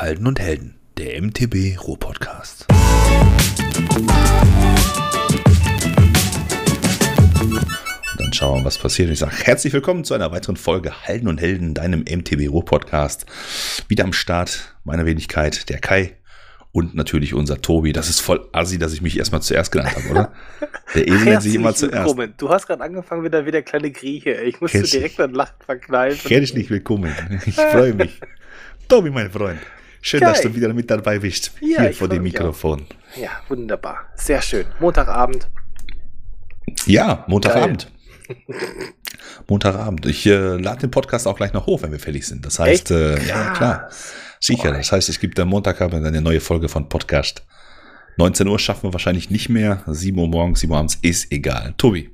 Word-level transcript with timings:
Halden 0.00 0.26
und 0.26 0.40
Helden, 0.40 0.76
der 0.96 1.20
MTB 1.20 1.78
Ruhr-Podcast. 1.78 2.64
Dann 8.16 8.32
schauen 8.32 8.54
wir, 8.54 8.60
mal, 8.60 8.64
was 8.64 8.78
passiert. 8.78 9.10
Ich 9.10 9.18
sage 9.18 9.36
herzlich 9.42 9.74
willkommen 9.74 10.04
zu 10.04 10.14
einer 10.14 10.32
weiteren 10.32 10.56
Folge 10.56 11.06
Halden 11.06 11.28
und 11.28 11.38
Helden, 11.38 11.74
deinem 11.74 12.00
MTB 12.00 12.48
Ruhr-Podcast. 12.48 13.26
Wieder 13.88 14.04
am 14.04 14.14
Start, 14.14 14.74
meine 14.84 15.04
Wenigkeit, 15.04 15.68
der 15.68 15.80
Kai 15.80 16.16
und 16.72 16.94
natürlich 16.94 17.34
unser 17.34 17.60
Tobi. 17.60 17.92
Das 17.92 18.08
ist 18.08 18.20
voll 18.20 18.48
assi, 18.52 18.78
dass 18.78 18.94
ich 18.94 19.02
mich 19.02 19.18
erstmal 19.18 19.42
zuerst 19.42 19.70
genannt 19.70 19.96
habe, 19.96 20.08
oder? 20.08 20.32
Der 20.94 21.08
Esel 21.08 21.24
nennt 21.24 21.42
sich 21.42 21.54
immer 21.56 21.74
zuerst. 21.74 22.06
Willkommen. 22.06 22.32
Du 22.38 22.48
hast 22.48 22.66
gerade 22.66 22.82
angefangen 22.82 23.22
wieder 23.22 23.44
wie 23.44 23.50
der 23.50 23.64
kleine 23.64 23.90
Grieche. 23.90 24.32
Ich 24.32 24.62
musste 24.62 24.80
direkt 24.80 25.20
ein 25.20 25.34
Lachen 25.34 25.62
verkneifen. 25.62 26.26
Herzlich 26.26 26.70
willkommen. 26.70 27.14
Ich 27.44 27.56
freue 27.56 27.92
mich. 27.92 28.18
Tobi, 28.88 29.10
mein 29.10 29.30
Freund. 29.30 29.60
Schön, 30.02 30.20
Geil. 30.20 30.32
dass 30.32 30.42
du 30.42 30.54
wieder 30.54 30.72
mit 30.72 30.90
dabei 30.90 31.18
bist. 31.18 31.52
Ja, 31.60 31.82
hier 31.82 31.92
vor 31.92 32.08
dem 32.08 32.22
Mikrofon. 32.22 32.82
Auch. 32.82 33.20
Ja, 33.20 33.30
wunderbar. 33.48 34.06
Sehr 34.14 34.40
schön. 34.40 34.66
Montagabend. 34.78 35.50
Ja, 36.86 37.24
Montagabend. 37.28 37.90
Montagabend. 39.48 40.06
Ich 40.06 40.24
äh, 40.26 40.56
lade 40.56 40.80
den 40.80 40.90
Podcast 40.90 41.26
auch 41.26 41.36
gleich 41.36 41.52
noch 41.52 41.66
hoch, 41.66 41.82
wenn 41.82 41.92
wir 41.92 41.98
fertig 41.98 42.26
sind. 42.26 42.46
Das 42.46 42.58
heißt, 42.58 42.90
äh, 42.92 43.26
ja, 43.26 43.50
klar. 43.50 43.90
Sicher. 44.38 44.72
Das 44.72 44.92
heißt, 44.92 45.08
es 45.08 45.20
gibt 45.20 45.38
am 45.38 45.48
Montagabend 45.48 46.06
eine 46.06 46.22
neue 46.22 46.40
Folge 46.40 46.68
von 46.68 46.88
Podcast. 46.88 47.44
19 48.16 48.46
Uhr 48.48 48.58
schaffen 48.58 48.84
wir 48.84 48.92
wahrscheinlich 48.92 49.30
nicht 49.30 49.48
mehr. 49.48 49.82
7 49.86 50.18
Uhr 50.18 50.28
morgens, 50.28 50.60
7 50.60 50.72
Uhr 50.72 50.78
abends, 50.78 50.98
ist 51.02 51.30
egal. 51.30 51.74
Tobi, 51.76 52.10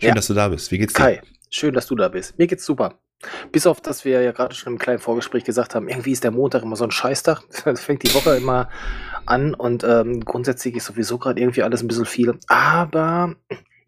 schön, 0.00 0.08
ja. 0.08 0.14
dass 0.14 0.26
du 0.28 0.34
da 0.34 0.48
bist. 0.48 0.70
Wie 0.70 0.78
geht's 0.78 0.92
dir? 0.92 1.02
Kai, 1.02 1.22
schön, 1.50 1.74
dass 1.74 1.86
du 1.86 1.96
da 1.96 2.08
bist. 2.08 2.38
Mir 2.38 2.46
geht's 2.46 2.64
super. 2.64 2.98
Bis 3.52 3.66
auf, 3.66 3.80
dass 3.80 4.04
wir 4.04 4.22
ja 4.22 4.32
gerade 4.32 4.54
schon 4.54 4.74
im 4.74 4.78
kleinen 4.78 4.98
Vorgespräch 4.98 5.44
gesagt 5.44 5.74
haben, 5.74 5.88
irgendwie 5.88 6.12
ist 6.12 6.24
der 6.24 6.30
Montag 6.30 6.62
immer 6.62 6.76
so 6.76 6.84
ein 6.84 6.90
Scheißtag. 6.90 7.42
Das 7.64 7.82
fängt 7.82 8.02
die 8.02 8.14
Woche 8.14 8.36
immer 8.36 8.68
an 9.26 9.54
und 9.54 9.84
ähm, 9.84 10.20
grundsätzlich 10.20 10.76
ist 10.76 10.84
sowieso 10.84 11.18
gerade 11.18 11.40
irgendwie 11.40 11.62
alles 11.62 11.82
ein 11.82 11.88
bisschen 11.88 12.04
viel. 12.04 12.38
Aber 12.48 13.34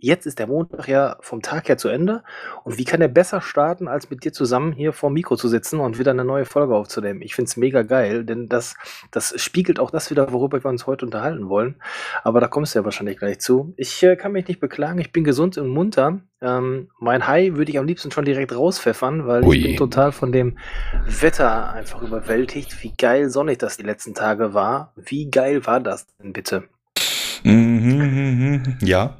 Jetzt 0.07 0.25
ist 0.25 0.39
der 0.39 0.47
Montag 0.47 0.87
ja 0.87 1.17
vom 1.19 1.43
Tag 1.43 1.69
her 1.69 1.79
zu 1.79 1.89
Ende. 1.89 2.23
Und 2.63 2.79
wie 2.79 2.85
kann 2.85 3.01
er 3.01 3.09
besser 3.09 3.41
starten, 3.41 3.89
als 3.89 4.09
mit 4.09 4.23
dir 4.23 4.33
zusammen 4.33 4.71
hier 4.71 4.93
vor 4.93 5.11
dem 5.11 5.15
Mikro 5.15 5.35
zu 5.35 5.49
sitzen 5.49 5.81
und 5.81 5.99
wieder 5.99 6.13
eine 6.13 6.25
neue 6.25 6.45
Folge 6.45 6.77
aufzunehmen? 6.77 7.23
Ich 7.23 7.35
finde 7.35 7.49
es 7.49 7.57
mega 7.57 7.83
geil, 7.83 8.25
denn 8.25 8.49
das, 8.49 8.77
das 9.11 9.35
spiegelt 9.43 9.81
auch 9.81 9.91
das 9.91 10.09
wieder, 10.13 10.31
worüber 10.31 10.63
wir 10.63 10.69
uns 10.69 10.87
heute 10.87 11.07
unterhalten 11.07 11.49
wollen. 11.49 11.75
Aber 12.23 12.39
da 12.41 12.47
kommst 12.47 12.73
du 12.73 12.79
ja 12.79 12.85
wahrscheinlich 12.85 13.19
gleich 13.19 13.41
zu. 13.41 13.75
Ich 13.77 14.01
äh, 14.05 14.15
kann 14.15 14.31
mich 14.31 14.47
nicht 14.47 14.61
beklagen, 14.61 15.01
ich 15.01 15.11
bin 15.11 15.25
gesund 15.25 15.59
und 15.59 15.71
munter. 15.71 16.21
Ähm, 16.41 16.89
mein 17.01 17.27
High 17.27 17.57
würde 17.57 17.73
ich 17.73 17.79
am 17.81 17.87
liebsten 17.87 18.13
schon 18.13 18.25
direkt 18.25 18.55
rauspfeffern, 18.55 19.27
weil 19.27 19.43
Ui. 19.43 19.57
ich 19.57 19.65
bin 19.65 19.77
total 19.77 20.13
von 20.13 20.31
dem 20.31 20.57
Wetter 21.05 21.73
einfach 21.73 22.01
überwältigt. 22.03 22.81
Wie 22.85 22.93
geil 22.97 23.29
sonnig 23.29 23.59
das 23.59 23.77
die 23.77 23.83
letzten 23.83 24.15
Tage 24.15 24.55
war. 24.55 24.93
Wie 24.95 25.29
geil 25.33 25.67
war 25.67 25.81
das 25.81 26.07
denn 26.23 26.33
bitte? 26.33 26.63
Mhm, 27.43 27.53
mhm, 27.53 28.63
mhm. 28.65 28.79
ja, 28.83 29.17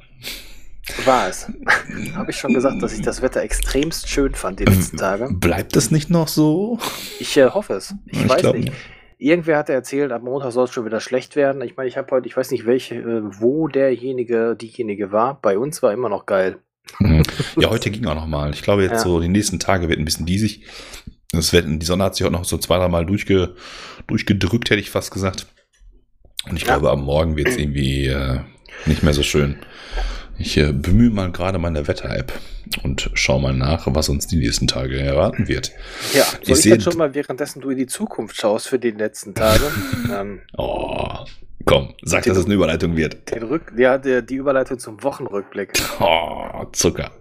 war 1.05 1.29
es. 1.29 1.47
Habe 2.15 2.31
ich 2.31 2.37
schon 2.37 2.53
gesagt, 2.53 2.81
dass 2.81 2.93
ich 2.93 3.01
das 3.01 3.21
Wetter 3.21 3.41
extremst 3.41 4.09
schön 4.09 4.35
fand 4.35 4.59
die 4.59 4.65
letzten 4.65 4.97
Tage. 4.97 5.29
Bleibt 5.31 5.75
das 5.75 5.91
nicht 5.91 6.09
noch 6.09 6.27
so? 6.27 6.79
Ich 7.19 7.37
äh, 7.37 7.49
hoffe 7.49 7.73
es. 7.73 7.93
Ich, 8.05 8.23
ich 8.23 8.29
weiß 8.29 8.43
nicht. 8.43 8.65
nicht. 8.65 8.73
Irgendwer 9.19 9.57
hat 9.57 9.69
erzählt, 9.69 10.11
ab 10.11 10.21
Montag 10.21 10.51
soll 10.51 10.65
es 10.65 10.71
schon 10.71 10.85
wieder 10.85 10.99
schlecht 10.99 11.35
werden. 11.35 11.61
Ich 11.63 11.75
meine, 11.75 11.89
ich 11.89 11.97
habe 11.97 12.09
heute, 12.11 12.27
ich 12.27 12.37
weiß 12.37 12.51
nicht, 12.51 12.65
welche, 12.65 12.95
äh, 12.95 13.21
wo 13.23 13.67
derjenige, 13.67 14.55
diejenige 14.55 15.11
war. 15.11 15.41
Bei 15.41 15.57
uns 15.57 15.81
war 15.81 15.91
immer 15.91 16.09
noch 16.09 16.25
geil. 16.25 16.59
Mhm. 16.99 17.23
Ja, 17.57 17.69
heute 17.69 17.89
ging 17.89 18.05
auch 18.05 18.15
noch 18.15 18.27
mal. 18.27 18.53
Ich 18.53 18.61
glaube, 18.61 18.83
jetzt 18.83 18.91
ja. 18.91 18.99
so 18.99 19.19
die 19.19 19.27
nächsten 19.27 19.59
Tage 19.59 19.89
wird 19.89 19.99
ein 19.99 20.05
bisschen 20.05 20.25
diesig. 20.25 20.65
Das 21.31 21.51
wird, 21.51 21.65
die 21.67 21.85
Sonne 21.85 22.05
hat 22.05 22.15
sich 22.15 22.25
auch 22.25 22.31
noch 22.31 22.45
so 22.45 22.57
zwei, 22.57 22.77
drei 22.77 22.87
Mal 22.87 23.05
durchge, 23.05 23.55
durchgedrückt, 24.07 24.69
hätte 24.69 24.79
ich 24.79 24.89
fast 24.89 25.11
gesagt. 25.11 25.47
Und 26.49 26.55
ich 26.55 26.63
ja. 26.63 26.77
glaube, 26.77 26.91
am 26.91 27.03
Morgen 27.03 27.35
wird 27.35 27.49
es 27.49 27.57
irgendwie 27.57 28.07
äh, 28.07 28.39
nicht 28.85 29.03
mehr 29.03 29.13
so 29.13 29.23
schön. 29.23 29.57
Ich 30.39 30.55
äh, 30.57 30.71
bemühe 30.71 31.09
mal 31.09 31.31
gerade 31.31 31.57
meine 31.57 31.87
Wetter-App 31.87 32.31
und 32.83 33.09
schaue 33.13 33.41
mal 33.41 33.53
nach, 33.53 33.87
was 33.87 34.09
uns 34.09 34.27
die 34.27 34.37
nächsten 34.37 34.67
Tage 34.67 34.99
erwarten 34.99 35.47
wird. 35.47 35.71
Ja, 36.13 36.23
soll 36.43 36.57
ich, 36.57 36.65
ich 36.65 36.65
jetzt 36.65 36.83
schon 36.83 36.97
mal 36.97 37.15
währenddessen 37.15 37.61
du 37.61 37.71
in 37.71 37.77
die 37.77 37.87
Zukunft 37.87 38.35
schaust 38.37 38.67
für 38.67 38.77
die 38.77 38.91
letzten 38.91 39.33
Tage? 39.33 39.63
ähm, 40.13 40.41
oh, 40.57 41.25
komm, 41.65 41.95
sag, 42.03 42.23
den, 42.23 42.31
dass 42.31 42.39
es 42.39 42.45
eine 42.45 42.53
Überleitung 42.53 42.95
wird. 42.95 43.33
Den 43.33 43.43
Rück 43.43 43.73
ja, 43.77 43.97
der, 43.97 44.21
die 44.21 44.35
Überleitung 44.35 44.77
zum 44.77 45.01
Wochenrückblick. 45.01 45.73
Oh, 45.99 46.65
Zucker. 46.71 47.11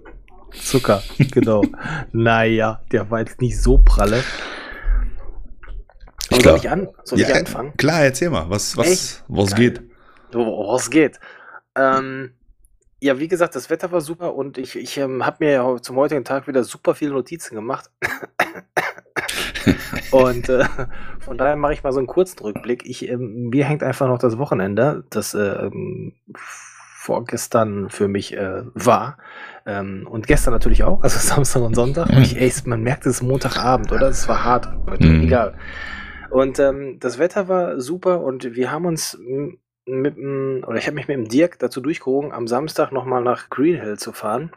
Zucker, 0.52 1.02
genau. 1.30 1.62
naja, 2.12 2.82
der 2.92 3.10
war 3.10 3.20
jetzt 3.20 3.40
nicht 3.40 3.60
so 3.60 3.78
pralle. 3.78 4.22
Ich 6.30 6.42
soll 6.42 6.56
ich, 6.56 6.68
an, 6.68 6.88
soll 7.04 7.20
ja, 7.20 7.28
ich 7.28 7.34
anfangen? 7.34 7.76
Klar, 7.76 8.02
erzähl 8.02 8.30
mal, 8.30 8.50
was, 8.50 8.76
was, 8.76 9.22
was 9.28 9.54
geht? 9.54 9.80
Was 10.32 10.90
geht? 10.90 11.20
Ähm, 11.76 12.32
ja, 13.00 13.18
wie 13.18 13.28
gesagt, 13.28 13.54
das 13.54 13.68
Wetter 13.68 13.92
war 13.92 14.00
super 14.00 14.34
und 14.34 14.58
ich, 14.58 14.76
ich 14.76 14.96
ähm, 14.96 15.26
habe 15.26 15.44
mir 15.44 15.52
ja 15.52 15.82
zum 15.82 15.96
heutigen 15.96 16.24
Tag 16.24 16.48
wieder 16.48 16.64
super 16.64 16.94
viele 16.94 17.12
Notizen 17.12 17.54
gemacht. 17.54 17.90
und 20.10 20.48
äh, 20.48 20.64
von 21.20 21.36
daher 21.36 21.56
mache 21.56 21.74
ich 21.74 21.82
mal 21.82 21.92
so 21.92 21.98
einen 21.98 22.06
kurzen 22.06 22.40
Rückblick. 22.40 22.86
Ich, 22.86 23.08
ähm, 23.08 23.50
mir 23.50 23.64
hängt 23.64 23.82
einfach 23.82 24.08
noch 24.08 24.18
das 24.18 24.38
Wochenende, 24.38 25.04
das 25.10 25.34
äh, 25.34 25.70
vorgestern 27.06 27.90
für 27.90 28.08
mich 28.08 28.34
äh, 28.34 28.62
war. 28.74 29.18
Ähm, 29.66 30.08
und 30.10 30.26
gestern 30.26 30.54
natürlich 30.54 30.82
auch, 30.82 31.02
also 31.02 31.18
Samstag 31.18 31.62
und 31.62 31.74
Sonntag. 31.74 32.08
Und 32.08 32.22
ich, 32.22 32.40
ey, 32.40 32.50
man 32.64 32.82
merkt 32.82 33.04
es 33.04 33.22
Montagabend, 33.22 33.92
oder? 33.92 34.08
Es 34.08 34.26
war 34.26 34.42
hart, 34.42 34.68
mhm. 35.00 35.22
egal. 35.22 35.58
Und 36.30 36.58
ähm, 36.58 36.98
das 36.98 37.18
Wetter 37.18 37.48
war 37.48 37.80
super 37.80 38.20
und 38.20 38.54
wir 38.54 38.70
haben 38.70 38.86
uns 38.86 39.18
mit 39.86 40.16
dem, 40.16 40.64
oder 40.66 40.76
ich 40.76 40.86
habe 40.86 40.96
mich 40.96 41.08
mit 41.08 41.16
dem 41.16 41.28
Dirk 41.28 41.58
dazu 41.58 41.80
durchgehoben, 41.80 42.32
am 42.32 42.48
Samstag 42.48 42.92
nochmal 42.92 43.22
nach 43.22 43.48
Greenhill 43.48 43.98
zu 43.98 44.12
fahren, 44.12 44.52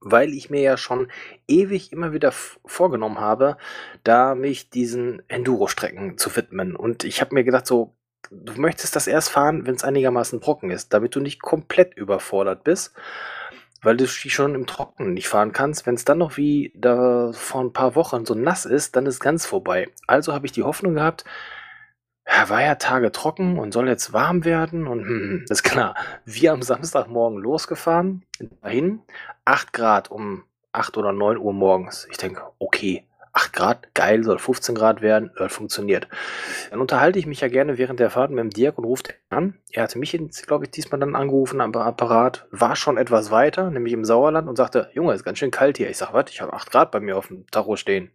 weil 0.00 0.32
ich 0.32 0.48
mir 0.48 0.60
ja 0.60 0.76
schon 0.76 1.08
ewig 1.48 1.92
immer 1.92 2.12
wieder 2.12 2.32
vorgenommen 2.32 3.20
habe, 3.20 3.56
da 4.04 4.34
mich 4.34 4.70
diesen 4.70 5.22
Enduro-Strecken 5.28 6.18
zu 6.18 6.34
widmen. 6.36 6.76
Und 6.76 7.04
ich 7.04 7.20
habe 7.20 7.34
mir 7.34 7.44
gedacht, 7.44 7.66
so, 7.66 7.96
du 8.30 8.60
möchtest 8.60 8.94
das 8.94 9.08
erst 9.08 9.30
fahren, 9.30 9.66
wenn 9.66 9.74
es 9.74 9.84
einigermaßen 9.84 10.40
trocken 10.40 10.70
ist, 10.70 10.92
damit 10.94 11.16
du 11.16 11.20
nicht 11.20 11.42
komplett 11.42 11.94
überfordert 11.96 12.62
bist, 12.62 12.94
weil 13.82 13.96
du 13.96 14.04
die 14.04 14.30
schon 14.30 14.54
im 14.54 14.66
Trockenen 14.66 15.14
nicht 15.14 15.28
fahren 15.28 15.52
kannst. 15.52 15.86
Wenn 15.86 15.94
es 15.94 16.04
dann 16.04 16.18
noch 16.18 16.36
wie 16.36 16.72
da 16.76 17.32
vor 17.32 17.60
ein 17.60 17.72
paar 17.72 17.96
Wochen 17.96 18.24
so 18.24 18.34
nass 18.34 18.66
ist, 18.66 18.94
dann 18.94 19.06
ist 19.06 19.20
ganz 19.20 19.46
vorbei. 19.46 19.88
Also 20.06 20.32
habe 20.32 20.46
ich 20.46 20.52
die 20.52 20.62
Hoffnung 20.62 20.94
gehabt, 20.94 21.24
war 22.48 22.62
ja 22.62 22.74
Tage 22.74 23.10
trocken 23.10 23.58
und 23.58 23.72
soll 23.72 23.88
jetzt 23.88 24.12
warm 24.12 24.44
werden 24.44 24.86
und 24.86 25.00
hm, 25.00 25.08
hm 25.08 25.44
ist 25.48 25.62
klar. 25.62 25.94
Wir 26.24 26.52
am 26.52 26.62
Samstagmorgen 26.62 27.38
losgefahren, 27.38 28.24
dahin, 28.62 29.00
8 29.44 29.72
Grad 29.72 30.10
um 30.10 30.44
8 30.72 30.96
oder 30.98 31.12
9 31.12 31.38
Uhr 31.38 31.52
morgens. 31.52 32.06
Ich 32.10 32.18
denke, 32.18 32.42
okay, 32.58 33.07
8 33.38 33.52
Grad, 33.52 33.94
geil, 33.94 34.24
soll 34.24 34.38
15 34.38 34.74
Grad 34.74 35.00
werden, 35.00 35.30
das 35.36 35.52
funktioniert. 35.52 36.08
Dann 36.70 36.80
unterhalte 36.80 37.20
ich 37.20 37.26
mich 37.26 37.40
ja 37.40 37.46
gerne 37.46 37.78
während 37.78 38.00
der 38.00 38.10
Fahrt 38.10 38.30
mit 38.32 38.40
dem 38.40 38.50
Dirk 38.50 38.78
und 38.78 38.84
ruft 38.84 39.14
an. 39.30 39.54
Er 39.70 39.84
hatte 39.84 39.98
mich, 39.98 40.18
glaube 40.46 40.64
ich, 40.64 40.72
diesmal 40.72 40.98
dann 40.98 41.14
angerufen 41.14 41.60
am 41.60 41.72
Apparat, 41.72 42.46
war 42.50 42.74
schon 42.74 42.96
etwas 42.96 43.30
weiter, 43.30 43.70
nämlich 43.70 43.92
im 43.92 44.04
Sauerland 44.04 44.48
und 44.48 44.56
sagte, 44.56 44.90
Junge, 44.92 45.14
ist 45.14 45.22
ganz 45.22 45.38
schön 45.38 45.52
kalt 45.52 45.76
hier. 45.76 45.88
Ich 45.88 45.98
sage, 45.98 46.14
was, 46.14 46.30
ich 46.30 46.40
habe 46.40 46.52
8 46.52 46.70
Grad 46.72 46.90
bei 46.90 46.98
mir 46.98 47.16
auf 47.16 47.28
dem 47.28 47.46
Tacho 47.52 47.76
stehen. 47.76 48.10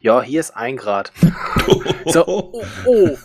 Ja, 0.00 0.22
hier 0.22 0.40
ist 0.40 0.56
1 0.56 0.80
Grad. 0.80 1.12
so, 2.06 2.26
oh, 2.26 2.64
oh. 2.84 3.16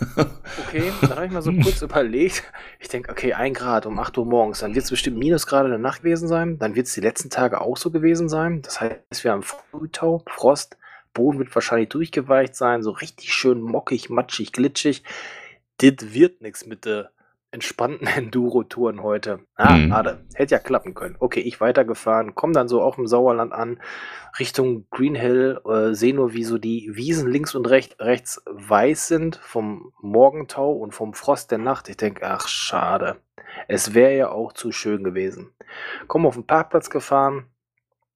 Okay, 0.68 0.92
dann 1.00 1.10
habe 1.16 1.26
ich 1.26 1.32
mal 1.32 1.42
so 1.42 1.52
kurz 1.52 1.82
überlegt. 1.82 2.44
Ich 2.78 2.88
denke, 2.88 3.10
okay, 3.10 3.32
1 3.32 3.58
Grad 3.58 3.86
um 3.86 3.98
8 3.98 4.16
Uhr 4.18 4.26
morgens, 4.26 4.60
dann 4.60 4.74
wird 4.76 4.84
es 4.84 4.90
bestimmt 4.90 5.18
Minusgrade 5.18 5.64
in 5.64 5.72
der 5.72 5.80
Nacht 5.80 6.02
gewesen 6.02 6.28
sein. 6.28 6.60
Dann 6.60 6.76
wird 6.76 6.86
es 6.86 6.94
die 6.94 7.00
letzten 7.00 7.28
Tage 7.28 7.60
auch 7.60 7.76
so 7.76 7.90
gewesen 7.90 8.28
sein. 8.28 8.62
Das 8.62 8.80
heißt, 8.80 9.24
wir 9.24 9.32
haben 9.32 9.42
Frühtau, 9.42 10.22
Frost, 10.28 10.76
Boden 11.12 11.38
wird 11.38 11.54
wahrscheinlich 11.54 11.88
durchgeweicht 11.88 12.54
sein, 12.54 12.82
so 12.82 12.90
richtig 12.90 13.32
schön 13.32 13.60
mockig, 13.60 14.10
matschig, 14.10 14.52
glitschig. 14.52 15.02
Das 15.78 16.14
wird 16.14 16.40
nichts 16.42 16.66
mit 16.66 16.84
der 16.84 17.10
entspannten 17.52 18.06
Enduro-Touren 18.16 19.02
heute. 19.02 19.40
Ah, 19.54 19.76
mhm. 19.76 19.88
schade. 19.88 20.24
Hätte 20.34 20.54
ja 20.54 20.60
klappen 20.60 20.94
können. 20.94 21.16
Okay, 21.18 21.40
ich 21.40 21.60
weitergefahren, 21.60 22.34
komme 22.34 22.52
dann 22.52 22.68
so 22.68 22.80
auch 22.82 22.98
im 22.98 23.06
Sauerland 23.06 23.52
an, 23.52 23.80
Richtung 24.38 24.86
Green 24.90 25.14
Hill, 25.14 25.60
äh, 25.66 25.92
sehe 25.94 26.14
nur, 26.14 26.32
wie 26.32 26.44
so 26.44 26.58
die 26.58 26.90
Wiesen 26.94 27.28
links 27.28 27.54
und 27.54 27.68
recht, 27.68 28.00
rechts 28.00 28.42
weiß 28.46 29.08
sind 29.08 29.36
vom 29.36 29.92
Morgentau 30.00 30.72
und 30.72 30.94
vom 30.94 31.14
Frost 31.14 31.50
der 31.50 31.58
Nacht. 31.58 31.88
Ich 31.88 31.96
denke, 31.96 32.26
ach, 32.26 32.46
schade. 32.46 33.16
Es 33.66 33.94
wäre 33.94 34.16
ja 34.16 34.30
auch 34.30 34.52
zu 34.52 34.70
schön 34.70 35.02
gewesen. 35.02 35.50
Komme 36.06 36.28
auf 36.28 36.34
den 36.34 36.46
Parkplatz 36.46 36.90
gefahren, 36.90 37.46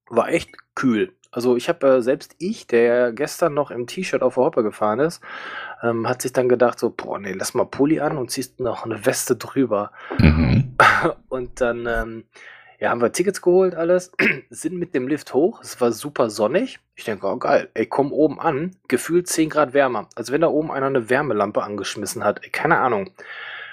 war 0.07 0.29
echt 0.29 0.51
kühl. 0.75 1.13
Also 1.35 1.57
ich 1.57 1.67
habe 1.67 1.97
äh, 1.97 2.01
selbst 2.01 2.33
ich, 2.39 2.65
der 2.65 3.11
gestern 3.11 3.53
noch 3.53 3.69
im 3.69 3.87
T-Shirt 3.87 4.21
auf 4.21 4.35
der 4.35 4.45
Hoppe 4.45 4.63
gefahren 4.63 4.99
ist, 4.99 5.21
ähm, 5.83 6.07
hat 6.07 6.21
sich 6.21 6.31
dann 6.31 6.47
gedacht 6.47 6.79
so, 6.79 6.89
boah, 6.89 7.19
nee, 7.19 7.33
lass 7.33 7.53
mal 7.53 7.65
Pulli 7.65 7.99
an 7.99 8.17
und 8.17 8.31
ziehst 8.31 8.61
noch 8.61 8.85
eine 8.85 9.05
Weste 9.05 9.35
drüber. 9.35 9.91
Mhm. 10.17 10.75
Und 11.29 11.59
dann, 11.59 11.85
ähm, 11.87 12.23
Ja, 12.79 12.89
haben 12.89 13.01
wir 13.01 13.11
Tickets 13.11 13.41
geholt, 13.41 13.75
alles, 13.75 14.11
sind 14.49 14.77
mit 14.77 14.95
dem 14.95 15.07
Lift 15.09 15.33
hoch, 15.33 15.61
es 15.61 15.79
war 15.81 15.91
super 15.91 16.29
sonnig. 16.29 16.79
Ich 16.95 17.03
denke, 17.03 17.27
oh 17.27 17.35
geil, 17.37 17.69
ey, 17.73 17.85
komm 17.85 18.13
oben 18.13 18.39
an, 18.39 18.75
gefühlt 18.87 19.27
10 19.27 19.49
Grad 19.49 19.73
wärmer. 19.73 20.07
Als 20.15 20.31
wenn 20.31 20.41
da 20.41 20.47
oben 20.47 20.71
einer 20.71 20.85
eine 20.85 21.09
Wärmelampe 21.09 21.63
angeschmissen 21.63 22.23
hat. 22.23 22.43
Ey, 22.43 22.49
keine 22.49 22.79
Ahnung. 22.79 23.11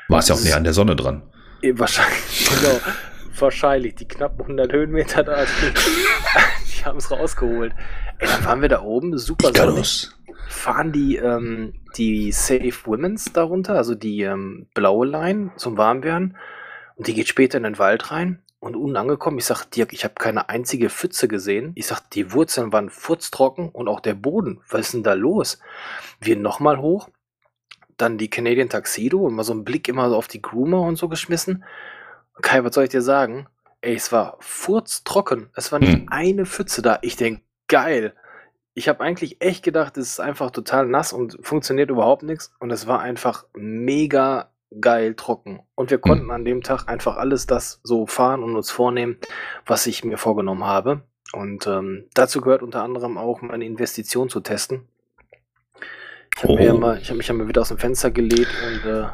War 0.09 0.19
es 0.19 0.29
ja 0.29 0.35
auch 0.35 0.41
näher 0.41 0.57
an 0.57 0.65
der 0.65 0.73
Sonne 0.73 0.97
dran. 0.97 1.23
Wahrscheinlich, 1.63 2.51
genau. 2.61 2.81
wahrscheinlich 3.39 3.95
die 3.95 4.09
knappen 4.09 4.41
100 4.41 4.73
Höhenmeter 4.73 5.23
da, 5.23 5.45
haben 6.87 6.99
es 6.99 7.11
rausgeholt. 7.11 7.75
Ey, 8.19 8.29
dann 8.29 8.45
waren 8.45 8.63
wir 8.63 8.69
da 8.69 8.83
oben, 8.83 9.17
super 9.19 9.53
sonnig. 9.55 10.11
Fahren 10.49 10.93
die, 10.93 11.17
ähm, 11.17 11.75
die 11.97 12.33
Safe 12.33 12.75
Women's 12.85 13.33
darunter, 13.33 13.75
also 13.75 13.95
die 13.95 14.23
ähm, 14.23 14.67
blaue 14.75 15.07
Line 15.07 15.53
zum 15.57 15.77
Warmwerden. 15.77 16.37
Und 16.97 17.07
die 17.07 17.15
geht 17.15 17.29
später 17.29 17.59
in 17.59 17.65
den 17.65 17.79
Wald 17.79 18.11
rein. 18.11 18.43
Und 18.61 18.77
unten 18.77 18.97
angekommen, 18.97 19.39
ich 19.39 19.45
sag, 19.45 19.65
Dirk, 19.65 19.93
ich 19.93 20.05
habe 20.05 20.15
keine 20.15 20.49
einzige 20.49 20.89
Pfütze 20.89 21.27
gesehen. 21.27 21.73
Ich 21.75 21.89
sag, 21.89 22.01
die 22.11 22.33
Wurzeln 22.33 22.73
waren 22.73 22.91
furztrocken 22.91 23.71
und 23.71 23.89
auch 23.89 23.99
der 23.99 24.15
Boden. 24.15 24.61
Was 24.69 24.83
ist 24.83 24.95
denn 24.95 25.03
da 25.03 25.15
los? 25.15 25.59
Wir 26.21 26.37
nochmal 26.37 26.79
hoch, 26.79 27.09
dann 27.97 28.19
die 28.19 28.31
Canadian 28.31 28.69
Tuxedo 28.69 29.19
und 29.19 29.35
mal 29.35 29.43
so 29.43 29.53
einen 29.53 29.65
Blick 29.65 29.89
immer 29.89 30.09
so 30.11 30.17
auf 30.17 30.29
die 30.29 30.43
Groomer 30.43 30.81
und 30.83 30.97
so 30.97 31.09
geschmissen. 31.09 31.65
Kai, 32.41 32.63
was 32.63 32.75
soll 32.75 32.85
ich 32.85 32.91
dir 32.91 33.03
sagen? 33.03 33.49
Ey, 33.83 33.97
es 33.97 34.13
war 34.13 34.37
furztrocken. 34.41 35.51
Es 35.55 35.73
war 35.73 35.81
nicht 35.81 35.93
hm. 35.93 36.07
eine 36.09 36.47
Pfütze 36.47 36.83
da. 36.83 37.01
Ich 37.03 37.17
denk, 37.17 37.43
geil. 37.67 38.15
Ich 38.75 38.89
habe 38.89 39.01
eigentlich 39.01 39.43
echt 39.43 39.65
gedacht, 39.65 39.97
es 39.99 40.13
ist 40.13 40.21
einfach 40.21 40.51
total 40.51 40.87
nass 40.87 41.13
und 41.13 41.37
funktioniert 41.43 41.91
überhaupt 41.91 42.23
nichts. 42.23 42.55
Und 42.61 42.71
es 42.71 42.87
war 42.87 43.01
einfach 43.01 43.45
mega 43.55 44.51
geil 44.81 45.15
trocken. 45.15 45.61
Und 45.75 45.91
wir 45.91 45.99
konnten 45.99 46.27
mhm. 46.27 46.31
an 46.31 46.45
dem 46.45 46.63
Tag 46.63 46.89
einfach 46.89 47.17
alles 47.17 47.47
das 47.47 47.81
so 47.83 48.07
fahren 48.07 48.43
und 48.43 48.57
uns 48.57 48.71
vornehmen, 48.71 49.19
was 49.67 49.87
ich 49.87 50.05
mir 50.05 50.17
vorgenommen 50.17 50.65
habe. 50.65 51.03
Und 51.33 51.67
ähm, 51.67 52.05
dazu 52.15 52.41
gehört 52.41 52.63
unter 52.63 52.83
anderem 52.83 53.19
auch 53.19 53.43
meine 53.43 53.65
Investition 53.65 54.29
zu 54.29 54.41
testen. 54.41 54.87
Ich 56.37 56.43
habe 56.45 56.53
oh. 56.53 56.57
mir 56.57 57.01
hab 57.03 57.17
mich 57.17 57.29
ja 57.29 57.35
mal 57.35 57.49
wieder 57.49 57.61
aus 57.61 57.69
dem 57.69 57.79
Fenster 57.79 58.11
gelegt 58.11 58.51
und 58.67 58.91
äh, 58.91 59.07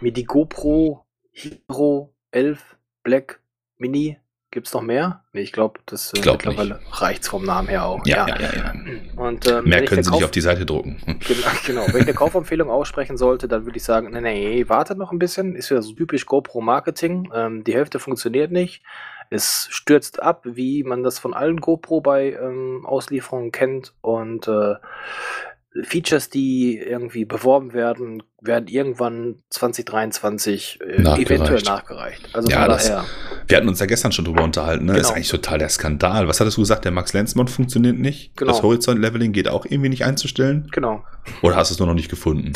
mir 0.00 0.12
die 0.12 0.24
GoPro 0.24 1.04
Hero 1.32 2.14
11 2.30 2.76
Black 3.02 3.40
Mini 3.78 4.18
Gibt 4.52 4.66
es 4.66 4.74
noch 4.74 4.82
mehr? 4.82 5.24
Nee, 5.32 5.40
ich 5.40 5.52
glaube, 5.52 5.80
das 5.86 6.12
äh, 6.12 6.20
glaub 6.20 6.44
mittlerweile 6.44 6.78
reicht 6.90 7.26
vom 7.26 7.42
Namen 7.42 7.68
her 7.68 7.86
auch. 7.86 8.04
Ja, 8.04 8.28
ja, 8.28 8.38
ja. 8.38 8.50
ja, 8.54 8.74
Und, 9.16 9.50
ähm, 9.50 9.64
mehr 9.64 9.82
können 9.86 10.02
sie 10.02 10.10
Kauf 10.10 10.18
nicht 10.18 10.24
auf 10.26 10.30
die 10.30 10.42
Seite 10.42 10.66
drucken. 10.66 11.00
Genau, 11.26 11.48
genau. 11.64 11.86
Wenn 11.86 12.02
ich 12.02 12.08
eine 12.08 12.14
Kaufempfehlung 12.14 12.68
aussprechen 12.68 13.16
sollte, 13.16 13.48
dann 13.48 13.64
würde 13.64 13.78
ich 13.78 13.82
sagen, 13.82 14.10
nee, 14.10 14.20
nee, 14.20 14.68
wartet 14.68 14.98
noch 14.98 15.10
ein 15.10 15.18
bisschen. 15.18 15.56
Ist 15.56 15.70
ja 15.70 15.80
so 15.80 15.94
typisch 15.94 16.26
GoPro-Marketing. 16.26 17.30
Ähm, 17.34 17.64
die 17.64 17.72
Hälfte 17.72 17.98
funktioniert 17.98 18.52
nicht. 18.52 18.82
Es 19.30 19.68
stürzt 19.70 20.22
ab, 20.22 20.42
wie 20.44 20.82
man 20.82 21.02
das 21.02 21.18
von 21.18 21.32
allen 21.32 21.58
GoPro 21.58 22.02
bei 22.02 22.32
ähm, 22.32 22.84
Auslieferungen 22.84 23.52
kennt. 23.52 23.94
Und 24.02 24.48
äh, 24.48 24.74
Features, 25.84 26.28
die 26.28 26.76
irgendwie 26.76 27.24
beworben 27.24 27.72
werden, 27.72 28.22
werden 28.40 28.68
irgendwann 28.68 29.36
2023 29.50 30.80
äh, 30.80 31.02
eventuell 31.22 31.62
nachgereicht. 31.62 32.28
Also 32.34 32.50
ja, 32.50 32.68
das, 32.68 32.92
wir 33.46 33.56
hatten 33.56 33.68
uns 33.68 33.80
ja 33.80 33.86
gestern 33.86 34.12
schon 34.12 34.26
drüber 34.26 34.42
unterhalten. 34.42 34.84
Ne? 34.84 34.92
Genau. 34.92 35.02
Ist 35.02 35.12
eigentlich 35.12 35.30
total 35.30 35.58
der 35.58 35.70
Skandal. 35.70 36.28
Was 36.28 36.40
hattest 36.40 36.58
du 36.58 36.62
gesagt? 36.62 36.84
Der 36.84 36.92
Max 36.92 37.14
Lenzmod 37.14 37.48
funktioniert 37.48 37.98
nicht. 37.98 38.36
Genau. 38.36 38.52
Das 38.52 38.62
Horizont-Leveling 38.62 39.32
geht 39.32 39.48
auch 39.48 39.64
irgendwie 39.64 39.88
nicht 39.88 40.04
einzustellen. 40.04 40.68
Genau. 40.72 41.04
Oder 41.40 41.56
hast 41.56 41.70
du 41.70 41.74
es 41.74 41.78
nur 41.78 41.88
noch 41.88 41.94
nicht 41.94 42.10
gefunden? 42.10 42.52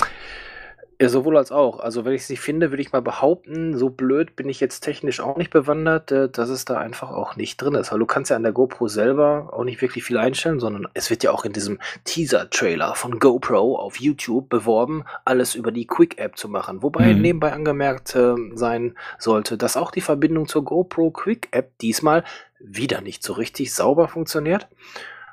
Ja, 0.99 1.11
sowohl 1.11 1.37
als 1.37 1.53
auch. 1.53 1.81
Also, 1.81 2.07
wenn 2.07 2.15
ich 2.15 2.25
sie 2.25 2.39
finde, 2.39 2.71
würde 2.71 2.81
ich 2.81 2.93
mal 2.93 3.03
behaupten, 3.03 3.77
so 3.77 3.91
blöd 3.91 4.35
bin 4.35 4.49
ich 4.49 4.61
jetzt 4.61 4.81
technisch 4.81 5.21
auch 5.21 5.37
nicht 5.37 5.51
bewandert, 5.51 6.11
äh, 6.11 6.31
dass 6.31 6.49
es 6.49 6.65
da 6.65 6.79
einfach 6.79 7.11
auch 7.11 7.37
nicht 7.37 7.61
drin 7.61 7.75
ist. 7.75 7.93
Weil 7.93 7.99
du 7.99 8.07
kannst 8.07 8.31
ja 8.31 8.37
an 8.37 8.43
der 8.43 8.53
GoPro 8.53 8.89
selber 8.89 9.51
auch 9.53 9.65
nicht 9.65 9.83
wirklich 9.83 10.05
viel 10.05 10.17
einstellen, 10.17 10.59
sondern 10.59 10.89
es 10.95 11.11
wird 11.11 11.23
ja 11.23 11.33
auch 11.33 11.45
in 11.45 11.53
diesem 11.53 11.79
Teaser-Trailer 12.05 12.95
von 12.95 13.19
GoPro 13.19 13.77
auf 13.77 14.01
YouTube 14.01 14.49
beworben, 14.49 15.05
alles 15.27 15.55
über 15.55 15.71
die 15.71 15.87
Quick-App 15.87 16.39
zu 16.39 16.49
machen. 16.49 16.83
Wobei 16.83 17.13
mhm. 17.13 17.21
nebenbei 17.21 17.53
angemerkt 17.53 18.15
äh, 18.15 18.35
sein 18.55 18.95
sollte, 19.19 19.59
dass 19.59 19.77
auch 19.77 19.91
die 19.91 20.01
Verbindung 20.01 20.49
zur 20.49 20.65
GoPro 20.65 21.11
Quick-App 21.11 21.77
diesmal 21.79 22.25
wieder 22.59 23.03
nicht 23.03 23.23
so 23.23 23.35
richtig 23.35 23.75
sauber 23.75 24.09
funktioniert. 24.09 24.67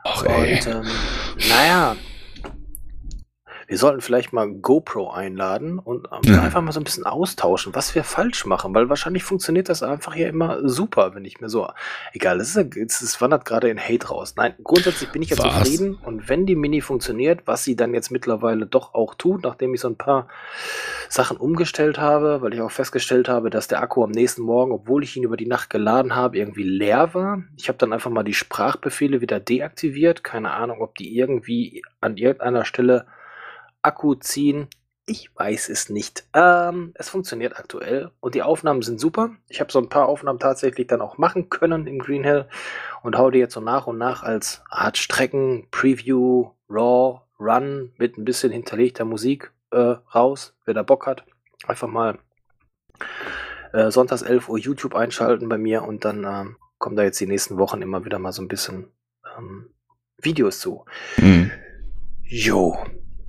Ach. 0.03 0.25
Und 0.25 0.67
ähm, 0.67 0.83
naja, 1.49 1.95
wir 3.67 3.77
sollten 3.77 4.01
vielleicht 4.01 4.33
mal 4.33 4.49
GoPro 4.49 5.11
einladen 5.11 5.79
und 5.79 6.07
ähm, 6.11 6.33
ja. 6.33 6.41
einfach 6.41 6.61
mal 6.61 6.71
so 6.71 6.79
ein 6.79 6.83
bisschen 6.83 7.05
austauschen, 7.05 7.75
was 7.75 7.95
wir 7.95 8.03
falsch 8.03 8.45
machen, 8.45 8.73
weil 8.75 8.89
wahrscheinlich 8.89 9.23
funktioniert 9.23 9.69
das 9.69 9.83
einfach 9.83 10.13
hier 10.13 10.27
immer 10.27 10.67
super, 10.67 11.15
wenn 11.15 11.25
ich 11.25 11.41
mir 11.41 11.49
so, 11.49 11.67
egal, 12.13 12.39
es, 12.39 12.55
ist, 12.55 13.01
es 13.01 13.21
wandert 13.21 13.45
gerade 13.45 13.69
in 13.69 13.79
Hate 13.79 14.07
raus. 14.07 14.35
Nein, 14.35 14.53
grundsätzlich 14.63 15.11
bin 15.11 15.21
ich 15.21 15.29
ja 15.29 15.37
was? 15.37 15.63
zufrieden 15.63 15.95
und 15.95 16.29
wenn 16.29 16.45
die 16.45 16.55
Mini 16.55 16.81
funktioniert, 16.81 17.41
was 17.45 17.63
sie 17.63 17.75
dann 17.75 17.93
jetzt 17.93 18.11
mittlerweile 18.11 18.65
doch 18.65 18.93
auch 18.93 19.15
tut, 19.15 19.43
nachdem 19.43 19.73
ich 19.73 19.81
so 19.81 19.87
ein 19.87 19.97
paar 19.97 20.27
Sachen 21.09 21.37
umgestellt 21.37 21.99
habe, 21.99 22.41
weil 22.41 22.53
ich 22.53 22.61
auch 22.61 22.71
festgestellt 22.71 23.29
habe, 23.29 23.49
dass 23.49 23.67
der 23.67 23.81
Akku 23.81 24.03
am 24.03 24.11
nächsten 24.11 24.41
Morgen, 24.41 24.71
obwohl 24.71 25.03
ich 25.03 25.15
ihn 25.15 25.23
über 25.23 25.37
die 25.37 25.45
Nacht 25.45 25.69
geladen 25.69 26.15
habe, 26.15 26.37
irgendwie 26.37 26.63
leer 26.63 27.13
war. 27.13 27.43
Ich 27.57 27.67
habe 27.67 27.77
dann 27.77 27.93
einfach 27.93 28.09
mal 28.09 28.23
die 28.23 28.33
Sprachbefehle 28.33 29.21
wieder 29.21 29.39
deaktiviert. 29.39 30.23
Keine 30.23 30.51
Ahnung, 30.51 30.81
ob 30.81 30.95
die 30.95 31.15
irgendwie 31.17 31.83
an 32.01 32.17
irgendeiner 32.17 32.65
Stelle 32.65 33.05
Akku 33.83 34.15
ziehen? 34.15 34.67
Ich 35.05 35.29
weiß 35.35 35.67
es 35.67 35.89
nicht. 35.89 36.25
Ähm, 36.33 36.93
es 36.95 37.09
funktioniert 37.09 37.57
aktuell 37.57 38.11
und 38.21 38.35
die 38.35 38.41
Aufnahmen 38.41 38.81
sind 38.81 39.01
super. 39.01 39.31
Ich 39.49 39.59
habe 39.59 39.71
so 39.71 39.79
ein 39.79 39.89
paar 39.89 40.07
Aufnahmen 40.07 40.39
tatsächlich 40.39 40.87
dann 40.87 41.01
auch 41.01 41.17
machen 41.17 41.49
können 41.49 41.87
im 41.87 41.99
Green 41.99 42.23
Hill 42.23 42.47
und 43.01 43.17
hau 43.17 43.29
die 43.29 43.39
jetzt 43.39 43.53
so 43.53 43.59
nach 43.59 43.85
und 43.85 43.97
nach 43.97 44.23
als 44.23 44.63
Art 44.69 44.97
Strecken, 44.97 45.67
Preview, 45.71 46.51
Raw, 46.69 47.21
Run 47.37 47.91
mit 47.97 48.17
ein 48.17 48.23
bisschen 48.23 48.51
hinterlegter 48.51 49.03
Musik 49.03 49.51
äh, 49.71 49.77
raus. 50.15 50.55
Wer 50.63 50.73
da 50.73 50.83
Bock 50.83 51.05
hat, 51.05 51.25
einfach 51.67 51.89
mal 51.89 52.17
äh, 53.73 53.91
sonntags 53.91 54.21
11 54.21 54.47
Uhr 54.47 54.57
YouTube 54.57 54.95
einschalten 54.95 55.49
bei 55.49 55.57
mir 55.57 55.83
und 55.83 56.05
dann 56.05 56.23
ähm, 56.23 56.55
kommen 56.77 56.95
da 56.95 57.03
jetzt 57.03 57.19
die 57.19 57.27
nächsten 57.27 57.57
Wochen 57.57 57.81
immer 57.81 58.05
wieder 58.05 58.19
mal 58.19 58.31
so 58.31 58.41
ein 58.41 58.47
bisschen 58.47 58.87
ähm, 59.37 59.73
Videos 60.17 60.61
zu. 60.61 60.85
Mhm. 61.17 61.51
Jo, 62.21 62.77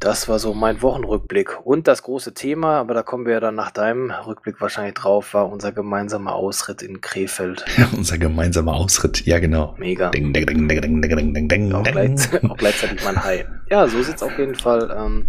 das 0.04 0.28
war 0.28 0.38
so 0.38 0.52
mein 0.52 0.82
Wochenrückblick. 0.82 1.64
Und 1.64 1.88
das 1.88 2.02
große 2.02 2.34
Thema, 2.34 2.78
aber 2.78 2.92
da 2.92 3.02
kommen 3.02 3.24
wir 3.24 3.32
ja 3.32 3.40
dann 3.40 3.54
nach 3.54 3.70
deinem 3.70 4.10
Rückblick 4.10 4.60
wahrscheinlich 4.60 4.94
drauf, 4.94 5.32
war 5.32 5.50
unser 5.50 5.72
gemeinsamer 5.72 6.34
Ausritt 6.34 6.82
in 6.82 7.00
Krefeld. 7.00 7.64
Ja, 7.76 7.88
unser 7.96 8.18
gemeinsamer 8.18 8.74
Ausritt, 8.74 9.26
ja 9.26 9.40
genau. 9.40 9.74
Mega. 9.78 10.10
Ding, 10.10 10.32
ding, 10.32 10.46
ding, 10.46 10.68
ding, 10.68 10.80
ding, 11.02 11.34
ding, 11.34 11.48
ding, 11.48 11.72
auch, 11.72 11.82
gleichzeitig, 11.82 12.50
auch 12.50 12.56
gleichzeitig 12.56 13.04
mein 13.04 13.24
High. 13.24 13.46
Ja, 13.68 13.88
so 13.88 14.00
sieht 14.02 14.16
es 14.16 14.22
auf 14.22 14.38
jeden 14.38 14.54
Fall 14.54 14.94
ähm, 14.96 15.26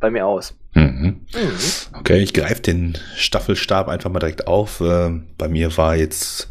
bei 0.00 0.10
mir 0.10 0.26
aus. 0.26 0.56
Mhm. 0.74 1.26
Mhm. 1.32 1.60
Okay, 1.92 2.18
ich 2.18 2.34
greife 2.34 2.62
den 2.62 2.98
Staffelstab 3.16 3.88
einfach 3.88 4.10
mal 4.10 4.18
direkt 4.18 4.48
auf. 4.48 4.80
Äh, 4.80 5.10
bei 5.38 5.48
mir 5.48 5.76
war 5.76 5.94
jetzt 5.94 6.50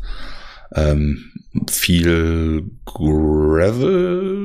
ähm, 0.76 1.33
viel 1.70 2.72
Gravel. 2.86 4.44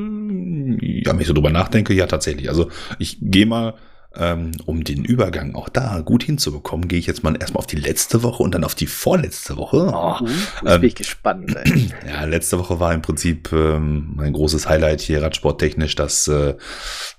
Ja, 0.80 1.12
wenn 1.12 1.20
ich 1.20 1.26
so 1.26 1.32
drüber 1.32 1.50
nachdenke, 1.50 1.94
ja 1.94 2.06
tatsächlich. 2.06 2.48
Also 2.48 2.70
ich 2.98 3.18
gehe 3.20 3.46
mal, 3.46 3.74
ähm, 4.16 4.52
um 4.66 4.84
den 4.84 5.04
Übergang 5.04 5.54
auch 5.54 5.68
da 5.68 6.00
gut 6.00 6.22
hinzubekommen, 6.24 6.88
gehe 6.88 6.98
ich 6.98 7.06
jetzt 7.06 7.22
mal 7.22 7.36
erstmal 7.38 7.60
auf 7.60 7.66
die 7.66 7.76
letzte 7.76 8.22
Woche 8.22 8.42
und 8.42 8.54
dann 8.54 8.64
auf 8.64 8.74
die 8.74 8.86
vorletzte 8.86 9.56
Woche. 9.56 9.92
Oh, 9.94 10.16
jetzt 10.24 10.62
ähm, 10.64 10.80
bin 10.80 10.88
ich 10.88 10.94
gespannt. 10.94 11.56
Ey. 11.56 11.90
Ja, 12.06 12.24
letzte 12.24 12.58
Woche 12.58 12.80
war 12.80 12.94
im 12.94 13.02
Prinzip 13.02 13.52
ähm, 13.52 14.14
mein 14.16 14.32
großes 14.32 14.68
Highlight 14.68 15.00
hier 15.00 15.22
radsporttechnisch, 15.22 15.94
dass 15.94 16.26
äh, 16.28 16.56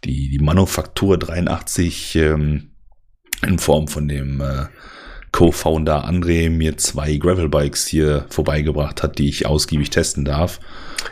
die, 0.04 0.30
die 0.30 0.40
Manufaktur 0.40 1.18
83 1.18 2.16
ähm, 2.16 2.72
in 3.46 3.60
Form 3.60 3.88
von 3.88 4.08
dem 4.08 4.42
äh, 4.42 4.66
Co-Founder 5.32 6.06
André 6.06 6.50
mir 6.50 6.78
zwei 6.78 7.18
Gravelbikes 7.18 7.86
hier 7.86 8.26
vorbeigebracht 8.30 9.04
hat, 9.04 9.20
die 9.20 9.30
ich 9.30 9.46
ausgiebig 9.46 9.90
testen 9.90 10.26
darf. 10.26 10.60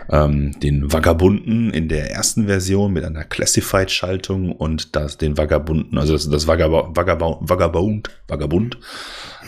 Ähm, 0.10 0.60
den 0.60 0.92
Vagabunden 0.92 1.72
in 1.72 1.88
der 1.88 2.12
ersten 2.12 2.48
Version 2.48 2.94
mit 2.94 3.06
einer 3.06 3.24
Classified-Schaltung 3.24 4.52
und 4.52 4.96
das, 4.96 5.18
den 5.18 5.38
Vagabunden, 5.38 5.98
also 5.98 6.14
das, 6.14 6.30
das 6.30 6.48
Vagab 6.48 6.96
Vagab 6.96 7.22
Vagabund, 7.42 8.10
Vagabund, 8.28 8.78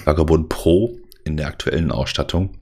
Vagabund 0.06 0.50
Pro 0.50 0.98
in 1.30 1.38
der 1.38 1.48
aktuellen 1.48 1.92
Ausstattung. 1.92 2.58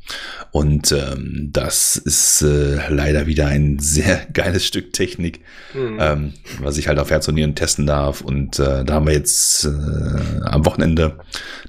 Und 0.52 0.92
ähm, 0.92 1.50
das 1.52 1.96
ist 1.96 2.42
äh, 2.42 2.80
leider 2.90 3.28
wieder 3.28 3.48
ein 3.48 3.80
sehr 3.80 4.26
geiles 4.34 4.66
Stück 4.66 4.94
Technik, 4.94 5.42
mhm. 5.74 5.98
ähm, 6.00 6.34
was 6.62 6.78
ich 6.78 6.88
halt 6.88 7.00
auf 7.00 7.10
Herz 7.10 7.28
und 7.28 7.36
Nieren 7.36 7.56
testen 7.56 7.86
darf. 7.86 8.22
Und 8.22 8.60
äh, 8.60 8.84
da 8.84 8.94
haben 8.94 9.08
wir 9.08 9.14
jetzt 9.14 9.66
äh, 9.66 10.42
am 10.44 10.66
Wochenende 10.66 11.18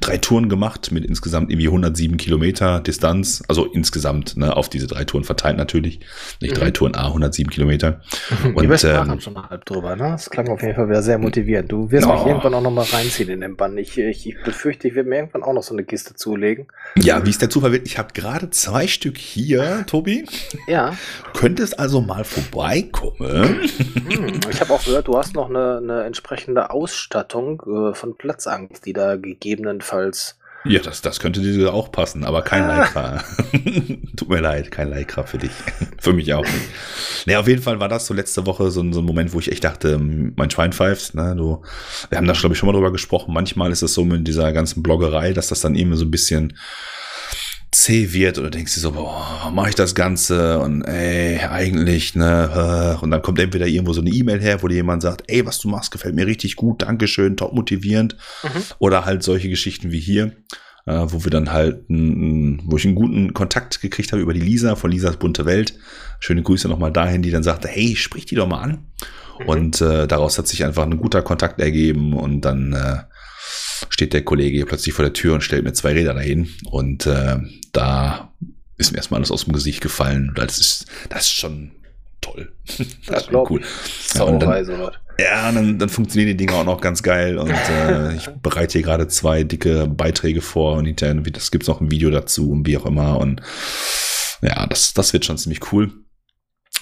drei 0.00 0.18
Touren 0.18 0.48
gemacht 0.48 0.92
mit 0.92 1.04
insgesamt 1.04 1.50
irgendwie 1.50 1.68
107 1.68 2.16
Kilometer 2.16 2.80
Distanz. 2.80 3.42
Also 3.48 3.64
insgesamt 3.64 4.36
ne, 4.36 4.56
auf 4.56 4.68
diese 4.68 4.86
drei 4.86 5.04
Touren 5.04 5.24
verteilt 5.24 5.56
natürlich. 5.56 6.00
Nicht 6.40 6.54
mhm. 6.54 6.60
drei 6.60 6.70
Touren, 6.70 6.94
A, 6.94 7.06
107 7.06 7.50
Kilometer. 7.50 8.00
Und, 8.54 8.62
Die 8.62 8.86
ähm, 8.86 9.20
schon 9.20 9.50
halb 9.50 9.64
drüber, 9.64 9.96
ne? 9.96 10.10
Das 10.10 10.30
klang 10.30 10.48
auf 10.48 10.62
jeden 10.62 10.74
Fall 10.74 10.88
wieder 10.88 11.02
sehr 11.02 11.18
motivierend. 11.18 11.70
Du 11.70 11.90
wirst 11.90 12.06
oh. 12.06 12.12
mich 12.12 12.26
irgendwann 12.26 12.54
auch 12.54 12.62
noch 12.62 12.70
mal 12.70 12.84
reinziehen 12.84 13.28
in 13.28 13.40
den 13.40 13.56
Bann. 13.56 13.78
Ich, 13.78 13.96
ich, 13.98 14.26
ich 14.26 14.42
befürchte, 14.42 14.88
ich 14.88 14.94
werde 14.94 15.08
mir 15.08 15.16
irgendwann 15.16 15.42
auch 15.42 15.52
noch 15.52 15.62
so 15.62 15.74
eine 15.74 15.84
Kiste 15.84 16.14
zulegen. 16.14 16.66
Ja, 16.96 17.24
wie 17.24 17.30
ist 17.30 17.42
der 17.42 17.50
Zufall 17.50 17.74
Ich 17.84 17.98
habe 17.98 18.12
gerade 18.12 18.50
zwei 18.50 18.86
Stück 18.86 19.18
hier, 19.18 19.84
Tobi. 19.86 20.26
Ja. 20.66 20.96
Könntest 21.34 21.78
also 21.78 22.00
mal 22.00 22.24
vorbeikommen. 22.24 23.68
Hm, 24.08 24.40
ich 24.50 24.60
habe 24.60 24.72
auch 24.72 24.84
gehört, 24.84 25.08
du 25.08 25.16
hast 25.16 25.34
noch 25.34 25.48
eine, 25.48 25.78
eine 25.78 26.04
entsprechende 26.04 26.70
Ausstattung 26.70 27.62
äh, 27.66 27.94
von 27.94 28.16
Platzangst, 28.16 28.86
die 28.86 28.92
da 28.92 29.16
gegebenenfalls 29.16 30.37
ja, 30.64 30.80
das, 30.80 31.02
das 31.02 31.20
könnte 31.20 31.40
dir 31.40 31.72
auch 31.72 31.92
passen, 31.92 32.24
aber 32.24 32.42
kein 32.42 32.64
ah. 32.64 32.82
Lycra. 32.82 33.24
Tut 34.16 34.28
mir 34.28 34.40
leid, 34.40 34.70
kein 34.70 34.90
Lycra 34.90 35.22
für 35.22 35.38
dich. 35.38 35.52
für 35.98 36.12
mich 36.12 36.32
auch 36.34 36.44
nicht. 36.44 36.68
Nee, 37.26 37.36
auf 37.36 37.46
jeden 37.46 37.62
Fall 37.62 37.80
war 37.80 37.88
das 37.88 38.06
so 38.06 38.14
letzte 38.14 38.44
Woche 38.46 38.70
so, 38.70 38.92
so 38.92 39.00
ein 39.00 39.04
Moment, 39.04 39.32
wo 39.32 39.38
ich 39.38 39.52
echt 39.52 39.64
dachte, 39.64 39.98
mein 39.98 40.50
Schwein 40.50 40.72
pfeift. 40.72 41.14
Ne, 41.14 41.34
du, 41.36 41.62
wir 42.08 42.18
haben 42.18 42.26
da, 42.26 42.32
glaube 42.32 42.54
ich, 42.54 42.58
schon 42.58 42.66
mal 42.66 42.72
drüber 42.72 42.92
gesprochen. 42.92 43.32
Manchmal 43.32 43.70
ist 43.70 43.82
es 43.82 43.94
so 43.94 44.04
mit 44.04 44.26
dieser 44.26 44.52
ganzen 44.52 44.82
Bloggerei, 44.82 45.32
dass 45.32 45.48
das 45.48 45.60
dann 45.60 45.74
eben 45.74 45.94
so 45.96 46.04
ein 46.04 46.10
bisschen 46.10 46.54
zäh 47.78 48.12
wird 48.12 48.38
oder 48.38 48.50
denkst 48.50 48.74
du 48.74 48.80
so, 48.80 48.92
boah, 48.92 49.52
mache 49.54 49.68
ich 49.68 49.74
das 49.76 49.94
Ganze 49.94 50.58
und 50.58 50.82
ey, 50.82 51.38
eigentlich, 51.38 52.16
ne, 52.16 52.98
und 53.00 53.12
dann 53.12 53.22
kommt 53.22 53.38
entweder 53.38 53.66
irgendwo 53.66 53.92
so 53.92 54.00
eine 54.00 54.10
E-Mail 54.10 54.40
her, 54.40 54.62
wo 54.62 54.68
dir 54.68 54.74
jemand 54.74 55.02
sagt, 55.02 55.22
ey, 55.28 55.46
was 55.46 55.60
du 55.60 55.68
machst, 55.68 55.92
gefällt 55.92 56.16
mir 56.16 56.26
richtig 56.26 56.56
gut, 56.56 56.82
Dankeschön, 56.82 57.36
top 57.36 57.52
motivierend 57.52 58.16
mhm. 58.42 58.62
oder 58.80 59.04
halt 59.04 59.22
solche 59.22 59.48
Geschichten 59.48 59.92
wie 59.92 60.00
hier, 60.00 60.32
äh, 60.86 61.04
wo 61.06 61.22
wir 61.22 61.30
dann 61.30 61.52
halt, 61.52 61.84
wo 61.88 62.76
ich 62.76 62.84
einen 62.84 62.96
guten 62.96 63.32
Kontakt 63.32 63.80
gekriegt 63.80 64.10
habe 64.10 64.22
über 64.22 64.34
die 64.34 64.40
Lisa 64.40 64.74
von 64.74 64.90
Lisas 64.90 65.16
bunte 65.16 65.46
Welt. 65.46 65.74
Schöne 66.18 66.42
Grüße 66.42 66.68
nochmal 66.68 66.92
dahin, 66.92 67.22
die 67.22 67.30
dann 67.30 67.44
sagte, 67.44 67.68
hey, 67.68 67.94
sprich 67.94 68.26
die 68.26 68.34
doch 68.34 68.48
mal 68.48 68.60
an. 68.60 68.86
Mhm. 69.38 69.48
Und 69.48 69.80
äh, 69.80 70.08
daraus 70.08 70.36
hat 70.36 70.48
sich 70.48 70.64
einfach 70.64 70.82
ein 70.82 70.98
guter 70.98 71.22
Kontakt 71.22 71.60
ergeben 71.60 72.14
und 72.14 72.40
dann 72.40 72.72
äh, 72.72 72.96
steht 73.90 74.12
der 74.12 74.24
Kollege 74.24 74.56
hier 74.56 74.66
plötzlich 74.66 74.94
vor 74.94 75.04
der 75.04 75.12
Tür 75.12 75.34
und 75.34 75.42
stellt 75.42 75.64
mir 75.64 75.72
zwei 75.72 75.92
Räder 75.92 76.14
dahin. 76.14 76.48
Und 76.70 77.06
äh, 77.06 77.38
da 77.72 78.32
ist 78.76 78.92
mir 78.92 78.98
erstmal 78.98 79.18
alles 79.18 79.30
aus 79.30 79.44
dem 79.44 79.52
Gesicht 79.52 79.80
gefallen. 79.80 80.32
Das 80.34 80.58
ist, 80.58 80.86
das 81.08 81.22
ist 81.22 81.34
schon 81.34 81.72
toll. 82.20 82.52
das 83.06 83.22
ist 83.22 83.32
cool. 83.32 83.62
Ja, 84.14 84.22
und 84.22 84.40
dann, 84.40 84.92
ja, 85.18 85.52
dann, 85.52 85.78
dann 85.78 85.88
funktionieren 85.88 86.28
die 86.28 86.36
Dinge 86.36 86.54
auch 86.54 86.64
noch 86.64 86.80
ganz 86.80 87.02
geil. 87.02 87.38
Und 87.38 87.50
äh, 87.50 88.14
ich 88.16 88.28
bereite 88.42 88.72
hier 88.78 88.82
gerade 88.82 89.08
zwei 89.08 89.42
dicke 89.44 89.86
Beiträge 89.86 90.40
vor 90.40 90.76
und 90.76 90.86
hinterher 90.86 91.14
das 91.14 91.50
gibt's 91.50 91.68
noch 91.68 91.80
ein 91.80 91.90
Video 91.90 92.10
dazu 92.10 92.50
und 92.50 92.66
wie 92.66 92.76
auch 92.76 92.86
immer. 92.86 93.18
Und 93.18 93.42
ja, 94.42 94.66
das, 94.66 94.94
das 94.94 95.12
wird 95.12 95.24
schon 95.24 95.38
ziemlich 95.38 95.72
cool. 95.72 95.92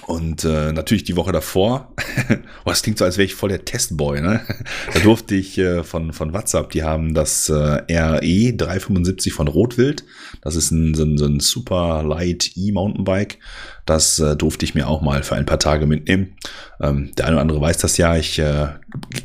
Und 0.05 0.45
äh, 0.45 0.73
natürlich 0.73 1.05
die 1.05 1.17
Woche 1.17 1.33
davor, 1.33 1.93
oh, 2.65 2.69
das 2.69 2.83
klingt 2.83 2.99
so, 2.99 3.05
als 3.05 3.17
wäre 3.17 3.25
ich 3.25 3.35
voll 3.35 3.49
der 3.49 3.65
Testboy, 3.65 4.21
ne? 4.21 4.41
Da 4.93 5.01
durfte 5.01 5.35
ich 5.35 5.57
äh, 5.59 5.83
von, 5.83 6.13
von 6.13 6.33
WhatsApp, 6.33 6.71
die 6.71 6.83
haben 6.83 7.15
das 7.15 7.49
äh, 7.49 7.55
RE 7.55 8.53
375 8.53 9.33
von 9.33 9.49
Rotwild. 9.49 10.05
Das 10.43 10.55
ist 10.55 10.71
ein, 10.71 10.95
so 10.95 11.05
ein, 11.05 11.17
so 11.17 11.25
ein 11.25 11.41
super 11.41 12.03
light 12.03 12.53
E-Mountainbike. 12.57 13.39
Das 13.87 14.19
äh, 14.19 14.37
durfte 14.37 14.65
ich 14.65 14.75
mir 14.75 14.87
auch 14.87 15.01
mal 15.01 15.23
für 15.23 15.35
ein 15.35 15.47
paar 15.47 15.59
Tage 15.59 15.87
mitnehmen. 15.87 16.37
Ähm, 16.81 17.13
der 17.17 17.27
eine 17.27 17.37
oder 17.37 17.43
andere 17.43 17.61
weiß 17.61 17.79
das 17.79 17.97
ja. 17.97 18.17
Ich 18.17 18.39
äh, 18.39 18.69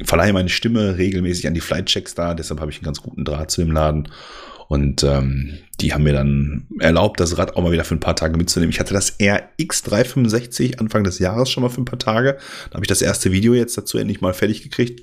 verleihe 0.03 0.33
meine 0.33 0.49
Stimme 0.49 0.97
regelmäßig 0.97 1.47
an 1.47 1.53
die 1.53 1.61
Flightchecks 1.61 2.15
da, 2.15 2.33
deshalb 2.33 2.61
habe 2.61 2.71
ich 2.71 2.77
einen 2.77 2.85
ganz 2.85 3.01
guten 3.01 3.25
Draht 3.25 3.51
zu 3.51 3.61
dem 3.61 3.71
Laden. 3.71 4.07
Und 4.71 5.03
ähm, 5.03 5.57
die 5.81 5.93
haben 5.93 6.03
mir 6.03 6.13
dann 6.13 6.65
erlaubt, 6.79 7.19
das 7.19 7.37
Rad 7.37 7.57
auch 7.57 7.61
mal 7.61 7.73
wieder 7.73 7.83
für 7.83 7.93
ein 7.95 7.99
paar 7.99 8.15
Tage 8.15 8.37
mitzunehmen. 8.37 8.71
Ich 8.71 8.79
hatte 8.79 8.93
das 8.93 9.19
RX365 9.19 10.79
Anfang 10.79 11.03
des 11.03 11.19
Jahres 11.19 11.51
schon 11.51 11.61
mal 11.61 11.67
für 11.67 11.81
ein 11.81 11.85
paar 11.85 11.99
Tage. 11.99 12.37
Da 12.69 12.75
habe 12.75 12.85
ich 12.85 12.87
das 12.87 13.01
erste 13.01 13.33
Video 13.33 13.53
jetzt 13.53 13.77
dazu 13.77 13.97
endlich 13.97 14.21
mal 14.21 14.33
fertig 14.33 14.63
gekriegt. 14.63 15.01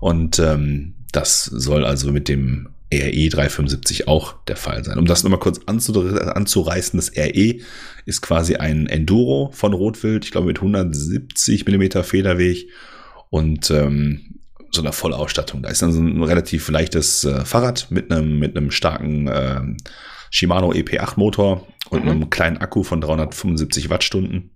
Und 0.00 0.38
ähm, 0.38 0.94
das 1.10 1.46
soll 1.46 1.84
also 1.84 2.12
mit 2.12 2.28
dem 2.28 2.68
RE 2.94 3.28
375 3.28 4.06
auch 4.06 4.36
der 4.44 4.54
Fall 4.54 4.84
sein. 4.84 5.00
Um 5.00 5.06
das 5.06 5.24
nochmal 5.24 5.40
kurz 5.40 5.58
anzureißen, 5.66 6.96
das 6.96 7.10
RE 7.16 7.56
ist 8.06 8.22
quasi 8.22 8.54
ein 8.54 8.86
Enduro 8.86 9.50
von 9.52 9.72
Rotwild, 9.72 10.26
ich 10.26 10.30
glaube 10.30 10.46
mit 10.46 10.58
170 10.58 11.66
Millimeter 11.66 12.04
Federweg 12.04 12.68
und 13.30 13.68
ähm, 13.72 14.41
so 14.74 14.82
einer 14.82 14.92
Vollausstattung. 14.92 15.62
Da 15.62 15.70
ist 15.70 15.82
dann 15.82 15.92
so 15.92 16.00
ein 16.00 16.22
relativ 16.22 16.68
leichtes 16.68 17.24
äh, 17.24 17.44
Fahrrad 17.44 17.90
mit 17.90 18.10
einem 18.10 18.38
mit 18.38 18.56
einem 18.56 18.70
starken 18.70 19.28
äh, 19.28 19.60
Shimano 20.30 20.72
EP8 20.72 21.14
Motor 21.16 21.66
und 21.90 22.04
mhm. 22.04 22.10
einem 22.10 22.30
kleinen 22.30 22.58
Akku 22.58 22.82
von 22.82 23.00
375 23.00 23.90
Wattstunden. 23.90 24.50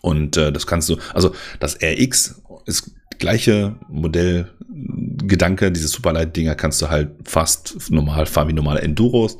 Und 0.00 0.36
äh, 0.36 0.52
das 0.52 0.66
kannst 0.66 0.88
du, 0.88 0.96
also 1.12 1.34
das 1.60 1.78
RX 1.82 2.42
ist 2.66 2.92
gleiche 3.18 3.76
Modellgedanke, 3.88 5.72
diese 5.72 5.88
Superlight-Dinger 5.88 6.54
kannst 6.54 6.82
du 6.82 6.88
halt 6.88 7.10
fast 7.24 7.90
normal 7.90 8.26
fahren 8.26 8.48
wie 8.48 8.52
normale 8.52 8.82
Enduros 8.82 9.38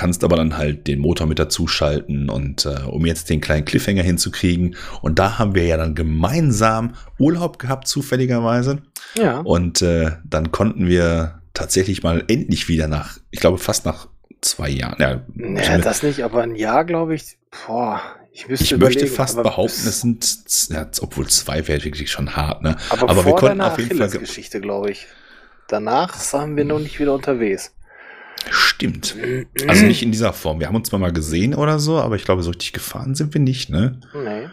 kannst 0.00 0.24
aber 0.24 0.36
dann 0.36 0.56
halt 0.56 0.86
den 0.86 0.98
Motor 0.98 1.26
mit 1.26 1.38
dazu 1.38 1.66
schalten 1.66 2.30
und 2.30 2.64
äh, 2.64 2.84
um 2.86 3.04
jetzt 3.04 3.28
den 3.28 3.42
kleinen 3.42 3.66
Cliffhanger 3.66 4.02
hinzukriegen. 4.02 4.74
Und 5.02 5.18
da 5.18 5.38
haben 5.38 5.54
wir 5.54 5.66
ja 5.66 5.76
dann 5.76 5.94
gemeinsam 5.94 6.94
Urlaub 7.18 7.58
gehabt, 7.58 7.86
zufälligerweise. 7.86 8.78
Ja. 9.14 9.40
Und 9.40 9.82
äh, 9.82 10.12
dann 10.24 10.52
konnten 10.52 10.86
wir 10.86 11.42
tatsächlich 11.52 12.02
mal 12.02 12.24
endlich 12.28 12.66
wieder 12.66 12.88
nach, 12.88 13.18
ich 13.30 13.40
glaube 13.40 13.58
fast 13.58 13.84
nach 13.84 14.08
zwei 14.40 14.70
Jahren. 14.70 14.96
Ja, 14.98 15.20
naja, 15.34 15.76
das 15.76 16.02
nicht, 16.02 16.24
aber 16.24 16.44
ein 16.44 16.56
Jahr, 16.56 16.86
glaube 16.86 17.14
ich, 17.14 17.36
boah, 17.66 18.00
ich, 18.32 18.48
ich 18.48 18.74
möchte 18.78 19.06
fast 19.06 19.36
behaupten, 19.36 19.86
es 19.86 20.00
sind, 20.00 20.70
ja, 20.70 20.88
obwohl 21.02 21.26
zwei 21.26 21.68
wäre 21.68 21.84
wirklich 21.84 22.10
schon 22.10 22.36
hart, 22.36 22.62
ne? 22.62 22.74
Aber, 22.88 23.10
aber 23.10 23.26
wir 23.26 23.34
konnten 23.34 23.60
auf 23.60 23.78
jeden 23.78 23.98
Fall. 23.98 24.08
Geschichte, 24.08 24.62
glaube 24.62 24.92
ich. 24.92 25.08
Danach 25.68 26.16
waren 26.32 26.56
wir 26.56 26.64
noch 26.64 26.78
nicht 26.78 26.98
wieder 26.98 27.12
unterwegs. 27.12 27.74
Stimmt. 28.48 29.16
Also 29.68 29.84
nicht 29.84 30.02
in 30.02 30.12
dieser 30.12 30.32
Form. 30.32 30.60
Wir 30.60 30.68
haben 30.68 30.76
uns 30.76 30.88
zwar 30.88 30.98
mal 30.98 31.12
gesehen 31.12 31.54
oder 31.54 31.78
so, 31.78 31.98
aber 31.98 32.16
ich 32.16 32.24
glaube, 32.24 32.42
so 32.42 32.50
richtig 32.50 32.72
gefahren 32.72 33.14
sind 33.14 33.34
wir 33.34 33.40
nicht, 33.40 33.70
ne? 33.70 34.00
Nee. 34.14 34.48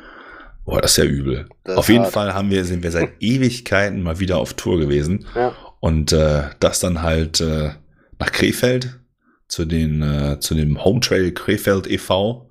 Boah, 0.66 0.82
das 0.82 0.92
ist 0.92 0.98
ja 0.98 1.06
übel. 1.06 1.48
Das 1.64 1.78
auf 1.78 1.88
jeden 1.88 2.04
hart. 2.04 2.14
Fall 2.14 2.34
haben 2.34 2.50
wir, 2.50 2.66
sind 2.66 2.84
wir 2.84 2.92
seit 2.92 3.12
Ewigkeiten 3.22 4.04
mal 4.04 4.20
wieder 4.20 4.38
auf 4.38 4.54
Tour 4.54 4.80
gewesen. 4.80 5.26
Ja. 5.34 5.56
Und 5.80 6.12
äh, 6.12 6.44
das 6.60 6.80
dann 6.80 7.02
halt 7.02 7.40
äh, 7.40 7.72
nach 8.20 8.32
Krefeld 8.32 9.00
zu 9.48 9.64
den 9.64 10.02
äh, 10.02 10.40
zu 10.40 10.56
dem 10.56 10.84
Home 10.84 11.00
Trail 11.00 11.32
Krefeld 11.32 11.88
e.V. 11.88 12.50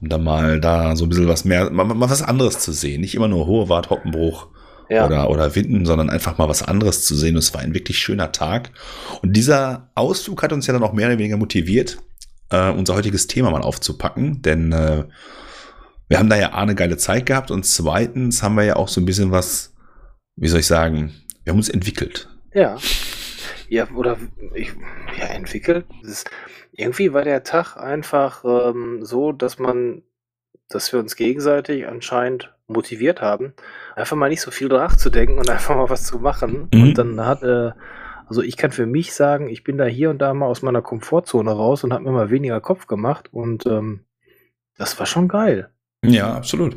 Um 0.00 0.08
dann 0.08 0.24
mal 0.24 0.60
da 0.60 0.96
so 0.96 1.06
ein 1.06 1.08
bisschen 1.08 1.28
was 1.28 1.44
mehr, 1.44 1.70
mal, 1.70 1.84
mal 1.84 2.10
was 2.10 2.22
anderes 2.22 2.58
zu 2.58 2.72
sehen. 2.72 3.00
Nicht 3.00 3.14
immer 3.14 3.28
nur 3.28 3.46
Hohe 3.46 3.68
Wart, 3.68 3.90
Hoppenbruch 3.90 4.48
ja. 4.88 5.06
oder, 5.06 5.30
oder 5.30 5.54
Winden, 5.54 5.86
sondern 5.86 6.10
einfach 6.10 6.38
mal 6.38 6.48
was 6.48 6.62
anderes 6.62 7.04
zu 7.04 7.14
sehen. 7.14 7.34
Und 7.34 7.40
es 7.40 7.54
war 7.54 7.60
ein 7.60 7.74
wirklich 7.74 7.98
schöner 7.98 8.32
Tag. 8.32 8.70
Und 9.22 9.32
dieser 9.32 9.90
Ausflug 9.94 10.42
hat 10.42 10.52
uns 10.52 10.66
ja 10.66 10.72
dann 10.72 10.82
auch 10.82 10.92
mehr 10.92 11.08
oder 11.08 11.18
weniger 11.18 11.36
motiviert, 11.36 11.98
äh, 12.50 12.70
unser 12.70 12.94
heutiges 12.94 13.26
Thema 13.26 13.50
mal 13.50 13.62
aufzupacken, 13.62 14.42
denn 14.42 14.72
äh, 14.72 15.04
wir 16.08 16.18
haben 16.18 16.30
da 16.30 16.36
ja 16.36 16.52
A, 16.52 16.62
eine 16.62 16.74
geile 16.74 16.96
Zeit 16.96 17.26
gehabt 17.26 17.50
und 17.50 17.66
zweitens 17.66 18.42
haben 18.42 18.54
wir 18.54 18.64
ja 18.64 18.76
auch 18.76 18.88
so 18.88 19.00
ein 19.00 19.04
bisschen 19.04 19.30
was, 19.30 19.74
wie 20.36 20.48
soll 20.48 20.60
ich 20.60 20.66
sagen, 20.66 21.12
wir 21.44 21.52
haben 21.52 21.58
uns 21.58 21.68
entwickelt. 21.68 22.28
Ja. 22.54 22.78
Ja, 23.68 23.86
oder 23.90 24.16
ich, 24.54 24.72
ja, 25.18 25.26
entwickelt. 25.26 25.84
Ist, 26.02 26.30
irgendwie 26.72 27.12
war 27.12 27.22
der 27.22 27.42
Tag 27.42 27.76
einfach 27.76 28.44
ähm, 28.44 29.04
so, 29.04 29.32
dass 29.32 29.58
man, 29.58 30.02
dass 30.70 30.90
wir 30.92 31.00
uns 31.00 31.16
gegenseitig 31.16 31.86
anscheinend 31.86 32.54
motiviert 32.66 33.20
haben, 33.20 33.52
einfach 33.98 34.16
mal 34.16 34.28
nicht 34.28 34.40
so 34.40 34.50
viel 34.50 34.68
nachzudenken 34.68 35.38
und 35.38 35.50
einfach 35.50 35.74
mal 35.74 35.90
was 35.90 36.04
zu 36.04 36.18
machen. 36.18 36.68
Mhm. 36.72 36.82
Und 36.82 36.98
dann 36.98 37.20
hat, 37.24 37.42
äh, 37.42 37.72
also 38.26 38.42
ich 38.42 38.56
kann 38.56 38.70
für 38.70 38.86
mich 38.86 39.12
sagen, 39.12 39.48
ich 39.48 39.64
bin 39.64 39.78
da 39.78 39.84
hier 39.84 40.10
und 40.10 40.18
da 40.18 40.32
mal 40.34 40.46
aus 40.46 40.62
meiner 40.62 40.82
Komfortzone 40.82 41.50
raus 41.50 41.84
und 41.84 41.92
habe 41.92 42.04
mir 42.04 42.12
mal 42.12 42.30
weniger 42.30 42.60
Kopf 42.60 42.86
gemacht 42.86 43.28
und 43.32 43.66
ähm, 43.66 44.00
das 44.76 44.98
war 44.98 45.06
schon 45.06 45.28
geil. 45.28 45.70
Ja, 46.04 46.34
absolut. 46.34 46.76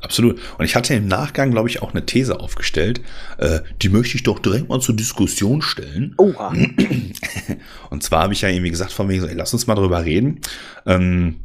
Absolut. 0.00 0.38
Und 0.58 0.64
ich 0.64 0.76
hatte 0.76 0.94
im 0.94 1.08
Nachgang, 1.08 1.50
glaube 1.50 1.68
ich, 1.68 1.82
auch 1.82 1.92
eine 1.92 2.04
These 2.04 2.38
aufgestellt. 2.38 3.00
Äh, 3.38 3.60
die 3.82 3.88
möchte 3.88 4.16
ich 4.16 4.22
doch 4.22 4.38
direkt 4.38 4.68
mal 4.68 4.80
zur 4.80 4.94
Diskussion 4.94 5.62
stellen. 5.62 6.14
Oha. 6.18 6.52
Und 7.90 8.02
zwar 8.02 8.24
habe 8.24 8.34
ich 8.34 8.42
ja 8.42 8.48
irgendwie 8.48 8.70
gesagt, 8.70 8.92
von 8.92 9.08
wegen 9.08 9.22
so, 9.22 9.26
ey, 9.26 9.34
lass 9.34 9.52
uns 9.54 9.66
mal 9.66 9.74
drüber 9.74 10.04
reden. 10.04 10.40
Ähm, 10.84 11.40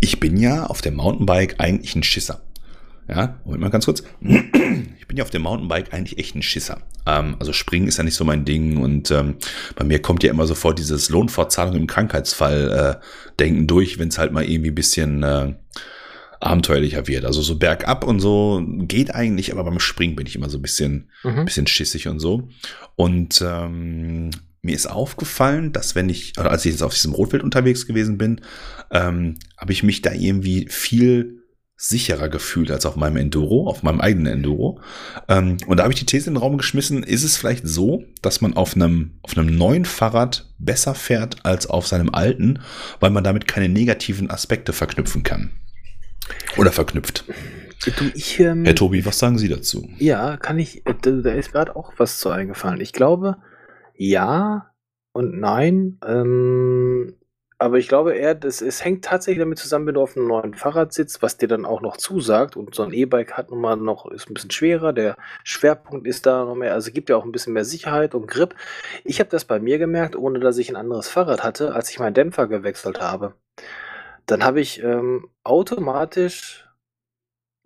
ich 0.00 0.20
bin 0.20 0.36
ja 0.36 0.66
auf 0.66 0.82
dem 0.82 0.94
Mountainbike 0.94 1.56
eigentlich 1.58 1.96
ein 1.96 2.02
Schisser. 2.02 2.42
Ja, 3.08 3.40
Moment 3.44 3.62
mal 3.62 3.68
ganz 3.70 3.84
kurz. 3.84 4.02
Ich 4.20 5.06
bin 5.06 5.18
ja 5.18 5.24
auf 5.24 5.30
dem 5.30 5.42
Mountainbike 5.42 5.92
eigentlich 5.92 6.18
echt 6.18 6.34
ein 6.34 6.42
Schisser. 6.42 6.80
Ähm, 7.06 7.36
also 7.38 7.52
Springen 7.52 7.86
ist 7.86 7.98
ja 7.98 8.04
nicht 8.04 8.14
so 8.14 8.24
mein 8.24 8.46
Ding 8.46 8.78
und 8.78 9.10
ähm, 9.10 9.36
bei 9.76 9.84
mir 9.84 10.00
kommt 10.00 10.22
ja 10.22 10.30
immer 10.30 10.46
sofort 10.46 10.78
dieses 10.78 11.10
Lohnfortzahlung 11.10 11.76
im 11.76 11.86
Krankheitsfall 11.86 12.98
äh, 13.00 13.04
denken 13.38 13.66
durch, 13.66 13.98
wenn 13.98 14.08
es 14.08 14.18
halt 14.18 14.32
mal 14.32 14.44
irgendwie 14.44 14.70
ein 14.70 14.74
bisschen 14.74 15.22
äh, 15.22 15.54
abenteuerlicher 16.40 17.06
wird. 17.06 17.24
Also 17.24 17.42
so 17.42 17.58
bergab 17.58 18.04
und 18.04 18.20
so 18.20 18.62
geht 18.66 19.14
eigentlich, 19.14 19.52
aber 19.52 19.64
beim 19.64 19.78
Springen 19.78 20.16
bin 20.16 20.26
ich 20.26 20.36
immer 20.36 20.48
so 20.48 20.58
ein 20.58 20.62
bisschen, 20.62 21.10
mhm. 21.22 21.44
bisschen 21.44 21.66
schissig 21.66 22.08
und 22.08 22.20
so. 22.20 22.48
Und 22.96 23.44
ähm, 23.46 24.30
mir 24.62 24.74
ist 24.74 24.86
aufgefallen, 24.86 25.72
dass 25.72 25.94
wenn 25.94 26.08
ich, 26.08 26.38
oder 26.38 26.50
als 26.50 26.64
ich 26.64 26.72
jetzt 26.72 26.82
auf 26.82 26.94
diesem 26.94 27.12
Rotwild 27.12 27.42
unterwegs 27.42 27.86
gewesen 27.86 28.16
bin, 28.16 28.40
ähm, 28.90 29.34
habe 29.58 29.72
ich 29.72 29.82
mich 29.82 30.00
da 30.00 30.12
irgendwie 30.12 30.66
viel 30.70 31.43
sicherer 31.76 32.28
gefühlt 32.28 32.70
als 32.70 32.86
auf 32.86 32.96
meinem 32.96 33.16
Enduro, 33.16 33.68
auf 33.68 33.82
meinem 33.82 34.00
eigenen 34.00 34.32
Enduro. 34.32 34.80
Ähm, 35.28 35.56
und 35.66 35.78
da 35.78 35.84
habe 35.84 35.92
ich 35.92 35.98
die 35.98 36.06
These 36.06 36.28
in 36.28 36.34
den 36.34 36.42
Raum 36.42 36.56
geschmissen, 36.56 37.02
ist 37.02 37.24
es 37.24 37.36
vielleicht 37.36 37.66
so, 37.66 38.04
dass 38.22 38.40
man 38.40 38.54
auf 38.54 38.76
einem, 38.76 39.18
auf 39.22 39.36
einem 39.36 39.56
neuen 39.56 39.84
Fahrrad 39.84 40.48
besser 40.58 40.94
fährt 40.94 41.44
als 41.44 41.66
auf 41.66 41.86
seinem 41.86 42.14
alten, 42.14 42.60
weil 43.00 43.10
man 43.10 43.24
damit 43.24 43.48
keine 43.48 43.68
negativen 43.68 44.30
Aspekte 44.30 44.72
verknüpfen 44.72 45.24
kann? 45.24 45.50
Oder 46.56 46.72
verknüpft? 46.72 47.24
Du, 47.98 48.04
ich, 48.14 48.40
ähm, 48.40 48.64
Herr 48.64 48.74
Tobi, 48.74 49.04
was 49.04 49.18
sagen 49.18 49.36
Sie 49.36 49.48
dazu? 49.48 49.88
Ja, 49.98 50.38
kann 50.38 50.58
ich, 50.58 50.86
äh, 50.86 50.94
da, 51.02 51.10
da 51.10 51.32
ist 51.32 51.52
gerade 51.52 51.76
auch 51.76 51.92
was 51.98 52.18
zu 52.18 52.30
eingefallen. 52.30 52.80
Ich 52.80 52.92
glaube, 52.92 53.36
ja 53.96 54.70
und 55.12 55.38
nein. 55.38 55.98
Ähm, 56.06 57.14
aber 57.64 57.78
ich 57.78 57.88
glaube 57.88 58.14
eher, 58.14 58.34
das, 58.34 58.60
es 58.60 58.84
hängt 58.84 59.06
tatsächlich 59.06 59.38
damit 59.40 59.58
zusammen, 59.58 59.86
wenn 59.86 59.94
du 59.94 60.02
auf 60.02 60.18
einem 60.18 60.26
neuen 60.26 60.52
Fahrrad 60.52 60.92
sitzt, 60.92 61.22
was 61.22 61.38
dir 61.38 61.48
dann 61.48 61.64
auch 61.64 61.80
noch 61.80 61.96
zusagt. 61.96 62.58
Und 62.58 62.74
so 62.74 62.82
ein 62.82 62.92
E-Bike 62.92 63.32
hat 63.38 63.50
nun 63.50 63.62
mal 63.62 63.76
noch, 63.76 64.04
ist 64.10 64.28
ein 64.28 64.34
bisschen 64.34 64.50
schwerer, 64.50 64.92
der 64.92 65.16
Schwerpunkt 65.44 66.06
ist 66.06 66.26
da 66.26 66.44
noch 66.44 66.56
mehr, 66.56 66.74
also 66.74 66.92
gibt 66.92 67.08
ja 67.08 67.16
auch 67.16 67.24
ein 67.24 67.32
bisschen 67.32 67.54
mehr 67.54 67.64
Sicherheit 67.64 68.14
und 68.14 68.26
Grip. 68.28 68.54
Ich 69.02 69.18
habe 69.18 69.30
das 69.30 69.46
bei 69.46 69.60
mir 69.60 69.78
gemerkt, 69.78 70.14
ohne 70.14 70.40
dass 70.40 70.58
ich 70.58 70.68
ein 70.68 70.76
anderes 70.76 71.08
Fahrrad 71.08 71.42
hatte, 71.42 71.74
als 71.74 71.88
ich 71.88 71.98
meinen 71.98 72.12
Dämpfer 72.12 72.48
gewechselt 72.48 73.00
habe. 73.00 73.32
Dann 74.26 74.44
habe 74.44 74.60
ich 74.60 74.82
ähm, 74.82 75.30
automatisch 75.42 76.68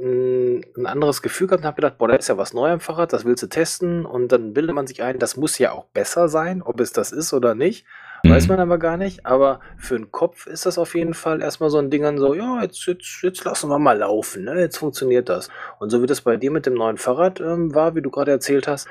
ein 0.00 0.86
anderes 0.86 1.22
Gefühl 1.22 1.48
gehabt 1.48 1.62
und 1.62 1.66
habe 1.66 1.76
gedacht: 1.76 1.98
„Boah, 1.98 2.06
da 2.06 2.14
ist 2.14 2.28
ja 2.28 2.36
was 2.38 2.54
neu 2.54 2.70
am 2.70 2.78
Fahrrad, 2.78 3.12
das 3.12 3.24
willst 3.24 3.42
du 3.42 3.48
testen.“ 3.48 4.06
Und 4.06 4.30
dann 4.30 4.52
bildet 4.52 4.76
man 4.76 4.86
sich 4.86 5.02
ein, 5.02 5.18
das 5.18 5.36
muss 5.36 5.58
ja 5.58 5.72
auch 5.72 5.86
besser 5.86 6.28
sein. 6.28 6.62
Ob 6.62 6.78
es 6.78 6.92
das 6.92 7.10
ist 7.10 7.32
oder 7.32 7.56
nicht, 7.56 7.84
weiß 8.24 8.44
mhm. 8.44 8.48
man 8.48 8.60
aber 8.60 8.78
gar 8.78 8.96
nicht. 8.96 9.26
Aber 9.26 9.60
für 9.76 9.96
'n 9.96 10.10
Kopf 10.10 10.46
ist 10.46 10.66
das 10.66 10.78
auf 10.78 10.94
jeden 10.94 11.14
Fall 11.14 11.42
erstmal 11.42 11.70
so 11.70 11.78
ein 11.78 11.90
Ding 11.90 12.04
an 12.04 12.18
so: 12.18 12.34
„Ja, 12.34 12.62
jetzt 12.62 12.86
jetzt 12.86 13.22
jetzt 13.22 13.44
lassen 13.44 13.68
wir 13.70 13.78
mal 13.78 13.98
laufen, 13.98 14.44
ne? 14.44 14.58
Jetzt 14.60 14.78
funktioniert 14.78 15.28
das.“ 15.28 15.48
Und 15.78 15.90
so 15.90 16.02
wie 16.02 16.06
das 16.06 16.20
bei 16.22 16.36
dir 16.36 16.50
mit 16.50 16.66
dem 16.66 16.74
neuen 16.74 16.98
Fahrrad, 16.98 17.40
ähm, 17.40 17.74
war, 17.74 17.94
wie 17.94 18.02
du 18.02 18.10
gerade 18.10 18.30
erzählt 18.30 18.68
hast, 18.68 18.88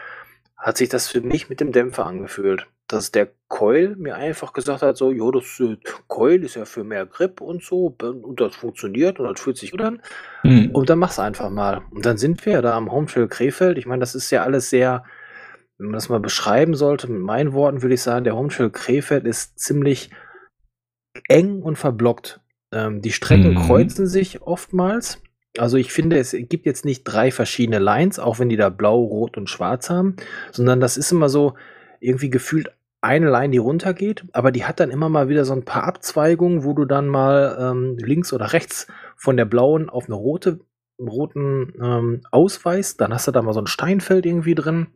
hat 0.58 0.78
sich 0.78 0.90
das 0.90 1.08
für 1.08 1.22
mich 1.22 1.50
mit 1.50 1.60
dem 1.60 1.72
Dämpfer 1.72 2.06
angefühlt 2.06 2.68
dass 2.88 3.12
der 3.12 3.30
Coil 3.50 3.96
mir 3.98 4.16
einfach 4.16 4.54
gesagt 4.54 4.82
hat, 4.82 4.98
so, 4.98 5.12
jo, 5.12 5.32
das 5.32 5.60
äh, 5.60 5.78
Coil 6.08 6.44
ist 6.44 6.56
ja 6.56 6.66
für 6.66 6.84
mehr 6.84 7.06
Grip 7.06 7.42
und 7.42 7.64
so, 7.64 7.94
und 8.02 8.40
das 8.40 8.56
funktioniert 8.56 9.20
und 9.20 9.30
das 9.30 9.42
fühlt 9.42 9.58
sich 9.58 9.72
gut 9.72 9.82
an. 9.82 10.02
Mhm. 10.44 10.72
Und 10.72 10.90
dann 10.90 11.00
mach's 11.00 11.20
einfach 11.20 11.50
mal. 11.50 11.82
Und 11.92 12.06
dann 12.06 12.18
sind 12.18 12.46
wir 12.46 12.54
ja 12.54 12.62
da 12.62 12.76
am 12.76 12.92
Home 12.92 13.08
Trail 13.08 13.28
Krefeld. 13.28 13.78
Ich 13.78 13.86
meine, 13.86 14.00
das 14.00 14.16
ist 14.16 14.32
ja 14.32 14.44
alles 14.44 14.70
sehr, 14.70 15.04
wenn 15.78 15.88
man 15.88 15.94
das 15.94 16.10
mal 16.10 16.20
beschreiben 16.20 16.76
sollte, 16.76 17.12
mit 17.12 17.22
meinen 17.22 17.54
Worten 17.54 17.82
würde 17.82 17.96
ich 17.96 18.02
sagen, 18.02 18.24
der 18.24 18.36
Home 18.36 18.50
Trail 18.50 18.70
Krefeld 18.70 19.26
ist 19.26 19.60
ziemlich 19.60 20.10
eng 21.28 21.62
und 21.62 21.78
verblockt. 21.78 22.42
Ähm, 22.72 23.02
die 23.02 23.12
Strecken 23.12 23.52
mhm. 23.52 23.66
kreuzen 23.66 24.08
sich 24.08 24.42
oftmals. 24.42 25.22
Also 25.58 25.78
ich 25.78 25.92
finde, 25.92 26.18
es 26.18 26.36
gibt 26.38 26.66
jetzt 26.66 26.86
nicht 26.86 27.04
drei 27.04 27.32
verschiedene 27.32 27.80
Lines, 27.80 28.20
auch 28.20 28.40
wenn 28.40 28.50
die 28.50 28.58
da 28.58 28.70
blau, 28.70 29.02
rot 29.02 29.38
und 29.38 29.50
schwarz 29.50 29.90
haben, 29.90 30.16
sondern 30.52 30.80
das 30.80 30.98
ist 30.98 31.12
immer 31.12 31.30
so 31.30 31.56
irgendwie 32.00 32.30
gefühlt 32.30 32.72
eine 33.02 33.30
Line, 33.30 33.50
die 33.50 33.58
runtergeht, 33.58 34.26
aber 34.34 34.52
die 34.52 34.66
hat 34.66 34.80
dann 34.80 34.90
immer 34.90 35.08
mal 35.08 35.30
wieder 35.30 35.46
so 35.46 35.54
ein 35.54 35.66
paar 35.66 35.84
Abzweigungen, 35.84 36.64
wo 36.64 36.74
du 36.74 36.86
dann 36.86 37.08
mal 37.08 37.58
ähm, 37.60 37.98
links 37.98 38.34
oder 38.34 38.54
rechts 38.54 38.88
von 39.16 39.38
der 39.38 39.46
blauen 39.46 39.90
auf 39.90 40.06
eine 40.06 40.16
rote 40.16 40.60
roten 41.00 41.74
ähm, 41.80 42.22
ausweist. 42.32 43.00
Dann 43.00 43.14
hast 43.14 43.28
du 43.28 43.32
da 43.32 43.42
mal 43.42 43.54
so 43.54 43.62
ein 43.62 43.68
Steinfeld 43.68 44.26
irgendwie 44.26 44.56
drin. 44.56 44.88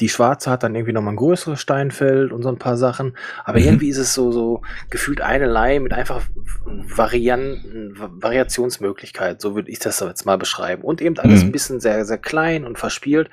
Die 0.00 0.08
schwarze 0.08 0.50
hat 0.50 0.62
dann 0.62 0.74
irgendwie 0.74 0.92
noch 0.92 1.02
mal 1.02 1.12
ein 1.12 1.16
größeres 1.16 1.60
Steinfeld 1.60 2.32
und 2.32 2.42
so 2.42 2.48
ein 2.48 2.58
paar 2.58 2.76
Sachen. 2.76 3.16
Aber 3.44 3.58
mhm. 3.58 3.66
irgendwie 3.66 3.88
ist 3.88 3.98
es 3.98 4.14
so, 4.14 4.32
so 4.32 4.62
gefühlt 4.90 5.20
eine 5.20 5.46
Line 5.46 5.80
mit 5.80 5.92
einfach 5.92 6.22
Varianten, 6.64 7.94
Variationsmöglichkeit. 7.96 9.40
So 9.40 9.54
würde 9.54 9.70
ich 9.70 9.78
das 9.78 10.00
jetzt 10.00 10.26
mal 10.26 10.38
beschreiben. 10.38 10.82
Und 10.82 11.00
eben 11.00 11.18
alles 11.18 11.42
mhm. 11.42 11.48
ein 11.48 11.52
bisschen 11.52 11.80
sehr, 11.80 12.04
sehr 12.04 12.18
klein 12.18 12.64
und 12.64 12.78
verspielt. 12.78 13.30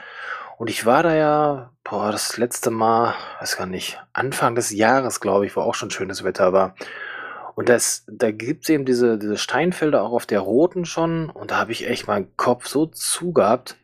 Und 0.57 0.69
ich 0.69 0.85
war 0.85 1.01
da 1.01 1.15
ja, 1.15 1.71
boah, 1.83 2.11
das 2.11 2.37
letzte 2.37 2.69
Mal, 2.69 3.15
weiß 3.39 3.57
gar 3.57 3.65
nicht, 3.65 3.99
Anfang 4.13 4.53
des 4.53 4.69
Jahres, 4.69 5.19
glaube 5.19 5.47
ich, 5.47 5.55
wo 5.55 5.61
auch 5.61 5.73
schon 5.73 5.89
schönes 5.89 6.23
Wetter 6.23 6.53
war. 6.53 6.75
Und 7.55 7.67
das, 7.67 8.05
da 8.07 8.31
gibt 8.31 8.63
es 8.63 8.69
eben 8.69 8.85
diese, 8.85 9.17
diese 9.17 9.37
Steinfelder 9.37 10.03
auch 10.03 10.13
auf 10.13 10.25
der 10.25 10.39
roten 10.39 10.85
schon. 10.85 11.29
Und 11.29 11.51
da 11.51 11.57
habe 11.57 11.71
ich 11.71 11.87
echt 11.87 12.07
meinen 12.07 12.35
Kopf 12.37 12.67
so 12.67 12.85
zugehabt. 12.85 13.77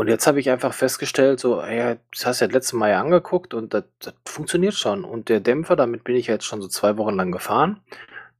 Und 0.00 0.08
jetzt 0.08 0.26
habe 0.26 0.40
ich 0.40 0.48
einfach 0.48 0.72
festgestellt, 0.72 1.40
so, 1.40 1.60
ey, 1.60 1.98
das 2.10 2.24
hast 2.24 2.40
du 2.40 2.44
ja 2.44 2.48
das 2.48 2.54
letzte 2.54 2.76
Mal 2.76 2.88
ja 2.88 3.02
angeguckt 3.02 3.52
und 3.52 3.74
das, 3.74 3.84
das 3.98 4.14
funktioniert 4.24 4.72
schon. 4.72 5.04
Und 5.04 5.28
der 5.28 5.40
Dämpfer, 5.40 5.76
damit 5.76 6.04
bin 6.04 6.16
ich 6.16 6.26
jetzt 6.26 6.46
schon 6.46 6.62
so 6.62 6.68
zwei 6.68 6.96
Wochen 6.96 7.16
lang 7.16 7.32
gefahren 7.32 7.80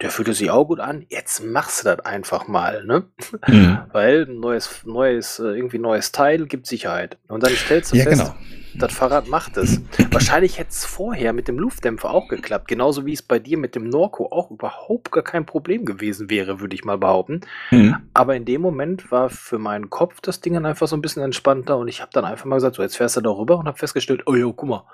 der 0.01 0.11
fühlte 0.11 0.33
sich 0.33 0.51
auch 0.51 0.64
gut 0.64 0.81
an, 0.81 1.05
jetzt 1.11 1.44
machst 1.44 1.85
du 1.85 1.85
das 1.90 2.01
einfach 2.07 2.49
mal, 2.49 2.87
ne? 2.87 3.05
Mhm. 3.46 3.81
Weil 3.92 4.25
neues, 4.25 4.81
neues, 4.87 5.38
äh, 5.38 5.42
irgendwie 5.42 5.79
neues 5.79 6.11
Teil 6.11 6.46
gibt 6.46 6.66
Sicherheit. 6.66 7.18
Und 7.29 7.42
dann 7.42 7.53
stellst 7.53 7.92
du 7.92 7.99
ja, 7.99 8.05
fest, 8.05 8.23
genau. 8.23 8.35
Das 8.75 8.93
Fahrrad 8.93 9.29
macht 9.29 9.57
es. 9.57 9.81
Wahrscheinlich 10.11 10.59
hätte 10.59 10.71
es 10.71 10.85
vorher 10.85 11.33
mit 11.33 11.49
dem 11.49 11.59
Luftdämpfer 11.59 12.11
auch 12.11 12.29
geklappt, 12.29 12.69
genauso 12.69 13.07
wie 13.07 13.13
es 13.13 13.23
bei 13.23 13.39
dir 13.39 13.59
mit 13.59 13.75
dem 13.75 13.89
Norco 13.89 14.27
auch 14.31 14.51
überhaupt 14.51 15.13
gar 15.13 15.25
kein 15.25 15.47
Problem 15.47 15.85
gewesen 15.85 16.31
wäre, 16.31 16.61
würde 16.61 16.75
ich 16.75 16.85
mal 16.85 16.99
behaupten. 16.99 17.41
Mhm. 17.71 17.97
Aber 18.15 18.37
in 18.37 18.45
dem 18.45 18.61
Moment 18.61 19.11
war 19.11 19.31
für 19.31 19.59
meinen 19.59 19.91
Kopf 19.91 20.21
das 20.21 20.41
Ding 20.41 20.55
dann 20.55 20.67
einfach 20.67 20.89
so 20.89 20.97
ein 20.97 21.03
bisschen 21.03 21.23
entspannter 21.23 21.77
und 21.79 21.89
ich 21.89 22.01
habe 22.01 22.11
dann 22.13 22.25
einfach 22.25 22.45
mal 22.45 22.57
gesagt, 22.57 22.77
so 22.77 22.83
jetzt 22.83 22.97
fährst 22.97 23.17
du 23.17 23.21
da 23.21 23.31
rüber 23.31 23.59
und 23.59 23.67
habe 23.67 23.79
festgestellt, 23.79 24.23
oh 24.27 24.35
jo, 24.35 24.53
guck 24.53 24.69
mal, 24.69 24.85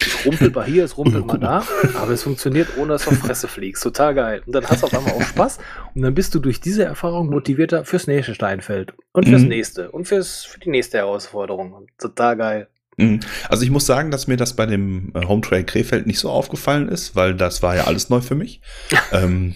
es 0.00 0.26
rumpelt 0.26 0.54
mal 0.54 0.64
hier, 0.64 0.84
es 0.84 0.96
rumpelt 0.96 1.26
mal 1.26 1.38
da, 1.40 1.64
aber 2.00 2.12
es 2.12 2.22
funktioniert, 2.22 2.76
ohne 2.76 2.94
dass 2.94 3.04
du 3.04 3.10
auf 3.10 3.18
Fresse 3.18 3.48
fliegst. 3.48 3.82
Total 3.82 4.14
geil. 4.14 4.42
Und 4.46 4.54
dann 4.54 4.66
hast 4.66 4.82
du 4.82 4.86
auf 4.86 4.94
einmal 4.94 5.14
auch 5.14 5.22
Spaß 5.22 5.58
und 5.94 6.02
dann 6.02 6.14
bist 6.14 6.34
du 6.34 6.40
durch 6.40 6.60
diese 6.60 6.84
Erfahrung 6.84 7.28
motivierter 7.28 7.84
fürs 7.84 8.06
nächste 8.06 8.34
Steinfeld 8.34 8.94
und 9.12 9.28
fürs 9.28 9.42
mhm. 9.42 9.48
nächste 9.48 9.90
und 9.90 10.06
fürs, 10.06 10.44
für 10.44 10.60
die 10.60 10.70
nächste 10.70 10.98
Herausforderung. 10.98 11.86
Total 11.98 12.36
geil. 12.36 12.68
Mhm. 12.96 13.20
Also 13.48 13.64
ich 13.64 13.70
muss 13.70 13.86
sagen, 13.86 14.10
dass 14.10 14.26
mir 14.26 14.36
das 14.36 14.54
bei 14.54 14.66
dem 14.66 15.12
äh, 15.14 15.24
Home 15.24 15.40
Trail 15.40 15.64
Krefeld 15.64 16.06
nicht 16.06 16.18
so 16.18 16.30
aufgefallen 16.30 16.88
ist, 16.88 17.16
weil 17.16 17.34
das 17.34 17.62
war 17.62 17.74
ja 17.74 17.84
alles 17.84 18.10
neu 18.10 18.20
für 18.20 18.34
mich. 18.34 18.60
ähm, 19.12 19.54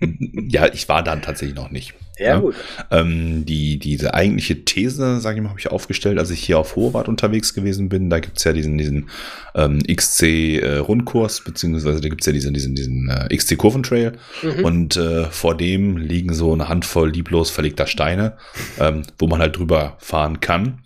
ja, 0.48 0.66
ich 0.72 0.88
war 0.88 1.02
dann 1.02 1.22
tatsächlich 1.22 1.56
noch 1.56 1.70
nicht. 1.70 1.94
Ja, 2.18 2.26
ja. 2.26 2.38
gut. 2.38 2.54
Ähm, 2.90 3.44
die, 3.44 3.78
diese 3.78 4.14
eigentliche 4.14 4.64
These, 4.64 5.20
sage 5.20 5.36
ich 5.36 5.42
mal, 5.42 5.50
habe 5.50 5.60
ich 5.60 5.70
aufgestellt, 5.70 6.18
als 6.18 6.30
ich 6.30 6.42
hier 6.42 6.58
auf 6.58 6.74
Hohewart 6.74 7.08
unterwegs 7.08 7.52
gewesen 7.52 7.90
bin. 7.90 8.08
Da 8.08 8.20
gibt 8.20 8.38
es 8.38 8.44
ja 8.44 8.54
diesen, 8.54 8.78
diesen 8.78 9.10
ähm, 9.54 9.80
XC-Rundkurs, 9.82 11.40
äh, 11.40 11.42
beziehungsweise 11.44 12.00
da 12.00 12.08
gibt 12.08 12.22
es 12.22 12.26
ja 12.26 12.32
diesen, 12.32 12.54
diesen, 12.54 12.74
diesen 12.74 13.10
äh, 13.10 13.36
XC-Kurventrail. 13.36 14.12
Mhm. 14.42 14.64
Und 14.64 14.96
äh, 14.96 15.24
vor 15.24 15.58
dem 15.58 15.98
liegen 15.98 16.32
so 16.32 16.54
eine 16.54 16.70
Handvoll 16.70 17.10
lieblos 17.10 17.50
verlegter 17.50 17.86
Steine, 17.86 18.38
ähm, 18.80 19.02
wo 19.18 19.26
man 19.26 19.40
halt 19.40 19.58
drüber 19.58 19.98
fahren 19.98 20.40
kann. 20.40 20.78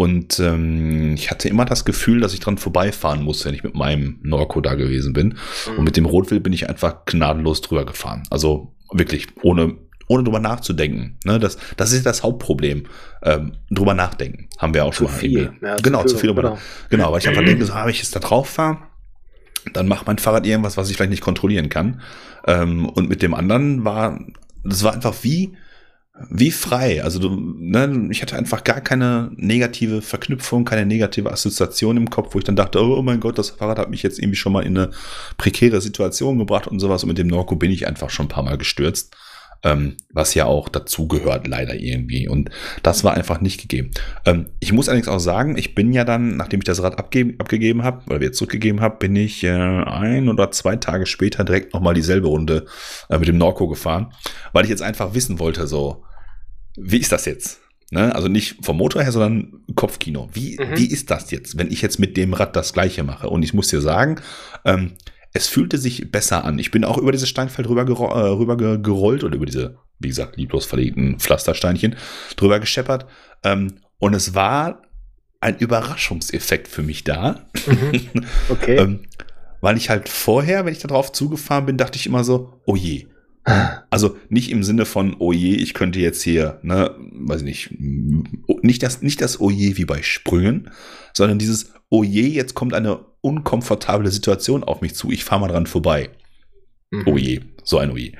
Und 0.00 0.40
ähm, 0.40 1.12
ich 1.12 1.30
hatte 1.30 1.50
immer 1.50 1.66
das 1.66 1.84
Gefühl, 1.84 2.20
dass 2.20 2.32
ich 2.32 2.40
dran 2.40 2.56
vorbeifahren 2.56 3.22
muss, 3.22 3.44
wenn 3.44 3.52
ich 3.52 3.62
mit 3.62 3.74
meinem 3.74 4.18
Norco 4.22 4.62
da 4.62 4.72
gewesen 4.72 5.12
bin. 5.12 5.36
Mhm. 5.66 5.76
Und 5.76 5.84
mit 5.84 5.98
dem 5.98 6.06
Rotwild 6.06 6.42
bin 6.42 6.54
ich 6.54 6.70
einfach 6.70 7.04
gnadenlos 7.04 7.60
drüber 7.60 7.84
gefahren. 7.84 8.22
Also 8.30 8.74
wirklich 8.90 9.26
ohne, 9.42 9.76
ohne 10.08 10.24
drüber 10.24 10.40
nachzudenken. 10.40 11.18
Ne, 11.26 11.38
das, 11.38 11.58
das 11.76 11.92
ist 11.92 12.06
das 12.06 12.22
Hauptproblem. 12.22 12.84
Ähm, 13.22 13.52
drüber 13.70 13.92
nachdenken. 13.92 14.48
Haben 14.56 14.72
wir 14.72 14.86
auch 14.86 14.94
zu 14.94 15.04
schon 15.04 15.12
mal. 15.12 15.18
Viel. 15.18 15.52
Ja, 15.60 15.76
genau, 15.76 16.02
zu 16.04 16.16
viel. 16.16 16.32
Genau. 16.32 16.56
genau, 16.88 17.12
weil 17.12 17.18
ich 17.18 17.28
einfach 17.28 17.44
denke, 17.44 17.66
so, 17.66 17.74
habe 17.74 17.90
ich 17.90 17.98
jetzt 17.98 18.16
da 18.16 18.20
drauf 18.20 18.48
fahre, 18.48 18.78
dann 19.74 19.86
macht 19.86 20.06
mein 20.06 20.16
Fahrrad 20.16 20.46
irgendwas, 20.46 20.78
was 20.78 20.88
ich 20.88 20.96
vielleicht 20.96 21.10
nicht 21.10 21.22
kontrollieren 21.22 21.68
kann. 21.68 22.00
Ähm, 22.46 22.88
und 22.88 23.10
mit 23.10 23.20
dem 23.20 23.34
anderen 23.34 23.84
war, 23.84 24.18
das 24.64 24.82
war 24.82 24.94
einfach 24.94 25.16
wie, 25.20 25.58
wie 26.28 26.50
frei. 26.50 27.02
Also 27.02 27.18
du, 27.18 27.30
ne, 27.58 28.08
ich 28.10 28.22
hatte 28.22 28.36
einfach 28.36 28.64
gar 28.64 28.80
keine 28.80 29.30
negative 29.36 30.02
Verknüpfung, 30.02 30.64
keine 30.64 30.84
negative 30.84 31.32
Assoziation 31.32 31.96
im 31.96 32.10
Kopf, 32.10 32.34
wo 32.34 32.38
ich 32.38 32.44
dann 32.44 32.56
dachte, 32.56 32.82
oh 32.82 33.02
mein 33.02 33.20
Gott, 33.20 33.38
das 33.38 33.50
Fahrrad 33.50 33.78
hat 33.78 33.90
mich 33.90 34.02
jetzt 34.02 34.18
irgendwie 34.18 34.36
schon 34.36 34.52
mal 34.52 34.64
in 34.64 34.76
eine 34.76 34.90
prekäre 35.38 35.80
Situation 35.80 36.38
gebracht 36.38 36.66
und 36.66 36.80
sowas. 36.80 37.02
Und 37.02 37.08
mit 37.08 37.18
dem 37.18 37.28
Norco 37.28 37.56
bin 37.56 37.70
ich 37.70 37.86
einfach 37.86 38.10
schon 38.10 38.26
ein 38.26 38.30
paar 38.30 38.44
Mal 38.44 38.58
gestürzt. 38.58 39.16
Ähm, 39.62 39.98
was 40.10 40.32
ja 40.32 40.46
auch 40.46 40.70
dazugehört, 40.70 41.46
leider 41.46 41.74
irgendwie. 41.74 42.26
Und 42.26 42.48
das 42.82 43.04
war 43.04 43.12
einfach 43.12 43.42
nicht 43.42 43.60
gegeben. 43.60 43.90
Ähm, 44.24 44.46
ich 44.58 44.72
muss 44.72 44.88
allerdings 44.88 45.08
auch 45.08 45.18
sagen, 45.18 45.58
ich 45.58 45.74
bin 45.74 45.92
ja 45.92 46.04
dann, 46.04 46.38
nachdem 46.38 46.60
ich 46.60 46.64
das 46.64 46.82
Rad 46.82 46.98
abge 46.98 47.34
abgegeben 47.36 47.82
habe, 47.82 48.02
oder 48.06 48.20
wieder 48.20 48.32
zurückgegeben 48.32 48.80
habe, 48.80 48.96
bin 48.96 49.14
ich 49.16 49.44
äh, 49.44 49.50
ein 49.50 50.30
oder 50.30 50.50
zwei 50.50 50.76
Tage 50.76 51.04
später 51.04 51.44
direkt 51.44 51.74
nochmal 51.74 51.92
dieselbe 51.92 52.28
Runde 52.28 52.64
äh, 53.10 53.18
mit 53.18 53.28
dem 53.28 53.36
Norco 53.36 53.68
gefahren, 53.68 54.14
weil 54.54 54.64
ich 54.64 54.70
jetzt 54.70 54.80
einfach 54.80 55.12
wissen 55.12 55.38
wollte, 55.38 55.66
so, 55.66 56.04
wie 56.82 56.98
ist 56.98 57.12
das 57.12 57.24
jetzt? 57.24 57.60
Ne? 57.90 58.14
Also 58.14 58.28
nicht 58.28 58.64
vom 58.64 58.76
Motor 58.76 59.02
her, 59.02 59.12
sondern 59.12 59.64
Kopfkino. 59.74 60.28
Wie, 60.32 60.56
mhm. 60.58 60.76
wie 60.76 60.86
ist 60.86 61.10
das 61.10 61.30
jetzt, 61.30 61.58
wenn 61.58 61.70
ich 61.70 61.82
jetzt 61.82 61.98
mit 61.98 62.16
dem 62.16 62.32
Rad 62.32 62.54
das 62.54 62.72
gleiche 62.72 63.02
mache? 63.02 63.28
Und 63.28 63.42
ich 63.42 63.54
muss 63.54 63.68
dir 63.68 63.80
sagen, 63.80 64.20
ähm, 64.64 64.92
es 65.32 65.48
fühlte 65.48 65.78
sich 65.78 66.10
besser 66.10 66.44
an. 66.44 66.58
Ich 66.58 66.70
bin 66.70 66.84
auch 66.84 66.98
über 66.98 67.12
dieses 67.12 67.28
Steinfeld 67.28 67.68
rüber, 67.68 67.84
gero 67.84 68.06
äh, 68.08 68.28
rüber 68.28 68.56
gerollt 68.56 69.24
oder 69.24 69.36
über 69.36 69.46
diese, 69.46 69.78
wie 69.98 70.08
gesagt, 70.08 70.36
lieblos 70.36 70.66
verlegten 70.66 71.18
Pflastersteinchen 71.18 71.96
drüber 72.36 72.60
gescheppert. 72.60 73.06
Ähm, 73.44 73.74
und 73.98 74.14
es 74.14 74.34
war 74.34 74.82
ein 75.40 75.58
Überraschungseffekt 75.58 76.68
für 76.68 76.82
mich 76.82 77.04
da. 77.04 77.46
Mhm. 77.66 78.24
Okay. 78.48 78.76
ähm, 78.76 79.00
weil 79.60 79.76
ich 79.76 79.90
halt 79.90 80.08
vorher, 80.08 80.64
wenn 80.64 80.72
ich 80.72 80.78
da 80.78 80.88
drauf 80.88 81.12
zugefahren 81.12 81.66
bin, 81.66 81.76
dachte 81.76 81.96
ich 81.96 82.06
immer 82.06 82.24
so, 82.24 82.60
oh 82.64 82.76
je, 82.76 83.06
Also 83.90 84.16
nicht 84.28 84.50
im 84.50 84.62
Sinne 84.62 84.84
von, 84.84 85.16
oh 85.18 85.32
je, 85.32 85.54
ich 85.54 85.74
könnte 85.74 85.98
jetzt 85.98 86.22
hier, 86.22 86.60
ne, 86.62 86.94
weiß 86.98 87.42
ich 87.42 87.44
nicht, 87.44 87.74
nicht 88.62 88.82
das, 88.82 89.02
nicht 89.02 89.20
das 89.20 89.40
oh 89.40 89.50
je 89.50 89.76
wie 89.76 89.84
bei 89.84 90.02
Sprüngen, 90.02 90.70
sondern 91.12 91.38
dieses 91.38 91.72
oh 91.88 92.04
je, 92.04 92.26
jetzt 92.26 92.54
kommt 92.54 92.72
eine 92.72 93.00
unkomfortable 93.20 94.10
Situation 94.10 94.64
auf 94.64 94.80
mich 94.80 94.94
zu, 94.94 95.10
ich 95.10 95.24
fahre 95.24 95.42
mal 95.42 95.48
dran 95.48 95.66
vorbei. 95.66 96.10
Mhm. 96.90 97.02
Oh 97.06 97.16
je, 97.16 97.40
so 97.64 97.78
ein 97.78 97.90
oh 97.90 97.96
je. 97.96 98.12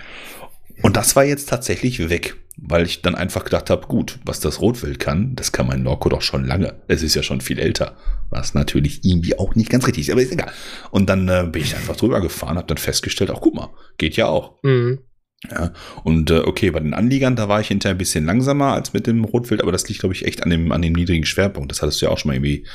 Und 0.83 0.97
das 0.97 1.17
war 1.17 1.25
jetzt 1.25 1.49
tatsächlich 1.49 2.09
weg, 2.09 2.37
weil 2.57 2.85
ich 2.85 3.03
dann 3.03 3.15
einfach 3.15 3.45
gedacht 3.45 3.71
habe, 3.71 3.87
gut, 3.87 4.19
was 4.25 4.41
das 4.41 4.61
Rotwild 4.61 4.99
kann, 4.99 5.37
das 5.37 5.53
kann 5.53 5.67
mein 5.67 5.83
Norco 5.83 6.09
doch 6.09 6.23
schon 6.23 6.45
lange. 6.45 6.83
Es 6.89 7.03
ist 7.03 7.15
ja 7.15 7.23
schon 7.23 7.41
viel 7.41 7.59
älter, 7.59 7.97
was 8.31 8.55
natürlich 8.55 9.05
irgendwie 9.05 9.39
auch 9.39 9.55
nicht 9.55 9.71
ganz 9.71 9.87
richtig 9.87 10.09
ist, 10.09 10.13
aber 10.13 10.23
ist 10.23 10.33
egal. 10.33 10.51
Und 10.91 11.09
dann 11.09 11.29
äh, 11.29 11.47
bin 11.51 11.63
ich 11.63 11.77
einfach 11.77 11.97
drüber 11.97 12.21
gefahren, 12.21 12.57
habe 12.57 12.67
dann 12.67 12.79
festgestellt, 12.79 13.31
auch 13.31 13.41
guck 13.41 13.55
mal, 13.55 13.71
geht 13.99 14.17
ja 14.17 14.27
auch. 14.27 14.63
Mhm. 14.63 15.01
Ja, 15.49 15.73
und 16.05 16.31
äh, 16.31 16.41
okay, 16.41 16.71
bei 16.71 16.81
den 16.81 16.93
Anliegern, 16.93 17.35
da 17.35 17.49
war 17.49 17.61
ich 17.61 17.69
hinterher 17.69 17.95
ein 17.95 17.99
bisschen 17.99 18.27
langsamer 18.27 18.75
als 18.75 18.93
mit 18.93 19.07
dem 19.07 19.25
Rotwild, 19.25 19.63
aber 19.63 19.73
das 19.73 19.89
liegt, 19.89 20.01
glaube 20.01 20.15
ich, 20.15 20.27
echt 20.27 20.43
an 20.43 20.51
dem, 20.51 20.71
an 20.71 20.83
dem 20.83 20.93
niedrigen 20.93 21.25
Schwerpunkt. 21.25 21.71
Das 21.71 21.81
hattest 21.81 22.01
du 22.01 22.07
ja 22.07 22.13
auch 22.13 22.19
schon 22.19 22.29
mal 22.29 22.35
irgendwie 22.35 22.67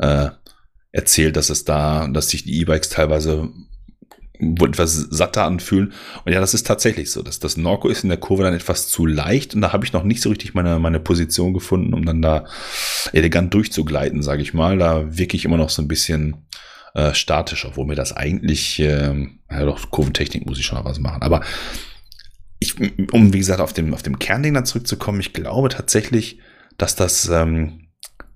äh, 0.00 0.28
erzählt, 0.92 1.36
dass 1.36 1.48
es 1.48 1.64
da, 1.64 2.08
dass 2.08 2.28
sich 2.28 2.44
die 2.44 2.60
E-Bikes 2.60 2.90
teilweise 2.90 3.48
etwas 4.40 4.94
satter 4.94 5.44
anfühlen. 5.44 5.92
Und 6.24 6.32
ja, 6.32 6.40
das 6.40 6.54
ist 6.54 6.66
tatsächlich 6.66 7.10
so. 7.10 7.22
dass 7.22 7.40
das 7.40 7.56
Norco 7.56 7.88
ist 7.88 8.02
in 8.02 8.08
der 8.08 8.18
Kurve 8.18 8.42
dann 8.42 8.54
etwas 8.54 8.88
zu 8.88 9.06
leicht 9.06 9.54
und 9.54 9.60
da 9.60 9.72
habe 9.72 9.84
ich 9.84 9.92
noch 9.92 10.02
nicht 10.02 10.22
so 10.22 10.30
richtig 10.30 10.54
meine, 10.54 10.78
meine 10.78 11.00
Position 11.00 11.52
gefunden, 11.52 11.94
um 11.94 12.04
dann 12.04 12.22
da 12.22 12.46
elegant 13.12 13.52
durchzugleiten, 13.52 14.22
sage 14.22 14.42
ich 14.42 14.54
mal. 14.54 14.78
Da 14.78 15.16
wirklich 15.18 15.44
immer 15.44 15.58
noch 15.58 15.70
so 15.70 15.82
ein 15.82 15.88
bisschen 15.88 16.46
äh, 16.94 17.14
statisch, 17.14 17.66
obwohl 17.66 17.86
mir 17.86 17.96
das 17.96 18.12
eigentlich, 18.14 18.80
äh, 18.80 19.28
ja 19.50 19.64
doch, 19.64 19.90
Kurventechnik 19.90 20.46
muss 20.46 20.58
ich 20.58 20.66
schon 20.66 20.78
noch 20.78 20.86
was 20.86 20.98
machen. 20.98 21.22
Aber 21.22 21.42
ich, 22.60 22.76
um 23.12 23.32
wie 23.32 23.38
gesagt 23.38 23.60
auf 23.60 23.72
dem, 23.72 23.92
auf 23.94 24.02
dem 24.02 24.18
Kernding 24.18 24.54
dann 24.54 24.66
zurückzukommen, 24.66 25.18
ich 25.20 25.32
glaube 25.32 25.70
tatsächlich, 25.70 26.38
dass 26.78 26.94
das, 26.94 27.28
ähm, 27.28 27.88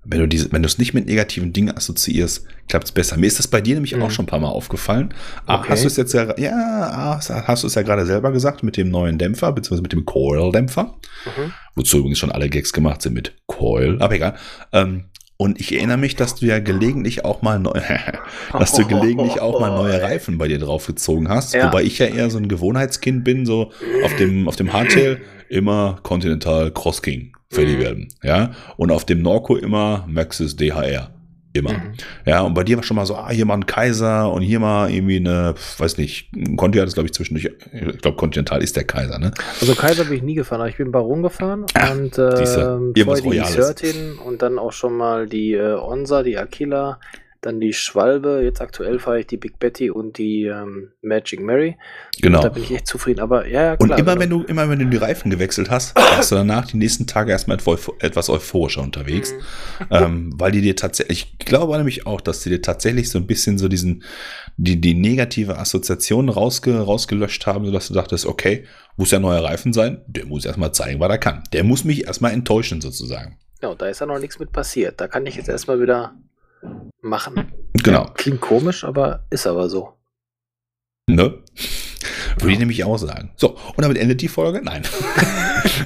wenn 0.03 0.19
du 0.19 0.27
diese, 0.27 0.51
wenn 0.51 0.61
du 0.61 0.67
es 0.67 0.77
nicht 0.77 0.93
mit 0.93 1.05
negativen 1.05 1.53
Dingen 1.53 1.75
assoziierst, 1.75 2.45
klappt 2.67 2.85
es 2.85 2.91
besser. 2.91 3.17
Mir 3.17 3.27
ist 3.27 3.39
das 3.39 3.47
bei 3.47 3.61
dir 3.61 3.75
nämlich 3.75 3.95
mhm. 3.95 4.01
auch 4.01 4.11
schon 4.11 4.25
ein 4.25 4.27
paar 4.27 4.39
Mal 4.39 4.49
aufgefallen. 4.49 5.13
Ah, 5.45 5.59
okay. 5.59 5.69
Hast 5.69 5.83
du 5.83 5.87
es 5.87 5.97
jetzt 5.97 6.13
ja, 6.13 6.37
ja, 6.37 7.19
hast 7.19 7.63
du 7.63 7.67
es 7.67 7.75
ja 7.75 7.81
gerade 7.83 8.05
selber 8.05 8.31
gesagt 8.31 8.63
mit 8.63 8.77
dem 8.77 8.89
neuen 8.89 9.17
Dämpfer, 9.17 9.51
beziehungsweise 9.51 9.83
mit 9.83 9.93
dem 9.93 10.05
Coil-Dämpfer. 10.05 10.95
Mhm. 11.25 11.53
Wozu 11.75 11.99
übrigens 11.99 12.19
schon 12.19 12.31
alle 12.31 12.49
Gags 12.49 12.73
gemacht 12.73 13.01
sind 13.01 13.13
mit 13.13 13.35
Coil, 13.47 14.01
aber 14.01 14.15
egal. 14.15 14.35
Ähm, 14.71 15.05
und 15.37 15.59
ich 15.59 15.73
erinnere 15.75 15.97
mich, 15.97 16.15
dass 16.15 16.35
du 16.35 16.45
ja 16.45 16.59
gelegentlich 16.59 17.25
auch 17.25 17.41
mal 17.41 17.59
neu, 17.59 17.81
dass 18.53 18.73
du 18.73 18.85
gelegentlich 18.85 19.41
auch 19.41 19.59
mal 19.59 19.69
neue 19.69 20.01
Reifen 20.01 20.37
bei 20.37 20.47
dir 20.47 20.59
draufgezogen 20.59 21.27
hast. 21.27 21.53
Ja. 21.53 21.67
Wobei 21.67 21.83
ich 21.83 21.99
ja 21.99 22.05
eher 22.05 22.29
so 22.29 22.37
ein 22.37 22.47
Gewohnheitskind 22.47 23.23
bin, 23.23 23.45
so 23.45 23.71
auf 24.03 24.15
dem, 24.15 24.47
auf 24.47 24.55
dem 24.55 24.71
Hardtail 24.71 25.19
immer 25.49 25.99
Continental 26.03 26.71
Cross 26.71 27.01
King 27.01 27.33
fertig 27.49 27.77
mhm. 27.77 27.81
werden. 27.81 28.07
Ja. 28.23 28.51
Und 28.77 28.91
auf 28.91 29.05
dem 29.05 29.21
Norco 29.21 29.55
immer 29.57 30.05
Maxis 30.07 30.55
DHR. 30.55 31.14
Immer. 31.55 31.71
Mhm. 31.71 31.93
Ja, 32.25 32.41
und 32.41 32.53
bei 32.53 32.63
dir 32.63 32.75
war 32.75 32.83
schon 32.83 32.95
mal 32.95 33.05
so, 33.05 33.15
ah, 33.15 33.29
hier 33.29 33.45
mal 33.45 33.53
ein 33.53 33.65
Kaiser 33.65 34.29
und 34.31 34.41
hier 34.41 34.59
mal 34.59 34.91
irgendwie 34.91 35.15
eine, 35.17 35.55
weiß 35.77 35.97
nicht, 35.97 36.29
hat 36.33 36.87
es, 36.87 36.93
glaube 36.93 37.07
ich, 37.07 37.13
zwischendurch, 37.13 37.49
ich 37.71 38.01
glaube, 38.01 38.17
Continental 38.17 38.61
ist 38.61 38.75
der 38.75 38.83
Kaiser, 38.83 39.19
ne? 39.19 39.31
Also 39.61 39.73
Kaiser 39.73 40.03
bin 40.03 40.17
ich 40.17 40.23
nie 40.23 40.35
gefahren, 40.35 40.59
aber 40.59 40.69
ich 40.69 40.77
bin 40.77 40.91
Baron 40.91 41.23
gefahren 41.23 41.65
Ach, 41.73 41.91
und 41.91 42.17
äh, 42.17 42.45
vorher 43.05 43.45
die 43.45 43.53
13 43.55 44.17
und 44.17 44.41
dann 44.41 44.59
auch 44.59 44.73
schon 44.73 44.97
mal 44.97 45.27
die 45.27 45.53
äh, 45.53 45.75
Onsa, 45.75 46.23
die 46.23 46.37
Aquila, 46.37 46.99
dann 47.45 47.59
die 47.59 47.73
Schwalbe, 47.73 48.41
jetzt 48.43 48.61
aktuell 48.61 48.99
fahre 48.99 49.19
ich 49.19 49.27
die 49.27 49.37
Big 49.37 49.59
Betty 49.59 49.91
und 49.91 50.17
die 50.17 50.45
ähm, 50.45 50.91
Magic 51.01 51.39
Mary. 51.39 51.77
Genau. 52.21 52.39
Und 52.39 52.43
da 52.43 52.49
bin 52.49 52.63
ich 52.63 52.71
echt 52.71 52.87
zufrieden. 52.87 53.19
Aber 53.19 53.47
ja, 53.47 53.63
ja 53.63 53.77
klar. 53.77 53.91
Und 53.91 53.99
immer 53.99 54.19
wenn 54.19 54.29
du, 54.29 54.43
immer 54.43 54.67
wenn 54.69 54.79
du 54.79 54.85
die 54.85 54.97
Reifen 54.97 55.29
gewechselt 55.29 55.69
hast, 55.69 55.95
warst 55.95 56.31
du 56.31 56.35
danach 56.35 56.65
die 56.65 56.77
nächsten 56.77 57.05
Tage 57.07 57.31
erstmal 57.31 57.57
etwas 57.99 58.29
euphorischer 58.29 58.81
unterwegs. 58.81 59.33
Mhm. 59.33 59.37
Ähm, 59.91 60.33
weil 60.37 60.51
die 60.51 60.61
dir 60.61 60.75
tatsächlich, 60.75 61.35
ich 61.37 61.45
glaube 61.45 61.75
nämlich 61.77 62.07
auch, 62.07 62.19
dass 62.19 62.41
die 62.41 62.49
dir 62.49 62.61
tatsächlich 62.61 63.09
so 63.09 63.19
ein 63.19 63.27
bisschen 63.27 63.57
so 63.57 63.67
diesen, 63.67 64.03
die, 64.57 64.79
die 64.79 64.93
negative 64.93 65.57
Assoziation 65.57 66.29
rausge, 66.29 66.79
rausgelöscht 66.79 67.45
haben, 67.45 67.65
sodass 67.65 67.89
du 67.89 67.93
dachtest, 67.93 68.25
okay, 68.25 68.65
muss 68.97 69.11
ja 69.11 69.19
neuer 69.19 69.43
Reifen 69.43 69.73
sein, 69.73 70.01
der 70.07 70.25
muss 70.25 70.45
erstmal 70.45 70.71
zeigen, 70.71 70.99
was 70.99 71.09
er 71.09 71.17
kann. 71.17 71.43
Der 71.53 71.63
muss 71.63 71.83
mich 71.83 72.07
erstmal 72.07 72.31
enttäuschen, 72.31 72.81
sozusagen. 72.81 73.37
Ja, 73.61 73.69
und 73.69 73.81
da 73.81 73.87
ist 73.87 73.99
ja 73.99 74.05
noch 74.05 74.19
nichts 74.19 74.39
mit 74.39 74.51
passiert. 74.51 74.99
Da 74.99 75.07
kann 75.07 75.25
ich 75.25 75.35
jetzt 75.35 75.49
erstmal 75.49 75.81
wieder 75.81 76.15
machen. 77.01 77.51
Genau. 77.73 78.11
Klingt 78.15 78.41
komisch, 78.41 78.83
aber 78.83 79.25
ist 79.29 79.47
aber 79.47 79.69
so. 79.69 79.93
Ne? 81.07 81.39
Würde 82.39 82.51
ich 82.51 82.59
nämlich 82.59 82.83
auch 82.83 82.97
sagen. 82.97 83.31
So, 83.37 83.51
und 83.75 83.81
damit 83.81 83.97
endet 83.97 84.21
die 84.21 84.27
Folge? 84.27 84.61
Nein. 84.61 84.83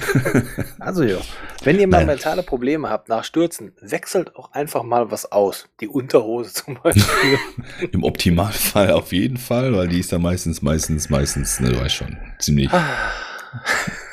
also 0.79 1.03
ja, 1.03 1.17
wenn 1.63 1.79
ihr 1.79 1.87
mal 1.87 1.97
Nein. 1.97 2.07
mentale 2.07 2.43
Probleme 2.43 2.89
habt 2.89 3.09
nach 3.09 3.23
Stürzen, 3.23 3.73
wechselt 3.81 4.35
auch 4.35 4.51
einfach 4.53 4.83
mal 4.83 5.11
was 5.11 5.31
aus. 5.31 5.67
Die 5.81 5.87
Unterhose 5.87 6.53
zum 6.65 6.79
Beispiel. 6.81 7.37
Im 7.91 8.03
Optimalfall 8.03 8.91
auf 8.91 9.11
jeden 9.11 9.37
Fall, 9.37 9.73
weil 9.75 9.87
die 9.87 9.99
ist 9.99 10.11
dann 10.11 10.21
meistens, 10.21 10.61
meistens, 10.61 11.09
meistens, 11.09 11.59
ne, 11.59 11.71
du 11.71 11.81
weißt 11.81 11.95
schon, 11.95 12.17
ziemlich 12.39 12.71
ah. 12.71 13.11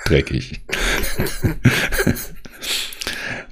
dreckig. 0.05 0.61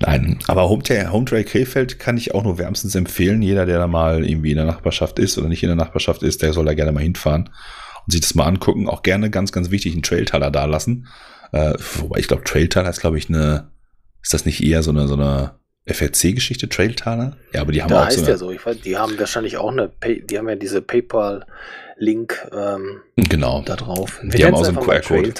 Nein, 0.00 0.38
aber 0.46 0.68
Home, 0.68 0.82
Home 1.10 1.24
Trail 1.24 1.44
Krefeld 1.44 1.98
kann 1.98 2.16
ich 2.16 2.34
auch 2.34 2.42
nur 2.42 2.58
wärmstens 2.58 2.94
empfehlen. 2.94 3.42
Jeder, 3.42 3.66
der 3.66 3.78
da 3.78 3.86
mal 3.86 4.24
irgendwie 4.24 4.50
in 4.50 4.56
der 4.56 4.66
Nachbarschaft 4.66 5.18
ist 5.18 5.38
oder 5.38 5.48
nicht 5.48 5.62
in 5.62 5.68
der 5.68 5.76
Nachbarschaft 5.76 6.22
ist, 6.22 6.42
der 6.42 6.52
soll 6.52 6.64
da 6.64 6.74
gerne 6.74 6.92
mal 6.92 7.02
hinfahren 7.02 7.50
und 8.04 8.12
sich 8.12 8.20
das 8.20 8.34
mal 8.34 8.46
angucken. 8.46 8.88
Auch 8.88 9.02
gerne 9.02 9.30
ganz, 9.30 9.52
ganz 9.52 9.70
wichtig 9.70 9.92
einen 9.92 10.02
Trailtaler 10.02 10.50
da 10.50 10.64
lassen. 10.64 11.06
Äh, 11.52 11.74
wobei 11.98 12.18
ich 12.18 12.28
glaube, 12.28 12.44
Trailtaler 12.44 12.90
ist, 12.90 13.00
glaube 13.00 13.18
ich, 13.18 13.28
eine, 13.28 13.70
ist 14.22 14.34
das 14.34 14.46
nicht 14.46 14.62
eher 14.62 14.82
so 14.82 14.90
eine, 14.90 15.06
so 15.06 15.14
eine 15.14 15.52
FRC-Geschichte, 15.86 16.68
Trailtaler? 16.68 17.36
Ja, 17.52 17.60
aber 17.60 17.72
die 17.72 17.82
haben 17.82 17.90
da 17.90 18.02
auch 18.02 18.06
heißt 18.06 18.18
so. 18.18 18.22
Eine, 18.22 18.30
ja 18.30 18.36
so. 18.36 18.50
Ich 18.50 18.64
weiß, 18.64 18.80
die 18.80 18.96
haben 18.96 19.18
wahrscheinlich 19.18 19.56
auch 19.56 19.70
eine, 19.70 19.90
die 20.02 20.38
haben 20.38 20.48
ja 20.48 20.56
diese 20.56 20.80
PayPal- 20.80 21.44
Link 21.96 22.36
ähm, 22.52 23.00
genau. 23.16 23.62
da 23.64 23.76
drauf. 23.76 24.20
Wir 24.22 24.30
die 24.30 24.44
haben 24.44 24.54
auch 24.54 24.64
so 24.64 24.70
einen 24.70 24.80
QR-Code. 24.80 25.32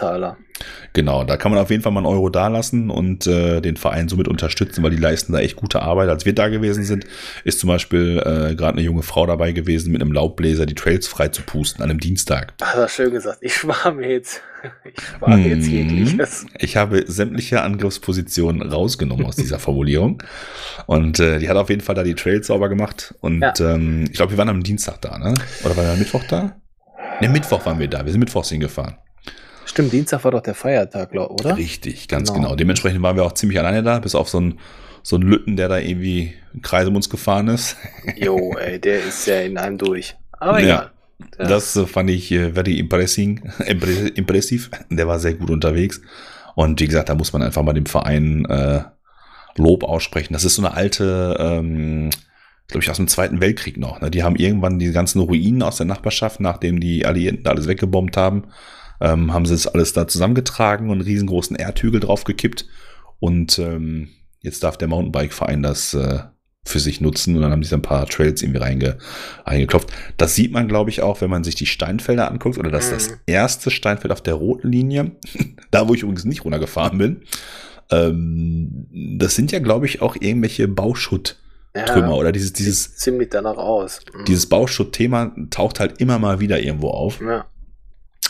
Genau, 0.93 1.25
da 1.25 1.37
kann 1.37 1.51
man 1.51 1.61
auf 1.61 1.71
jeden 1.71 1.83
Fall 1.83 1.90
mal 1.90 2.01
einen 2.01 2.07
Euro 2.07 2.29
dalassen 2.29 2.88
und 2.88 3.27
äh, 3.27 3.61
den 3.61 3.77
Verein 3.77 4.09
somit 4.09 4.29
unterstützen, 4.29 4.85
weil 4.85 4.93
die 4.93 4.97
leisten 4.97 5.33
da 5.33 5.40
echt 5.40 5.57
gute 5.57 5.83
Arbeit. 5.83 6.09
Als 6.09 6.25
wir 6.25 6.35
da 6.35 6.49
gewesen 6.49 6.85
sind, 6.85 7.05
ist 7.43 7.59
zum 7.59 7.69
Beispiel 7.69 8.19
äh, 8.19 8.55
gerade 8.55 8.79
eine 8.79 8.83
junge 8.83 9.03
Frau 9.03 9.27
dabei 9.27 9.51
gewesen, 9.51 9.90
mit 9.90 10.01
einem 10.01 10.12
Laubbläser 10.12 10.67
die 10.67 10.77
Trails 10.77 11.09
frei 11.09 11.29
zu 11.29 11.43
pusten 11.43 11.83
an 11.83 11.90
einem 11.90 11.99
Dienstag. 11.99 12.55
Hat 12.62 12.77
er 12.77 12.88
schön 12.88 13.11
gesagt. 13.11 13.38
Ich 13.40 13.57
schware 13.57 13.93
mir 13.93 14.09
jetzt, 14.09 14.43
ich 14.85 15.27
mm, 15.27 15.49
jetzt 15.49 15.67
jegliches. 15.67 16.47
Ich 16.59 16.77
habe 16.77 17.03
sämtliche 17.09 17.62
Angriffspositionen 17.62 18.62
rausgenommen 18.62 19.27
aus 19.27 19.35
dieser 19.35 19.59
Formulierung. 19.59 20.23
Und 20.87 21.19
äh, 21.19 21.40
die 21.40 21.49
hat 21.49 21.57
auf 21.57 21.71
jeden 21.71 21.83
Fall 21.83 21.97
da 21.97 22.05
die 22.05 22.14
Trails 22.14 22.47
sauber 22.47 22.69
gemacht. 22.69 23.17
Und 23.21 23.43
ja. 23.43 23.53
ähm, 23.59 24.05
ich 24.05 24.12
glaube, 24.12 24.31
wir 24.33 24.38
waren 24.38 24.49
am 24.49 24.62
Dienstag 24.62 25.01
da, 25.01 25.19
ne? 25.19 25.35
Oder 25.64 25.77
waren 25.77 25.87
wir 25.87 25.93
am 25.93 25.99
Mittwoch 25.99 26.23
da? 26.29 26.54
Ne, 27.21 27.29
Mittwoch 27.29 27.64
waren 27.67 27.79
wir 27.79 27.88
da. 27.88 28.05
Wir 28.05 28.12
sind 28.12 28.21
mittwochs 28.21 28.51
hingefahren. 28.51 28.97
Stimmt, 29.67 29.93
Dienstag 29.93 30.25
war 30.25 30.31
doch 30.31 30.43
der 30.43 30.55
Feiertag, 30.55 31.12
oder? 31.12 31.57
Richtig, 31.57 32.09
ganz 32.09 32.33
genau. 32.33 32.45
genau. 32.45 32.57
Dementsprechend 32.57 33.03
waren 33.03 33.17
wir 33.17 33.25
auch 33.25 33.33
ziemlich 33.33 33.59
alleine 33.59 33.83
da, 33.83 33.99
bis 33.99 34.14
auf 34.14 34.29
so 34.29 34.38
einen, 34.38 34.59
so 35.03 35.17
einen 35.17 35.29
Lütten, 35.29 35.57
der 35.57 35.69
da 35.69 35.79
irgendwie 35.79 36.35
im 36.53 36.62
Kreis 36.62 36.87
um 36.87 36.97
uns 36.97 37.09
gefahren 37.09 37.49
ist. 37.49 37.77
Jo, 38.17 38.55
ey, 38.59 38.79
der 38.79 39.05
ist 39.05 39.27
ja 39.27 39.40
in 39.40 39.57
einem 39.57 39.79
durch. 39.79 40.17
Aber 40.33 40.61
ja. 40.61 40.64
egal. 40.64 40.90
Ja. 41.38 41.47
Das 41.47 41.77
äh, 41.77 41.87
fand 41.87 42.11
ich 42.11 42.31
äh, 42.33 42.53
very 42.53 42.79
impressing, 42.79 43.51
impressiv. 44.14 44.71
Der 44.90 45.09
war 45.09 45.19
sehr 45.19 45.35
gut 45.35 45.51
unterwegs. 45.51 46.01
Und 46.55 46.81
wie 46.81 46.87
gesagt, 46.87 47.09
da 47.09 47.14
muss 47.14 47.33
man 47.33 47.43
einfach 47.43 47.62
mal 47.62 47.73
dem 47.73 47.87
Verein 47.87 48.45
äh, 48.45 48.83
Lob 49.57 49.85
aussprechen. 49.85 50.33
Das 50.33 50.45
ist 50.45 50.57
so 50.57 50.62
eine 50.62 50.75
alte, 50.75 51.37
ähm, 51.38 52.11
glaube 52.68 52.83
ich, 52.83 52.90
aus 52.90 52.96
dem 52.96 53.09
Zweiten 53.09 53.40
Weltkrieg 53.40 53.77
noch. 53.77 54.00
Ne? 54.00 54.11
Die 54.11 54.22
haben 54.22 54.37
irgendwann 54.37 54.79
die 54.79 54.90
ganzen 54.92 55.20
Ruinen 55.20 55.62
aus 55.62 55.77
der 55.77 55.87
Nachbarschaft, 55.87 56.40
nachdem 56.40 56.81
die 56.81 57.05
Alliierten 57.05 57.46
alles 57.46 57.68
weggebombt 57.68 58.16
haben, 58.16 58.44
ähm, 59.00 59.33
haben 59.33 59.46
sie 59.46 59.55
es 59.55 59.66
alles 59.66 59.92
da 59.92 60.09
zusammengetragen 60.09 60.88
und 60.88 60.98
einen 60.98 61.09
riesengroßen 61.09 61.57
Erdhügel 61.57 62.00
draufgekippt. 62.00 62.66
Und 63.20 63.59
ähm, 63.59 64.09
jetzt 64.40 64.62
darf 64.62 64.77
der 64.77 64.88
Mountainbike-Verein 64.88 65.62
das 65.62 65.94
äh, 65.94 66.20
für 66.66 66.81
sich 66.81 67.00
nutzen 67.00 67.37
und 67.37 67.42
dann 67.42 67.53
haben 67.53 67.62
sie 67.62 67.74
ein 67.74 67.83
paar 67.83 68.07
Trails 68.07 68.42
irgendwie 68.42 68.61
reinge, 68.61 68.98
reingeklopft. 69.44 69.92
Das 70.16 70.35
sieht 70.35 70.53
man, 70.53 70.66
glaube 70.66 70.90
ich, 70.90 71.03
auch, 71.03 71.20
wenn 71.20 71.31
man 71.31 71.44
sich 71.44 71.55
die 71.55 71.66
Steinfelder 71.66 72.31
anguckt 72.31 72.59
oder 72.59 72.70
das, 72.70 72.90
mhm. 72.90 72.94
das 72.94 73.18
erste 73.27 73.70
Steinfeld 73.70 74.12
auf 74.12 74.22
der 74.22 74.35
roten 74.35 74.70
Linie, 74.70 75.12
da 75.70 75.87
wo 75.88 75.94
ich 75.94 76.03
übrigens 76.03 76.24
nicht 76.24 76.44
runtergefahren 76.44 76.98
bin. 76.98 77.22
Ähm, 77.90 78.87
das 79.18 79.35
sind 79.35 79.53
ja, 79.53 79.59
glaube 79.59 79.87
ich, 79.87 80.00
auch 80.00 80.16
irgendwelche 80.18 80.66
Bauschutt. 80.66 81.38
Trümmer 81.75 82.11
ja, 82.11 82.15
oder 82.15 82.33
dieses, 82.33 82.53
dieses 82.53 82.97
ziemlich 82.97 83.31
danach 83.31 83.57
aus. 83.57 84.01
Mhm. 84.15 84.25
Dieses 84.27 84.47
Bauschutt-Thema 84.49 85.33
taucht 85.51 85.81
halt 85.81 86.01
immer 86.01 86.19
mal 86.19 86.39
wieder 86.39 86.61
irgendwo 86.61 86.91
auf. 86.91 87.21
Ja. 87.21 87.47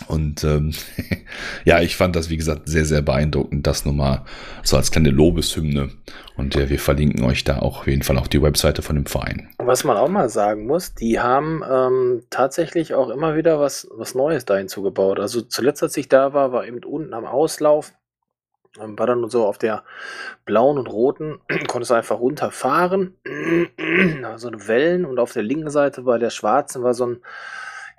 Und 0.08 0.42
ähm, 0.44 0.72
ja, 1.64 1.80
ich 1.80 1.96
fand 1.96 2.16
das, 2.16 2.30
wie 2.30 2.36
gesagt, 2.36 2.68
sehr, 2.68 2.84
sehr 2.84 3.02
beeindruckend. 3.02 3.66
Das 3.66 3.84
nochmal 3.84 4.24
so 4.62 4.76
als 4.76 4.90
kleine 4.90 5.10
Lobeshymne. 5.10 5.90
Und 6.36 6.56
äh, 6.56 6.68
wir 6.68 6.80
verlinken 6.80 7.24
euch 7.24 7.44
da 7.44 7.58
auch 7.58 7.80
auf 7.80 7.86
jeden 7.86 8.02
Fall 8.02 8.18
auch 8.18 8.26
die 8.26 8.42
Webseite 8.42 8.82
von 8.82 8.96
dem 8.96 9.06
Verein. 9.06 9.50
Was 9.58 9.84
man 9.84 9.96
auch 9.96 10.08
mal 10.08 10.28
sagen 10.28 10.66
muss, 10.66 10.94
die 10.94 11.20
haben 11.20 11.62
ähm, 11.70 12.22
tatsächlich 12.30 12.94
auch 12.94 13.10
immer 13.10 13.36
wieder 13.36 13.60
was, 13.60 13.86
was 13.94 14.14
Neues 14.14 14.44
da 14.44 14.56
hinzugebaut. 14.56 15.20
Also 15.20 15.42
zuletzt, 15.42 15.82
als 15.82 15.96
ich 15.96 16.08
da 16.08 16.32
war, 16.32 16.52
war 16.52 16.66
eben 16.66 16.82
unten 16.82 17.14
am 17.14 17.24
Auslauf, 17.24 17.92
war 18.78 19.06
dann 19.06 19.28
so 19.30 19.46
auf 19.46 19.58
der 19.58 19.84
blauen 20.44 20.78
und 20.78 20.86
roten, 20.86 21.40
konntest 21.68 21.90
du 21.90 21.94
einfach 21.94 22.18
runterfahren. 22.18 23.16
so 24.36 24.48
eine 24.48 24.68
Wellen 24.68 25.04
und 25.04 25.18
auf 25.18 25.32
der 25.32 25.42
linken 25.42 25.70
Seite 25.70 26.02
bei 26.02 26.18
der 26.18 26.30
schwarzen 26.30 26.82
war 26.82 26.94
so 26.94 27.06
ein 27.06 27.22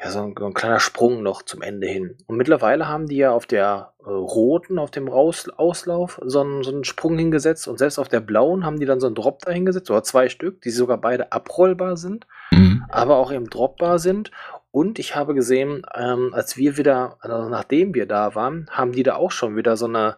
ja, 0.04 0.12
so 0.12 0.20
ein, 0.20 0.36
so 0.38 0.46
ein 0.46 0.54
kleiner 0.54 0.80
Sprung 0.80 1.24
noch 1.24 1.42
zum 1.44 1.62
Ende 1.62 1.88
hin. 1.88 2.18
Und 2.28 2.38
mittlerweile 2.38 2.88
haben 2.88 3.08
die 3.08 3.18
ja 3.18 3.32
auf 3.32 3.46
der 3.46 3.94
äh, 4.06 4.10
roten, 4.10 4.78
auf 4.78 4.92
dem 4.92 5.08
Raus 5.08 5.48
Auslauf, 5.50 6.20
so 6.24 6.42
einen, 6.42 6.64
so 6.64 6.72
einen 6.72 6.84
Sprung 6.84 7.18
hingesetzt 7.18 7.68
und 7.68 7.78
selbst 7.78 7.98
auf 7.98 8.10
der 8.10 8.20
blauen 8.20 8.66
haben 8.66 8.80
die 8.80 8.86
dann 8.86 9.00
so 9.00 9.08
einen 9.08 9.16
Drop 9.16 9.40
da 9.40 9.52
hingesetzt, 9.52 9.90
oder 9.90 10.04
zwei 10.04 10.30
Stück, 10.30 10.62
die 10.62 10.72
sogar 10.72 10.98
beide 10.98 11.32
abrollbar 11.32 11.98
sind, 11.98 12.28
mhm. 12.52 12.84
aber 12.90 13.18
auch 13.18 13.32
eben 13.32 13.50
dropbar 13.50 14.00
sind. 14.00 14.32
Und 14.72 15.00
ich 15.00 15.16
habe 15.16 15.34
gesehen, 15.34 15.84
ähm, 15.96 16.34
als 16.34 16.58
wir 16.58 16.76
wieder, 16.76 17.18
also 17.22 17.48
nachdem 17.48 17.94
wir 17.94 18.06
da 18.06 18.36
waren, 18.36 18.68
haben 18.72 18.92
die 18.92 19.04
da 19.04 19.16
auch 19.16 19.32
schon 19.32 19.56
wieder 19.56 19.78
so 19.78 19.86
eine, 19.86 20.18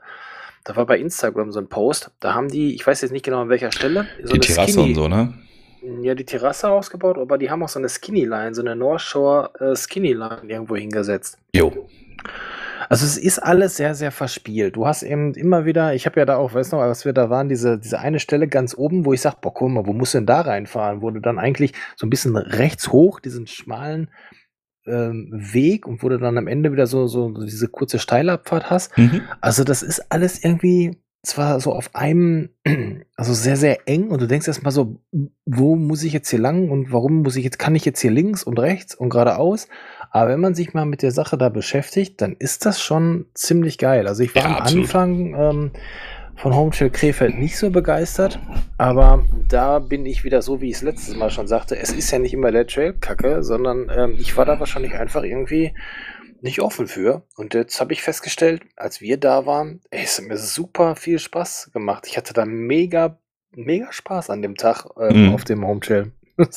da 0.68 0.76
war 0.76 0.86
bei 0.86 1.00
Instagram 1.00 1.54
so 1.54 1.60
ein 1.60 1.70
Post, 1.70 2.12
da 2.20 2.34
haben 2.34 2.50
die, 2.50 2.76
ich 2.76 2.86
weiß 2.86 3.00
jetzt 3.00 3.12
nicht 3.12 3.24
genau 3.24 3.40
an 3.40 3.48
welcher 3.48 3.72
Stelle, 3.72 4.06
so 4.22 4.34
die 4.34 4.40
Terrasse 4.42 4.74
Skinny, 4.74 4.90
und 4.90 4.96
so, 4.96 5.08
ne? 5.08 5.34
ja, 6.02 6.14
die 6.14 6.26
Terrasse 6.26 6.70
ausgebaut, 6.70 7.18
aber 7.18 7.38
die 7.38 7.50
haben 7.50 7.64
auch 7.64 7.70
so 7.70 7.80
eine 7.80 7.88
Skinny 7.88 8.26
Line, 8.26 8.54
so 8.54 8.62
eine 8.62 8.76
North 8.76 9.00
Shore 9.00 9.50
äh, 9.62 9.78
Skinny 9.78 10.12
Line 10.12 10.42
irgendwo 10.46 10.76
hingesetzt. 10.76 11.38
Jo. 11.56 11.88
Also 12.90 13.06
es 13.06 13.18
ist 13.18 13.40
alles 13.40 13.78
sehr, 13.78 13.96
sehr 13.96 14.12
verspielt. 14.12 14.76
Du 14.76 14.86
hast 14.86 15.04
eben 15.04 15.34
immer 15.36 15.64
wieder, 15.66 15.94
ich 15.94 16.06
habe 16.06 16.20
ja 16.20 16.26
da 16.26 16.36
auch, 16.36 16.54
weißt 16.54 16.74
du 16.74 16.76
noch, 16.76 16.84
als 16.84 17.06
wir 17.06 17.14
da 17.14 17.30
waren, 17.30 17.48
diese, 17.48 17.80
diese 17.80 18.00
eine 18.00 18.20
Stelle 18.20 18.50
ganz 18.50 18.78
oben, 18.78 19.06
wo 19.06 19.14
ich 19.14 19.22
sage, 19.22 19.38
boah, 19.42 19.54
guck 19.54 19.70
mal, 19.70 19.86
wo 19.86 19.94
musst 19.94 20.14
du 20.14 20.18
denn 20.18 20.26
da 20.26 20.42
reinfahren? 20.42 21.02
Wo 21.02 21.12
du 21.12 21.22
dann 21.22 21.40
eigentlich 21.40 21.72
so 21.96 22.06
ein 22.06 22.10
bisschen 22.10 22.36
rechts 22.36 22.92
hoch 22.92 23.22
diesen 23.22 23.48
schmalen 23.48 24.10
ähm, 24.88 25.30
Weg 25.32 25.88
und 25.88 26.04
wo 26.04 26.10
du 26.10 26.18
dann 26.18 26.38
am 26.38 26.48
Ende 26.48 26.72
wieder 26.72 26.88
so, 26.88 27.08
so 27.08 27.32
diese 27.44 27.68
kurze 27.68 28.00
Steilabfahrt 28.00 28.70
hast. 28.70 28.98
Mhm. 28.98 29.22
Also 29.42 29.64
das 29.64 29.84
ist 29.84 30.12
alles 30.12 30.44
irgendwie 30.44 30.98
zwar 31.24 31.60
so 31.60 31.74
auf 31.74 31.94
einem, 31.94 32.50
also 33.16 33.34
sehr, 33.34 33.58
sehr 33.58 33.88
eng 33.88 34.10
und 34.10 34.22
du 34.22 34.28
denkst 34.28 34.48
erstmal 34.48 34.72
so, 34.72 35.02
wo 35.46 35.76
muss 35.76 36.04
ich 36.04 36.14
jetzt 36.14 36.30
hier 36.30 36.40
lang 36.40 36.70
und 36.70 36.92
warum 36.92 37.22
muss 37.22 37.36
ich 37.36 37.44
jetzt, 37.44 37.60
kann 37.60 37.76
ich 37.76 37.86
jetzt 37.86 38.00
hier 38.00 38.12
links 38.12 38.44
und 38.44 38.60
rechts 38.60 38.96
und 38.96 39.10
geradeaus? 39.10 39.68
Aber 40.10 40.30
wenn 40.30 40.40
man 40.40 40.56
sich 40.56 40.74
mal 40.74 40.86
mit 40.86 41.02
der 41.02 41.12
Sache 41.12 41.38
da 41.38 41.50
beschäftigt, 41.50 42.22
dann 42.22 42.36
ist 42.38 42.66
das 42.66 42.82
schon 42.82 43.26
ziemlich 43.34 43.78
geil. 43.78 44.08
Also 44.08 44.24
ich 44.24 44.34
war 44.36 44.44
ja, 44.44 44.48
am 44.48 44.56
absolut. 44.56 44.86
Anfang 44.86 45.36
ähm, 45.36 45.72
von 46.38 46.56
Homechill 46.56 46.90
Krefeld 46.90 47.38
nicht 47.38 47.58
so 47.58 47.70
begeistert, 47.70 48.40
aber 48.78 49.26
da 49.50 49.80
bin 49.80 50.06
ich 50.06 50.24
wieder 50.24 50.42
so, 50.42 50.62
wie 50.62 50.70
ich 50.70 50.78
es 50.78 50.82
letztes 50.84 51.16
Mal 51.16 51.30
schon 51.30 51.48
sagte, 51.48 51.78
es 51.78 51.92
ist 51.92 52.12
ja 52.12 52.20
nicht 52.20 52.34
immer 52.34 52.52
der 52.52 52.68
Trail 52.68 52.94
kacke, 52.94 53.44
sondern 53.44 53.92
ähm, 53.96 54.16
ich 54.20 54.38
war 54.38 54.46
da 54.46 54.60
wahrscheinlich 54.60 54.94
einfach 54.94 55.24
irgendwie 55.24 55.74
nicht 56.42 56.62
offen 56.62 56.88
für. 56.88 57.24
Und 57.36 57.54
jetzt 57.54 57.80
habe 57.80 57.94
ich 57.94 58.04
festgestellt, 58.04 58.62
als 58.76 59.02
wir 59.02 59.18
da 59.18 59.46
waren, 59.46 59.82
ey, 59.90 60.04
es 60.04 60.18
hat 60.18 60.26
mir 60.26 60.38
super 60.38 60.96
viel 60.96 61.20
Spaß 61.20 61.72
gemacht. 61.74 62.06
Ich 62.08 62.18
hatte 62.18 62.34
da 62.34 62.46
mega, 62.46 63.20
mega 63.52 63.92
Spaß 63.92 64.30
an 64.30 64.42
dem 64.42 64.56
Tag 64.56 64.86
ähm, 65.00 65.30
mm. 65.30 65.34
auf 65.34 65.44
dem 65.44 65.66
Home 65.66 65.82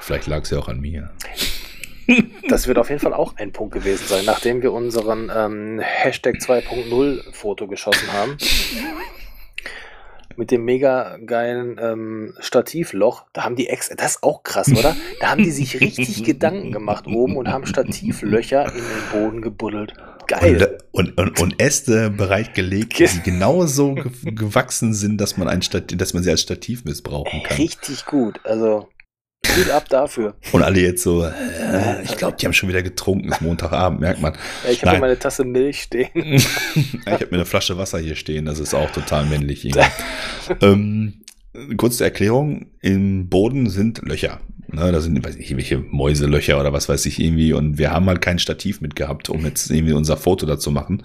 Vielleicht 0.00 0.26
lag 0.26 0.42
es 0.42 0.50
ja 0.50 0.58
auch 0.58 0.68
an 0.68 0.80
mir. 0.80 1.10
Das 2.48 2.66
wird 2.66 2.78
auf 2.78 2.88
jeden 2.88 3.00
Fall 3.00 3.14
auch 3.14 3.36
ein 3.36 3.52
Punkt 3.52 3.74
gewesen 3.74 4.04
sein, 4.06 4.24
nachdem 4.24 4.62
wir 4.62 4.72
unseren 4.72 5.30
ähm, 5.34 5.80
Hashtag 5.80 6.36
2.0 6.36 7.32
Foto 7.32 7.66
geschossen 7.66 8.12
haben 8.12 8.36
mit 10.40 10.50
dem 10.50 10.64
mega 10.64 11.18
geilen 11.18 11.78
ähm, 11.80 12.34
Stativloch. 12.40 13.26
Da 13.32 13.44
haben 13.44 13.56
die 13.56 13.68
ex, 13.68 13.90
das 13.90 14.12
ist 14.12 14.22
auch 14.22 14.42
krass, 14.42 14.72
oder? 14.72 14.96
Da 15.20 15.30
haben 15.30 15.44
die 15.44 15.50
sich 15.50 15.80
richtig 15.80 16.24
Gedanken 16.24 16.72
gemacht 16.72 17.06
oben 17.06 17.36
und 17.36 17.48
haben 17.48 17.66
Stativlöcher 17.66 18.64
in 18.66 18.82
den 18.82 19.12
Boden 19.12 19.42
gebuddelt. 19.42 19.92
Geil. 20.26 20.78
Und, 20.92 21.18
und, 21.18 21.30
und, 21.30 21.40
und 21.40 21.62
Äste 21.62 22.08
bereitgelegt, 22.10 22.98
die 22.98 23.22
genauso 23.22 23.96
gewachsen 24.24 24.94
sind, 24.94 25.20
dass 25.20 25.36
man, 25.36 25.46
ein 25.46 25.60
dass 25.96 26.14
man 26.14 26.22
sie 26.22 26.30
als 26.30 26.40
Stativ 26.40 26.84
missbrauchen 26.84 27.42
kann. 27.42 27.56
Richtig 27.56 28.06
gut. 28.06 28.40
Also 28.44 28.88
Gut 29.56 29.70
ab 29.70 29.88
dafür. 29.88 30.34
Und 30.52 30.62
alle 30.62 30.80
jetzt 30.80 31.02
so, 31.02 31.24
äh, 31.24 32.02
ich 32.04 32.16
glaube, 32.16 32.36
die 32.38 32.46
haben 32.46 32.52
schon 32.52 32.68
wieder 32.68 32.82
getrunken, 32.82 33.30
ist 33.30 33.40
Montagabend, 33.40 34.00
merkt 34.00 34.20
man. 34.20 34.34
Ja, 34.64 34.70
ich 34.70 34.84
habe 34.84 34.98
meine 34.98 35.18
Tasse 35.18 35.44
Milch 35.44 35.82
stehen. 35.82 36.10
ich 36.14 37.06
habe 37.06 37.26
mir 37.26 37.38
eine 37.38 37.46
Flasche 37.46 37.76
Wasser 37.78 37.98
hier 37.98 38.16
stehen, 38.16 38.44
das 38.44 38.58
ist 38.58 38.74
auch 38.74 38.90
total 38.90 39.26
männlich. 39.26 39.68
ähm, 40.62 41.22
kurze 41.76 42.04
Erklärung, 42.04 42.66
im 42.80 43.28
Boden 43.28 43.68
sind 43.68 44.02
Löcher. 44.02 44.40
Ne, 44.72 44.92
da 44.92 45.00
sind, 45.00 45.24
weiß 45.24 45.36
nicht, 45.36 45.50
irgendwelche 45.50 45.78
Mäuselöcher 45.78 46.60
oder 46.60 46.72
was 46.72 46.88
weiß 46.88 47.04
ich 47.06 47.18
irgendwie. 47.18 47.52
Und 47.52 47.78
wir 47.78 47.90
haben 47.90 48.06
halt 48.06 48.20
kein 48.20 48.38
Stativ 48.38 48.80
mitgehabt, 48.80 49.28
um 49.28 49.44
jetzt 49.44 49.70
irgendwie 49.70 49.94
unser 49.94 50.16
Foto 50.16 50.46
dazu 50.46 50.70
machen. 50.70 51.02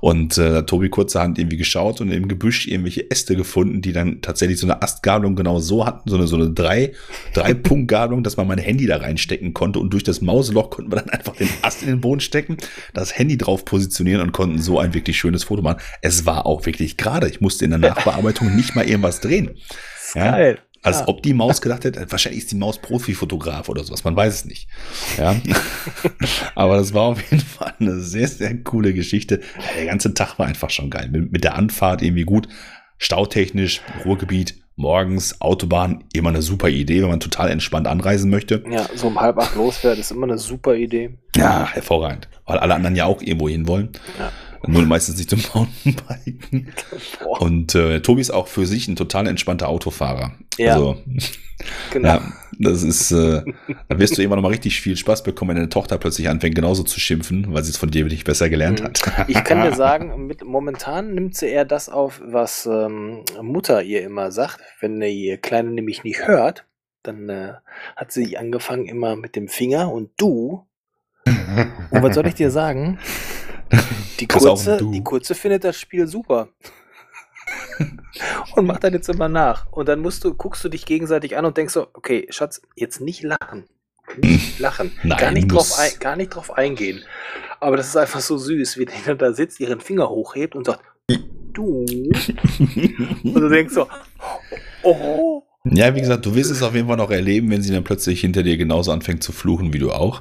Und 0.00 0.38
äh, 0.38 0.56
hat 0.56 0.66
Tobi 0.66 0.88
kurzerhand 0.88 1.38
irgendwie 1.38 1.56
geschaut 1.56 2.00
und 2.00 2.10
im 2.10 2.28
Gebüsch 2.28 2.66
irgendwelche 2.66 3.10
Äste 3.10 3.36
gefunden, 3.36 3.82
die 3.82 3.92
dann 3.92 4.22
tatsächlich 4.22 4.58
so 4.58 4.66
eine 4.66 4.82
Astgabelung 4.82 5.36
genau 5.36 5.60
so 5.60 5.86
hatten, 5.86 6.08
so 6.08 6.16
eine, 6.16 6.26
so 6.26 6.36
eine 6.36 6.50
drei, 6.50 6.92
drei 7.34 7.54
Punkt 7.54 7.88
Gabelung, 7.88 8.22
dass 8.22 8.36
man 8.36 8.46
mein 8.46 8.58
Handy 8.58 8.86
da 8.86 8.96
reinstecken 8.96 9.52
konnte 9.54 9.78
und 9.78 9.92
durch 9.92 10.04
das 10.04 10.20
Mausloch 10.20 10.70
konnten 10.70 10.92
wir 10.92 11.00
dann 11.00 11.10
einfach 11.10 11.36
den 11.36 11.48
Ast 11.62 11.82
in 11.82 11.88
den 11.88 12.00
Boden 12.00 12.20
stecken, 12.20 12.56
das 12.94 13.18
Handy 13.18 13.36
drauf 13.36 13.64
positionieren 13.64 14.22
und 14.22 14.32
konnten 14.32 14.58
so 14.58 14.78
ein 14.78 14.94
wirklich 14.94 15.18
schönes 15.18 15.44
Foto 15.44 15.62
machen. 15.62 15.80
Es 16.02 16.26
war 16.26 16.46
auch 16.46 16.66
wirklich 16.66 16.96
gerade. 16.96 17.28
Ich 17.28 17.40
musste 17.40 17.64
in 17.64 17.70
der 17.70 17.78
Nachbearbeitung 17.80 18.54
nicht 18.54 18.74
mal 18.74 18.88
irgendwas 18.88 19.20
drehen. 19.20 19.50
Ja? 20.14 20.32
Geil. 20.32 20.58
Als 20.82 21.00
ja. 21.00 21.08
ob 21.08 21.22
die 21.22 21.34
Maus 21.34 21.60
gedacht 21.60 21.84
hätte, 21.84 22.10
wahrscheinlich 22.10 22.44
ist 22.44 22.52
die 22.52 22.56
Maus 22.56 22.78
Profi-Fotograf 22.78 23.68
oder 23.68 23.84
sowas, 23.84 24.02
man 24.04 24.16
weiß 24.16 24.34
es 24.34 24.44
nicht. 24.46 24.68
Ja. 25.18 25.36
Aber 26.54 26.76
das 26.76 26.94
war 26.94 27.02
auf 27.02 27.30
jeden 27.30 27.44
Fall 27.44 27.74
eine 27.78 28.00
sehr, 28.00 28.28
sehr 28.28 28.56
coole 28.62 28.94
Geschichte. 28.94 29.40
Der 29.76 29.86
ganze 29.86 30.14
Tag 30.14 30.38
war 30.38 30.46
einfach 30.46 30.70
schon 30.70 30.88
geil. 30.88 31.08
Mit, 31.10 31.32
mit 31.32 31.44
der 31.44 31.56
Anfahrt 31.56 32.00
irgendwie 32.00 32.24
gut. 32.24 32.48
Stautechnisch, 32.96 33.82
Ruhrgebiet, 34.06 34.62
morgens, 34.76 35.40
Autobahn, 35.42 36.04
immer 36.14 36.30
eine 36.30 36.42
super 36.42 36.68
Idee, 36.68 37.02
wenn 37.02 37.10
man 37.10 37.20
total 37.20 37.50
entspannt 37.50 37.86
anreisen 37.86 38.30
möchte. 38.30 38.64
Ja, 38.70 38.86
so 38.94 39.08
um 39.08 39.20
halb 39.20 39.38
acht 39.38 39.54
losfährt, 39.56 39.98
ist 39.98 40.10
immer 40.10 40.26
eine 40.26 40.38
super 40.38 40.74
Idee. 40.74 41.18
Ja, 41.36 41.68
hervorragend. 41.70 42.28
Weil 42.46 42.58
alle 42.58 42.74
anderen 42.74 42.96
ja 42.96 43.04
auch 43.04 43.20
irgendwo 43.20 43.48
hin 43.48 43.68
wollen. 43.68 43.90
Ja. 44.18 44.32
Nur 44.66 44.82
meistens 44.82 45.16
nicht 45.16 45.30
zum 45.30 45.42
Mountainbiken. 45.54 46.72
Und 47.38 47.74
äh, 47.74 48.00
Tobi 48.00 48.20
ist 48.20 48.30
auch 48.30 48.46
für 48.46 48.66
sich 48.66 48.88
ein 48.88 48.96
total 48.96 49.26
entspannter 49.26 49.68
Autofahrer. 49.68 50.32
Ja. 50.58 50.74
Also, 50.74 50.98
genau. 51.90 52.08
Ja, 52.08 52.32
das 52.58 52.82
ist, 52.82 53.10
äh, 53.10 53.42
da 53.88 53.98
wirst 53.98 54.18
du 54.18 54.22
immer 54.22 54.36
noch 54.36 54.42
mal 54.42 54.48
richtig 54.48 54.80
viel 54.80 54.96
Spaß 54.96 55.22
bekommen, 55.22 55.50
wenn 55.50 55.56
deine 55.56 55.68
Tochter 55.70 55.96
plötzlich 55.96 56.28
anfängt, 56.28 56.54
genauso 56.54 56.82
zu 56.82 57.00
schimpfen, 57.00 57.54
weil 57.54 57.64
sie 57.64 57.70
es 57.70 57.78
von 57.78 57.90
dir 57.90 58.04
nicht 58.04 58.24
besser 58.24 58.50
gelernt 58.50 58.80
mhm. 58.80 58.84
hat. 58.84 59.02
Ich 59.28 59.44
kann 59.44 59.62
dir 59.62 59.74
sagen, 59.74 60.26
mit, 60.26 60.44
momentan 60.44 61.14
nimmt 61.14 61.36
sie 61.36 61.46
eher 61.48 61.64
das 61.64 61.88
auf, 61.88 62.20
was 62.22 62.66
ähm, 62.66 63.24
Mutter 63.40 63.82
ihr 63.82 64.02
immer 64.02 64.30
sagt. 64.30 64.60
Wenn 64.80 65.00
ihr 65.00 65.38
Kleine 65.38 65.70
nämlich 65.70 66.04
nicht 66.04 66.26
hört, 66.26 66.66
dann 67.02 67.30
äh, 67.30 67.54
hat 67.96 68.12
sie 68.12 68.36
angefangen 68.36 68.84
immer 68.84 69.16
mit 69.16 69.36
dem 69.36 69.48
Finger 69.48 69.90
und 69.90 70.10
du. 70.18 70.66
und 71.24 72.02
was 72.02 72.14
soll 72.14 72.26
ich 72.26 72.34
dir 72.34 72.50
sagen? 72.50 72.98
Die 74.18 74.26
kurze, 74.26 74.78
die 74.92 75.02
kurze 75.02 75.34
findet 75.34 75.64
das 75.64 75.78
Spiel 75.78 76.06
super. 76.06 76.48
und 78.56 78.66
macht 78.66 78.84
dann 78.84 78.92
jetzt 78.92 79.08
immer 79.08 79.28
nach. 79.28 79.70
Und 79.72 79.88
dann 79.88 80.00
musst 80.00 80.24
du, 80.24 80.34
guckst 80.34 80.64
du 80.64 80.68
dich 80.68 80.86
gegenseitig 80.86 81.36
an 81.36 81.44
und 81.44 81.56
denkst 81.56 81.74
so, 81.74 81.88
okay, 81.94 82.26
Schatz, 82.30 82.62
jetzt 82.76 83.00
nicht 83.00 83.22
lachen. 83.22 83.68
Nicht 84.16 84.58
lachen. 84.58 84.92
Nein, 85.02 85.18
gar, 85.18 85.30
nicht 85.30 85.52
drauf 85.52 85.78
ein, 85.78 85.90
gar 85.98 86.16
nicht 86.16 86.30
drauf 86.30 86.56
eingehen. 86.56 87.02
Aber 87.60 87.76
das 87.76 87.88
ist 87.88 87.96
einfach 87.96 88.20
so 88.20 88.38
süß, 88.38 88.78
wie 88.78 88.86
der 88.86 89.14
da 89.14 89.32
sitzt, 89.32 89.60
ihren 89.60 89.80
Finger 89.80 90.08
hochhebt 90.08 90.54
und 90.54 90.66
sagt, 90.66 90.82
du. 91.52 91.84
und 93.24 93.34
du 93.34 93.48
denkst 93.48 93.74
so, 93.74 93.86
oh. 94.82 95.42
Ja, 95.64 95.94
wie 95.94 96.00
gesagt, 96.00 96.24
du 96.24 96.34
wirst 96.34 96.50
es 96.50 96.62
auf 96.62 96.74
jeden 96.74 96.88
Fall 96.88 96.96
noch 96.96 97.10
erleben, 97.10 97.50
wenn 97.50 97.62
sie 97.62 97.72
dann 97.72 97.84
plötzlich 97.84 98.22
hinter 98.22 98.42
dir 98.42 98.56
genauso 98.56 98.92
anfängt 98.92 99.22
zu 99.22 99.32
fluchen 99.32 99.74
wie 99.74 99.78
du 99.78 99.92
auch. 99.92 100.18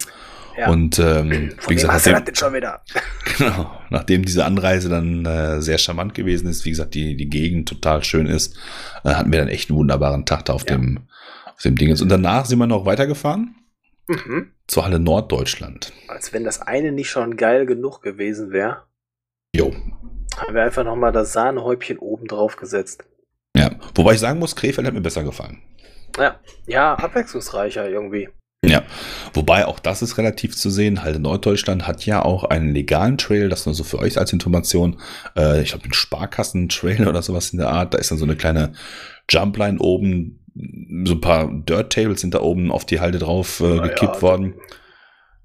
Ja. 0.59 0.69
Und 0.69 0.99
ähm, 0.99 1.53
wie 1.67 1.75
gesagt, 1.75 2.05
nachdem, 2.05 2.35
schon 2.35 2.53
wieder. 2.53 2.81
Genau, 3.37 3.71
nachdem 3.89 4.25
diese 4.25 4.43
Anreise 4.43 4.89
dann 4.89 5.25
äh, 5.25 5.61
sehr 5.61 5.77
charmant 5.77 6.13
gewesen 6.13 6.49
ist, 6.49 6.65
wie 6.65 6.71
gesagt, 6.71 6.93
die, 6.93 7.15
die 7.15 7.29
Gegend 7.29 7.69
total 7.69 8.03
schön 8.03 8.25
ist, 8.25 8.57
äh, 9.05 9.11
hatten 9.11 9.31
wir 9.31 9.39
dann 9.39 9.47
echt 9.47 9.69
einen 9.69 9.79
wunderbaren 9.79 10.25
Tag 10.25 10.43
da 10.45 10.53
auf 10.53 10.65
ja. 10.67 10.75
dem 10.75 11.07
auf 11.45 11.63
dem 11.63 11.75
Dingens. 11.75 12.01
Und 12.01 12.09
danach 12.09 12.45
sind 12.45 12.59
wir 12.59 12.67
noch 12.67 12.85
weitergefahren 12.85 13.55
mhm. 14.07 14.51
zur 14.67 14.85
Halle 14.85 14.99
Norddeutschland. 14.99 15.93
Als 16.07 16.33
wenn 16.33 16.43
das 16.43 16.61
eine 16.61 16.91
nicht 16.91 17.09
schon 17.09 17.37
geil 17.37 17.65
genug 17.65 18.01
gewesen 18.01 18.51
wäre. 18.51 18.83
Jo. 19.55 19.73
Haben 20.37 20.55
wir 20.55 20.63
einfach 20.63 20.83
nochmal 20.83 21.11
das 21.11 21.33
Sahnehäubchen 21.33 21.97
oben 21.97 22.27
drauf 22.27 22.55
gesetzt. 22.55 23.03
Ja, 23.55 23.71
wobei 23.95 24.13
ich 24.13 24.19
sagen 24.19 24.39
muss, 24.39 24.55
Krefeld 24.55 24.87
hat 24.87 24.93
mir 24.93 25.01
besser 25.01 25.23
gefallen. 25.23 25.61
Ja, 26.17 26.39
ja, 26.65 26.95
abwechslungsreicher 26.95 27.89
irgendwie. 27.89 28.29
Ja, 28.63 28.83
wobei 29.33 29.65
auch 29.65 29.79
das 29.79 30.01
ist 30.01 30.17
relativ 30.17 30.55
zu 30.55 30.69
sehen. 30.69 31.01
Halt 31.01 31.19
Norddeutschland 31.19 31.87
hat 31.87 32.05
ja 32.05 32.23
auch 32.23 32.43
einen 32.43 32.73
legalen 32.73 33.17
Trail, 33.17 33.47
das 33.47 33.65
nur 33.65 33.73
so 33.73 33.85
für 33.85 33.99
euch 33.99 34.17
als 34.17 34.33
Information. 34.33 34.99
Äh, 35.37 35.61
ich 35.61 35.69
glaube, 35.69 35.83
den 35.83 35.93
Sparkassen-Trail 35.93 37.07
oder 37.07 37.21
sowas 37.21 37.51
in 37.51 37.59
der 37.59 37.69
Art. 37.69 37.93
Da 37.93 37.97
ist 37.97 38.11
dann 38.11 38.17
so 38.17 38.25
eine 38.25 38.35
kleine 38.35 38.73
Jumpline 39.29 39.79
oben. 39.79 40.43
So 41.05 41.13
ein 41.13 41.21
paar 41.21 41.49
Dirt-Tables 41.49 42.19
sind 42.19 42.33
da 42.33 42.41
oben 42.41 42.71
auf 42.71 42.85
die 42.85 42.99
Halde 42.99 43.19
drauf 43.19 43.61
äh, 43.61 43.79
gekippt 43.79 44.15
ja, 44.15 44.21
worden. 44.21 44.55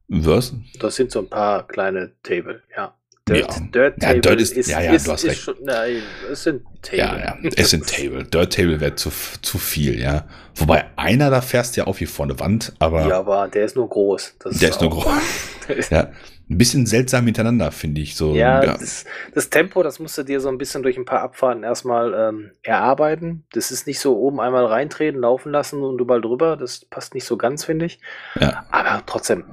Was? 0.09 0.55
Das 0.81 0.97
sind 0.97 1.13
so 1.13 1.21
ein 1.21 1.29
paar 1.29 1.67
kleine 1.69 2.13
Table, 2.23 2.63
ja. 2.77 2.95
Dirt, 3.27 3.39
ja. 3.39 3.61
Dirt, 3.73 4.03
ja, 4.03 4.15
Dirt 4.15 4.41
ist, 4.41 4.53
ist, 4.53 4.71
ja, 4.71 4.83
ja, 4.83 4.93
ist, 4.93 5.07
du 5.07 5.13
hast 5.13 5.25
recht. 5.25 5.41
Schon, 5.41 5.55
nein, 5.63 6.03
es 6.31 6.43
sind 6.43 6.63
Table. 6.83 6.99
Ja, 6.99 7.19
ja, 7.19 7.51
es 7.57 7.71
sind 7.71 7.87
Table. 7.87 8.23
Dirt 8.23 8.53
Table 8.53 8.81
wäre 8.81 8.97
zu, 8.97 9.11
zu 9.41 9.57
viel, 9.57 9.99
ja. 9.99 10.27
Wobei 10.57 10.85
einer 10.97 11.31
da 11.31 11.41
fährst 11.41 11.77
ja 11.77 11.85
auf 11.85 12.01
wie 12.01 12.07
vor 12.07 12.27
eine 12.27 12.39
Wand, 12.39 12.75
aber. 12.81 13.09
Ja, 13.09 13.19
aber 13.21 13.49
der 13.49 13.65
ist 13.65 13.77
nur 13.77 13.89
groß. 13.89 14.37
Das 14.41 14.59
der 14.59 14.69
ist, 14.69 14.75
ist 14.75 14.81
nur 14.83 14.91
groß. 14.91 15.07
ja. 15.91 16.11
Ein 16.51 16.59
bisschen 16.59 16.85
seltsam 16.85 17.25
miteinander, 17.25 17.73
finde 17.73 18.03
ich 18.03 18.15
so. 18.15 18.35
Ja, 18.35 18.63
ja. 18.63 18.77
Das, 18.77 19.07
das, 19.35 19.49
Tempo, 19.49 19.83
das 19.83 19.99
musst 19.99 20.19
du 20.19 20.25
dir 20.25 20.41
so 20.41 20.51
ein 20.51 20.59
bisschen 20.59 20.83
durch 20.83 20.99
ein 20.99 21.07
paar 21.07 21.23
Abfahrten 21.23 21.63
erstmal 21.63 22.13
ähm, 22.13 22.51
erarbeiten. 22.63 23.45
Das 23.55 23.71
ist 23.71 23.87
nicht 23.87 23.99
so 23.99 24.19
oben 24.19 24.39
einmal 24.41 24.67
reintreten, 24.67 25.23
laufen 25.23 25.51
lassen 25.51 25.83
und 25.83 25.99
überall 25.99 26.21
drüber. 26.21 26.59
Das 26.59 26.85
passt 26.85 27.15
nicht 27.15 27.25
so 27.25 27.39
ganz, 27.39 27.65
finde 27.65 27.87
ich. 27.87 27.99
Ja. 28.39 28.67
Aber 28.71 29.03
trotzdem, 29.07 29.45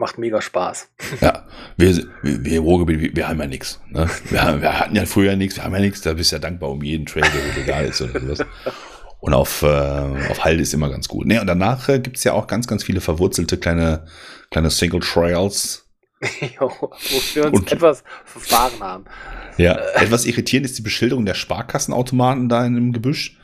macht 0.00 0.18
mega 0.18 0.40
Spaß. 0.40 0.88
Ja, 1.20 1.46
wir, 1.76 1.96
wir, 2.22 2.44
wir 2.44 2.60
Ruhrgebiet, 2.60 3.00
wir, 3.00 3.16
wir 3.16 3.28
haben 3.28 3.38
ja 3.38 3.46
nichts. 3.46 3.80
Ne? 3.90 4.08
Wir, 4.30 4.62
wir, 4.62 4.80
hatten 4.80 4.96
ja 4.96 5.04
früher 5.04 5.36
nichts, 5.36 5.56
wir 5.56 5.64
haben 5.64 5.74
ja 5.74 5.80
nichts, 5.80 6.00
da 6.00 6.14
bist 6.14 6.32
du 6.32 6.36
ja 6.36 6.40
dankbar 6.40 6.70
um 6.70 6.82
jeden 6.82 7.06
Trail, 7.06 7.22
der 7.22 7.62
egal 7.62 7.84
ist 7.84 8.00
oder 8.00 8.18
sowas. 8.18 8.40
Und 9.20 9.34
auf, 9.34 9.62
äh, 9.62 9.66
auf 9.66 10.42
Halde 10.42 10.62
ist 10.62 10.72
immer 10.72 10.88
ganz 10.88 11.06
gut. 11.06 11.26
Ne, 11.26 11.40
und 11.40 11.46
danach 11.46 11.88
äh, 11.90 12.00
gibt 12.00 12.16
es 12.16 12.24
ja 12.24 12.32
auch 12.32 12.46
ganz, 12.46 12.66
ganz 12.66 12.82
viele 12.82 13.02
verwurzelte 13.02 13.58
kleine, 13.58 14.06
kleine 14.50 14.70
Single 14.70 15.00
Trails. 15.00 15.86
jo, 16.40 16.70
wofür 16.80 17.44
wir 17.44 17.46
uns 17.46 17.60
und, 17.60 17.72
etwas 17.72 18.02
verfahren 18.24 18.80
haben. 18.80 19.04
Ja, 19.58 19.78
etwas 19.94 20.24
irritierend 20.24 20.64
ist 20.64 20.78
die 20.78 20.82
Beschilderung 20.82 21.26
der 21.26 21.34
Sparkassenautomaten 21.34 22.48
da 22.48 22.64
in 22.64 22.74
dem 22.74 22.92
Gebüsch. 22.92 23.38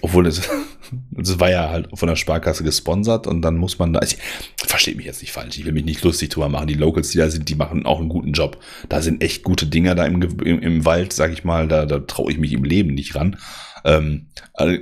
Obwohl 0.00 0.26
es, 0.26 0.48
es 1.18 1.40
war 1.40 1.50
ja 1.50 1.70
halt 1.70 1.88
von 1.94 2.08
der 2.08 2.16
Sparkasse 2.16 2.64
gesponsert 2.64 3.26
und 3.26 3.42
dann 3.42 3.56
muss 3.56 3.78
man 3.78 3.92
da, 3.92 4.00
also, 4.00 4.16
versteht 4.56 4.96
mich 4.96 5.06
jetzt 5.06 5.20
nicht 5.20 5.32
falsch, 5.32 5.58
ich 5.58 5.64
will 5.64 5.72
mich 5.72 5.84
nicht 5.84 6.02
lustig 6.02 6.30
drüber 6.30 6.48
machen. 6.48 6.66
Die 6.66 6.74
Locals, 6.74 7.10
die 7.10 7.18
da 7.18 7.30
sind, 7.30 7.48
die 7.48 7.54
machen 7.54 7.86
auch 7.86 8.00
einen 8.00 8.08
guten 8.08 8.32
Job. 8.32 8.58
Da 8.88 9.02
sind 9.02 9.22
echt 9.22 9.42
gute 9.42 9.66
Dinger 9.66 9.94
da 9.94 10.04
im, 10.06 10.22
im, 10.22 10.60
im 10.60 10.84
Wald, 10.84 11.12
sag 11.12 11.32
ich 11.32 11.44
mal, 11.44 11.68
da, 11.68 11.86
da 11.86 12.00
traue 12.00 12.32
ich 12.32 12.38
mich 12.38 12.52
im 12.52 12.64
Leben 12.64 12.94
nicht 12.94 13.14
ran. 13.14 13.36
Ähm, 13.84 14.26
also, 14.54 14.78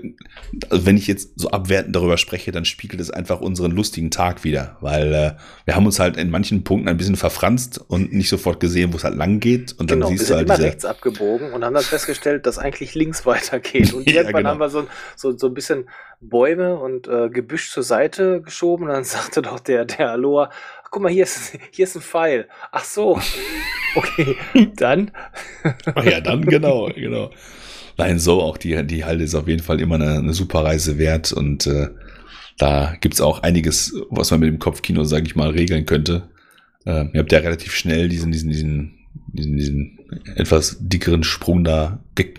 wenn 0.70 0.96
ich 0.96 1.08
jetzt 1.08 1.38
so 1.38 1.50
abwertend 1.50 1.96
darüber 1.96 2.16
spreche, 2.18 2.52
dann 2.52 2.64
spiegelt 2.64 3.00
es 3.00 3.10
einfach 3.10 3.40
unseren 3.40 3.72
lustigen 3.72 4.10
Tag 4.10 4.44
wieder, 4.44 4.76
weil 4.80 5.12
äh, 5.12 5.32
wir 5.64 5.74
haben 5.74 5.86
uns 5.86 5.98
halt 5.98 6.16
in 6.16 6.30
manchen 6.30 6.62
Punkten 6.62 6.88
ein 6.88 6.96
bisschen 6.96 7.16
verfranst 7.16 7.80
und 7.88 8.12
nicht 8.12 8.28
sofort 8.28 8.60
gesehen, 8.60 8.92
wo 8.92 8.96
es 8.96 9.04
halt 9.04 9.16
lang 9.16 9.40
geht. 9.40 9.72
Und 9.72 9.90
dann 9.90 9.98
genau, 9.98 10.08
siehst 10.08 10.20
wir 10.20 10.26
sind 10.26 10.36
halt 10.36 10.48
immer 10.48 10.58
rechts 10.58 10.84
abgebogen 10.84 11.52
und 11.52 11.64
haben 11.64 11.74
dann 11.74 11.82
festgestellt, 11.82 12.46
dass 12.46 12.58
eigentlich 12.58 12.94
links 12.94 13.26
weitergeht. 13.26 13.92
Und 13.92 14.06
irgendwann 14.06 14.24
ja, 14.24 14.38
genau. 14.38 14.50
haben 14.50 14.60
wir 14.60 14.70
so, 14.70 14.86
so, 15.16 15.36
so 15.36 15.48
ein 15.48 15.54
bisschen 15.54 15.88
Bäume 16.20 16.78
und 16.78 17.08
äh, 17.08 17.28
Gebüsch 17.28 17.72
zur 17.72 17.82
Seite 17.82 18.40
geschoben 18.42 18.86
und 18.86 18.92
dann 18.92 19.04
sagte 19.04 19.42
doch 19.42 19.58
der, 19.58 19.84
der 19.84 20.12
Aloha, 20.12 20.50
guck 20.90 21.02
mal, 21.02 21.10
hier 21.10 21.24
ist, 21.24 21.58
hier 21.72 21.84
ist 21.84 21.96
ein 21.96 22.02
Pfeil. 22.02 22.48
Ach 22.70 22.84
so. 22.84 23.20
Okay, 23.96 24.36
dann. 24.76 25.10
ja, 26.04 26.20
dann 26.20 26.44
genau, 26.46 26.88
genau. 26.94 27.30
Nein, 28.02 28.18
so 28.18 28.42
auch 28.42 28.56
die, 28.56 28.84
die 28.84 29.04
Halde 29.04 29.22
ist 29.22 29.36
auf 29.36 29.46
jeden 29.46 29.62
Fall 29.62 29.80
immer 29.80 29.94
eine, 29.94 30.18
eine 30.18 30.34
super 30.34 30.64
Reise 30.64 30.98
wert 30.98 31.32
und 31.32 31.68
äh, 31.68 31.86
da 32.58 32.96
gibt's 33.00 33.20
auch 33.20 33.44
einiges, 33.44 33.94
was 34.10 34.32
man 34.32 34.40
mit 34.40 34.48
dem 34.48 34.58
Kopfkino, 34.58 35.04
sage 35.04 35.26
ich 35.26 35.36
mal, 35.36 35.50
regeln 35.50 35.86
könnte. 35.86 36.28
Äh, 36.84 37.04
ihr 37.12 37.20
habt 37.20 37.30
ja 37.30 37.38
relativ 37.38 37.76
schnell 37.76 38.08
diesen, 38.08 38.32
diesen, 38.32 38.50
diesen, 38.50 38.94
diesen, 39.28 39.56
diesen 39.56 39.98
etwas 40.34 40.78
dickeren 40.80 41.22
Sprung 41.22 41.62
da 41.62 42.00
ge 42.16 42.34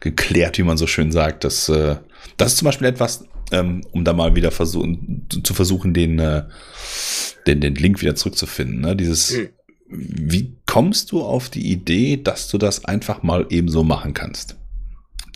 geklärt, 0.00 0.58
wie 0.58 0.64
man 0.64 0.76
so 0.76 0.88
schön 0.88 1.12
sagt. 1.12 1.44
Das, 1.44 1.68
äh, 1.68 1.94
das 2.36 2.52
ist 2.52 2.58
zum 2.58 2.66
Beispiel 2.66 2.88
etwas, 2.88 3.28
ähm, 3.52 3.82
um 3.92 4.04
da 4.04 4.12
mal 4.12 4.34
wieder 4.34 4.50
versuchen, 4.50 5.28
zu 5.44 5.54
versuchen, 5.54 5.94
den, 5.94 6.18
äh, 6.18 6.46
den, 7.46 7.60
den 7.60 7.76
Link 7.76 8.00
wieder 8.02 8.16
zurückzufinden. 8.16 8.80
Ne? 8.80 8.96
Dieses, 8.96 9.36
hm. 9.36 9.48
wie 9.88 10.56
kommst 10.66 11.12
du 11.12 11.22
auf 11.22 11.48
die 11.48 11.70
Idee, 11.70 12.16
dass 12.16 12.48
du 12.48 12.58
das 12.58 12.84
einfach 12.84 13.22
mal 13.22 13.46
eben 13.50 13.68
so 13.68 13.84
machen 13.84 14.12
kannst? 14.12 14.56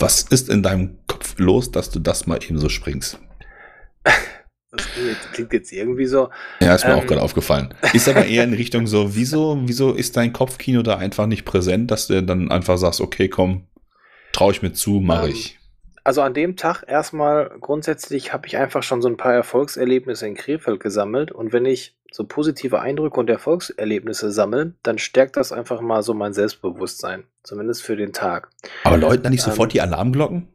Was 0.00 0.22
ist 0.22 0.48
in 0.48 0.62
deinem 0.62 0.96
Kopf 1.06 1.34
los, 1.36 1.70
dass 1.70 1.90
du 1.90 1.98
das 1.98 2.26
mal 2.26 2.42
eben 2.42 2.58
so 2.58 2.70
springst? 2.70 3.20
Das 4.72 4.86
klingt 5.32 5.52
jetzt 5.52 5.72
irgendwie 5.72 6.06
so. 6.06 6.30
Ja, 6.60 6.74
ist 6.74 6.86
mir 6.86 6.92
ähm, 6.94 7.00
auch 7.00 7.06
gerade 7.06 7.20
aufgefallen. 7.20 7.74
Ist 7.92 8.08
aber 8.08 8.24
eher 8.24 8.44
in 8.44 8.54
Richtung 8.54 8.86
so, 8.86 9.14
wieso, 9.14 9.60
wieso 9.66 9.92
ist 9.92 10.16
dein 10.16 10.32
Kopfkino 10.32 10.82
da 10.82 10.96
einfach 10.96 11.26
nicht 11.26 11.44
präsent, 11.44 11.90
dass 11.90 12.06
du 12.06 12.22
dann 12.22 12.50
einfach 12.50 12.78
sagst, 12.78 13.02
okay, 13.02 13.28
komm, 13.28 13.66
traue 14.32 14.52
ich 14.52 14.62
mir 14.62 14.72
zu, 14.72 15.00
mache 15.00 15.26
ähm, 15.26 15.32
ich. 15.32 15.58
Also 16.02 16.22
an 16.22 16.32
dem 16.32 16.56
Tag 16.56 16.82
erstmal 16.86 17.50
grundsätzlich 17.60 18.32
habe 18.32 18.46
ich 18.46 18.56
einfach 18.56 18.82
schon 18.82 19.02
so 19.02 19.08
ein 19.08 19.18
paar 19.18 19.34
Erfolgserlebnisse 19.34 20.26
in 20.26 20.34
Krefeld 20.34 20.80
gesammelt 20.80 21.30
und 21.30 21.52
wenn 21.52 21.66
ich 21.66 21.94
so 22.12 22.24
positive 22.24 22.80
Eindrücke 22.80 23.18
und 23.20 23.30
Erfolgserlebnisse 23.30 24.30
sammle, 24.30 24.74
dann 24.82 24.98
stärkt 24.98 25.36
das 25.36 25.52
einfach 25.52 25.80
mal 25.80 26.02
so 26.02 26.14
mein 26.14 26.32
Selbstbewusstsein, 26.32 27.24
zumindest 27.42 27.82
für 27.82 27.96
den 27.96 28.12
Tag. 28.12 28.48
Aber 28.84 28.96
läuten 28.96 29.24
da 29.24 29.30
nicht 29.30 29.46
ähm, 29.46 29.50
sofort 29.50 29.72
die 29.72 29.80
Alarmglocken? 29.80 30.48